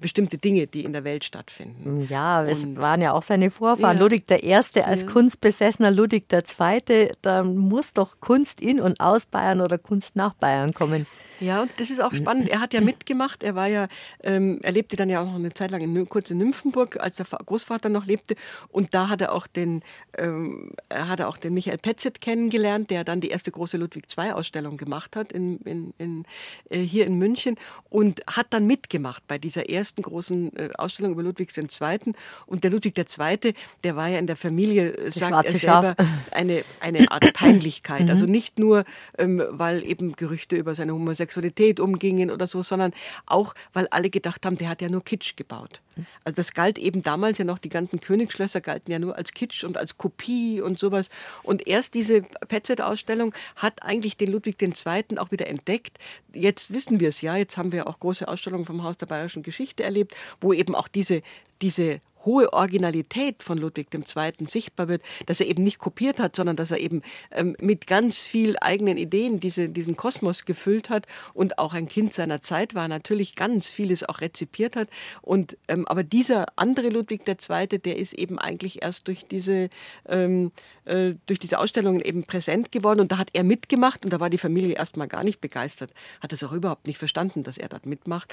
bestimmte 0.00 0.38
Dinge, 0.38 0.66
die 0.66 0.84
in 0.84 0.92
der 0.92 1.04
Welt 1.04 1.24
stattfinden. 1.24 2.06
Ja, 2.08 2.44
es 2.44 2.64
und, 2.64 2.76
waren 2.78 3.00
ja 3.00 3.12
auch 3.12 3.22
seine 3.22 3.50
Vorfahren. 3.50 3.96
Ja. 3.96 4.02
Ludwig 4.02 4.24
I. 4.30 4.54
als 4.54 4.74
ja. 4.74 5.06
kunstbesessener 5.06 5.90
Ludwig 5.90 6.26
II., 6.32 7.10
da 7.22 7.42
muss 7.42 7.92
doch 7.92 8.20
Kunst 8.20 8.60
in 8.60 8.80
und 8.80 9.00
aus 9.00 9.26
Bayern 9.26 9.60
oder 9.60 9.78
Kunst 9.78 10.16
nach 10.16 10.34
Bayern 10.34 10.72
kommen. 10.72 11.06
Ja, 11.40 11.62
und 11.62 11.70
das 11.78 11.90
ist 11.90 12.00
auch 12.00 12.14
spannend. 12.14 12.48
Er 12.48 12.60
hat 12.60 12.72
ja 12.72 12.80
mitgemacht. 12.80 13.42
Er 13.42 13.54
war 13.54 13.66
ja, 13.66 13.88
ähm, 14.22 14.60
er 14.62 14.72
lebte 14.72 14.96
dann 14.96 15.10
ja 15.10 15.20
auch 15.20 15.26
noch 15.26 15.34
eine 15.34 15.52
Zeit 15.52 15.70
lang 15.70 15.80
in, 15.80 16.08
kurz 16.08 16.30
in 16.30 16.38
Nymphenburg, 16.38 16.98
als 17.00 17.16
der 17.16 17.26
Großvater 17.26 17.88
noch 17.88 18.06
lebte. 18.06 18.36
Und 18.68 18.94
da 18.94 19.08
hat 19.08 19.20
er 19.20 19.32
auch 19.32 19.46
den, 19.46 19.82
ähm, 20.16 20.72
er 20.88 21.08
hat 21.08 21.20
auch 21.20 21.36
den 21.36 21.54
Michael 21.54 21.78
Petzet 21.78 22.20
kennengelernt, 22.20 22.90
der 22.90 23.04
dann 23.04 23.20
die 23.20 23.28
erste 23.28 23.50
große 23.50 23.76
Ludwig 23.76 24.06
II-Ausstellung 24.16 24.76
gemacht 24.76 25.16
hat 25.16 25.32
in, 25.32 25.58
in, 25.58 25.94
in, 25.98 26.24
äh, 26.70 26.80
hier 26.80 27.06
in 27.06 27.18
München 27.18 27.56
und 27.90 28.22
hat 28.26 28.46
dann 28.50 28.66
mitgemacht 28.66 29.26
bei 29.26 29.38
dieser 29.38 29.63
der 29.64 29.70
ersten 29.74 30.02
großen 30.02 30.56
äh, 30.56 30.70
Ausstellung 30.76 31.12
über 31.12 31.22
Ludwig 31.22 31.56
II. 31.56 32.14
Und 32.46 32.64
der 32.64 32.70
Ludwig 32.70 32.96
II., 32.98 33.54
der 33.82 33.96
war 33.96 34.08
ja 34.08 34.18
in 34.18 34.26
der 34.26 34.36
Familie, 34.36 34.92
äh, 34.92 35.10
sagt 35.10 35.46
er 35.46 35.52
selber, 35.52 35.96
eine, 36.30 36.64
eine 36.80 37.10
Art 37.10 37.32
Peinlichkeit. 37.34 38.08
Also 38.10 38.26
mhm. 38.26 38.32
nicht 38.32 38.58
nur, 38.58 38.84
ähm, 39.18 39.42
weil 39.50 39.84
eben 39.84 40.16
Gerüchte 40.16 40.56
über 40.56 40.74
seine 40.74 40.92
Homosexualität 40.92 41.80
umgingen 41.80 42.30
oder 42.30 42.46
so, 42.46 42.62
sondern 42.62 42.92
auch, 43.26 43.54
weil 43.72 43.86
alle 43.88 44.10
gedacht 44.10 44.44
haben, 44.46 44.56
der 44.56 44.68
hat 44.68 44.82
ja 44.82 44.88
nur 44.88 45.04
Kitsch 45.04 45.36
gebaut. 45.36 45.80
Also 46.24 46.36
das 46.36 46.54
galt 46.54 46.78
eben 46.78 47.02
damals 47.02 47.38
ja 47.38 47.44
noch, 47.44 47.58
die 47.58 47.68
ganzen 47.68 48.00
Königsschlösser 48.00 48.60
galten 48.60 48.90
ja 48.90 48.98
nur 48.98 49.16
als 49.16 49.32
Kitsch 49.32 49.62
und 49.64 49.78
als 49.78 49.96
Kopie 49.96 50.60
und 50.60 50.78
sowas. 50.78 51.08
Und 51.42 51.66
erst 51.68 51.94
diese 51.94 52.22
Petzet-Ausstellung 52.22 53.32
hat 53.56 53.82
eigentlich 53.82 54.16
den 54.16 54.32
Ludwig 54.32 54.60
II. 54.60 55.18
auch 55.18 55.30
wieder 55.30 55.46
entdeckt. 55.46 55.98
Jetzt 56.32 56.74
wissen 56.74 56.98
wir 56.98 57.10
es 57.10 57.20
ja, 57.20 57.36
jetzt 57.36 57.56
haben 57.56 57.70
wir 57.70 57.86
auch 57.86 58.00
große 58.00 58.26
Ausstellungen 58.26 58.64
vom 58.64 58.82
Haus 58.82 58.98
der 58.98 59.06
Bayerischen 59.06 59.42
Geschichte 59.42 59.53
erlebt, 59.80 60.14
wo 60.40 60.52
eben 60.52 60.74
auch 60.74 60.88
diese, 60.88 61.22
diese 61.62 62.00
hohe 62.24 62.52
Originalität 62.52 63.42
von 63.42 63.58
Ludwig 63.58 63.88
II. 63.92 64.46
sichtbar 64.46 64.88
wird, 64.88 65.02
dass 65.26 65.40
er 65.40 65.46
eben 65.46 65.62
nicht 65.62 65.78
kopiert 65.78 66.20
hat, 66.20 66.36
sondern 66.36 66.56
dass 66.56 66.70
er 66.70 66.78
eben 66.78 67.02
ähm, 67.30 67.56
mit 67.60 67.86
ganz 67.86 68.20
viel 68.20 68.56
eigenen 68.60 68.96
Ideen 68.96 69.40
diese, 69.40 69.68
diesen 69.68 69.96
Kosmos 69.96 70.44
gefüllt 70.44 70.90
hat 70.90 71.06
und 71.32 71.58
auch 71.58 71.74
ein 71.74 71.88
Kind 71.88 72.12
seiner 72.12 72.40
Zeit 72.40 72.74
war, 72.74 72.88
natürlich 72.88 73.34
ganz 73.34 73.66
vieles 73.66 74.08
auch 74.08 74.20
rezipiert 74.20 74.76
hat. 74.76 74.88
Und, 75.22 75.56
ähm, 75.68 75.86
aber 75.86 76.02
dieser 76.02 76.46
andere 76.56 76.88
Ludwig 76.88 77.22
II., 77.26 77.66
der 77.78 77.96
ist 77.96 78.14
eben 78.14 78.38
eigentlich 78.38 78.82
erst 78.82 79.08
durch 79.08 79.24
diese, 79.26 79.68
ähm, 80.08 80.52
äh, 80.84 81.14
durch 81.26 81.38
diese 81.38 81.58
Ausstellungen 81.58 82.00
eben 82.00 82.24
präsent 82.24 82.72
geworden 82.72 83.00
und 83.00 83.12
da 83.12 83.18
hat 83.18 83.30
er 83.32 83.44
mitgemacht 83.44 84.04
und 84.04 84.12
da 84.12 84.20
war 84.20 84.30
die 84.30 84.38
Familie 84.38 84.74
erstmal 84.74 85.08
gar 85.08 85.24
nicht 85.24 85.40
begeistert, 85.40 85.92
hat 86.20 86.32
es 86.32 86.42
auch 86.42 86.52
überhaupt 86.52 86.86
nicht 86.86 86.98
verstanden, 86.98 87.42
dass 87.42 87.58
er 87.58 87.68
dort 87.68 87.86
mitmacht. 87.86 88.32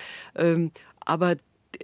Aber 1.06 1.36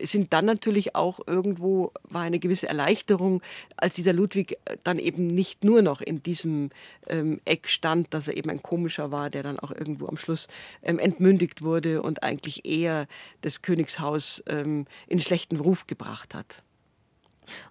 sind 0.02 0.34
dann 0.34 0.46
natürlich 0.46 0.96
auch 0.96 1.20
irgendwo 1.26 1.92
war 2.04 2.22
eine 2.22 2.40
gewisse 2.40 2.68
Erleichterung, 2.68 3.42
als 3.78 3.96
dieser 3.96 4.14
Ludwig 4.14 4.58
dann 4.84 5.00
eben 5.00 5.28
nicht 5.28 5.64
nur 5.64 5.82
noch 5.82 6.02
in 6.02 6.22
diesem 6.22 6.72
ähm, 7.08 7.40
Eck 7.46 7.68
stand, 7.70 8.14
dass 8.14 8.28
er 8.28 8.36
eben 8.36 8.50
ein 8.50 8.62
komischer 8.62 9.12
war, 9.12 9.30
der 9.30 9.44
dann 9.44 9.60
auch 9.60 9.72
irgendwo 9.72 10.08
am 10.08 10.18
Schluss 10.18 10.48
ähm, 10.84 11.00
entmündigt 11.00 11.62
wurde 11.62 12.02
und 12.02 12.24
eigentlich 12.24 12.66
eher 12.66 13.08
das 13.42 13.62
Königshaus 13.62 14.44
ähm, 14.48 14.86
in 15.08 15.20
schlechten 15.20 15.58
Ruf 15.58 15.88
gebracht 15.88 16.36
hat. 16.36 16.64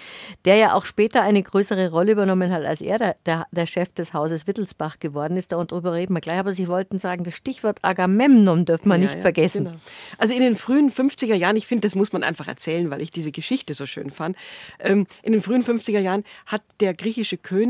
der 0.45 0.55
ja 0.55 0.73
auch 0.73 0.85
später 0.85 1.21
eine 1.21 1.41
größere 1.41 1.91
Rolle 1.91 2.13
übernommen 2.13 2.51
hat, 2.51 2.65
als 2.65 2.81
er 2.81 2.97
der, 2.97 3.15
der, 3.25 3.45
der 3.51 3.65
Chef 3.65 3.89
des 3.93 4.13
Hauses 4.13 4.47
Wittelsbach 4.47 4.99
geworden 4.99 5.37
ist. 5.37 5.51
Darüber 5.51 5.93
reden 5.93 6.13
wir 6.13 6.21
gleich. 6.21 6.39
Aber 6.39 6.51
Sie 6.51 6.67
wollten 6.67 6.97
sagen, 6.97 7.23
das 7.23 7.35
Stichwort 7.35 7.79
Agamemnon 7.83 8.65
dürfen 8.65 8.89
wir 8.89 8.95
ja, 8.95 9.01
nicht 9.01 9.15
ja, 9.15 9.21
vergessen. 9.21 9.65
Genau. 9.65 9.77
Also 10.17 10.33
in 10.33 10.41
den 10.41 10.55
frühen 10.55 10.91
50er 10.91 11.35
Jahren, 11.35 11.55
ich 11.55 11.67
finde, 11.67 11.87
das 11.87 11.95
muss 11.95 12.11
man 12.11 12.23
einfach 12.23 12.47
erzählen, 12.47 12.89
weil 12.89 13.01
ich 13.01 13.11
diese 13.11 13.31
Geschichte 13.31 13.73
so 13.73 13.85
schön 13.85 14.11
fand. 14.11 14.35
Ähm, 14.79 15.07
in 15.23 15.33
den 15.33 15.41
frühen 15.41 15.63
50er 15.63 15.99
Jahren 15.99 16.23
hat 16.45 16.61
der 16.79 16.93
griechische 16.93 17.37
König 17.37 17.60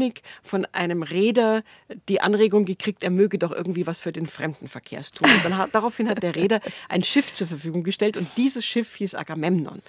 von 0.43 0.65
einem 0.71 1.03
Reeder 1.03 1.63
die 2.09 2.21
Anregung 2.21 2.65
gekriegt, 2.65 3.03
er 3.03 3.09
möge 3.09 3.37
doch 3.37 3.51
irgendwie 3.51 3.87
was 3.87 3.99
für 3.99 4.11
den 4.11 4.27
Fremdenverkehrstun. 4.27 5.29
Und 5.29 5.45
dann 5.45 5.57
hat, 5.57 5.69
daraufhin 5.73 6.09
hat 6.09 6.23
der 6.23 6.35
Reeder 6.35 6.61
ein 6.89 7.03
Schiff 7.03 7.33
zur 7.33 7.47
Verfügung 7.47 7.83
gestellt 7.83 8.17
und 8.17 8.27
dieses 8.37 8.65
Schiff 8.65 8.95
hieß 8.95 9.15
Agamemnon. 9.15 9.81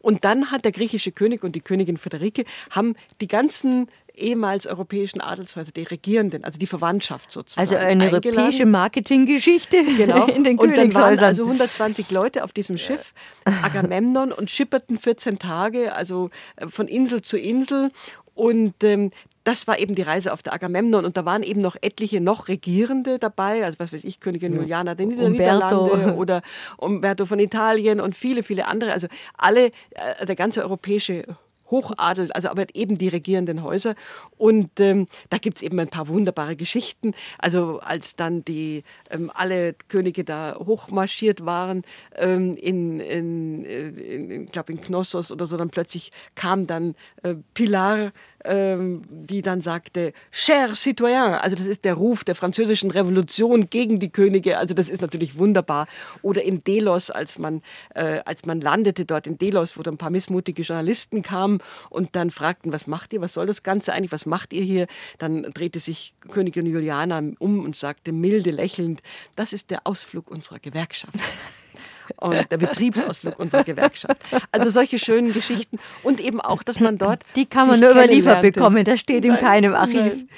Und 0.00 0.24
dann 0.24 0.50
hat 0.50 0.64
der 0.64 0.72
griechische 0.72 1.12
König 1.12 1.44
und 1.44 1.54
die 1.54 1.60
Königin 1.60 1.96
Friederike 1.96 2.44
haben 2.70 2.94
die 3.20 3.28
ganzen 3.28 3.88
ehemals 4.18 4.66
europäischen 4.66 5.20
Adelshäuser, 5.20 5.72
die 5.72 5.84
Regierenden, 5.84 6.44
also 6.44 6.58
die 6.58 6.66
Verwandtschaft 6.66 7.32
sozusagen. 7.32 7.60
Also 7.60 7.76
eine 7.76 8.10
europäische 8.10 8.66
Marketinggeschichte 8.66 9.84
genau. 9.96 10.26
in 10.26 10.44
den 10.44 10.58
und 10.58 10.74
Königshäusern. 10.74 10.92
Dann 10.92 11.16
waren 11.16 11.24
also 11.24 11.42
120 11.44 12.10
Leute 12.10 12.44
auf 12.44 12.52
diesem 12.52 12.78
Schiff 12.78 13.14
Agamemnon 13.62 14.32
und 14.32 14.50
schipperten 14.50 14.98
14 14.98 15.38
Tage, 15.38 15.94
also 15.94 16.30
äh, 16.56 16.68
von 16.68 16.88
Insel 16.88 17.22
zu 17.22 17.38
Insel. 17.38 17.90
Und 18.34 18.84
ähm, 18.84 19.10
das 19.48 19.66
war 19.66 19.78
eben 19.78 19.94
die 19.94 20.02
Reise 20.02 20.34
auf 20.34 20.42
der 20.42 20.52
Agamemnon 20.52 21.06
und 21.06 21.16
da 21.16 21.24
waren 21.24 21.42
eben 21.42 21.62
noch 21.62 21.74
etliche 21.80 22.20
noch 22.20 22.48
Regierende 22.48 23.18
dabei, 23.18 23.64
also 23.64 23.78
was 23.78 23.94
weiß 23.94 24.04
ich, 24.04 24.20
Königin 24.20 24.54
Juliana 24.54 24.94
der 24.94 25.06
Nieder 25.06 25.24
Umberto. 25.24 25.86
Niederlande 25.86 26.14
oder 26.18 26.42
Umberto 26.76 27.24
von 27.24 27.38
Italien 27.38 27.98
und 27.98 28.14
viele, 28.14 28.42
viele 28.42 28.66
andere, 28.66 28.92
also 28.92 29.06
alle, 29.38 29.68
äh, 29.92 30.26
der 30.26 30.36
ganze 30.36 30.62
europäische 30.62 31.24
Hochadel, 31.70 32.32
also 32.32 32.48
aber 32.48 32.66
eben 32.74 32.98
die 32.98 33.08
regierenden 33.08 33.62
Häuser. 33.62 33.94
Und 34.36 34.80
ähm, 34.80 35.06
da 35.30 35.38
gibt 35.38 35.58
es 35.58 35.62
eben 35.62 35.78
ein 35.78 35.88
paar 35.88 36.08
wunderbare 36.08 36.56
Geschichten. 36.56 37.14
Also 37.38 37.80
als 37.80 38.16
dann 38.16 38.44
die 38.44 38.84
ähm, 39.10 39.30
alle 39.34 39.74
Könige 39.88 40.24
da 40.24 40.56
hochmarschiert 40.58 41.44
waren, 41.44 41.82
ähm, 42.16 42.54
in, 42.54 43.00
in, 43.00 43.64
in, 43.64 44.30
in 44.30 44.46
glaube 44.46 44.72
in 44.72 44.80
Knossos 44.80 45.30
oder 45.30 45.46
so, 45.46 45.56
dann 45.56 45.70
plötzlich 45.70 46.12
kam 46.34 46.66
dann 46.66 46.94
äh, 47.22 47.34
Pilar 47.54 48.12
ähm, 48.44 49.02
die 49.10 49.42
dann 49.42 49.60
sagte, 49.60 50.12
Cher 50.30 50.74
citoyen, 50.74 51.34
also 51.34 51.56
das 51.56 51.66
ist 51.66 51.84
der 51.84 51.94
Ruf 51.94 52.24
der 52.24 52.34
französischen 52.34 52.90
Revolution 52.90 53.68
gegen 53.70 54.00
die 54.00 54.10
Könige, 54.10 54.58
also 54.58 54.74
das 54.74 54.88
ist 54.88 55.00
natürlich 55.00 55.38
wunderbar. 55.38 55.86
Oder 56.22 56.42
in 56.42 56.62
Delos, 56.64 57.10
als 57.10 57.38
man, 57.38 57.62
äh, 57.94 58.20
als 58.24 58.44
man 58.44 58.60
landete 58.60 59.04
dort 59.04 59.26
in 59.26 59.38
Delos, 59.38 59.76
wo 59.76 59.82
dann 59.82 59.94
ein 59.94 59.98
paar 59.98 60.10
missmutige 60.10 60.62
Journalisten 60.62 61.22
kamen 61.22 61.60
und 61.90 62.16
dann 62.16 62.30
fragten, 62.30 62.72
was 62.72 62.86
macht 62.86 63.12
ihr, 63.12 63.20
was 63.20 63.34
soll 63.34 63.46
das 63.46 63.62
Ganze 63.62 63.92
eigentlich, 63.92 64.12
was 64.12 64.26
macht 64.26 64.52
ihr 64.52 64.62
hier? 64.62 64.86
Dann 65.18 65.42
drehte 65.42 65.80
sich 65.80 66.14
Königin 66.30 66.66
Juliana 66.66 67.22
um 67.38 67.64
und 67.64 67.76
sagte 67.76 68.12
milde 68.12 68.50
lächelnd, 68.50 69.02
das 69.36 69.52
ist 69.52 69.70
der 69.70 69.86
Ausflug 69.86 70.30
unserer 70.30 70.58
Gewerkschaft 70.58 71.14
und 72.16 72.50
der 72.50 72.56
Betriebsausflug 72.58 73.38
unserer 73.38 73.64
Gewerkschaft. 73.64 74.16
Also 74.52 74.70
solche 74.70 74.98
schönen 74.98 75.32
Geschichten 75.32 75.78
und 76.02 76.20
eben 76.20 76.40
auch, 76.40 76.62
dass 76.62 76.80
man 76.80 76.98
dort. 76.98 77.22
Die 77.36 77.46
kann 77.46 77.68
man 77.68 77.80
nur 77.80 77.90
überliefert 77.90 78.42
bekommen, 78.42 78.84
das 78.84 79.00
steht 79.00 79.24
in 79.24 79.36
keinem 79.36 79.74
Archiv. 79.74 80.14
Nein. 80.14 80.28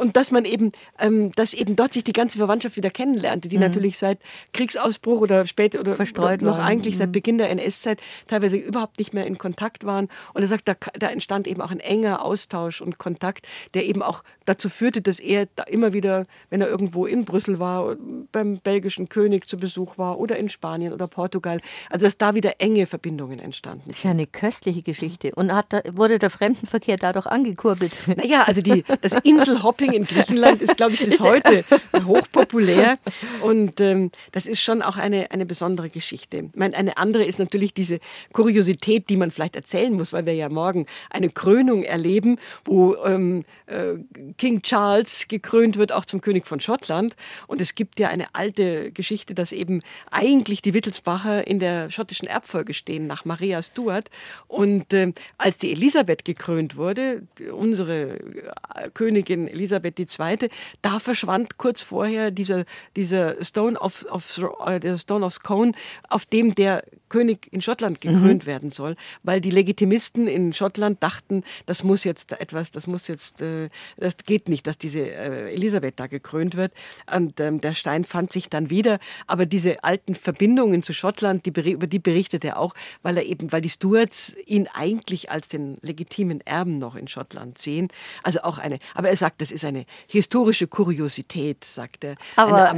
Und 0.00 0.16
dass 0.16 0.30
man 0.30 0.44
eben, 0.44 0.72
ähm, 0.98 1.32
dass 1.32 1.52
eben 1.52 1.76
dort 1.76 1.92
sich 1.92 2.04
die 2.04 2.12
ganze 2.12 2.38
Verwandtschaft 2.38 2.76
wieder 2.76 2.90
kennenlernte, 2.90 3.48
die 3.48 3.56
mhm. 3.56 3.62
natürlich 3.62 3.98
seit 3.98 4.18
Kriegsausbruch 4.52 5.20
oder 5.20 5.46
später 5.46 5.80
oder, 5.80 5.94
Verstreut 5.94 6.42
noch 6.42 6.58
waren. 6.58 6.66
eigentlich 6.66 6.96
seit 6.96 7.10
Mhm. 7.10 7.12
Beginn 7.12 7.38
der 7.38 7.50
NS-Zeit 7.50 8.00
teilweise 8.26 8.56
überhaupt 8.56 8.98
nicht 8.98 9.12
mehr 9.12 9.26
in 9.26 9.38
Kontakt 9.38 9.84
waren. 9.84 10.08
Und 10.32 10.42
er 10.42 10.48
sagt, 10.48 10.68
da, 10.68 10.74
da 10.98 11.08
entstand 11.08 11.46
eben 11.46 11.60
auch 11.60 11.70
ein 11.70 11.80
enger 11.80 12.24
Austausch 12.24 12.80
und 12.80 12.98
Kontakt, 12.98 13.46
der 13.74 13.84
eben 13.84 14.02
auch 14.02 14.22
dazu 14.46 14.68
führte, 14.68 15.02
dass 15.02 15.20
er 15.20 15.46
da 15.54 15.64
immer 15.64 15.92
wieder, 15.92 16.24
wenn 16.48 16.60
er 16.60 16.68
irgendwo 16.68 17.06
in 17.06 17.24
Brüssel 17.24 17.58
war, 17.58 17.96
beim 18.32 18.58
belgischen 18.58 19.08
König 19.08 19.48
zu 19.48 19.56
Besuch 19.56 19.98
war 19.98 20.18
oder 20.18 20.36
in 20.36 20.48
Spanien 20.48 20.92
oder 20.92 21.06
Portugal, 21.06 21.60
also 21.90 22.06
dass 22.06 22.16
da 22.16 22.34
wieder 22.34 22.54
enge 22.58 22.86
Verbindungen 22.86 23.38
entstanden 23.38 23.82
Das 23.86 23.98
ist 23.98 24.02
ja 24.04 24.10
eine 24.10 24.26
köstliche 24.26 24.82
Geschichte. 24.82 25.32
Und 25.34 25.52
hat 25.52 25.72
da, 25.72 25.82
wurde 25.92 26.18
der 26.18 26.30
Fremdenverkehr 26.30 26.96
dadurch 26.96 27.26
angekurbelt? 27.26 27.92
Naja, 28.16 28.42
also 28.42 28.60
die, 28.60 28.84
das 29.00 29.12
Inselhopping 29.22 29.89
in 29.92 30.04
Griechenland 30.04 30.62
ist, 30.62 30.76
glaube 30.76 30.94
ich, 30.94 31.04
bis 31.04 31.20
heute 31.20 31.64
hochpopulär. 32.04 32.98
Und 33.42 33.80
ähm, 33.80 34.10
das 34.32 34.46
ist 34.46 34.60
schon 34.60 34.82
auch 34.82 34.96
eine, 34.96 35.30
eine 35.30 35.46
besondere 35.46 35.90
Geschichte. 35.90 36.48
Ich 36.52 36.58
meine, 36.58 36.76
eine 36.76 36.96
andere 36.96 37.24
ist 37.24 37.38
natürlich 37.38 37.74
diese 37.74 37.98
Kuriosität, 38.32 39.08
die 39.08 39.16
man 39.16 39.30
vielleicht 39.30 39.56
erzählen 39.56 39.92
muss, 39.92 40.12
weil 40.12 40.26
wir 40.26 40.34
ja 40.34 40.48
morgen 40.48 40.86
eine 41.10 41.30
Krönung 41.30 41.82
erleben, 41.82 42.38
wo 42.64 42.96
ähm, 43.04 43.44
äh, 43.66 43.94
King 44.38 44.62
Charles 44.62 45.28
gekrönt 45.28 45.76
wird, 45.76 45.92
auch 45.92 46.04
zum 46.04 46.20
König 46.20 46.46
von 46.46 46.60
Schottland. 46.60 47.14
Und 47.46 47.60
es 47.60 47.74
gibt 47.74 47.98
ja 47.98 48.08
eine 48.08 48.26
alte 48.34 48.92
Geschichte, 48.92 49.34
dass 49.34 49.52
eben 49.52 49.82
eigentlich 50.10 50.62
die 50.62 50.74
Wittelsbacher 50.74 51.46
in 51.46 51.58
der 51.58 51.90
schottischen 51.90 52.28
Erbfolge 52.28 52.74
stehen, 52.74 53.06
nach 53.06 53.24
Maria 53.24 53.62
Stuart. 53.62 54.10
Und 54.48 54.92
ähm, 54.92 55.14
als 55.38 55.58
die 55.58 55.72
Elisabeth 55.72 56.24
gekrönt 56.24 56.76
wurde, 56.76 57.22
unsere 57.52 58.18
äh, 58.20 58.90
Königin 58.92 59.48
Elisabeth 59.48 59.79
II., 59.88 60.48
da 60.82 60.98
verschwand 60.98 61.58
kurz 61.58 61.82
vorher 61.82 62.30
dieser, 62.30 62.64
dieser 62.96 63.42
Stone 63.42 63.78
of, 63.78 64.06
of, 64.10 64.40
äh, 64.66 64.80
der 64.80 64.98
Stone 64.98 65.24
of 65.24 65.34
Scone, 65.34 65.72
auf 66.08 66.24
dem 66.24 66.54
der 66.54 66.84
König 67.10 67.48
in 67.52 67.60
Schottland 67.60 68.00
gekrönt 68.00 68.46
werden 68.46 68.70
soll, 68.70 68.96
weil 69.22 69.42
die 69.42 69.50
Legitimisten 69.50 70.26
in 70.26 70.54
Schottland 70.54 71.02
dachten, 71.02 71.42
das 71.66 71.82
muss 71.82 72.04
jetzt 72.04 72.32
etwas, 72.32 72.70
das 72.70 72.86
muss 72.86 73.08
jetzt, 73.08 73.42
äh, 73.42 73.68
das 73.98 74.16
geht 74.24 74.48
nicht, 74.48 74.66
dass 74.66 74.78
diese 74.78 75.00
äh, 75.00 75.52
Elisabeth 75.52 75.98
da 75.98 76.06
gekrönt 76.06 76.56
wird. 76.56 76.72
Und 77.12 77.38
ähm, 77.40 77.60
der 77.60 77.74
Stein 77.74 78.04
fand 78.04 78.32
sich 78.32 78.48
dann 78.48 78.70
wieder, 78.70 78.98
aber 79.26 79.44
diese 79.44 79.84
alten 79.84 80.14
Verbindungen 80.14 80.82
zu 80.82 80.94
Schottland, 80.94 81.44
die, 81.44 81.70
über 81.70 81.86
die 81.86 81.98
berichtet 81.98 82.44
er 82.44 82.58
auch, 82.58 82.74
weil 83.02 83.16
er 83.16 83.24
eben, 83.24 83.52
weil 83.52 83.60
die 83.60 83.68
Stuarts 83.68 84.34
ihn 84.46 84.68
eigentlich 84.72 85.30
als 85.30 85.48
den 85.48 85.78
legitimen 85.82 86.40
Erben 86.42 86.78
noch 86.78 86.94
in 86.94 87.08
Schottland 87.08 87.58
sehen. 87.58 87.88
Also 88.22 88.42
auch 88.42 88.58
eine, 88.58 88.78
aber 88.94 89.10
er 89.10 89.16
sagt, 89.16 89.40
das 89.40 89.50
ist 89.50 89.64
eine 89.70 89.86
historische 90.06 90.66
Kuriosität, 90.66 91.64
sagt 91.64 92.04
er, 92.04 92.16
Aber, 92.36 92.70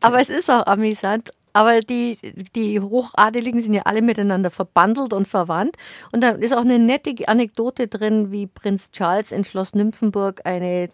aber 0.00 0.20
es 0.20 0.28
ist 0.30 0.50
auch 0.50 0.66
amüsant. 0.66 1.30
Aber 1.52 1.80
die, 1.80 2.18
die 2.54 2.80
Hochadeligen 2.80 3.60
sind 3.60 3.72
ja 3.72 3.82
alle 3.86 4.02
miteinander 4.02 4.50
verbandelt 4.50 5.14
und 5.14 5.26
verwandt. 5.26 5.76
Und 6.12 6.20
da 6.20 6.32
ist 6.32 6.52
auch 6.52 6.60
eine 6.60 6.78
nette 6.78 7.14
Anekdote 7.28 7.88
drin, 7.88 8.30
wie 8.30 8.46
Prinz 8.46 8.90
Charles 8.90 9.32
in 9.32 9.42
Schloss 9.42 9.72
Nymphenburg 9.72 10.42
eine 10.44 10.90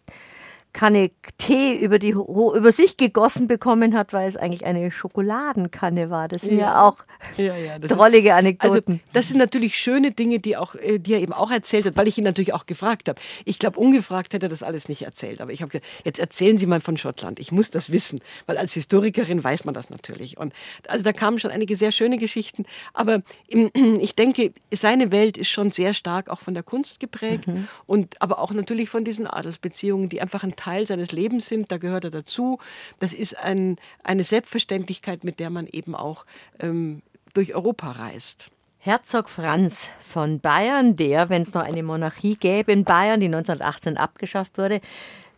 Kanne 0.73 1.11
Tee 1.39 1.75
über, 1.77 1.99
die, 1.99 2.11
über 2.11 2.73
sich 2.73 2.97
gegossen 2.97 3.47
bekommen 3.47 3.95
hat, 3.97 4.13
weil 4.13 4.27
es 4.27 4.37
eigentlich 4.37 4.65
eine 4.65 4.91
Schokoladenkanne 4.91 6.11
war. 6.11 6.29
Das 6.29 6.43
sind 6.43 6.57
ja, 6.57 6.63
Ja. 6.67 6.83
auch 6.89 6.99
Ja, 7.37 7.55
ja, 7.57 7.77
ist- 7.77 7.89
drollige 7.91 8.35
Also 8.35 8.39
Anekdoten. 8.47 8.99
das 9.13 9.29
sind 9.29 9.39
natürlich 9.39 9.77
schöne 9.79 10.13
Dinge, 10.13 10.39
die, 10.39 10.57
auch, 10.57 10.75
äh, 10.75 10.99
die 10.99 11.15
er 11.15 11.21
eben 11.21 11.33
auch 11.33 11.51
erzählt 11.51 11.85
hat, 11.87 11.97
weil 11.97 12.09
ich 12.09 12.19
ihn 12.19 12.25
natürlich 12.25 12.53
auch 12.55 12.67
gefragt 12.67 13.09
habe. 13.09 13.21
Ich 13.45 13.59
glaube, 13.59 13.79
ungefragt 13.79 14.33
hätte 14.33 14.47
er 14.47 14.49
das 14.49 14.63
alles 14.63 14.89
nicht 14.89 15.03
erzählt. 15.03 15.41
Aber 15.41 15.53
ich 15.53 15.63
habe 15.63 15.71
gesagt, 15.71 15.87
jetzt 16.05 16.19
erzählen 16.19 16.57
Sie 16.59 16.67
mal 16.67 16.81
von 16.81 16.97
Schottland. 16.97 17.39
Ich 17.39 17.53
muss 17.53 17.71
das 17.71 17.91
wissen, 17.91 18.21
weil 18.47 18.57
als 18.57 18.73
Historikerin 18.73 19.43
weiß 19.43 19.65
man 19.65 19.75
das 19.75 19.91
natürlich. 19.91 20.39
Und 20.39 20.53
also 20.89 21.05
da 21.05 21.13
kamen 21.13 21.39
schon 21.39 21.51
einige 21.51 21.77
sehr 21.77 21.93
schöne 21.93 22.19
Geschichten. 22.19 22.65
Aber 22.95 23.23
ich 24.01 24.15
denke, 24.17 24.53
seine 24.73 25.13
Welt 25.13 25.37
ist 25.37 25.49
schon 25.51 25.71
sehr 25.71 25.95
stark 25.95 26.29
auch 26.31 26.41
von 26.41 26.55
der 26.55 26.63
Kunst 26.63 27.01
geprägt 27.01 27.45
und 27.87 28.21
aber 28.23 28.39
auch 28.39 28.53
natürlich 28.53 28.89
von 28.89 29.05
diesen 29.05 29.27
Adelsbeziehungen, 29.27 30.09
die 30.09 30.21
einfach 30.21 30.43
ein 30.45 30.57
Teil 30.63 30.87
seines 30.87 31.13
Lebens 31.13 31.49
sind. 31.49 31.73
Da 31.73 31.79
gehört 31.79 32.05
er 32.05 32.11
dazu. 32.11 32.59
Das 33.01 33.13
ist 33.13 33.37
ein, 33.37 33.77
eine 34.05 34.25
Selbstverständlichkeit, 34.25 35.25
mit 35.25 35.41
der 35.41 35.51
man 35.51 35.67
eben 35.67 35.95
auch 35.95 36.25
ähm, 36.61 37.03
durch 37.35 37.55
Europa 37.55 37.91
reist. 37.93 38.49
Herzog 38.79 39.29
Franz 39.29 39.91
von 39.99 40.41
Bayern, 40.41 40.97
der, 40.97 41.29
wenn 41.29 41.43
es 41.43 41.55
noch 41.55 41.63
eine 41.63 41.83
Monarchie 41.83 42.37
gäbe 42.37 42.73
in 42.73 42.85
Bayern, 42.85 43.21
die 43.21 43.27
1918 43.27 43.97
abgeschafft 43.97 44.59
wurde, 44.59 44.81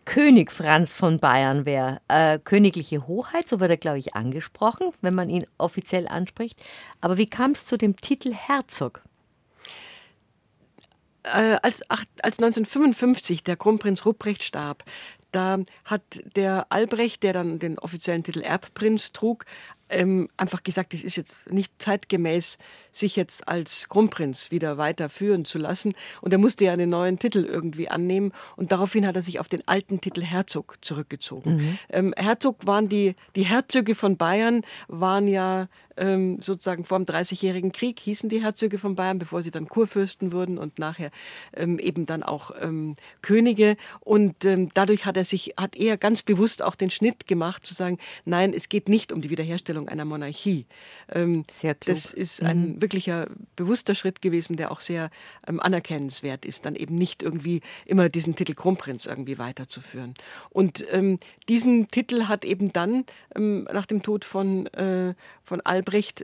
König 0.06 0.52
Franz 0.52 0.94
von 0.94 1.18
Bayern 1.18 1.64
wäre. 1.64 2.00
Äh, 2.08 2.38
königliche 2.38 3.06
Hoheit, 3.06 3.48
so 3.48 3.60
wird 3.60 3.70
er, 3.70 3.76
glaube 3.78 3.98
ich, 3.98 4.14
angesprochen, 4.14 4.90
wenn 5.00 5.14
man 5.14 5.30
ihn 5.30 5.44
offiziell 5.56 6.06
anspricht. 6.08 6.58
Aber 7.00 7.16
wie 7.16 7.26
kam 7.26 7.52
es 7.52 7.64
zu 7.64 7.78
dem 7.78 7.96
Titel 7.96 8.34
Herzog? 8.34 9.02
äh, 11.24 11.56
als, 11.62 11.82
als 11.90 12.38
1955 12.38 13.42
der 13.44 13.56
Kronprinz 13.56 14.04
Ruprecht 14.04 14.42
starb, 14.42 14.84
da 15.34 15.58
hat 15.84 16.02
der 16.36 16.66
Albrecht, 16.70 17.22
der 17.22 17.32
dann 17.32 17.58
den 17.58 17.78
offiziellen 17.78 18.22
Titel 18.22 18.40
Erbprinz 18.40 19.12
trug, 19.12 19.44
ähm, 19.88 20.28
einfach 20.36 20.62
gesagt, 20.62 20.94
es 20.94 21.04
ist 21.04 21.16
jetzt 21.16 21.50
nicht 21.50 21.72
zeitgemäß, 21.78 22.58
sich 22.96 23.16
jetzt 23.16 23.48
als 23.48 23.88
Kronprinz 23.88 24.50
wieder 24.50 24.78
weiterführen 24.78 25.44
zu 25.44 25.58
lassen. 25.58 25.94
Und 26.20 26.32
er 26.32 26.38
musste 26.38 26.64
ja 26.64 26.72
einen 26.72 26.90
neuen 26.90 27.18
Titel 27.18 27.44
irgendwie 27.44 27.88
annehmen. 27.88 28.32
Und 28.56 28.72
daraufhin 28.72 29.06
hat 29.06 29.16
er 29.16 29.22
sich 29.22 29.40
auf 29.40 29.48
den 29.48 29.66
alten 29.66 30.00
Titel 30.00 30.22
Herzog 30.22 30.76
zurückgezogen. 30.80 31.78
Ähm, 31.90 32.14
Herzog 32.16 32.66
waren 32.66 32.88
die, 32.88 33.14
die 33.36 33.44
Herzöge 33.44 33.94
von 33.94 34.16
Bayern, 34.16 34.62
waren 34.88 35.28
ja 35.28 35.68
ähm, 35.96 36.38
sozusagen 36.40 36.84
vor 36.84 36.98
dem 36.98 37.06
Dreißigjährigen 37.06 37.72
Krieg, 37.72 38.00
hießen 38.00 38.28
die 38.28 38.42
Herzöge 38.42 38.78
von 38.78 38.94
Bayern, 38.94 39.18
bevor 39.18 39.42
sie 39.42 39.50
dann 39.50 39.68
Kurfürsten 39.68 40.32
wurden 40.32 40.58
und 40.58 40.78
nachher 40.78 41.10
ähm, 41.54 41.78
eben 41.78 42.06
dann 42.06 42.22
auch 42.22 42.50
ähm, 42.60 42.94
Könige. 43.22 43.76
Und 44.00 44.44
ähm, 44.44 44.70
dadurch 44.74 45.06
hat 45.06 45.16
er 45.16 45.24
sich, 45.24 45.54
hat 45.56 45.76
er 45.76 45.96
ganz 45.96 46.22
bewusst 46.22 46.62
auch 46.62 46.74
den 46.74 46.90
Schnitt 46.90 47.26
gemacht, 47.26 47.64
zu 47.66 47.74
sagen, 47.74 47.98
nein, 48.24 48.54
es 48.54 48.68
geht 48.68 48.88
nicht 48.88 49.12
um 49.12 49.22
die 49.22 49.30
Wiederherstellung 49.30 49.88
einer 49.88 50.04
Monarchie. 50.04 50.66
Ähm, 51.12 51.44
Sehr 51.52 51.74
klug. 51.74 51.96
Das 51.96 52.12
ist 52.12 52.42
ein 52.42 52.78
wirklicher 52.84 53.28
bewusster 53.56 53.94
Schritt 53.94 54.20
gewesen, 54.20 54.56
der 54.56 54.70
auch 54.70 54.80
sehr 54.80 55.08
ähm, 55.48 55.58
anerkennenswert 55.58 56.44
ist, 56.44 56.66
dann 56.66 56.76
eben 56.76 56.94
nicht 56.96 57.22
irgendwie 57.22 57.62
immer 57.86 58.10
diesen 58.10 58.36
Titel 58.36 58.52
Kronprinz 58.52 59.06
irgendwie 59.06 59.38
weiterzuführen. 59.38 60.12
Und 60.50 60.84
ähm, 60.90 61.18
diesen 61.48 61.88
Titel 61.88 62.24
hat 62.24 62.44
eben 62.44 62.74
dann 62.74 63.06
ähm, 63.34 63.66
nach 63.72 63.86
dem 63.86 64.02
Tod 64.02 64.26
von, 64.26 64.66
äh, 64.66 65.14
von 65.44 65.62
Albrecht 65.62 66.22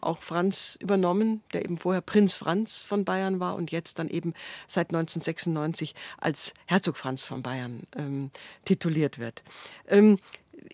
auch 0.00 0.22
Franz 0.22 0.78
übernommen, 0.80 1.42
der 1.52 1.64
eben 1.64 1.78
vorher 1.78 2.00
Prinz 2.00 2.34
Franz 2.34 2.82
von 2.82 3.04
Bayern 3.04 3.40
war 3.40 3.56
und 3.56 3.72
jetzt 3.72 3.98
dann 3.98 4.08
eben 4.08 4.34
seit 4.68 4.90
1996 4.90 5.96
als 6.18 6.54
Herzog 6.66 6.96
Franz 6.96 7.22
von 7.22 7.42
Bayern 7.42 7.82
ähm, 7.96 8.30
tituliert 8.64 9.18
wird. 9.18 9.42
Ähm, 9.88 10.18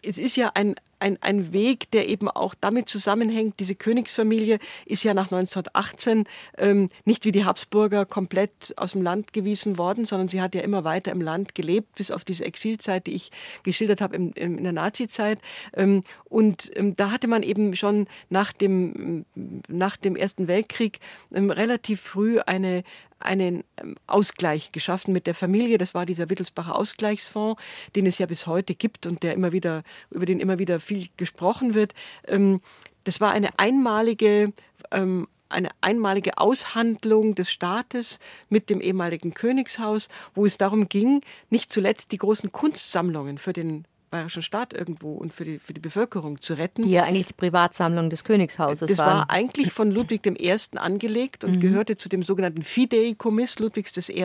es 0.03 0.18
ist 0.18 0.37
ja 0.37 0.51
ein, 0.55 0.75
ein, 1.05 1.19
ein 1.21 1.53
Weg, 1.53 1.91
der 1.91 2.09
eben 2.09 2.31
auch 2.31 2.55
damit 2.59 2.89
zusammenhängt, 2.89 3.61
diese 3.61 3.75
Königsfamilie 3.75 4.59
ist 4.87 5.05
ja 5.05 5.13
nach 5.13 5.31
1918 5.31 6.25
ähm, 6.57 6.89
nicht 7.05 7.27
wie 7.27 7.33
die 7.33 7.45
Habsburger 7.45 8.07
komplett 8.07 8.73
aus 8.79 8.93
dem 8.93 9.03
Land 9.03 9.35
gewiesen 9.35 9.77
worden, 9.77 10.07
sondern 10.07 10.29
sie 10.29 10.41
hat 10.41 10.55
ja 10.55 10.63
immer 10.63 10.85
weiter 10.85 11.13
im 11.13 11.21
Land 11.21 11.55
gelebt, 11.55 11.97
bis 11.97 12.11
auf 12.11 12.25
diese 12.25 12.47
Exilzeit, 12.47 13.07
die 13.07 13.13
ich 13.13 13.31
geschildert 13.65 14.01
habe 14.01 14.17
im, 14.17 14.33
in 14.33 14.65
der 14.65 14.73
Nazizeit. 14.73 15.41
Ähm, 15.75 16.03
und 16.25 16.71
ähm, 16.75 16.97
da 16.97 17.11
hatte 17.11 17.29
man 17.29 17.43
eben 17.43 17.77
schon 17.77 18.07
nach 18.31 18.55
dem, 18.55 19.27
nach 19.69 19.99
dem 19.99 20.17
Ersten 20.17 20.49
Weltkrieg 20.49 21.01
ähm, 21.35 21.51
relativ 21.51 22.01
früh 22.01 22.41
eine, 22.41 22.83
einen 23.19 23.65
ähm, 23.81 23.97
Ausgleich 24.07 24.73
geschaffen 24.73 25.12
mit 25.12 25.27
der 25.27 25.35
Familie. 25.35 25.79
Das 25.79 25.95
war 25.95 26.07
dieser 26.07 26.31
Wittelsbacher 26.31 26.77
Ausgleichsfonds, 26.77 27.61
den 27.97 28.07
es 28.07 28.19
ja 28.19 28.27
bis 28.27 28.47
heute 28.47 28.75
gibt 28.75 29.07
und 29.07 29.23
der 29.23 29.35
immer 29.35 29.53
wieder, 29.53 29.83
über 30.11 30.27
den 30.27 30.41
immer 30.41 30.59
wieder 30.59 30.81
viel 30.81 31.09
gesprochen 31.17 31.75
wird. 31.75 31.95
Ähm, 32.27 32.61
Das 33.05 33.21
war 33.21 33.33
eine 33.33 33.59
einmalige 33.59 34.53
ähm, 34.91 35.29
eine 35.51 35.71
einmalige 35.81 36.39
Aushandlung 36.39 37.35
des 37.35 37.51
Staates 37.51 38.19
mit 38.49 38.71
dem 38.71 38.81
ehemaligen 38.81 39.35
Königshaus, 39.35 40.09
wo 40.35 40.47
es 40.47 40.59
darum 40.59 40.89
ging, 40.89 41.21
nicht 41.51 41.73
zuletzt 41.73 42.12
die 42.12 42.19
großen 42.19 42.51
Kunstsammlungen 42.51 43.39
für 43.39 43.53
den 43.53 43.87
bayerischen 44.15 44.43
Staat 44.43 44.73
irgendwo 44.73 45.15
und 45.15 45.33
für 45.33 45.45
die, 45.45 45.59
für 45.59 45.75
die 45.75 45.81
Bevölkerung 45.81 46.41
zu 46.41 46.55
retten. 46.55 46.83
Die 46.83 46.93
ja 46.93 47.03
eigentlich 47.03 47.27
die 47.27 47.33
Privatsammlung 47.33 48.11
des 48.11 48.23
Königshauses 48.23 48.89
das 48.89 48.97
waren. 48.99 49.19
war 49.19 49.31
eigentlich 49.31 49.73
von 49.73 49.91
Ludwig 49.91 50.25
I. 50.25 50.57
angelegt 50.77 51.43
und 51.43 51.57
mhm. 51.57 51.61
gehörte 51.61 51.97
zu 51.97 52.09
dem 52.09 52.23
sogenannten 52.23 52.62
Fideikommiss 52.62 53.59
Ludwigs 53.59 53.93
I. 54.09 54.25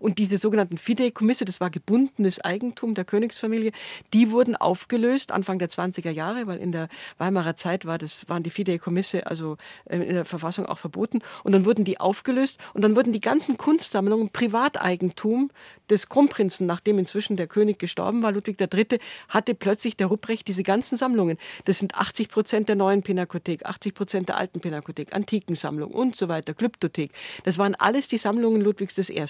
Und 0.00 0.18
diese 0.18 0.38
sogenannten 0.38 0.76
Fideikommisse, 0.76 1.44
das 1.44 1.60
war 1.60 1.70
gebundenes 1.70 2.40
Eigentum 2.40 2.94
der 2.96 3.04
Königsfamilie, 3.04 3.70
die 4.12 4.32
wurden 4.32 4.56
aufgelöst 4.56 5.30
Anfang 5.30 5.60
der 5.60 5.70
20er 5.70 6.10
Jahre, 6.10 6.48
weil 6.48 6.58
in 6.58 6.72
der 6.72 6.88
Weimarer 7.18 7.54
Zeit 7.54 7.86
war 7.86 7.98
das, 7.98 8.28
waren 8.28 8.42
die 8.42 8.50
Fideikommisse 8.50 9.28
also 9.28 9.56
äh, 9.84 9.98
in 9.98 10.14
der 10.14 10.24
Verfassung 10.24 10.66
auch 10.66 10.78
verboten. 10.78 11.20
Und 11.44 11.52
dann 11.52 11.64
wurden 11.64 11.84
die 11.84 12.00
aufgelöst 12.00 12.58
und 12.74 12.82
dann 12.82 12.96
wurden 12.96 13.12
die 13.12 13.20
ganzen 13.20 13.56
Kunstsammlungen 13.56 14.30
Privateigentum 14.30 15.52
des 15.92 16.08
Kronprinzen, 16.08 16.66
nachdem 16.66 16.98
inzwischen 16.98 17.36
der 17.36 17.46
König 17.46 17.78
gestorben 17.78 18.22
war, 18.22 18.32
Ludwig 18.32 18.60
III., 18.60 18.98
hatte 19.28 19.54
plötzlich 19.54 19.96
der 19.96 20.08
Rupprecht 20.08 20.48
diese 20.48 20.62
ganzen 20.62 20.96
Sammlungen. 20.96 21.38
Das 21.64 21.78
sind 21.78 21.94
80 21.94 22.28
Prozent 22.28 22.68
der 22.68 22.76
neuen 22.76 23.02
Pinakothek, 23.02 23.64
80 23.64 23.94
Prozent 23.94 24.28
der 24.28 24.36
alten 24.36 24.60
Pinakothek, 24.60 25.14
Antikensammlung 25.14 25.92
und 25.92 26.16
so 26.16 26.28
weiter, 26.28 26.54
Glyptothek. 26.54 27.12
Das 27.44 27.58
waren 27.58 27.74
alles 27.74 28.08
die 28.08 28.18
Sammlungen 28.18 28.60
Ludwigs 28.60 28.98
I. 28.98 29.24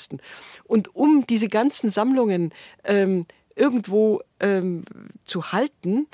Und 0.64 0.94
um 0.94 1.26
diese 1.26 1.48
ganzen 1.48 1.90
Sammlungen 1.90 2.52
ähm, 2.84 3.26
irgendwo 3.54 4.22
ähm, 4.40 4.84
zu 5.24 5.52
halten, 5.52 6.06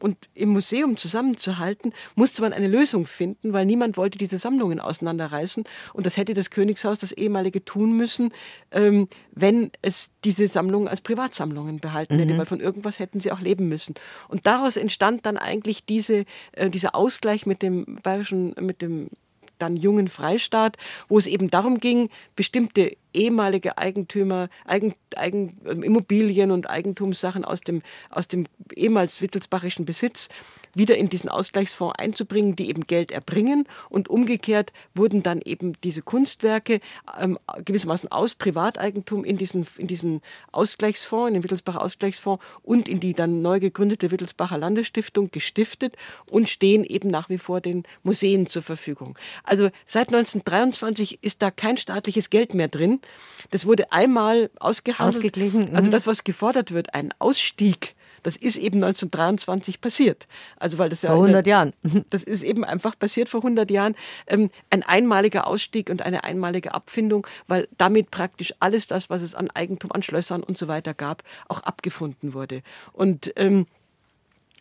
und 0.00 0.16
im 0.34 0.50
Museum 0.50 0.96
zusammenzuhalten, 0.96 1.92
musste 2.14 2.42
man 2.42 2.52
eine 2.52 2.68
Lösung 2.68 3.06
finden, 3.06 3.52
weil 3.52 3.66
niemand 3.66 3.96
wollte 3.96 4.18
diese 4.18 4.38
Sammlungen 4.38 4.80
auseinanderreißen. 4.80 5.64
Und 5.92 6.06
das 6.06 6.16
hätte 6.16 6.34
das 6.34 6.50
Königshaus, 6.50 6.98
das 6.98 7.12
ehemalige, 7.12 7.64
tun 7.64 7.96
müssen, 7.96 8.32
ähm, 8.70 9.08
wenn 9.32 9.70
es 9.82 10.10
diese 10.24 10.48
Sammlungen 10.48 10.88
als 10.88 11.00
Privatsammlungen 11.00 11.78
behalten 11.78 12.14
mhm. 12.14 12.20
hätte, 12.20 12.38
weil 12.38 12.46
von 12.46 12.60
irgendwas 12.60 12.98
hätten 12.98 13.20
sie 13.20 13.32
auch 13.32 13.40
leben 13.40 13.68
müssen. 13.68 13.94
Und 14.28 14.46
daraus 14.46 14.76
entstand 14.76 15.26
dann 15.26 15.36
eigentlich 15.36 15.84
diese, 15.84 16.24
äh, 16.52 16.70
dieser 16.70 16.94
Ausgleich 16.94 17.46
mit 17.46 17.62
dem 17.62 17.98
bayerischen, 18.02 18.54
mit 18.60 18.82
dem 18.82 19.10
dann 19.58 19.76
jungen 19.76 20.08
Freistaat, 20.08 20.76
wo 21.08 21.18
es 21.18 21.26
eben 21.26 21.50
darum 21.50 21.80
ging, 21.80 22.10
bestimmte 22.34 22.96
ehemalige 23.16 23.78
Eigentümer, 23.78 24.48
Eigen, 24.64 24.94
Eigen, 25.16 25.56
Immobilien 25.64 26.50
und 26.50 26.68
Eigentumssachen 26.68 27.44
aus 27.44 27.62
dem, 27.62 27.82
aus 28.10 28.28
dem 28.28 28.46
ehemals 28.74 29.20
wittelsbachischen 29.22 29.86
Besitz 29.86 30.28
wieder 30.74 30.96
in 30.96 31.08
diesen 31.08 31.30
Ausgleichsfonds 31.30 31.98
einzubringen, 31.98 32.54
die 32.54 32.68
eben 32.68 32.86
Geld 32.86 33.10
erbringen. 33.10 33.66
Und 33.88 34.08
umgekehrt 34.08 34.72
wurden 34.94 35.22
dann 35.22 35.40
eben 35.40 35.72
diese 35.82 36.02
Kunstwerke 36.02 36.80
ähm, 37.18 37.38
gewissermaßen 37.64 38.12
aus 38.12 38.34
Privateigentum 38.34 39.24
in 39.24 39.38
diesen, 39.38 39.66
in 39.78 39.86
diesen 39.86 40.20
Ausgleichsfonds, 40.52 41.28
in 41.28 41.34
den 41.34 41.44
Wittelsbacher 41.44 41.80
Ausgleichsfonds 41.80 42.44
und 42.62 42.88
in 42.88 43.00
die 43.00 43.14
dann 43.14 43.40
neu 43.40 43.58
gegründete 43.58 44.10
Wittelsbacher 44.10 44.58
Landesstiftung 44.58 45.30
gestiftet 45.30 45.96
und 46.30 46.48
stehen 46.48 46.84
eben 46.84 47.08
nach 47.08 47.30
wie 47.30 47.38
vor 47.38 47.62
den 47.62 47.84
Museen 48.02 48.46
zur 48.46 48.62
Verfügung. 48.62 49.18
Also 49.46 49.70
seit 49.86 50.08
1923 50.08 51.22
ist 51.22 51.42
da 51.42 51.50
kein 51.50 51.76
staatliches 51.76 52.30
Geld 52.30 52.54
mehr 52.54 52.68
drin. 52.68 53.00
Das 53.50 53.66
wurde 53.66 53.92
einmal 53.92 54.50
ausgehandelt. 54.58 55.16
Ausgeglichen. 55.16 55.74
Also 55.74 55.88
mhm. 55.88 55.92
das, 55.92 56.06
was 56.06 56.24
gefordert 56.24 56.72
wird, 56.72 56.94
ein 56.94 57.14
Ausstieg 57.18 57.96
das 58.26 58.34
ist 58.34 58.56
eben 58.56 58.82
1923 58.82 59.80
passiert. 59.80 60.26
Also 60.56 60.78
weil 60.78 60.88
das 60.88 61.00
vor 61.00 61.10
ja 61.10 61.14
100 61.14 61.46
Jahren. 61.46 61.72
Das 62.10 62.24
ist 62.24 62.42
eben 62.42 62.64
einfach 62.64 62.98
passiert 62.98 63.28
vor 63.28 63.38
100 63.40 63.70
Jahren. 63.70 63.94
Ähm, 64.26 64.50
ein 64.68 64.82
einmaliger 64.82 65.46
Ausstieg 65.46 65.90
und 65.90 66.02
eine 66.02 66.24
einmalige 66.24 66.74
Abfindung, 66.74 67.24
weil 67.46 67.68
damit 67.78 68.10
praktisch 68.10 68.52
alles 68.58 68.88
das, 68.88 69.10
was 69.10 69.22
es 69.22 69.36
an 69.36 69.48
Eigentum, 69.52 69.92
an 69.92 70.02
Schlössern 70.02 70.42
und 70.42 70.58
so 70.58 70.66
weiter 70.66 70.92
gab, 70.92 71.22
auch 71.46 71.60
abgefunden 71.60 72.34
wurde. 72.34 72.62
Und 72.92 73.32
ähm, 73.36 73.66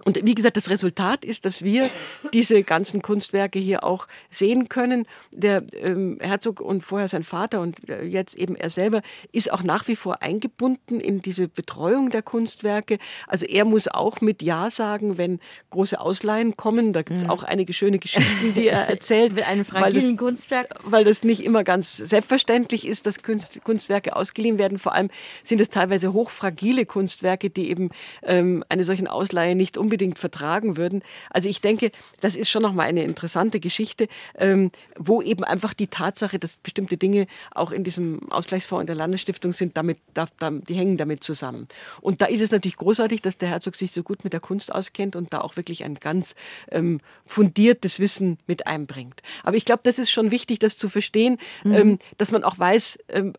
und 0.03 0.19
wie 0.25 0.35
gesagt, 0.35 0.57
das 0.57 0.69
Resultat 0.69 1.23
ist, 1.23 1.45
dass 1.45 1.63
wir 1.63 1.89
diese 2.33 2.63
ganzen 2.63 3.01
Kunstwerke 3.01 3.59
hier 3.59 3.85
auch 3.85 4.07
sehen 4.29 4.67
können. 4.67 5.07
Der 5.31 5.63
ähm, 5.81 6.17
Herzog 6.19 6.59
und 6.59 6.81
vorher 6.81 7.07
sein 7.07 7.23
Vater 7.23 7.61
und 7.61 7.87
äh, 7.87 8.03
jetzt 8.03 8.35
eben 8.35 8.55
er 8.57 8.69
selber 8.69 9.01
ist 9.31 9.53
auch 9.53 9.63
nach 9.63 9.87
wie 9.87 9.95
vor 9.95 10.21
eingebunden 10.21 10.99
in 10.99 11.21
diese 11.21 11.47
Betreuung 11.47 12.09
der 12.09 12.23
Kunstwerke. 12.23 12.97
Also 13.25 13.45
er 13.45 13.63
muss 13.63 13.87
auch 13.87 14.19
mit 14.19 14.41
Ja 14.41 14.69
sagen, 14.69 15.17
wenn 15.17 15.39
große 15.69 15.97
Ausleihen 15.99 16.57
kommen. 16.57 16.91
Da 16.91 17.01
gibt 17.01 17.21
es 17.21 17.23
mhm. 17.23 17.29
auch 17.29 17.43
einige 17.43 17.71
schöne 17.71 17.97
Geschichten, 17.97 18.53
die 18.53 18.67
er 18.67 18.81
erzählt. 18.89 19.33
mit 19.33 19.47
einem 19.47 19.63
fragilen 19.63 20.03
weil 20.03 20.11
das, 20.11 20.17
Kunstwerk. 20.17 20.67
Weil 20.83 21.03
das 21.05 21.23
nicht 21.23 21.41
immer 21.41 21.63
ganz 21.63 21.95
selbstverständlich 21.95 22.85
ist, 22.85 23.05
dass 23.05 23.23
Kunst, 23.23 23.63
Kunstwerke 23.63 24.13
ausgeliehen 24.13 24.57
werden. 24.57 24.77
Vor 24.77 24.93
allem 24.93 25.09
sind 25.41 25.61
es 25.61 25.69
teilweise 25.69 26.11
hochfragile 26.11 26.85
Kunstwerke, 26.85 27.49
die 27.49 27.69
eben 27.69 27.91
ähm, 28.23 28.61
eine 28.67 28.83
solchen 28.83 29.07
Ausleihe 29.07 29.55
nicht 29.55 29.77
unbedingt 29.85 30.17
vertragen 30.17 30.77
würden. 30.77 31.03
Also 31.29 31.47
ich 31.47 31.61
denke, 31.61 31.91
das 32.21 32.35
ist 32.35 32.49
schon 32.49 32.63
nochmal 32.63 32.87
eine 32.87 33.03
interessante 33.03 33.59
Geschichte, 33.59 34.07
ähm, 34.35 34.71
wo 34.97 35.21
eben 35.21 35.43
einfach 35.43 35.75
die 35.75 35.87
Tatsache, 35.87 36.39
dass 36.39 36.57
bestimmte 36.57 36.97
Dinge 36.97 37.27
auch 37.53 37.71
in 37.71 37.83
diesem 37.83 38.31
Ausgleichsfonds 38.31 38.81
in 38.81 38.87
der 38.87 38.95
Landesstiftung 38.95 39.53
sind, 39.53 39.77
damit, 39.77 39.99
da, 40.15 40.25
die 40.39 40.73
hängen 40.73 40.97
damit 40.97 41.23
zusammen. 41.23 41.67
Und 42.01 42.21
da 42.21 42.25
ist 42.25 42.41
es 42.41 42.49
natürlich 42.49 42.77
großartig, 42.77 43.21
dass 43.21 43.37
der 43.37 43.49
Herzog 43.49 43.75
sich 43.75 43.91
so 43.91 44.01
gut 44.01 44.23
mit 44.23 44.33
der 44.33 44.39
Kunst 44.39 44.73
auskennt 44.73 45.15
und 45.15 45.31
da 45.33 45.41
auch 45.41 45.55
wirklich 45.55 45.83
ein 45.83 45.95
ganz 45.95 46.33
ähm, 46.71 46.99
fundiertes 47.25 47.99
Wissen 47.99 48.39
mit 48.47 48.65
einbringt. 48.65 49.21
Aber 49.43 49.55
ich 49.55 49.65
glaube, 49.65 49.81
das 49.83 49.99
ist 49.99 50.09
schon 50.09 50.31
wichtig, 50.31 50.59
das 50.59 50.77
zu 50.77 50.89
verstehen, 50.89 51.37
mhm. 51.63 51.73
ähm, 51.73 51.97
dass 52.17 52.31
man 52.31 52.43
auch 52.43 52.57
weiß, 52.57 52.97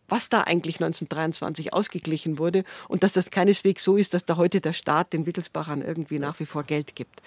was 0.09 0.29
da 0.29 0.43
eigentlich 0.43 0.77
1923 0.77 1.73
ausgeglichen 1.73 2.39
wurde 2.39 2.63
und 2.89 3.03
dass 3.03 3.13
das 3.13 3.31
keineswegs 3.31 3.83
so 3.83 3.97
ist, 3.97 4.15
dass 4.15 4.25
da 4.25 4.37
heute 4.37 4.61
der 4.61 4.73
Staat 4.73 5.13
den 5.13 5.27
Wittelsbachern 5.27 5.83
irgendwie 5.83 6.19
nach 6.19 6.36
wie 6.39 6.47
vor 6.47 6.65
Geld 6.65 6.95
gibt. 6.95 7.23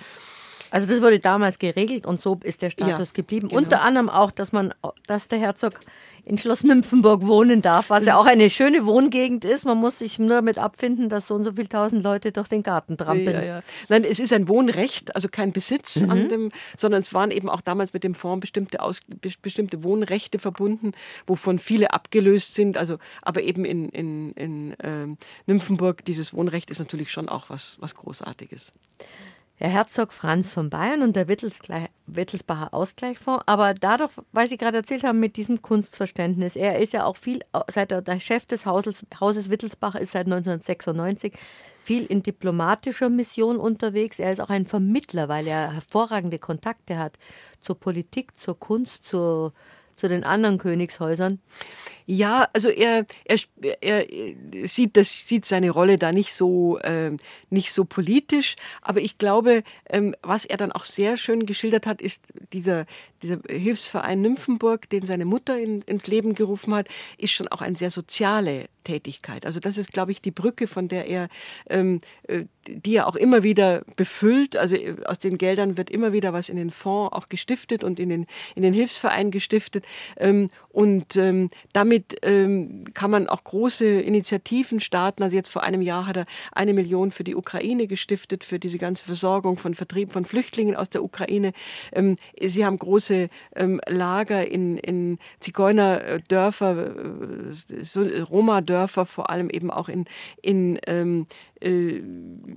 Also 0.72 0.88
das 0.88 1.02
wurde 1.02 1.20
damals 1.20 1.60
geregelt 1.60 2.06
und 2.06 2.22
so 2.22 2.40
ist 2.44 2.62
der 2.62 2.70
Status 2.70 3.10
ja, 3.10 3.14
geblieben. 3.14 3.50
Genau. 3.50 3.62
Unter 3.62 3.82
anderem 3.82 4.10
auch, 4.10 4.32
dass 4.32 4.52
man, 4.52 4.74
dass 5.08 5.28
der 5.28 5.40
Herzog 5.40 5.82
in 6.26 6.38
Schloss 6.38 6.64
Nymphenburg 6.64 7.26
wohnen 7.26 7.64
darf, 7.64 7.90
was 7.90 8.06
ja 8.06 8.16
auch 8.16 8.28
eine 8.28 8.52
schöne 8.52 8.86
Wohngegend 8.86 9.46
ist. 9.46 9.66
Man 9.66 9.78
muss 9.78 10.00
sich 10.00 10.20
nur 10.20 10.30
damit 10.30 10.60
abfinden, 10.60 11.10
dass 11.10 11.28
so 11.28 11.34
und 11.34 11.44
so 11.44 11.54
viele 11.54 11.70
tausend 11.70 12.04
Leute 12.04 12.32
durch 12.32 12.48
den 12.48 12.62
Garten 12.62 12.98
trampeln. 12.98 13.36
Ja, 13.36 13.44
ja. 13.44 13.62
Nein, 13.88 14.04
es 14.04 14.20
ist 14.20 14.32
ein 14.32 14.48
Wohnrecht, 14.48 15.16
also 15.16 15.28
kein 15.28 15.54
Besitz 15.54 15.96
mhm. 15.96 16.10
an 16.12 16.30
dem, 16.30 16.52
sondern 16.78 17.02
es 17.02 17.14
waren 17.16 17.32
eben 17.32 17.50
auch 17.50 17.62
damals 17.62 17.94
mit 17.94 18.04
dem 18.04 18.14
Fonds 18.14 18.42
bestimmte, 18.42 18.82
Aus, 18.82 19.02
bestimmte 19.42 19.84
Wohnrechte 19.84 20.38
verbunden, 20.38 20.92
wovon 21.26 21.58
viele 21.58 21.94
abgelöst 21.94 22.54
sind. 22.54 22.78
Also, 22.78 22.98
aber 23.24 23.42
eben 23.42 23.66
in, 23.66 23.90
in, 23.90 24.32
in 24.34 24.76
ähm, 24.84 25.18
Nymphenburg, 25.48 26.06
dieses 26.06 26.34
Wohnrecht 26.34 26.70
ist 26.70 26.80
natürlich 26.80 27.12
schon 27.12 27.28
auch 27.28 27.50
was, 27.50 27.78
was 27.80 27.96
Großartiges. 27.96 28.72
Herr 29.62 29.72
Herzog 29.72 30.14
Franz 30.14 30.54
von 30.54 30.70
Bayern 30.70 31.02
und 31.02 31.18
der 31.18 31.28
Wittelsbacher 31.28 32.74
Ausgleichsfonds. 32.74 33.44
Aber 33.46 33.74
dadurch, 33.74 34.12
weil 34.32 34.48
Sie 34.48 34.56
gerade 34.56 34.78
erzählt 34.78 35.04
haben, 35.04 35.20
mit 35.20 35.36
diesem 35.36 35.62
Kunstverständnis, 35.62 36.56
er 36.56 36.80
ist 36.80 36.94
ja 36.94 37.04
auch 37.04 37.18
viel, 37.18 37.42
seit 37.68 37.92
er 37.92 38.02
der 38.02 38.22
Chef 38.22 38.46
des 38.46 38.66
Hauses, 38.66 39.06
Hauses 39.20 39.50
Wittelsbach 39.50 39.96
ist 39.96 40.14
seit 40.14 40.28
1996, 40.28 41.34
viel 41.84 42.06
in 42.06 42.24
diplomatischer 42.24 43.10
Mission 43.10 43.58
unterwegs. 43.58 44.18
Er 44.18 44.32
ist 44.32 44.40
auch 44.40 44.50
ein 44.50 44.66
Vermittler, 44.66 45.28
weil 45.28 45.46
er 45.46 45.74
hervorragende 45.74 46.40
Kontakte 46.40 46.98
hat 46.98 47.20
zur 47.60 47.78
Politik, 47.78 48.40
zur 48.40 48.58
Kunst, 48.58 49.04
zur, 49.04 49.52
zu 49.98 50.08
den 50.08 50.24
anderen 50.24 50.58
Königshäusern. 50.58 51.42
Ja, 52.12 52.48
also 52.54 52.70
er, 52.70 53.06
er, 53.24 53.40
er 53.84 54.68
sieht, 54.68 54.98
das, 54.98 55.28
sieht 55.28 55.46
seine 55.46 55.70
Rolle 55.70 56.00
da 56.00 56.12
nicht 56.12 56.34
so, 56.34 56.80
äh, 56.80 57.12
nicht 57.52 57.72
so 57.72 57.86
politisch, 57.86 58.56
aber 58.82 59.00
ich 59.00 59.20
glaube, 59.20 59.62
ähm, 59.88 60.16
was 60.24 60.44
er 60.44 60.58
dann 60.58 60.72
auch 60.72 60.86
sehr 60.86 61.18
schön 61.18 61.46
geschildert 61.46 61.86
hat, 61.86 62.02
ist 62.02 62.24
dieser, 62.52 62.88
dieser 63.22 63.38
Hilfsverein 63.48 64.24
Nymphenburg, 64.24 64.90
den 64.90 65.06
seine 65.06 65.26
Mutter 65.26 65.60
in, 65.60 65.84
ins 65.84 66.08
Leben 66.08 66.34
gerufen 66.34 66.74
hat, 66.74 66.88
ist 67.20 67.34
schon 67.34 67.48
auch 67.50 67.62
eine 67.62 67.76
sehr 67.76 67.92
soziale 67.92 68.70
Tätigkeit. 68.84 69.46
Also 69.46 69.60
das 69.60 69.78
ist, 69.78 69.94
glaube 69.94 70.12
ich, 70.12 70.20
die 70.20 70.32
Brücke, 70.32 70.66
von 70.66 70.88
der 70.88 71.06
er, 71.06 71.30
ähm, 71.70 72.00
äh, 72.24 72.46
die 72.68 72.96
er 72.96 73.08
auch 73.08 73.16
immer 73.16 73.44
wieder 73.44 73.84
befüllt. 73.96 74.58
Also 74.58 74.76
äh, 74.76 74.96
aus 75.06 75.20
den 75.20 75.38
Geldern 75.38 75.78
wird 75.78 75.92
immer 75.92 76.12
wieder 76.12 76.34
was 76.34 76.50
in 76.50 76.58
den 76.58 76.72
Fonds 76.72 77.14
auch 77.14 77.30
gestiftet 77.30 77.84
und 77.84 78.00
in 78.00 78.10
den, 78.10 78.26
in 78.56 78.64
den 78.64 78.74
Hilfsverein 78.74 79.30
gestiftet. 79.30 79.86
Ähm, 80.18 80.50
und 80.80 81.18
ähm, 81.18 81.50
damit 81.74 82.20
ähm, 82.22 82.86
kann 82.94 83.12
man 83.12 83.28
auch 83.28 83.44
große 83.44 83.86
Initiativen 83.86 84.80
starten. 84.80 85.24
Also 85.24 85.36
jetzt 85.36 85.50
vor 85.50 85.64
einem 85.64 85.82
Jahr 85.82 86.06
hat 86.06 86.16
er 86.16 86.26
eine 86.54 86.74
Million 86.74 87.12
für 87.12 87.26
die 87.26 87.36
Ukraine 87.36 87.86
gestiftet, 87.86 88.46
für 88.46 88.60
diese 88.60 88.78
ganze 88.78 89.04
Versorgung 89.04 89.58
von 89.58 89.76
Vertrieb 89.76 90.14
von 90.14 90.24
Flüchtlingen 90.24 90.78
aus 90.78 90.90
der 90.90 91.04
Ukraine. 91.04 91.52
Ähm, 91.92 92.16
sie 92.42 92.64
haben 92.64 92.80
große 92.80 93.28
ähm, 93.58 93.82
Lager 93.90 94.48
in, 94.48 94.78
in 94.78 95.20
Zigeunerdörfer, 95.42 96.96
äh, 96.96 98.22
Roma-Dörfer, 98.22 99.06
vor 99.06 99.32
allem 99.32 99.50
eben 99.50 99.72
auch 99.72 99.90
in, 99.90 100.06
in, 100.42 100.80
ähm, 100.88 101.26
äh, 101.62 102.02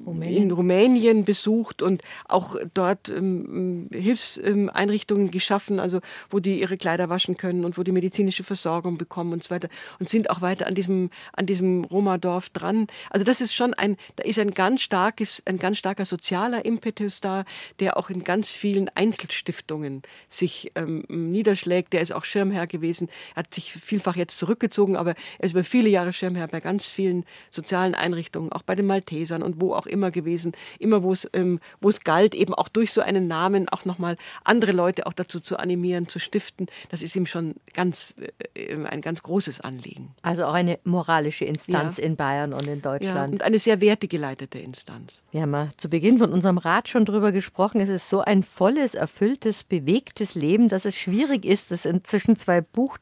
Rumänien. 0.06 0.42
in 0.44 0.50
Rumänien 0.50 1.24
besucht 1.24 1.82
und 1.82 2.02
auch 2.28 2.56
dort 2.74 3.08
ähm, 3.08 3.88
Hilfseinrichtungen 3.92 5.30
geschaffen, 5.30 5.80
also 5.80 6.00
wo 6.30 6.40
die 6.40 6.60
ihre 6.60 6.76
Kleider 6.76 7.08
waschen 7.08 7.36
können 7.36 7.64
und 7.64 7.78
wo 7.78 7.82
die 7.82 7.92
medizinische 7.92 8.44
Versorgung 8.44 8.98
bekommen 8.98 9.32
und 9.32 9.44
so 9.44 9.50
weiter 9.50 9.68
und 9.98 10.08
sind 10.08 10.30
auch 10.30 10.40
weiter 10.40 10.66
an 10.66 10.74
diesem 10.74 11.10
an 11.32 11.46
diesem 11.46 11.84
Roma-Dorf 11.84 12.50
dran. 12.50 12.86
Also 13.10 13.24
das 13.24 13.40
ist 13.40 13.54
schon 13.54 13.74
ein, 13.74 13.96
da 14.16 14.24
ist 14.24 14.38
ein 14.38 14.52
ganz 14.52 14.82
starkes, 14.82 15.42
ein 15.46 15.58
ganz 15.58 15.78
starker 15.78 16.04
sozialer 16.04 16.64
Impetus 16.64 17.20
da, 17.20 17.44
der 17.80 17.96
auch 17.96 18.10
in 18.10 18.24
ganz 18.24 18.50
vielen 18.50 18.88
Einzelstiftungen 18.94 20.02
sich 20.28 20.72
ähm, 20.74 21.04
niederschlägt. 21.08 21.92
Der 21.92 22.00
ist 22.00 22.12
auch 22.12 22.24
Schirmherr 22.24 22.66
gewesen, 22.66 23.08
er 23.34 23.40
hat 23.40 23.54
sich 23.54 23.72
vielfach 23.72 24.16
jetzt 24.16 24.38
zurückgezogen, 24.38 24.96
aber 24.96 25.14
er 25.38 25.44
ist 25.44 25.52
über 25.52 25.64
viele 25.64 25.88
Jahre 25.88 26.12
Schirmherr 26.12 26.48
bei 26.48 26.60
ganz 26.60 26.86
vielen 26.86 27.24
sozialen 27.50 27.94
Einrichtungen, 27.94 28.52
auch 28.52 28.62
bei 28.62 28.74
den 28.74 28.86
Maltesern 28.92 29.42
und 29.42 29.58
wo 29.58 29.72
auch 29.72 29.86
immer 29.86 30.10
gewesen, 30.10 30.52
immer 30.78 31.02
wo 31.02 31.12
es, 31.12 31.26
ähm, 31.32 31.60
wo 31.80 31.88
es 31.88 32.04
galt, 32.04 32.34
eben 32.34 32.52
auch 32.52 32.68
durch 32.68 32.92
so 32.92 33.00
einen 33.00 33.26
Namen 33.26 33.68
auch 33.70 33.86
nochmal 33.86 34.16
andere 34.44 34.72
Leute 34.72 35.06
auch 35.06 35.14
dazu 35.14 35.40
zu 35.40 35.58
animieren, 35.58 36.08
zu 36.08 36.18
stiften. 36.18 36.66
Das 36.90 37.00
ist 37.02 37.16
ihm 37.16 37.24
schon 37.24 37.54
ganz, 37.72 38.14
äh, 38.54 38.76
ein 38.84 39.00
ganz 39.00 39.22
großes 39.22 39.62
Anliegen. 39.62 40.14
Also 40.20 40.44
auch 40.44 40.54
eine 40.54 40.78
moralische 40.84 41.46
Instanz 41.46 41.96
ja. 41.96 42.04
in 42.04 42.16
Bayern 42.16 42.52
und 42.52 42.66
in 42.66 42.82
Deutschland. 42.82 43.32
Ja, 43.32 43.32
und 43.32 43.42
eine 43.42 43.58
sehr 43.58 43.80
wertegeleitete 43.80 44.58
Instanz. 44.58 45.22
Wir 45.30 45.42
haben 45.42 45.52
ja 45.54 45.68
zu 45.78 45.88
Beginn 45.88 46.18
von 46.18 46.32
unserem 46.32 46.58
Rat 46.58 46.88
schon 46.88 47.06
drüber 47.06 47.32
gesprochen. 47.32 47.80
Es 47.80 47.88
ist 47.88 48.10
so 48.10 48.20
ein 48.20 48.42
volles, 48.42 48.94
erfülltes, 48.94 49.64
bewegtes 49.64 50.34
Leben, 50.34 50.68
dass 50.68 50.84
es 50.84 50.98
schwierig 50.98 51.46
ist, 51.46 51.70
das 51.70 51.86
inzwischen 51.86 52.36
zwei 52.36 52.60
Buch 52.60 52.98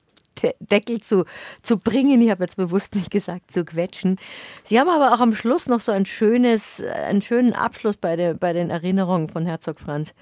Deckel 0.61 1.01
zu, 1.01 1.25
zu 1.62 1.79
bringen. 1.79 2.21
Ich 2.23 2.31
habe 2.31 2.45
jetzt 2.45 2.57
bewusst 2.57 2.95
nicht 2.95 3.11
gesagt 3.11 3.51
zu 3.51 3.65
quetschen. 3.65 4.19
Sie 4.65 4.79
haben 4.79 4.89
aber 4.89 5.15
auch 5.15 5.21
am 5.21 5.35
Schluss 5.35 5.67
noch 5.67 5.81
so 5.81 5.93
ein 5.93 6.07
schönes, 6.07 6.83
einen 6.83 7.23
schönen 7.23 7.53
Abschluss 7.53 7.97
bei, 7.97 8.17
der, 8.17 8.35
bei 8.35 8.53
den 8.53 8.71
Erinnerungen 8.71 9.29
von 9.29 9.47
Herzog 9.47 9.81
Franz 9.81 10.12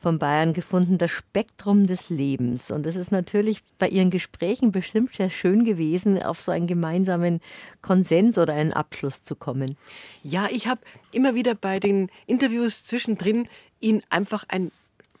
von 0.00 0.18
Bayern 0.18 0.52
gefunden, 0.52 0.98
das 0.98 1.10
Spektrum 1.10 1.86
des 1.86 2.10
Lebens. 2.10 2.70
Und 2.70 2.86
das 2.86 2.96
ist 2.96 3.12
natürlich 3.12 3.62
bei 3.78 3.88
Ihren 3.88 4.10
Gesprächen 4.10 4.72
bestimmt 4.72 5.14
sehr 5.14 5.30
schön 5.30 5.64
gewesen, 5.64 6.22
auf 6.22 6.40
so 6.40 6.52
einen 6.52 6.66
gemeinsamen 6.66 7.40
Konsens 7.82 8.38
oder 8.38 8.54
einen 8.54 8.72
Abschluss 8.72 9.24
zu 9.24 9.36
kommen. 9.36 9.76
Ja, 10.22 10.48
ich 10.50 10.66
habe 10.66 10.80
immer 11.12 11.34
wieder 11.34 11.54
bei 11.54 11.80
den 11.80 12.10
Interviews 12.26 12.84
zwischendrin 12.84 13.48
Ihnen 13.80 14.02
einfach 14.10 14.44
ein 14.48 14.70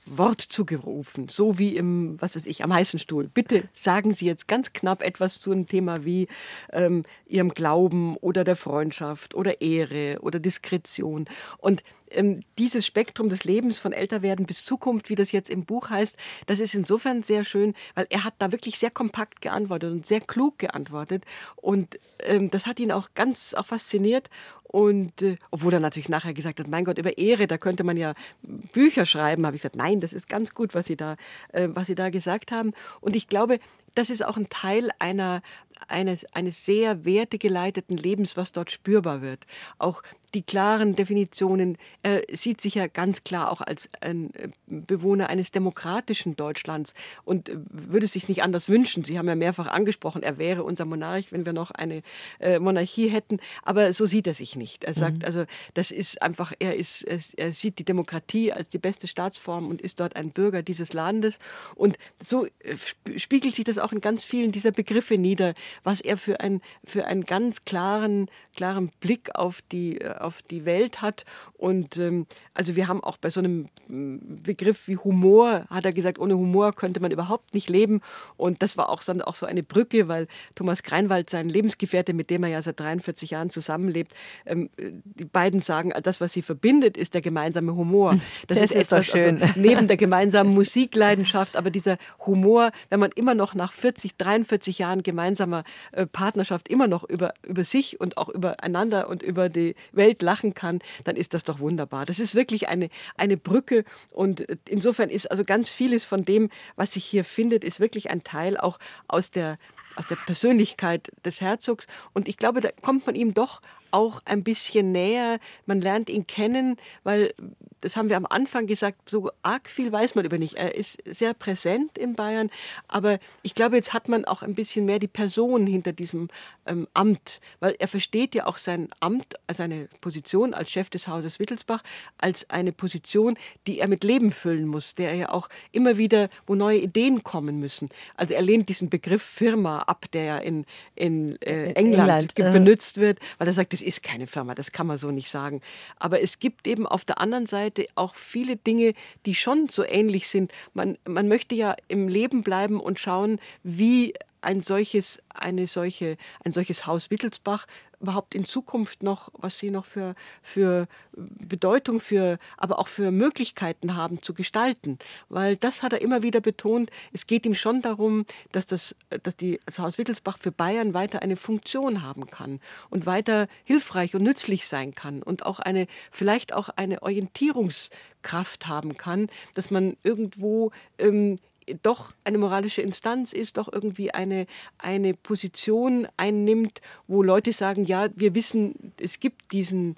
Wort 0.06 0.40
zugerufen, 0.40 1.28
so 1.28 1.58
wie 1.58 1.76
im, 1.76 2.20
was 2.20 2.36
weiß 2.36 2.46
ich, 2.46 2.62
am 2.62 2.72
heißen 2.72 2.98
Stuhl. 2.98 3.28
Bitte 3.28 3.64
sagen 3.72 4.14
Sie 4.14 4.26
jetzt 4.26 4.48
ganz 4.48 4.72
knapp 4.72 5.02
etwas 5.02 5.40
zu 5.40 5.52
einem 5.52 5.66
Thema 5.66 6.04
wie 6.04 6.28
ähm, 6.72 7.04
Ihrem 7.26 7.50
Glauben 7.50 8.16
oder 8.16 8.44
der 8.44 8.56
Freundschaft 8.56 9.34
oder 9.34 9.60
Ehre 9.60 10.18
oder 10.20 10.38
Diskretion. 10.38 11.26
Und 11.58 11.82
ähm, 12.10 12.42
dieses 12.58 12.86
Spektrum 12.86 13.28
des 13.28 13.44
Lebens 13.44 13.78
von 13.78 13.92
Älterwerden 13.92 14.46
bis 14.46 14.64
Zukunft, 14.64 15.10
wie 15.10 15.14
das 15.14 15.32
jetzt 15.32 15.50
im 15.50 15.64
Buch 15.64 15.90
heißt, 15.90 16.16
das 16.46 16.60
ist 16.60 16.74
insofern 16.74 17.22
sehr 17.22 17.44
schön, 17.44 17.74
weil 17.94 18.06
er 18.10 18.24
hat 18.24 18.34
da 18.38 18.52
wirklich 18.52 18.78
sehr 18.78 18.90
kompakt 18.90 19.40
geantwortet 19.40 19.92
und 19.92 20.06
sehr 20.06 20.20
klug 20.20 20.58
geantwortet. 20.58 21.24
Und 21.56 21.98
ähm, 22.20 22.50
das 22.50 22.66
hat 22.66 22.78
ihn 22.78 22.92
auch 22.92 23.10
ganz 23.14 23.54
auch 23.54 23.66
fasziniert. 23.66 24.30
Und 24.76 25.22
äh, 25.22 25.36
obwohl 25.50 25.72
er 25.72 25.80
natürlich 25.80 26.10
nachher 26.10 26.34
gesagt 26.34 26.60
hat, 26.60 26.68
mein 26.68 26.84
Gott, 26.84 26.98
über 26.98 27.16
Ehre, 27.16 27.46
da 27.46 27.56
könnte 27.56 27.82
man 27.82 27.96
ja 27.96 28.12
Bücher 28.42 29.06
schreiben, 29.06 29.46
habe 29.46 29.56
ich 29.56 29.62
gesagt, 29.62 29.74
nein, 29.74 30.00
das 30.00 30.12
ist 30.12 30.28
ganz 30.28 30.52
gut, 30.52 30.74
was 30.74 30.84
Sie 30.86 30.98
da, 30.98 31.16
äh, 31.54 31.68
was 31.72 31.86
Sie 31.86 31.94
da 31.94 32.10
gesagt 32.10 32.52
haben. 32.52 32.72
Und 33.00 33.16
ich 33.16 33.26
glaube, 33.26 33.58
das 33.94 34.10
ist 34.10 34.22
auch 34.22 34.36
ein 34.36 34.50
Teil 34.50 34.90
einer, 34.98 35.40
eines, 35.88 36.26
eines 36.34 36.66
sehr 36.66 37.06
wertegeleiteten 37.06 37.96
Lebens, 37.96 38.36
was 38.36 38.52
dort 38.52 38.70
spürbar 38.70 39.22
wird. 39.22 39.46
Auch 39.78 40.02
die 40.34 40.42
klaren 40.42 40.96
Definitionen, 40.96 41.78
er 42.02 42.22
sieht 42.32 42.60
sich 42.60 42.74
ja 42.74 42.86
ganz 42.86 43.24
klar 43.24 43.50
auch 43.50 43.60
als 43.60 43.88
ein 44.00 44.34
äh, 44.34 44.48
Bewohner 44.66 45.28
eines 45.28 45.50
demokratischen 45.50 46.36
Deutschlands 46.36 46.94
und 47.24 47.50
würde 47.70 48.06
sich 48.06 48.28
nicht 48.28 48.42
anders 48.42 48.68
wünschen. 48.68 49.04
Sie 49.04 49.18
haben 49.18 49.28
ja 49.28 49.34
mehrfach 49.34 49.68
angesprochen, 49.68 50.22
er 50.22 50.38
wäre 50.38 50.64
unser 50.64 50.84
Monarch, 50.84 51.32
wenn 51.32 51.46
wir 51.46 51.52
noch 51.52 51.70
eine 51.70 52.02
äh, 52.40 52.58
Monarchie 52.58 53.08
hätten. 53.08 53.38
Aber 53.62 53.92
so 53.92 54.06
sieht 54.06 54.26
er 54.26 54.34
sich 54.34 54.56
nicht. 54.56 54.84
Er 54.84 54.94
sagt, 54.94 55.18
mhm. 55.18 55.24
also 55.24 55.44
das 55.74 55.90
ist 55.90 56.22
einfach, 56.22 56.52
er 56.58 56.76
ist, 56.76 57.02
er 57.02 57.52
sieht 57.52 57.78
die 57.78 57.84
Demokratie 57.84 58.52
als 58.52 58.68
die 58.68 58.78
beste 58.78 59.08
Staatsform 59.08 59.68
und 59.68 59.80
ist 59.80 60.00
dort 60.00 60.16
ein 60.16 60.30
Bürger 60.30 60.62
dieses 60.62 60.92
Landes. 60.92 61.38
Und 61.74 61.98
so 62.22 62.46
äh, 62.46 62.76
spiegelt 63.16 63.54
sich 63.54 63.64
das 63.64 63.78
auch 63.78 63.92
in 63.92 64.00
ganz 64.00 64.24
vielen 64.24 64.52
dieser 64.52 64.72
Begriffe 64.72 65.18
nieder, 65.18 65.54
was 65.84 66.00
er 66.00 66.16
für, 66.16 66.40
ein, 66.40 66.60
für 66.84 67.06
einen 67.06 67.24
ganz 67.24 67.64
klaren, 67.64 68.28
klaren 68.54 68.90
Blick 69.00 69.34
auf 69.34 69.62
die, 69.72 70.00
äh, 70.00 70.15
auf 70.20 70.42
die 70.42 70.64
Welt 70.64 71.02
hat. 71.02 71.24
Und 71.54 71.96
ähm, 71.98 72.26
also 72.54 72.76
wir 72.76 72.88
haben 72.88 73.02
auch 73.02 73.16
bei 73.16 73.30
so 73.30 73.40
einem 73.40 73.68
mm, 73.88 74.42
Begriff 74.42 74.88
wie 74.88 74.96
Humor, 74.96 75.64
hat 75.70 75.84
er 75.84 75.92
gesagt, 75.92 76.18
ohne 76.18 76.36
Humor 76.36 76.72
könnte 76.72 77.00
man 77.00 77.10
überhaupt 77.10 77.54
nicht 77.54 77.70
leben. 77.70 78.00
Und 78.36 78.62
das 78.62 78.76
war 78.76 78.90
auch, 78.90 79.02
so, 79.02 79.12
auch 79.12 79.34
so 79.34 79.46
eine 79.46 79.62
Brücke, 79.62 80.08
weil 80.08 80.26
Thomas 80.54 80.82
Greinwald, 80.82 81.30
sein 81.30 81.48
Lebensgefährte, 81.48 82.12
mit 82.12 82.30
dem 82.30 82.44
er 82.44 82.50
ja 82.50 82.62
seit 82.62 82.78
43 82.80 83.30
Jahren 83.30 83.50
zusammenlebt, 83.50 84.12
ähm, 84.44 84.70
die 84.76 85.24
beiden 85.24 85.60
sagen, 85.60 85.92
das, 86.02 86.20
was 86.20 86.32
sie 86.32 86.42
verbindet, 86.42 86.96
ist 86.96 87.14
der 87.14 87.20
gemeinsame 87.20 87.74
Humor. 87.74 88.18
Das, 88.46 88.58
das 88.58 88.70
ist, 88.70 88.70
ist 88.72 88.92
etwas, 88.92 89.06
schön. 89.06 89.42
Also, 89.42 89.54
neben 89.60 89.88
der 89.88 89.96
gemeinsamen 89.96 90.52
Musikleidenschaft, 90.54 91.56
aber 91.56 91.70
dieser 91.70 91.98
Humor, 92.24 92.70
wenn 92.88 93.00
man 93.00 93.10
immer 93.12 93.34
noch 93.34 93.54
nach 93.54 93.72
40, 93.72 94.16
43 94.16 94.78
Jahren 94.78 95.02
gemeinsamer 95.02 95.64
äh, 95.92 96.06
Partnerschaft 96.06 96.68
immer 96.68 96.86
noch 96.86 97.04
über, 97.04 97.34
über 97.46 97.64
sich 97.64 98.00
und 98.00 98.16
auch 98.16 98.28
übereinander 98.28 99.08
und 99.08 99.22
über 99.22 99.48
die 99.48 99.74
Welt 99.92 100.05
lachen 100.22 100.54
kann, 100.54 100.80
dann 101.04 101.16
ist 101.16 101.34
das 101.34 101.44
doch 101.44 101.58
wunderbar. 101.58 102.06
Das 102.06 102.18
ist 102.18 102.34
wirklich 102.34 102.68
eine, 102.68 102.88
eine 103.16 103.36
Brücke 103.36 103.84
und 104.12 104.46
insofern 104.68 105.10
ist 105.10 105.30
also 105.30 105.44
ganz 105.44 105.70
vieles 105.70 106.04
von 106.04 106.24
dem, 106.24 106.50
was 106.76 106.92
sich 106.92 107.04
hier 107.04 107.24
findet, 107.24 107.64
ist 107.64 107.80
wirklich 107.80 108.10
ein 108.10 108.22
Teil 108.22 108.56
auch 108.56 108.78
aus 109.08 109.30
der 109.30 109.58
aus 109.96 110.06
der 110.06 110.16
Persönlichkeit 110.16 111.10
des 111.24 111.40
Herzogs. 111.40 111.86
Und 112.12 112.28
ich 112.28 112.36
glaube, 112.36 112.60
da 112.60 112.68
kommt 112.82 113.06
man 113.06 113.14
ihm 113.14 113.32
doch 113.32 113.62
auch 113.90 114.20
ein 114.24 114.42
bisschen 114.42 114.92
näher. 114.92 115.38
Man 115.66 115.80
lernt 115.80 116.08
ihn 116.08 116.26
kennen, 116.26 116.76
weil, 117.04 117.34
das 117.80 117.96
haben 117.96 118.08
wir 118.08 118.16
am 118.16 118.26
Anfang 118.26 118.66
gesagt, 118.66 119.08
so 119.08 119.30
arg 119.42 119.68
viel 119.68 119.92
weiß 119.92 120.14
man 120.14 120.24
über 120.24 120.38
nicht. 120.38 120.54
Er 120.54 120.74
ist 120.74 120.98
sehr 121.04 121.34
präsent 121.34 121.98
in 121.98 122.14
Bayern, 122.14 122.50
aber 122.88 123.18
ich 123.42 123.54
glaube, 123.54 123.76
jetzt 123.76 123.92
hat 123.92 124.08
man 124.08 124.24
auch 124.24 124.42
ein 124.42 124.54
bisschen 124.54 124.84
mehr 124.84 124.98
die 124.98 125.08
Person 125.08 125.66
hinter 125.66 125.92
diesem 125.92 126.28
ähm, 126.66 126.88
Amt, 126.94 127.40
weil 127.60 127.76
er 127.78 127.88
versteht 127.88 128.34
ja 128.34 128.46
auch 128.46 128.58
sein 128.58 128.88
Amt, 129.00 129.34
seine 129.52 129.88
Position 130.00 130.54
als 130.54 130.70
Chef 130.70 130.90
des 130.90 131.08
Hauses 131.08 131.38
Wittelsbach, 131.38 131.82
als 132.18 132.48
eine 132.50 132.72
Position, 132.72 133.38
die 133.66 133.78
er 133.80 133.88
mit 133.88 134.04
Leben 134.04 134.30
füllen 134.30 134.66
muss, 134.66 134.94
der 134.94 135.10
er 135.10 135.16
ja 135.16 135.28
auch 135.30 135.48
immer 135.72 135.96
wieder, 135.96 136.28
wo 136.46 136.54
neue 136.54 136.78
Ideen 136.78 137.22
kommen 137.22 137.60
müssen. 137.60 137.90
Also 138.16 138.34
er 138.34 138.42
lehnt 138.42 138.68
diesen 138.68 138.88
Begriff 138.88 139.22
Firma 139.22 139.78
ab, 139.78 140.06
der 140.12 140.24
ja 140.24 140.38
in, 140.38 140.64
in 140.94 141.40
äh, 141.42 141.72
England, 141.72 142.38
England, 142.38 142.52
benutzt 142.52 142.98
wird, 142.98 143.18
weil 143.38 143.48
er 143.48 143.54
sagt, 143.54 143.72
das 143.76 143.82
ist 143.82 144.02
keine 144.02 144.26
Firma, 144.26 144.54
das 144.54 144.72
kann 144.72 144.86
man 144.86 144.96
so 144.96 145.10
nicht 145.10 145.30
sagen. 145.30 145.60
Aber 145.98 146.22
es 146.22 146.38
gibt 146.38 146.66
eben 146.66 146.86
auf 146.86 147.04
der 147.04 147.20
anderen 147.20 147.44
Seite 147.44 147.86
auch 147.94 148.14
viele 148.14 148.56
Dinge, 148.56 148.94
die 149.26 149.34
schon 149.34 149.68
so 149.68 149.84
ähnlich 149.84 150.28
sind. 150.28 150.50
Man, 150.72 150.96
man 151.06 151.28
möchte 151.28 151.54
ja 151.54 151.76
im 151.86 152.08
Leben 152.08 152.42
bleiben 152.42 152.80
und 152.80 152.98
schauen, 152.98 153.38
wie 153.62 154.14
ein 154.40 154.62
solches, 154.62 155.22
eine 155.28 155.66
solche, 155.66 156.16
ein 156.42 156.52
solches 156.52 156.86
Haus 156.86 157.10
Wittelsbach 157.10 157.66
überhaupt 158.00 158.34
in 158.34 158.44
Zukunft 158.44 159.02
noch, 159.02 159.30
was 159.34 159.58
sie 159.58 159.70
noch 159.70 159.84
für, 159.84 160.14
für 160.42 160.86
Bedeutung, 161.12 162.00
für, 162.00 162.38
aber 162.56 162.78
auch 162.78 162.88
für 162.88 163.10
Möglichkeiten 163.10 163.96
haben 163.96 164.22
zu 164.22 164.34
gestalten. 164.34 164.98
Weil 165.28 165.56
das 165.56 165.82
hat 165.82 165.92
er 165.92 166.00
immer 166.00 166.22
wieder 166.22 166.40
betont. 166.40 166.90
Es 167.12 167.26
geht 167.26 167.46
ihm 167.46 167.54
schon 167.54 167.82
darum, 167.82 168.24
dass 168.52 168.66
das, 168.66 168.94
dass 169.22 169.36
die, 169.36 169.60
das 169.66 169.78
Haus 169.78 169.98
Wittelsbach 169.98 170.38
für 170.38 170.52
Bayern 170.52 170.94
weiter 170.94 171.22
eine 171.22 171.36
Funktion 171.36 172.02
haben 172.02 172.26
kann 172.26 172.60
und 172.90 173.06
weiter 173.06 173.48
hilfreich 173.64 174.14
und 174.14 174.22
nützlich 174.22 174.68
sein 174.68 174.94
kann 174.94 175.22
und 175.22 175.46
auch 175.46 175.58
eine, 175.58 175.86
vielleicht 176.10 176.52
auch 176.52 176.68
eine 176.68 177.02
Orientierungskraft 177.02 178.66
haben 178.66 178.96
kann, 178.96 179.28
dass 179.54 179.70
man 179.70 179.96
irgendwo 180.02 180.70
ähm, 180.98 181.36
doch 181.82 182.12
eine 182.24 182.38
moralische 182.38 182.82
Instanz 182.82 183.32
ist, 183.32 183.56
doch 183.56 183.72
irgendwie 183.72 184.12
eine, 184.12 184.46
eine 184.78 185.14
Position 185.14 186.06
einnimmt, 186.16 186.80
wo 187.06 187.22
Leute 187.22 187.52
sagen, 187.52 187.84
ja, 187.84 188.08
wir 188.14 188.34
wissen, 188.34 188.92
es 189.00 189.20
gibt 189.20 189.52
diesen 189.52 189.96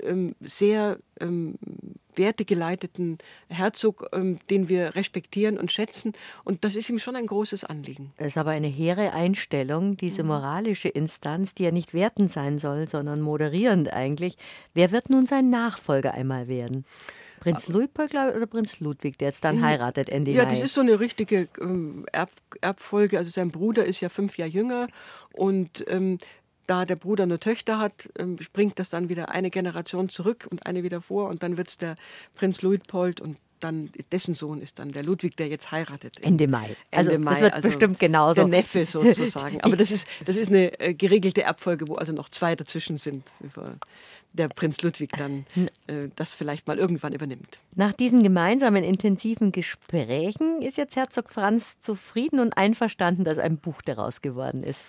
ähm, 0.00 0.34
sehr 0.40 0.98
ähm, 1.20 1.56
wertegeleiteten 2.16 3.18
Herzog, 3.48 4.08
ähm, 4.12 4.38
den 4.50 4.68
wir 4.68 4.94
respektieren 4.94 5.58
und 5.58 5.72
schätzen. 5.72 6.12
Und 6.44 6.64
das 6.64 6.76
ist 6.76 6.88
ihm 6.88 6.98
schon 6.98 7.16
ein 7.16 7.26
großes 7.26 7.64
Anliegen. 7.64 8.12
Das 8.16 8.28
ist 8.28 8.38
aber 8.38 8.50
eine 8.50 8.66
hehre 8.66 9.12
Einstellung, 9.12 9.96
diese 9.96 10.22
mhm. 10.22 10.28
moralische 10.28 10.88
Instanz, 10.88 11.54
die 11.54 11.64
ja 11.64 11.70
nicht 11.70 11.94
wertend 11.94 12.30
sein 12.30 12.58
soll, 12.58 12.88
sondern 12.88 13.20
moderierend 13.20 13.92
eigentlich. 13.92 14.36
Wer 14.74 14.92
wird 14.92 15.10
nun 15.10 15.26
sein 15.26 15.50
Nachfolger 15.50 16.14
einmal 16.14 16.48
werden? 16.48 16.84
Prinz 17.44 17.68
Luitpold, 17.68 18.10
glaube 18.10 18.30
ich, 18.30 18.36
oder 18.36 18.46
Prinz 18.46 18.80
Ludwig, 18.80 19.18
der 19.18 19.28
jetzt 19.28 19.44
dann 19.44 19.62
heiratet 19.62 20.08
Ende 20.08 20.30
Ja, 20.30 20.46
das 20.46 20.62
ist 20.62 20.74
so 20.74 20.80
eine 20.80 20.98
richtige 20.98 21.48
ähm, 21.60 22.06
Erb 22.10 22.30
Erbfolge. 22.62 23.18
Also 23.18 23.30
sein 23.30 23.50
Bruder 23.50 23.84
ist 23.84 24.00
ja 24.00 24.08
fünf 24.08 24.38
Jahre 24.38 24.50
jünger 24.50 24.88
und 25.32 25.84
ähm, 25.88 26.18
da 26.66 26.86
der 26.86 26.96
Bruder 26.96 27.26
nur 27.26 27.40
Töchter 27.40 27.78
hat, 27.78 28.08
ähm, 28.18 28.38
springt 28.38 28.78
das 28.78 28.88
dann 28.88 29.10
wieder 29.10 29.28
eine 29.28 29.50
Generation 29.50 30.08
zurück 30.08 30.46
und 30.50 30.64
eine 30.64 30.82
wieder 30.82 31.02
vor 31.02 31.28
und 31.28 31.42
dann 31.42 31.58
wird 31.58 31.68
es 31.68 31.76
der 31.76 31.96
Prinz 32.34 32.62
Luitpold 32.62 33.20
und 33.20 33.36
dann 33.60 33.90
dessen 34.12 34.34
Sohn 34.34 34.60
ist 34.60 34.78
dann 34.78 34.92
der 34.92 35.02
Ludwig, 35.02 35.36
der 35.36 35.48
jetzt 35.48 35.70
heiratet. 35.72 36.20
Ende 36.22 36.48
Mai. 36.48 36.76
Also 36.90 37.10
Ende 37.10 37.24
Mai, 37.24 37.30
das 37.32 37.40
wird 37.40 37.52
also 37.54 37.68
bestimmt 37.68 37.98
genauso. 37.98 38.34
Der 38.34 38.48
Neffe 38.48 38.84
sozusagen. 38.86 39.60
Aber 39.62 39.76
das 39.76 39.90
ist, 39.90 40.06
das 40.24 40.36
ist 40.36 40.48
eine 40.48 40.78
äh, 40.80 40.94
geregelte 40.94 41.42
Erbfolge, 41.42 41.88
wo 41.88 41.94
also 41.94 42.12
noch 42.12 42.28
zwei 42.28 42.56
dazwischen 42.56 42.96
sind, 42.98 43.24
bevor 43.40 43.76
der 44.34 44.48
Prinz 44.48 44.82
Ludwig 44.82 45.12
dann 45.12 45.46
äh, 45.86 46.08
das 46.16 46.34
vielleicht 46.34 46.66
mal 46.66 46.78
irgendwann 46.78 47.14
übernimmt. 47.14 47.60
Nach 47.74 47.92
diesen 47.92 48.22
gemeinsamen 48.22 48.84
intensiven 48.84 49.52
Gesprächen 49.52 50.60
ist 50.60 50.76
jetzt 50.76 50.96
Herzog 50.96 51.30
Franz 51.30 51.78
zufrieden 51.78 52.40
und 52.40 52.56
einverstanden, 52.56 53.24
dass 53.24 53.38
ein 53.38 53.58
Buch 53.58 53.80
daraus 53.82 54.20
geworden 54.20 54.62
ist. 54.64 54.80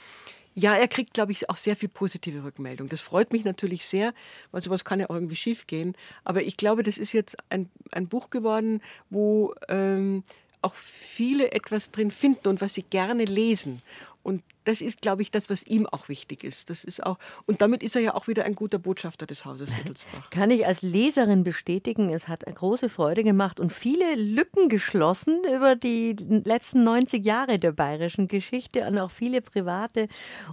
Ja, 0.58 0.74
er 0.74 0.88
kriegt, 0.88 1.14
glaube 1.14 1.34
ich, 1.34 1.50
auch 1.50 1.58
sehr 1.58 1.76
viel 1.76 1.90
positive 1.90 2.46
Rückmeldung. 2.46 2.88
Das 2.88 3.02
freut 3.02 3.34
mich 3.34 3.44
natürlich 3.44 3.86
sehr, 3.86 4.14
weil 4.52 4.62
sowas 4.62 4.86
kann 4.86 5.02
ja 5.02 5.10
auch 5.10 5.16
irgendwie 5.16 5.36
schief 5.36 5.68
gehen. 5.68 5.96
Aber 6.24 6.44
ich 6.44 6.56
glaube, 6.56 6.82
das 6.82 6.98
ist 6.98 7.12
jetzt 7.12 7.36
ein, 7.50 7.70
ein 7.92 8.08
Buch 8.08 8.30
geworden, 8.30 8.82
wo 9.10 9.54
ähm, 9.68 10.24
auch 10.62 10.76
viele 10.76 11.52
etwas 11.52 11.92
drin 11.92 12.10
finden 12.10 12.48
und 12.48 12.62
was 12.62 12.74
sie 12.74 12.84
gerne 12.84 13.26
lesen. 13.26 13.82
Und 14.26 14.42
das 14.64 14.82
ist, 14.82 15.04
glaube 15.04 15.22
ich, 15.22 15.30
das, 15.30 15.52
was 15.52 15.62
ihm 15.68 15.86
auch 15.86 16.10
wichtig 16.10 16.44
ist. 16.44 16.72
Das 16.72 16.84
ist 16.84 17.06
auch, 17.06 17.20
und 17.46 17.62
damit 17.62 17.84
ist 17.84 17.96
er 17.96 18.02
ja 18.02 18.16
auch 18.16 18.28
wieder 18.28 18.44
ein 18.44 18.56
guter 18.56 18.80
Botschafter 18.80 19.28
des 19.28 19.46
Hauses 19.46 19.70
Wittelsbach. 19.78 20.32
Kann 20.32 20.50
ich 20.50 20.66
als 20.66 20.82
Leserin 20.82 21.44
bestätigen, 21.44 22.10
es 22.10 22.28
hat 22.28 22.44
große 22.44 22.90
Freude 22.90 23.24
gemacht 23.24 23.60
und 23.60 23.72
viele 23.72 24.16
Lücken 24.16 24.68
geschlossen 24.68 25.42
über 25.56 25.76
die 25.76 26.16
letzten 26.44 26.84
90 26.84 27.24
Jahre 27.24 27.60
der 27.60 27.72
bayerischen 27.72 28.28
Geschichte 28.28 28.88
und 28.88 28.98
auch 28.98 29.12
viele 29.12 29.44
private 29.44 30.08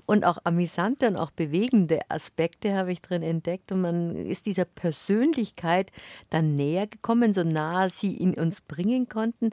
und 0.04 0.26
auch 0.26 0.36
amüsante 0.44 1.08
und 1.08 1.16
auch 1.16 1.30
bewegende 1.30 2.00
Aspekte 2.10 2.74
habe 2.74 2.92
ich 2.92 3.00
drin 3.00 3.22
entdeckt 3.22 3.72
und 3.72 3.80
man 3.80 4.16
ist 4.16 4.44
dieser 4.44 4.66
Persönlichkeit 4.66 5.90
dann 6.28 6.54
näher 6.56 6.86
gekommen, 6.86 7.32
so 7.32 7.42
nah 7.42 7.88
sie 7.88 8.18
ihn 8.18 8.34
uns 8.34 8.60
bringen 8.60 9.08
konnten. 9.08 9.48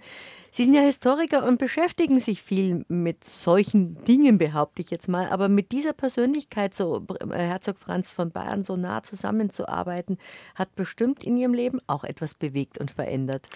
Sie 0.52 0.66
sind 0.66 0.74
ja 0.74 0.82
Historiker 0.82 1.46
und 1.46 1.60
beschäftigen 1.60 2.20
sich 2.20 2.42
viel 2.42 2.84
mit 2.88 3.24
solchen 3.24 4.04
Dingen, 4.04 4.38
behaupte 4.38 4.82
ich 4.82 4.90
jetzt 4.90 5.08
mal. 5.08 5.30
Aber 5.30 5.48
mit 5.48 5.72
dieser 5.72 5.94
Persönlichkeit, 5.94 6.74
so 6.74 7.06
äh, 7.32 7.38
Herzog 7.38 7.78
Franz 7.78 8.12
von 8.12 8.32
Bayern, 8.32 8.64
so 8.64 8.76
nah 8.76 9.04
zusammenzuarbeiten, 9.04 10.18
hat 10.56 10.76
bestimmt 10.76 11.24
in 11.24 11.38
Ihrem 11.38 11.54
Leben 11.54 11.80
auch 11.88 12.04
etwas 12.04 12.34
bewegt 12.34 12.80
und 12.80 12.92
verändert. 12.92 13.48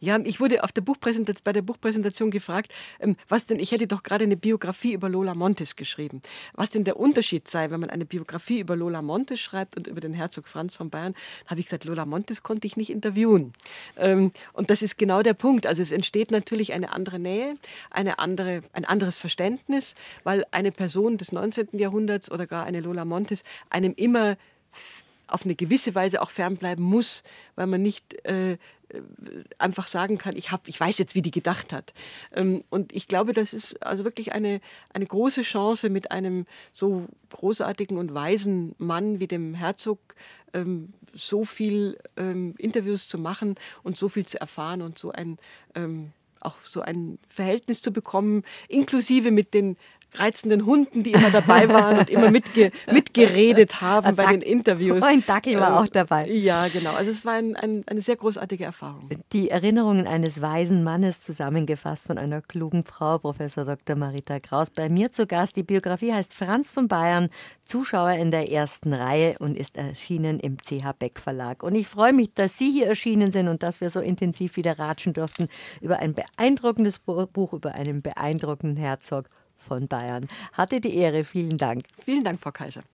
Ja, 0.00 0.18
ich 0.24 0.40
wurde 0.40 0.64
auf 0.64 0.72
der 0.72 0.82
Buchpräsentation, 0.82 1.42
bei 1.44 1.52
der 1.52 1.62
Buchpräsentation 1.62 2.30
gefragt, 2.30 2.72
ähm, 2.98 3.16
was 3.28 3.46
denn, 3.46 3.60
ich 3.60 3.70
hätte 3.70 3.86
doch 3.86 4.02
gerade 4.02 4.24
eine 4.24 4.36
Biografie 4.36 4.92
über 4.92 5.08
Lola 5.08 5.34
Montes 5.34 5.76
geschrieben. 5.76 6.20
Was 6.54 6.70
denn 6.70 6.84
der 6.84 6.98
Unterschied 6.98 7.48
sei, 7.48 7.70
wenn 7.70 7.80
man 7.80 7.90
eine 7.90 8.06
Biografie 8.06 8.60
über 8.60 8.74
Lola 8.74 9.02
Montes 9.02 9.40
schreibt 9.40 9.76
und 9.76 9.86
über 9.86 10.00
den 10.00 10.14
Herzog 10.14 10.48
Franz 10.48 10.74
von 10.74 10.90
Bayern, 10.90 11.14
habe 11.46 11.60
ich 11.60 11.66
gesagt, 11.66 11.84
Lola 11.84 12.06
Montes 12.06 12.42
konnte 12.42 12.66
ich 12.66 12.76
nicht 12.76 12.90
interviewen. 12.90 13.52
Ähm, 13.96 14.32
und 14.52 14.70
das 14.70 14.82
ist 14.82 14.98
genau 14.98 15.22
der 15.22 15.34
Punkt. 15.34 15.66
Also 15.66 15.82
es 15.82 15.92
entsteht 15.92 16.30
natürlich 16.30 16.39
eine 16.48 16.92
andere 16.92 17.18
Nähe, 17.18 17.56
eine 17.90 18.18
andere, 18.18 18.62
ein 18.72 18.84
anderes 18.84 19.16
Verständnis, 19.16 19.94
weil 20.24 20.44
eine 20.50 20.72
Person 20.72 21.18
des 21.18 21.32
19. 21.32 21.68
Jahrhunderts 21.72 22.30
oder 22.30 22.46
gar 22.46 22.64
eine 22.64 22.80
Lola 22.80 23.04
Montes 23.04 23.44
einem 23.68 23.94
immer 23.96 24.36
auf 25.26 25.44
eine 25.44 25.54
gewisse 25.54 25.94
Weise 25.94 26.22
auch 26.22 26.30
fernbleiben 26.30 26.84
muss, 26.84 27.22
weil 27.54 27.66
man 27.66 27.82
nicht 27.82 28.26
äh, 28.26 28.58
einfach 29.58 29.86
sagen 29.86 30.18
kann, 30.18 30.36
ich, 30.36 30.50
hab, 30.50 30.68
ich 30.68 30.78
weiß 30.78 30.98
jetzt, 30.98 31.14
wie 31.14 31.22
die 31.22 31.30
gedacht 31.30 31.72
hat. 31.72 31.92
Ähm, 32.34 32.62
und 32.70 32.92
ich 32.92 33.06
glaube, 33.06 33.32
das 33.32 33.52
ist 33.52 33.82
also 33.84 34.04
wirklich 34.04 34.32
eine, 34.32 34.60
eine 34.92 35.06
große 35.06 35.42
Chance, 35.42 35.90
mit 35.90 36.10
einem 36.10 36.46
so 36.72 37.06
großartigen 37.30 37.96
und 37.96 38.14
weisen 38.14 38.74
Mann 38.78 39.20
wie 39.20 39.26
dem 39.26 39.54
Herzog 39.54 39.98
ähm, 40.52 40.92
so 41.12 41.44
viel 41.44 41.98
ähm, 42.16 42.54
Interviews 42.58 43.08
zu 43.08 43.18
machen 43.18 43.54
und 43.82 43.96
so 43.96 44.08
viel 44.08 44.26
zu 44.26 44.40
erfahren 44.40 44.82
und 44.82 44.98
so 44.98 45.12
ein 45.12 45.38
ähm, 45.74 46.12
auch 46.40 46.60
so 46.62 46.80
ein 46.80 47.18
Verhältnis 47.28 47.82
zu 47.82 47.92
bekommen, 47.92 48.42
inklusive 48.68 49.30
mit 49.30 49.54
den 49.54 49.76
reizenden 50.14 50.66
Hunden, 50.66 51.02
die 51.02 51.12
immer 51.12 51.30
dabei 51.30 51.68
waren 51.68 51.98
und 51.98 52.10
immer 52.10 52.30
mitge 52.30 52.72
mitgeredet 52.90 53.80
haben 53.80 54.16
bei 54.16 54.26
den 54.26 54.42
Interviews. 54.42 55.02
Ein 55.02 55.24
Dackel 55.24 55.58
war 55.58 55.80
auch 55.80 55.88
dabei. 55.88 56.28
Ja, 56.28 56.68
genau. 56.68 56.94
Also 56.94 57.10
es 57.10 57.24
war 57.24 57.34
ein, 57.34 57.56
ein, 57.56 57.84
eine 57.86 58.02
sehr 58.02 58.16
großartige 58.16 58.64
Erfahrung. 58.64 59.08
Die 59.32 59.50
Erinnerungen 59.50 60.06
eines 60.06 60.42
weisen 60.42 60.82
Mannes 60.84 61.22
zusammengefasst 61.22 62.06
von 62.06 62.18
einer 62.18 62.42
klugen 62.42 62.84
Frau, 62.84 63.18
Professor 63.18 63.64
Dr. 63.64 63.96
Marita 63.96 64.40
Kraus. 64.40 64.70
Bei 64.70 64.88
mir 64.88 65.10
zu 65.10 65.26
Gast. 65.26 65.56
Die 65.56 65.62
Biografie 65.62 66.12
heißt 66.12 66.34
Franz 66.34 66.70
von 66.70 66.88
Bayern, 66.88 67.28
Zuschauer 67.64 68.12
in 68.12 68.30
der 68.30 68.50
ersten 68.50 68.92
Reihe 68.92 69.36
und 69.38 69.56
ist 69.56 69.76
erschienen 69.76 70.40
im 70.40 70.56
CH 70.58 70.92
Beck 70.98 71.20
Verlag. 71.20 71.62
Und 71.62 71.74
ich 71.74 71.86
freue 71.86 72.12
mich, 72.12 72.34
dass 72.34 72.58
Sie 72.58 72.70
hier 72.70 72.86
erschienen 72.86 73.30
sind 73.30 73.48
und 73.48 73.62
dass 73.62 73.80
wir 73.80 73.90
so 73.90 74.00
intensiv 74.00 74.56
wieder 74.56 74.78
ratschen 74.78 75.12
durften 75.12 75.48
über 75.80 76.00
ein 76.00 76.14
beeindruckendes 76.14 76.98
Buch, 76.98 77.52
über 77.52 77.74
einen 77.74 78.02
beeindruckenden 78.02 78.76
Herzog 78.76 79.28
von 79.60 79.86
Bayern. 79.88 80.28
Hatte 80.52 80.80
die 80.80 80.94
Ehre. 80.96 81.24
Vielen 81.24 81.58
Dank. 81.58 81.84
Vielen 82.04 82.24
Dank, 82.24 82.40
Frau 82.40 82.50
Kaiser. 82.50 82.82